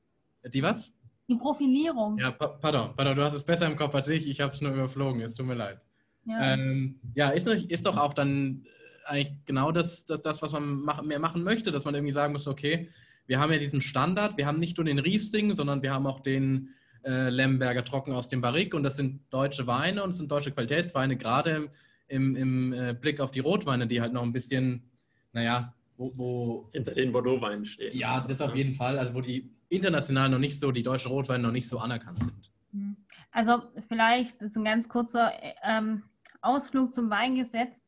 Die 0.53 0.61
was? 0.61 0.93
Die 1.31 1.37
Profilierung. 1.37 2.17
Ja, 2.17 2.31
pa 2.31 2.47
pardon, 2.47 2.89
pardon, 2.95 3.15
du 3.15 3.23
hast 3.23 3.33
es 3.33 3.43
besser 3.43 3.67
im 3.67 3.77
Kopf 3.77 3.95
als 3.95 4.09
ich, 4.09 4.27
ich 4.27 4.41
habe 4.41 4.53
es 4.53 4.59
nur 4.59 4.73
überflogen, 4.73 5.21
es 5.21 5.35
tut 5.35 5.45
mir 5.45 5.53
leid. 5.55 5.79
Ja. 6.25 6.53
Ähm, 6.55 6.99
ja, 7.15 7.29
ist, 7.29 7.47
doch- 7.47 7.53
ist 7.53 7.85
doch 7.85 7.97
auch 7.97 8.13
dann 8.13 8.65
äh, 8.65 9.09
eigentlich 9.09 9.31
genau 9.45 9.71
das, 9.71 10.03
das, 10.05 10.21
das 10.21 10.41
was 10.41 10.51
man 10.51 10.81
mach, 10.81 11.01
mehr 11.03 11.19
machen 11.19 11.43
möchte, 11.43 11.71
dass 11.71 11.85
man 11.85 11.95
irgendwie 11.95 12.13
sagen 12.13 12.33
muss, 12.33 12.47
okay, 12.47 12.89
wir 13.27 13.39
haben 13.39 13.51
ja 13.53 13.59
diesen 13.59 13.79
Standard, 13.81 14.37
wir 14.37 14.45
haben 14.45 14.59
nicht 14.59 14.77
nur 14.77 14.85
den 14.85 14.99
Riesling, 14.99 15.55
sondern 15.55 15.81
wir 15.81 15.93
haben 15.93 16.05
auch 16.05 16.19
den 16.19 16.69
äh, 17.03 17.29
Lemberger 17.29 17.83
Trocken 17.85 18.13
aus 18.13 18.27
dem 18.27 18.41
Barrique 18.41 18.75
und 18.75 18.83
das 18.83 18.97
sind 18.97 19.21
deutsche 19.31 19.65
Weine 19.67 20.03
und 20.03 20.09
es 20.09 20.17
sind 20.17 20.29
deutsche 20.31 20.51
Qualitätsweine, 20.51 21.15
gerade 21.15 21.69
im, 22.07 22.35
im 22.35 22.73
äh, 22.73 22.93
Blick 22.93 23.21
auf 23.21 23.31
die 23.31 23.39
Rotweine, 23.39 23.87
die 23.87 24.01
halt 24.01 24.11
noch 24.11 24.23
ein 24.23 24.33
bisschen, 24.33 24.91
naja, 25.31 25.73
wo, 25.97 26.11
wo 26.17 26.69
Hinter 26.73 26.93
den 26.93 27.11
Bordeaux-Weinen 27.13 27.63
stehen. 27.63 27.97
ja, 27.97 28.19
das 28.27 28.41
auf 28.41 28.55
jeden 28.55 28.73
Fall, 28.73 28.99
also 28.99 29.13
wo 29.13 29.21
die 29.21 29.49
international 29.71 30.29
noch 30.29 30.39
nicht 30.39 30.59
so, 30.59 30.71
die 30.71 30.83
deutschen 30.83 31.11
Rotweine 31.11 31.43
noch 31.43 31.51
nicht 31.51 31.67
so 31.67 31.79
anerkannt 31.79 32.19
sind. 32.19 32.51
Hm. 32.71 32.97
Also 33.31 33.63
vielleicht 33.87 34.41
ist 34.41 34.57
ein 34.57 34.65
ganz 34.65 34.89
kurzer 34.89 35.31
ähm, 35.63 36.03
Ausflug 36.41 36.93
zum 36.93 37.09
Weingesetz. 37.09 37.81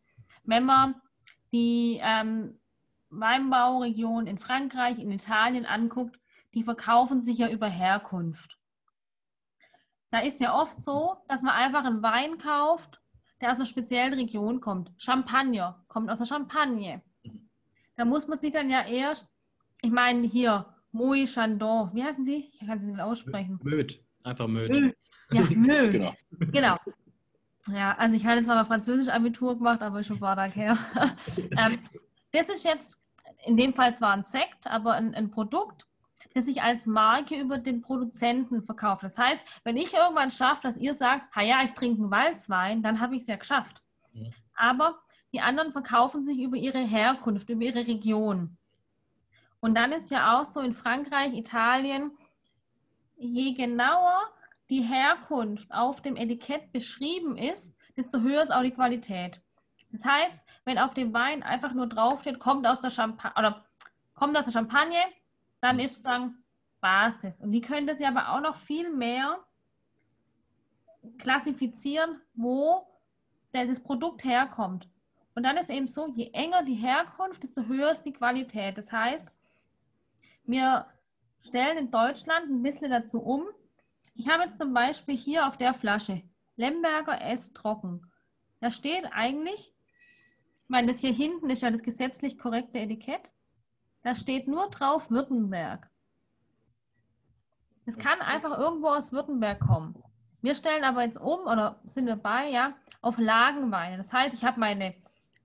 Wenn 0.44 0.66
man 0.66 0.96
die 1.52 2.00
ähm, 2.02 2.60
Weinbauregion 3.10 4.28
in 4.28 4.40
Frankreich, 4.40 4.98
in 5.00 5.12
Italien 5.12 5.66
anguckt, 5.66 6.18
die 6.54 6.64
verkaufen 6.64 7.22
sich 7.22 7.38
ja 7.38 7.50
über 7.50 7.68
Herkunft. 7.68 8.58
Da 10.12 10.20
ist 10.20 10.40
ja 10.40 10.56
oft 10.56 10.82
so, 10.82 11.18
dass 11.28 11.42
man 11.42 11.56
einfach 11.56 11.84
einen 11.84 12.04
Wein 12.04 12.38
kauft, 12.38 13.02
der 13.42 13.52
aus 13.52 13.58
einer 13.58 13.66
speziellen 13.66 14.14
Region 14.14 14.62
kommt. 14.62 14.92
Champagner 14.98 15.84
kommt 15.88 16.10
aus 16.10 16.20
der 16.20 16.28
Champagne. 16.28 17.02
Da 17.96 18.06
muss 18.06 18.28
man 18.28 18.38
sich 18.38 18.54
dann 18.54 18.70
ja 18.70 18.86
erst, 18.86 19.28
ich 19.82 19.92
meine 19.92 20.26
hier, 20.26 20.73
Moët 20.94 21.34
Chandon, 21.34 21.90
wie 21.94 22.04
heißen 22.04 22.26
die? 22.26 22.52
Ich 22.54 22.60
kann 22.60 22.78
es 22.78 22.84
nicht 22.84 23.00
aussprechen. 23.00 23.60
Möd, 23.64 24.00
einfach 24.24 24.48
Möd. 24.48 24.96
Ja, 25.32 25.42
Mö. 25.56 25.90
Genau. 25.90 26.14
Genau. 26.30 26.78
Ja, 27.70 27.96
also 27.98 28.16
ich 28.16 28.26
hatte 28.26 28.44
zwar 28.44 28.56
mal 28.56 28.66
Französisch 28.66 29.12
Abitur 29.12 29.58
gemacht, 29.58 29.82
aber 29.82 30.04
schon 30.04 30.18
ein 30.18 30.20
paar 30.20 30.36
Tage 30.36 30.54
her. 30.54 30.78
ähm, 31.58 31.80
das 32.32 32.50
ist 32.50 32.64
jetzt 32.64 32.98
in 33.46 33.58
dem 33.58 33.74
Fall 33.74 33.96
zwar 33.96 34.14
ein 34.14 34.24
Sekt, 34.24 34.68
aber 34.68 34.94
ein, 34.94 35.16
ein 35.16 35.32
Produkt, 35.32 35.86
das 36.34 36.46
sich 36.46 36.62
als 36.62 36.86
Marke 36.86 37.40
über 37.40 37.58
den 37.58 37.82
Produzenten 37.82 38.64
verkauft. 38.64 39.04
Das 39.04 39.18
heißt, 39.18 39.42
wenn 39.64 39.78
ich 39.78 39.94
irgendwann 39.94 40.32
schaffe, 40.32 40.62
dass 40.64 40.78
ihr 40.78 40.94
sagt, 40.94 41.36
ha 41.36 41.42
ja, 41.42 41.64
ich 41.64 41.72
trinke 41.72 42.02
einen 42.02 42.12
Walzwein, 42.12 42.82
dann 42.82 43.00
habe 43.00 43.16
ich 43.16 43.22
es 43.22 43.28
ja 43.28 43.36
geschafft. 43.36 43.82
Aber 44.56 45.00
die 45.32 45.42
anderen 45.42 45.72
verkaufen 45.72 46.26
sich 46.26 46.40
über 46.40 46.58
ihre 46.58 46.80
Herkunft, 46.80 47.50
über 47.50 47.64
ihre 47.64 47.88
Region. 47.88 48.58
Und 49.64 49.76
dann 49.76 49.94
ist 49.94 50.12
ja 50.12 50.38
auch 50.38 50.46
so 50.46 50.60
in 50.60 50.74
Frankreich, 50.74 51.34
Italien, 51.34 52.12
je 53.16 53.54
genauer 53.54 54.20
die 54.70 54.82
Herkunft 54.82 55.74
auf 55.74 56.02
dem 56.02 56.18
Etikett 56.18 56.74
beschrieben 56.74 57.38
ist, 57.38 57.78
desto 57.96 58.20
höher 58.20 58.42
ist 58.42 58.54
auch 58.54 58.64
die 58.64 58.74
Qualität. 58.74 59.40
Das 59.90 60.04
heißt, 60.04 60.38
wenn 60.66 60.78
auf 60.78 60.94
dem 60.94 61.14
Wein 61.14 61.44
einfach 61.44 61.74
nur 61.74 61.88
draufsteht, 61.88 62.40
kommt 62.40 62.68
aus 62.68 62.82
der 62.82 62.90
Champagne 62.90 63.32
oder 63.40 63.64
kommt 64.16 64.36
aus 64.36 64.44
der 64.44 64.52
Champagne, 64.52 65.00
dann 65.62 65.80
ist 65.80 65.96
es 65.96 66.02
dann 66.02 66.44
Basis. 66.82 67.40
Und 67.40 67.54
die 67.54 67.62
können 67.62 67.88
das 67.88 68.00
ja 68.00 68.10
aber 68.10 68.34
auch 68.34 68.42
noch 68.42 68.58
viel 68.58 68.94
mehr 68.94 69.40
klassifizieren, 71.20 72.20
wo 72.34 72.86
das 73.54 73.82
Produkt 73.82 74.26
herkommt. 74.26 74.90
Und 75.36 75.44
dann 75.44 75.56
ist 75.56 75.70
eben 75.70 75.88
so, 75.88 76.12
je 76.18 76.32
enger 76.34 76.64
die 76.64 76.76
Herkunft, 76.76 77.44
desto 77.44 77.64
höher 77.64 77.92
ist 77.92 78.02
die 78.02 78.12
Qualität. 78.12 78.78
Das 78.78 78.92
heißt, 78.92 79.30
wir 80.44 80.88
stellen 81.42 81.78
in 81.78 81.92
Deutschland 81.92 82.50
ein 82.50 82.64
bisschen 82.64 82.92
dazu 82.92 83.22
um. 83.22 83.46
Ich 84.16 84.28
habe 84.30 84.44
jetzt 84.44 84.58
zum 84.58 84.74
Beispiel 84.74 85.16
hier 85.16 85.48
auf 85.48 85.58
der 85.58 85.74
Flasche 85.74 86.22
Lemberger 86.56 87.22
S 87.22 87.54
trocken. 87.54 88.12
Da 88.60 88.72
steht 88.72 89.06
eigentlich, 89.12 89.74
ich 90.64 90.70
meine, 90.70 90.88
das 90.88 91.00
hier 91.00 91.12
hinten 91.12 91.50
ist 91.50 91.62
ja 91.62 91.72
das 91.72 91.84
gesetzlich 91.84 92.38
korrekte 92.38 92.80
Etikett. 92.80 93.32
Da 94.04 94.16
steht 94.16 94.48
nur 94.48 94.70
drauf 94.70 95.10
Württemberg. 95.10 95.90
Es 97.86 97.98
kann 97.98 98.22
einfach 98.22 98.58
irgendwo 98.58 98.88
aus 98.88 99.12
Württemberg 99.12 99.60
kommen. 99.60 100.02
Wir 100.42 100.56
stellen 100.56 100.84
aber 100.84 101.04
jetzt 101.04 101.20
um 101.20 101.42
oder 101.42 101.80
sind 101.86 102.06
dabei, 102.06 102.50
ja, 102.50 102.76
auf 103.02 103.18
Lagenweine. 103.18 103.98
Das 103.98 104.12
heißt, 104.12 104.36
ich 104.36 104.44
habe 104.44 104.60
meine 104.60 104.96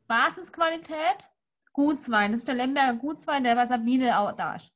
Basisqualität, 0.07 1.29
Gutswein. 1.73 2.33
Das 2.33 2.41
ist 2.41 2.49
der 2.49 2.57
Lemberger 2.57 2.99
Gutswein, 2.99 3.45
der 3.45 3.55
bei 3.55 3.67
Sabine 3.67 4.19
auch 4.19 4.33
da 4.33 4.57
ist. 4.57 4.73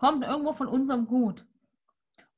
Kommt 0.00 0.24
irgendwo 0.24 0.54
von 0.54 0.66
unserem 0.66 1.06
Gut. 1.06 1.44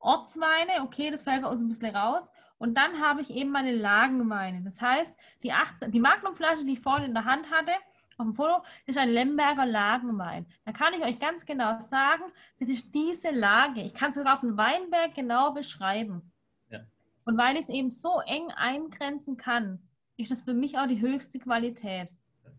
Ortsweine, 0.00 0.82
okay, 0.82 1.12
das 1.12 1.22
fällt 1.22 1.42
bei 1.42 1.48
uns 1.48 1.60
ein 1.60 1.68
bisschen 1.68 1.94
raus. 1.94 2.32
Und 2.58 2.76
dann 2.76 3.00
habe 3.00 3.20
ich 3.20 3.30
eben 3.30 3.50
meine 3.50 3.72
Lagenweine. 3.72 4.62
Das 4.64 4.80
heißt, 4.80 5.16
die, 5.44 5.52
18, 5.52 5.92
die 5.92 6.00
Magnumflasche, 6.00 6.64
die 6.64 6.72
ich 6.72 6.80
vorhin 6.80 7.04
in 7.06 7.14
der 7.14 7.24
Hand 7.24 7.52
hatte, 7.52 7.70
auf 8.18 8.26
dem 8.26 8.34
Foto, 8.34 8.64
ist 8.86 8.98
ein 8.98 9.10
Lemberger 9.10 9.64
Lagenwein. 9.64 10.44
Da 10.64 10.72
kann 10.72 10.92
ich 10.92 11.04
euch 11.04 11.20
ganz 11.20 11.46
genau 11.46 11.80
sagen, 11.80 12.24
das 12.58 12.68
ist 12.68 12.92
diese 12.96 13.30
Lage. 13.30 13.82
Ich 13.82 13.94
kann 13.94 14.10
es 14.10 14.16
sogar 14.16 14.34
auf 14.34 14.40
dem 14.40 14.56
Weinberg 14.56 15.14
genau 15.14 15.52
beschreiben. 15.52 16.32
Ja. 16.68 16.80
Und 17.24 17.38
weil 17.38 17.54
ich 17.54 17.62
es 17.62 17.68
eben 17.68 17.90
so 17.90 18.18
eng 18.26 18.50
eingrenzen 18.50 19.36
kann, 19.36 19.88
ist 20.16 20.32
das 20.32 20.40
für 20.40 20.54
mich 20.54 20.78
auch 20.78 20.88
die 20.88 21.00
höchste 21.00 21.38
Qualität. 21.38 22.12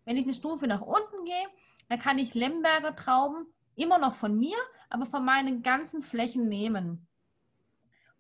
Wenn 0.06 0.16
ich 0.16 0.24
eine 0.24 0.34
Stufe 0.34 0.66
nach 0.66 0.80
unten 0.80 1.26
gehe, 1.26 1.48
dann 1.90 2.00
kann 2.00 2.20
ich 2.20 2.34
Lemberger 2.34 2.96
Trauben 2.96 3.48
immer 3.76 3.98
noch 3.98 4.16
von 4.16 4.38
mir, 4.38 4.58
aber 4.90 5.06
von 5.06 5.26
meinen 5.26 5.64
ganzen 5.64 6.02
Flächen 6.02 6.48
nehmen. 6.48 7.08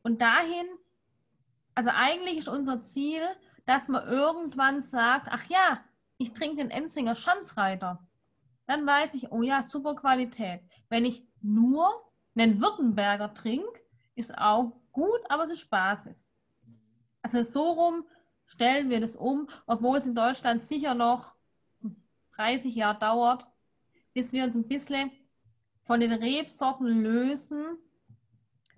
Und 0.01 0.21
dahin, 0.21 0.65
also 1.75 1.89
eigentlich 1.93 2.37
ist 2.37 2.47
unser 2.47 2.81
Ziel, 2.81 3.21
dass 3.65 3.87
man 3.87 4.07
irgendwann 4.07 4.81
sagt, 4.81 5.27
ach 5.29 5.45
ja, 5.45 5.83
ich 6.17 6.33
trinke 6.33 6.57
den 6.57 6.71
Enzinger 6.71 7.15
Schanzreiter. 7.15 8.05
Dann 8.65 8.85
weiß 8.85 9.13
ich, 9.15 9.31
oh 9.31 9.41
ja, 9.41 9.63
super 9.63 9.95
Qualität. 9.95 10.61
Wenn 10.89 11.05
ich 11.05 11.25
nur 11.41 11.89
einen 12.35 12.61
Württemberger 12.61 13.33
trinke, 13.33 13.81
ist 14.15 14.37
auch 14.37 14.73
gut, 14.91 15.19
aber 15.29 15.43
es 15.43 15.51
ist 15.51 15.69
Basis. 15.69 16.29
Also 17.21 17.43
so 17.43 17.71
rum 17.71 18.05
stellen 18.45 18.89
wir 18.89 18.99
das 18.99 19.15
um, 19.15 19.47
obwohl 19.65 19.97
es 19.97 20.05
in 20.05 20.15
Deutschland 20.15 20.63
sicher 20.63 20.93
noch 20.93 21.33
30 22.35 22.75
Jahre 22.75 22.99
dauert, 22.99 23.47
bis 24.13 24.33
wir 24.33 24.43
uns 24.43 24.55
ein 24.55 24.67
bisschen 24.67 25.11
von 25.83 25.99
den 25.99 26.11
Rebsorten 26.11 27.03
lösen, 27.03 27.77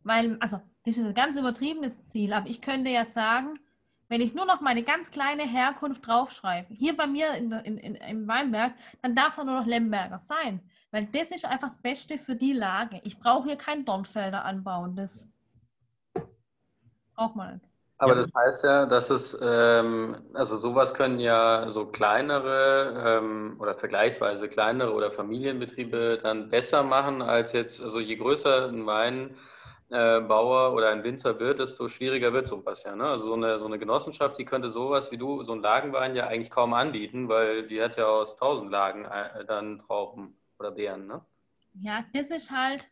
weil, 0.04 0.38
also 0.40 0.62
das 0.86 0.98
ist 0.98 1.06
ein 1.06 1.14
ganz 1.14 1.38
übertriebenes 1.38 2.04
Ziel, 2.06 2.34
aber 2.34 2.48
ich 2.48 2.62
könnte 2.62 2.90
ja 2.90 3.06
sagen, 3.06 3.60
wenn 4.08 4.22
ich 4.22 4.36
nur 4.36 4.46
noch 4.46 4.62
meine 4.62 4.84
ganz 4.84 5.10
kleine 5.10 5.44
Herkunft 5.44 6.06
draufschreibe, 6.06 6.74
hier 6.74 6.96
bei 6.96 7.08
mir 7.08 7.34
in, 7.34 7.52
in, 7.52 7.78
in, 7.78 7.96
im 7.96 8.28
Weinberg, 8.28 8.74
dann 9.02 9.16
darf 9.16 9.38
er 9.38 9.46
nur 9.46 9.60
noch 9.60 9.66
Lemberger 9.66 10.20
sein, 10.20 10.62
weil 10.92 11.08
das 11.08 11.32
ist 11.32 11.46
einfach 11.46 11.70
das 11.70 11.82
Beste 11.82 12.20
für 12.20 12.36
die 12.36 12.54
Lage. 12.54 13.02
Ich 13.04 13.18
brauche 13.18 13.48
hier 13.48 13.58
kein 13.58 13.84
Dornfelder 13.84 14.46
anbauen, 14.46 14.96
das 14.96 15.32
braucht 17.16 17.36
man 17.36 17.56
nicht. 17.56 17.75
Aber 17.98 18.14
das 18.16 18.28
heißt 18.36 18.66
ja, 18.66 18.86
dass 18.86 19.10
es, 19.10 19.40
ähm, 19.42 20.18
also 20.34 20.58
sowas 20.58 20.94
können 20.94 21.20
ja 21.20 21.72
so 21.72 21.88
kleinere 21.88 23.22
ähm, 23.22 23.56
oder 23.60 23.74
vergleichsweise 23.76 24.50
kleinere 24.50 24.94
oder 24.94 25.12
Familienbetriebe 25.12 26.20
dann 26.22 26.50
besser 26.50 26.84
machen 26.84 27.22
als 27.22 27.54
jetzt, 27.54 27.82
also 27.82 28.02
je 28.02 28.18
größer 28.18 28.68
ein 28.68 28.86
Weinbauer 28.86 30.74
oder 30.74 30.90
ein 30.90 31.06
Winzer 31.06 31.40
wird, 31.40 31.60
desto 31.60 31.88
schwieriger 31.88 32.34
wird 32.34 32.48
sowas 32.48 32.84
ja. 32.84 32.98
Ne? 32.98 33.06
Also 33.06 33.28
so 33.28 33.34
eine, 33.36 33.60
so 33.60 33.66
eine 33.66 33.80
Genossenschaft, 33.80 34.38
die 34.38 34.46
könnte 34.46 34.70
sowas 34.72 35.10
wie 35.12 35.18
du, 35.18 35.44
so 35.44 35.54
ein 35.54 35.62
Lagenwein 35.62 36.18
ja 36.18 36.28
eigentlich 36.28 36.52
kaum 36.52 36.74
anbieten, 36.74 37.30
weil 37.30 37.66
die 37.68 37.82
hat 37.82 37.96
ja 37.96 38.08
aus 38.08 38.36
tausend 38.36 38.72
Lagen 38.72 39.06
äh, 39.06 39.46
dann 39.46 39.80
Trauben 39.80 40.38
oder 40.60 40.72
Beeren. 40.72 41.08
Ne? 41.08 41.22
Ja, 41.76 42.04
das 42.14 42.30
ist 42.30 42.52
halt, 42.52 42.90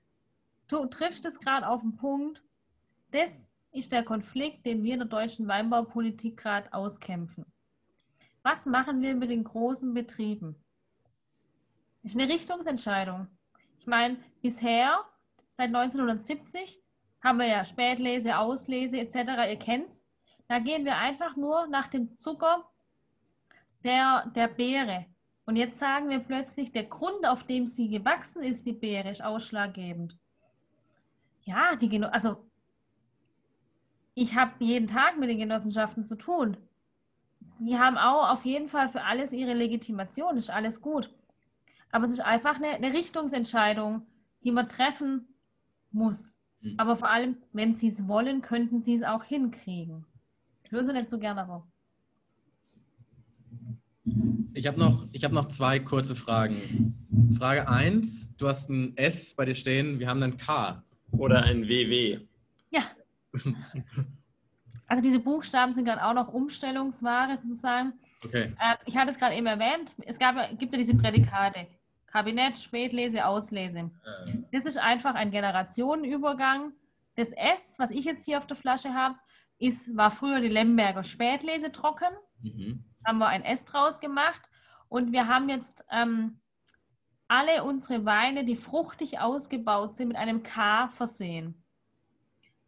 du 0.69 0.85
triffst 0.85 1.25
es 1.25 1.39
gerade 1.39 1.67
auf 1.67 1.81
den 1.81 1.97
Punkt. 1.97 2.41
Das 3.11 3.52
ist 3.73 3.91
der 3.91 4.03
Konflikt, 4.03 4.65
den 4.65 4.83
wir 4.83 4.93
in 4.93 4.99
der 4.99 5.07
deutschen 5.09 5.47
Weinbaupolitik 5.47 6.37
gerade 6.37 6.71
auskämpfen. 6.73 7.45
Was 8.43 8.65
machen 8.65 9.01
wir 9.01 9.15
mit 9.15 9.29
den 9.29 9.43
großen 9.43 9.93
Betrieben? 9.93 10.55
Das 12.03 12.13
ist 12.13 12.19
eine 12.19 12.31
Richtungsentscheidung. 12.31 13.27
Ich 13.79 13.87
meine, 13.87 14.17
bisher, 14.41 14.99
seit 15.47 15.67
1970, 15.67 16.81
haben 17.23 17.39
wir 17.39 17.47
ja 17.47 17.65
Spätlese, 17.65 18.37
Auslese 18.37 18.99
etc. 18.99 19.49
Ihr 19.49 19.57
kennt's. 19.57 20.05
Da 20.47 20.59
gehen 20.59 20.85
wir 20.85 20.97
einfach 20.97 21.35
nur 21.35 21.67
nach 21.67 21.87
dem 21.87 22.13
Zucker 22.13 22.69
der, 23.83 24.31
der 24.35 24.49
Beere. 24.49 25.05
Und 25.45 25.55
jetzt 25.55 25.79
sagen 25.79 26.09
wir 26.09 26.19
plötzlich, 26.19 26.71
der 26.71 26.83
Grund, 26.83 27.25
auf 27.25 27.43
dem 27.45 27.65
sie 27.65 27.89
gewachsen 27.89 28.43
ist, 28.43 28.65
die 28.65 28.73
Beere, 28.73 29.09
ist 29.09 29.23
ausschlaggebend. 29.23 30.17
Ja, 31.43 31.75
die 31.75 32.03
also 32.03 32.49
ich 34.15 34.35
habe 34.35 34.51
jeden 34.59 34.87
Tag 34.87 35.19
mit 35.19 35.29
den 35.29 35.39
Genossenschaften 35.39 36.03
zu 36.03 36.15
tun. 36.15 36.57
Die 37.59 37.77
haben 37.77 37.97
auch 37.97 38.31
auf 38.31 38.45
jeden 38.45 38.67
Fall 38.67 38.89
für 38.89 39.03
alles 39.03 39.31
ihre 39.31 39.53
Legitimation, 39.53 40.37
ist 40.37 40.49
alles 40.49 40.81
gut. 40.81 41.09
Aber 41.91 42.05
es 42.05 42.11
ist 42.11 42.21
einfach 42.21 42.55
eine, 42.55 42.69
eine 42.69 42.93
Richtungsentscheidung, 42.93 44.05
die 44.43 44.51
man 44.51 44.67
treffen 44.67 45.27
muss. 45.91 46.37
Mhm. 46.61 46.75
Aber 46.77 46.95
vor 46.95 47.09
allem, 47.09 47.37
wenn 47.53 47.75
sie 47.75 47.87
es 47.87 48.07
wollen, 48.07 48.41
könnten 48.41 48.81
sie 48.81 48.95
es 48.95 49.03
auch 49.03 49.23
hinkriegen. 49.23 50.05
Hören 50.69 50.87
Sie 50.87 50.93
nicht 50.93 51.09
so 51.09 51.19
gerne 51.19 51.41
darauf. 51.41 51.63
Ich 54.55 54.65
habe 54.67 54.79
noch, 54.79 55.07
ich 55.11 55.23
hab 55.23 55.31
noch 55.31 55.45
zwei 55.45 55.79
kurze 55.79 56.15
Fragen. 56.15 56.95
Frage 57.37 57.67
1, 57.67 58.35
du 58.37 58.47
hast 58.47 58.69
ein 58.69 58.97
S 58.97 59.33
bei 59.35 59.45
dir 59.45 59.55
stehen, 59.55 59.99
wir 59.99 60.07
haben 60.07 60.23
ein 60.23 60.37
K. 60.37 60.83
Oder 61.11 61.43
ein 61.43 61.67
WW. 61.67 62.19
Ja. 62.71 62.81
Also 64.87 65.01
diese 65.01 65.19
Buchstaben 65.19 65.73
sind 65.73 65.85
gerade 65.85 66.05
auch 66.05 66.13
noch 66.13 66.27
Umstellungsware 66.27 67.37
sozusagen. 67.39 67.93
Okay. 68.23 68.53
Äh, 68.59 68.75
ich 68.85 68.95
hatte 68.95 69.09
es 69.09 69.17
gerade 69.17 69.35
eben 69.35 69.47
erwähnt, 69.47 69.95
es 70.05 70.19
gab, 70.19 70.35
gibt 70.59 70.71
ja 70.73 70.77
diese 70.77 70.95
Prädikate. 70.95 71.67
Kabinett, 72.05 72.59
Spätlese, 72.59 73.25
Auslese. 73.25 73.89
Äh, 74.27 74.33
Das 74.51 74.65
ist 74.65 74.77
einfach 74.77 75.15
ein 75.15 75.31
Generationenübergang. 75.31 76.73
Das 77.15 77.31
S, 77.31 77.79
was 77.79 77.89
ich 77.89 78.05
jetzt 78.05 78.25
hier 78.25 78.37
auf 78.37 78.45
der 78.45 78.55
Flasche 78.55 78.93
habe, 78.93 79.15
ist, 79.57 79.95
war 79.95 80.11
früher 80.11 80.39
die 80.41 80.47
Lemberger 80.47 81.03
Spätlese 81.03 81.71
trocken. 81.71 82.13
mhm. 82.41 82.83
Haben 83.05 83.17
wir 83.17 83.27
ein 83.27 83.43
S 83.43 83.65
draus 83.65 83.99
gemacht. 83.99 84.41
Und 84.89 85.11
wir 85.11 85.27
haben 85.27 85.49
jetzt 85.49 85.83
ähm, 85.89 86.39
alle 87.27 87.63
unsere 87.63 88.05
Weine, 88.05 88.45
die 88.45 88.55
fruchtig 88.55 89.19
ausgebaut 89.19 89.95
sind, 89.95 90.09
mit 90.09 90.17
einem 90.17 90.43
K 90.43 90.87
versehen. 90.89 91.62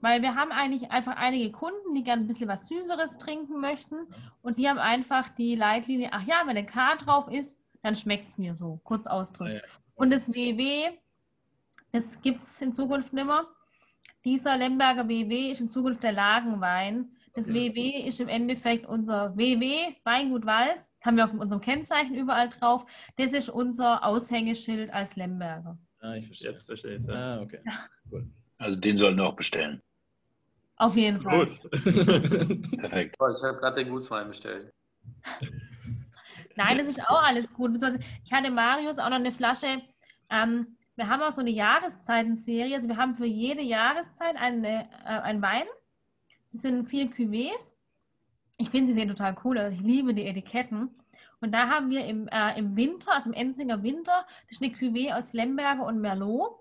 Weil 0.05 0.21
wir 0.21 0.35
haben 0.35 0.51
eigentlich 0.51 0.91
einfach 0.91 1.15
einige 1.15 1.51
Kunden, 1.51 1.95
die 1.95 2.03
gerne 2.03 2.21
ein 2.21 2.27
bisschen 2.27 2.47
was 2.47 2.67
Süßeres 2.67 3.17
trinken 3.17 3.59
möchten. 3.59 3.95
Und 4.43 4.59
die 4.59 4.69
haben 4.69 4.77
einfach 4.77 5.29
die 5.29 5.55
Leitlinie, 5.55 6.09
ach 6.11 6.21
ja, 6.27 6.43
wenn 6.45 6.55
ein 6.55 6.67
K 6.67 6.93
drauf 6.97 7.27
ist, 7.27 7.59
dann 7.81 7.95
schmeckt 7.95 8.29
es 8.29 8.37
mir 8.37 8.55
so, 8.55 8.79
kurz 8.83 9.07
ausdrücken. 9.07 9.53
Ja, 9.53 9.57
ja. 9.61 9.63
Und 9.95 10.13
das 10.13 10.31
WW, 10.31 10.91
das 11.91 12.21
gibt 12.21 12.43
es 12.43 12.61
in 12.61 12.71
Zukunft 12.71 13.13
nicht 13.13 13.25
mehr. 13.25 13.47
Dieser 14.23 14.55
Lemberger 14.57 15.09
WW 15.09 15.49
ist 15.49 15.61
in 15.61 15.69
Zukunft 15.69 16.03
der 16.03 16.11
Lagenwein. 16.11 17.09
Das 17.33 17.47
WW 17.47 18.05
ist 18.07 18.19
im 18.19 18.27
Endeffekt 18.27 18.85
unser 18.85 19.35
WW, 19.35 19.95
Weingut 20.03 20.45
Wals. 20.45 20.91
Das 20.99 21.07
haben 21.07 21.17
wir 21.17 21.25
auf 21.25 21.33
unserem 21.33 21.61
Kennzeichen 21.61 22.13
überall 22.13 22.49
drauf. 22.49 22.85
Das 23.15 23.33
ist 23.33 23.49
unser 23.49 24.05
Aushängeschild 24.05 24.93
als 24.93 25.15
Lemberger. 25.15 25.79
Ah, 25.99 26.13
ich 26.13 26.27
verstehe. 26.27 26.51
Jetzt 26.51 26.65
verstehe 26.65 26.97
ich 26.97 27.01
es. 27.01 27.07
Ja. 27.07 27.37
Ah, 27.37 27.41
okay. 27.41 27.59
Also 28.59 28.79
den 28.79 28.99
sollten 28.99 29.17
wir 29.17 29.25
auch 29.25 29.35
bestellen. 29.35 29.81
Auf 30.77 30.95
jeden 30.95 31.21
Fall. 31.21 31.45
Gut. 31.45 31.71
Perfekt. 32.79 33.15
Ich 33.15 33.43
habe 33.43 33.57
gerade 33.57 33.83
den 33.83 33.89
Gußwein 33.89 34.27
bestellt. 34.27 34.73
Nein, 36.55 36.77
das 36.77 36.87
ist 36.89 37.01
auch 37.01 37.23
alles 37.23 37.51
gut. 37.53 37.71
Ich 38.23 38.33
hatte 38.33 38.51
Marius 38.51 38.97
auch 38.97 39.09
noch 39.09 39.17
eine 39.17 39.31
Flasche. 39.31 39.81
Ähm, 40.29 40.77
wir 40.95 41.09
haben 41.09 41.21
auch 41.21 41.31
so 41.31 41.41
eine 41.41 41.49
Jahreszeitenserie. 41.49 42.75
Also 42.75 42.87
wir 42.87 42.97
haben 42.97 43.15
für 43.15 43.25
jede 43.25 43.61
Jahreszeit 43.61 44.35
eine, 44.37 44.89
äh, 45.05 45.19
einen 45.21 45.41
Wein. 45.41 45.65
Das 46.51 46.61
sind 46.61 46.89
vier 46.89 47.09
Cuvées. 47.09 47.75
Ich 48.57 48.69
finde, 48.69 48.87
sie 48.87 48.93
sehen 48.93 49.09
total 49.09 49.35
cool 49.43 49.57
aus. 49.57 49.73
Ich 49.73 49.81
liebe 49.81 50.13
die 50.13 50.25
Etiketten. 50.25 50.89
Und 51.41 51.51
da 51.53 51.69
haben 51.69 51.89
wir 51.89 52.05
im, 52.05 52.27
äh, 52.29 52.57
im 52.57 52.75
Winter, 52.77 53.13
also 53.13 53.29
im 53.29 53.35
Enzinger 53.35 53.83
Winter, 53.83 54.25
das 54.47 54.59
ist 54.59 54.63
eine 54.63 54.73
Cuvée 54.73 55.13
aus 55.13 55.33
Lemberger 55.33 55.85
und 55.85 55.99
Merlot. 55.99 56.53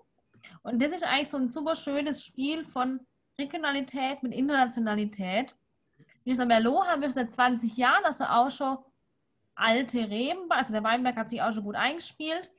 Und 0.63 0.81
das 0.81 0.91
ist 0.91 1.03
eigentlich 1.03 1.29
so 1.29 1.37
ein 1.37 1.47
super 1.47 1.75
schönes 1.75 2.23
Spiel 2.23 2.65
von 2.65 2.99
Regionalität 3.39 4.23
mit 4.23 4.33
Internationalität. 4.33 5.55
Dieser 6.25 6.45
Merlot 6.45 6.87
haben 6.87 7.01
wir 7.01 7.11
seit 7.11 7.31
20 7.31 7.75
Jahren, 7.77 8.05
also 8.05 8.23
auch 8.25 8.49
schon 8.49 8.77
alte 9.55 10.09
Reben, 10.09 10.49
also 10.49 10.73
der 10.73 10.83
Weinberg 10.83 11.15
hat 11.15 11.29
sich 11.29 11.41
auch 11.41 11.53
schon 11.53 11.63
gut 11.63 11.75
eingespielt. 11.75 12.51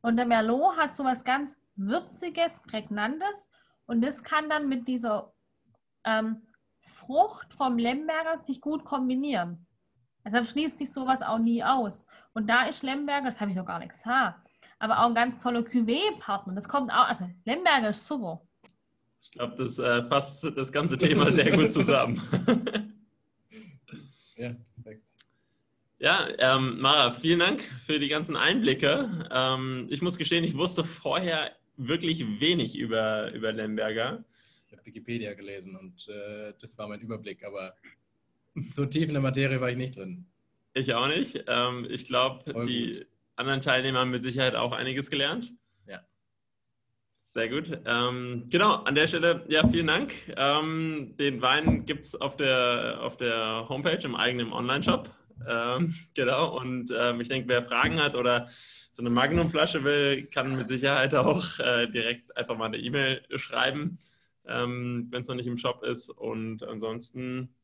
Und 0.00 0.16
der 0.16 0.26
Merlot 0.26 0.76
hat 0.76 0.94
so 0.94 1.04
was 1.04 1.24
ganz 1.24 1.56
Würziges, 1.76 2.60
Prägnantes. 2.62 3.48
Und 3.86 4.02
das 4.02 4.22
kann 4.22 4.48
dann 4.48 4.68
mit 4.68 4.88
dieser 4.88 5.32
ähm, 6.04 6.46
Frucht 6.80 7.54
vom 7.54 7.78
Lemberger 7.78 8.38
sich 8.38 8.60
gut 8.60 8.84
kombinieren. 8.84 9.66
Deshalb 10.24 10.46
schließt 10.46 10.78
sich 10.78 10.92
sowas 10.92 11.22
auch 11.22 11.38
nie 11.38 11.64
aus. 11.64 12.06
Und 12.32 12.48
da 12.48 12.64
ist 12.64 12.82
Lemberger, 12.82 13.26
das 13.26 13.40
habe 13.40 13.50
ich 13.50 13.56
noch 13.56 13.66
gar 13.66 13.78
nicht 13.78 13.92
gesagt, 13.92 14.40
aber 14.78 15.00
auch 15.00 15.06
ein 15.06 15.14
ganz 15.14 15.38
toller 15.38 15.60
Cuvée-Partner. 15.60 16.54
Das 16.54 16.68
kommt 16.68 16.92
auch, 16.92 17.08
also 17.08 17.28
Lemberger 17.44 17.88
ist 17.88 18.06
super. 18.06 18.40
Ich 19.32 19.38
glaube, 19.38 19.56
das 19.56 19.78
äh, 19.78 20.04
fasst 20.04 20.44
das 20.44 20.70
ganze 20.70 20.98
Thema 20.98 21.32
sehr 21.32 21.50
gut 21.50 21.72
zusammen. 21.72 22.20
Ja, 24.34 24.56
perfekt. 24.74 25.08
Ja, 25.98 26.28
ähm, 26.38 26.80
Mara, 26.80 27.12
vielen 27.12 27.38
Dank 27.38 27.62
für 27.86 28.00
die 28.00 28.08
ganzen 28.08 28.34
Einblicke. 28.34 29.28
Ähm, 29.30 29.86
ich 29.88 30.02
muss 30.02 30.18
gestehen, 30.18 30.42
ich 30.42 30.56
wusste 30.56 30.82
vorher 30.82 31.52
wirklich 31.76 32.40
wenig 32.40 32.76
über, 32.76 33.30
über 33.32 33.52
Lemberger. 33.52 34.24
Ich 34.66 34.72
habe 34.72 34.84
Wikipedia 34.84 35.34
gelesen 35.34 35.76
und 35.76 36.08
äh, 36.08 36.54
das 36.60 36.76
war 36.76 36.88
mein 36.88 37.00
Überblick, 37.02 37.44
aber 37.44 37.76
so 38.74 38.84
tief 38.84 39.06
in 39.06 39.12
der 39.14 39.22
Materie 39.22 39.60
war 39.60 39.70
ich 39.70 39.76
nicht 39.76 39.96
drin. 39.96 40.26
Ich 40.74 40.92
auch 40.92 41.06
nicht. 41.06 41.44
Ähm, 41.46 41.86
ich 41.88 42.06
glaube, 42.06 42.66
die 42.66 43.06
anderen 43.36 43.60
Teilnehmer 43.60 44.00
haben 44.00 44.10
mit 44.10 44.24
Sicherheit 44.24 44.56
auch 44.56 44.72
einiges 44.72 45.08
gelernt. 45.08 45.52
Sehr 47.32 47.48
gut. 47.48 47.80
Ähm, 47.86 48.44
genau, 48.50 48.74
an 48.82 48.94
der 48.94 49.08
Stelle, 49.08 49.42
ja, 49.48 49.66
vielen 49.66 49.86
Dank. 49.86 50.12
Ähm, 50.36 51.14
den 51.18 51.40
Wein 51.40 51.86
gibt 51.86 52.04
es 52.04 52.14
auf 52.14 52.36
der, 52.36 52.98
auf 53.00 53.16
der 53.16 53.64
Homepage 53.70 54.04
im 54.04 54.14
eigenen 54.14 54.52
Online-Shop. 54.52 55.08
Ähm, 55.48 55.94
genau, 56.14 56.58
und 56.60 56.92
ähm, 56.94 57.22
ich 57.22 57.28
denke, 57.28 57.48
wer 57.48 57.62
Fragen 57.62 58.02
hat 58.02 58.16
oder 58.16 58.48
so 58.90 59.02
eine 59.02 59.08
Magnumflasche 59.08 59.82
will, 59.82 60.26
kann 60.26 60.56
mit 60.56 60.68
Sicherheit 60.68 61.14
auch 61.14 61.58
äh, 61.58 61.86
direkt 61.86 62.36
einfach 62.36 62.58
mal 62.58 62.66
eine 62.66 62.76
E-Mail 62.76 63.22
schreiben, 63.36 63.96
ähm, 64.46 65.06
wenn 65.08 65.22
es 65.22 65.28
noch 65.28 65.34
nicht 65.36 65.46
im 65.46 65.56
Shop 65.56 65.82
ist. 65.84 66.10
Und 66.10 66.62
ansonsten, 66.62 67.54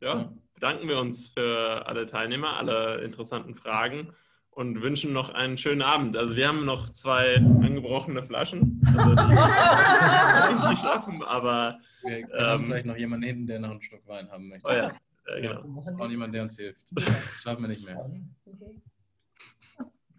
Ja. 0.00 0.32
bedanken 0.54 0.88
wir 0.88 0.98
uns 0.98 1.28
für 1.28 1.86
alle 1.86 2.06
Teilnehmer, 2.06 2.56
alle 2.56 3.02
interessanten 3.02 3.56
Fragen 3.56 4.14
und 4.52 4.82
wünschen 4.82 5.12
noch 5.12 5.30
einen 5.30 5.56
schönen 5.56 5.82
Abend. 5.82 6.16
Also 6.16 6.36
wir 6.36 6.46
haben 6.46 6.64
noch 6.64 6.92
zwei 6.92 7.36
angebrochene 7.36 8.22
Flaschen, 8.22 8.80
also 8.96 9.14
die, 9.14 9.16
die 10.70 10.76
schaffen, 10.76 11.22
aber 11.24 11.78
Wir, 12.02 12.28
wir 12.28 12.46
haben 12.46 12.60
Ähm, 12.62 12.66
vielleicht 12.66 12.86
noch 12.86 12.96
jemanden 12.96 13.26
hinten, 13.26 13.46
der 13.46 13.60
noch 13.60 13.70
einen 13.70 13.82
Schluck 13.82 14.06
Wein 14.06 14.30
haben 14.30 14.48
möchte. 14.48 14.68
oh 14.68 14.72
ja, 14.72 14.92
äh, 15.26 15.40
genau. 15.40 15.82
Auch 15.98 16.10
jemand, 16.10 16.34
der 16.34 16.42
uns 16.42 16.56
hilft. 16.56 16.80
Schaffen 17.42 17.62
wir 17.62 17.68
nicht 17.68 17.84
mehr. 17.84 18.10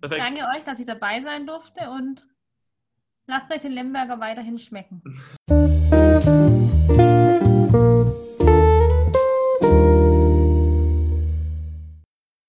Perfekt. 0.01 0.21
Danke 0.21 0.41
euch, 0.55 0.63
dass 0.63 0.79
ich 0.79 0.85
dabei 0.85 1.21
sein 1.21 1.45
durfte 1.45 1.89
und 1.89 2.25
lasst 3.27 3.51
euch 3.51 3.61
den 3.61 3.71
Lemberger 3.71 4.19
weiterhin 4.19 4.57
schmecken. 4.57 5.01